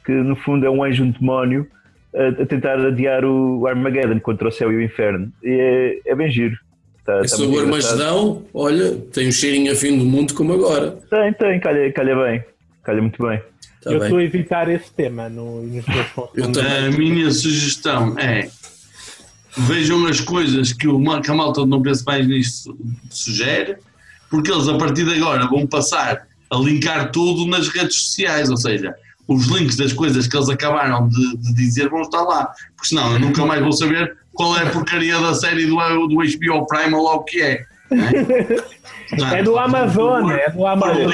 que 0.06 0.12
no 0.12 0.36
fundo 0.36 0.66
é 0.66 0.70
um 0.70 0.84
anjo, 0.84 1.04
um 1.04 1.10
demónio, 1.10 1.66
a, 2.16 2.44
a 2.44 2.46
tentar 2.46 2.80
adiar 2.80 3.26
o 3.26 3.66
Armageddon 3.66 4.20
contra 4.20 4.48
o 4.48 4.52
céu 4.52 4.72
e 4.72 4.76
o 4.76 4.82
inferno. 4.82 5.32
E 5.44 6.00
é, 6.06 6.12
é 6.12 6.16
bem 6.16 6.30
giro. 6.30 6.56
Tá, 7.12 7.18
É 7.18 7.22
tá 7.22 7.28
sobre 7.28 7.58
o. 7.58 7.60
Armagedão, 7.60 8.46
olha, 8.54 8.96
tem 9.12 9.28
um 9.28 9.32
cheirinho 9.32 9.72
a 9.72 9.76
fim 9.76 9.98
do 9.98 10.06
mundo 10.06 10.34
como 10.34 10.54
agora. 10.54 10.98
Tem, 11.10 11.34
tem, 11.34 11.60
calha, 11.60 11.92
calha 11.92 12.16
bem. 12.16 12.44
Calha 12.84 13.02
muito 13.02 13.22
bem. 13.22 13.42
Tá 13.84 13.92
eu 13.92 14.00
bem. 14.00 14.04
estou 14.04 14.20
a 14.20 14.24
evitar 14.24 14.70
esse 14.70 14.92
tema 14.94 15.28
no, 15.28 15.64
nos 15.64 15.86
meus. 15.86 16.58
A 16.58 16.98
minha 16.98 17.32
sugestão 17.32 18.18
é 18.18 18.50
vejam 19.58 20.06
as 20.08 20.22
coisas 20.22 20.72
que, 20.72 20.88
o, 20.88 21.22
que 21.22 21.30
a 21.32 21.34
malta 21.34 21.66
não 21.66 21.82
pensa 21.82 22.04
mais 22.06 22.26
nisso 22.26 22.78
sugere, 23.10 23.76
porque 24.30 24.50
eles 24.50 24.68
a 24.70 24.78
partir 24.78 25.04
de 25.04 25.16
agora 25.16 25.46
vão 25.48 25.68
passar 25.68 26.26
a 26.50 26.58
linkar 26.58 27.12
tudo 27.12 27.46
nas 27.46 27.68
redes 27.68 27.98
sociais, 27.98 28.50
ou 28.50 28.56
seja, 28.56 28.96
os 29.28 29.48
links 29.48 29.76
das 29.76 29.92
coisas 29.92 30.28
que 30.28 30.38
eles 30.38 30.50
acabaram 30.50 31.10
de, 31.10 31.38
de 31.38 31.54
dizer 31.54 31.90
vão 31.90 32.02
estar 32.02 32.22
lá, 32.22 32.46
porque 32.76 32.90
senão 32.90 33.14
eu 33.14 33.20
nunca 33.20 33.46
mais 33.46 33.62
vou 33.62 33.74
saber 33.74 34.16
qual 34.42 34.58
é 34.58 34.64
a 34.64 34.70
porcaria 34.72 35.20
da 35.20 35.34
série 35.34 35.66
do, 35.66 35.76
do 36.08 36.16
HBO 36.16 36.68
Prime 36.68 36.94
ou 36.96 37.04
lá 37.04 37.16
o 37.16 37.24
que 37.24 37.42
é. 37.42 37.62
né? 37.92 38.12
É 39.34 39.44
do 39.44 39.58
Amazon, 39.60 40.32
é 40.32 40.46
do 40.50 40.54
Por 40.54 40.62
o 40.62 40.68
Amazon. 40.68 41.12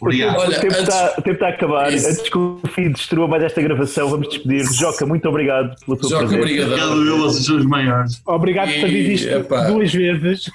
Obrigado. 0.00 0.38
Olha, 0.40 0.58
o, 0.58 0.60
tempo 0.60 0.74
antes- 0.74 0.88
está, 0.88 1.14
o 1.16 1.22
tempo 1.22 1.30
está 1.34 1.46
a 1.46 1.50
acabar. 1.50 1.92
Isso. 1.92 2.08
Antes 2.08 2.28
que 2.28 2.36
o 2.36 2.60
Fih 2.74 2.88
destrua 2.88 3.28
mais 3.28 3.44
esta 3.44 3.62
gravação, 3.62 4.08
vamos 4.08 4.28
despedir. 4.28 4.64
Joca, 4.74 5.06
muito 5.06 5.28
obrigado 5.28 5.72
pela 5.86 5.96
tua 5.96 6.10
Joca, 6.10 6.26
presença. 6.26 6.42
obrigado. 6.42 6.66
Obrigado, 6.72 7.06
eu, 7.06 7.18
vocês 7.18 7.44
são 7.46 7.56
os 7.58 7.64
maiores. 7.66 8.20
Obrigado 8.26 8.72
por 8.72 8.80
fazer 8.80 8.92
E, 8.92 9.14
isto 9.14 9.28
epá. 9.28 9.64
duas 9.66 9.92
vezes. 9.94 10.50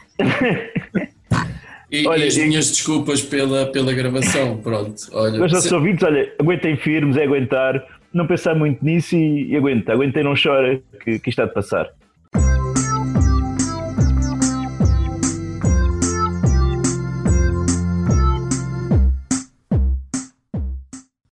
E, 1.89 2.05
Olha, 2.05 2.25
e 2.25 2.27
as 2.27 2.35
e- 2.35 2.45
minhas 2.45 2.69
desculpas 2.69 3.21
pela, 3.21 3.67
pela 3.67 3.93
gravação, 3.93 4.57
pronto. 4.57 4.95
Olha, 5.13 5.39
Mas 5.39 5.53
nossos 5.53 5.69
se- 5.69 5.73
ouvintes, 5.75 6.03
olha, 6.03 6.33
aguentem 6.37 6.75
firmes, 6.75 7.15
é 7.15 7.23
aguentar, 7.23 7.81
não 8.17 8.27
pensar 8.27 8.55
muito 8.55 8.83
nisso 8.83 9.15
e, 9.15 9.51
e 9.51 9.55
aguenta. 9.55 9.93
Aguenta 9.93 10.19
e 10.19 10.23
não 10.23 10.33
chora, 10.41 10.81
que, 11.03 11.19
que 11.19 11.29
isto 11.29 11.41
há 11.41 11.45
de 11.45 11.53
passar. 11.53 11.89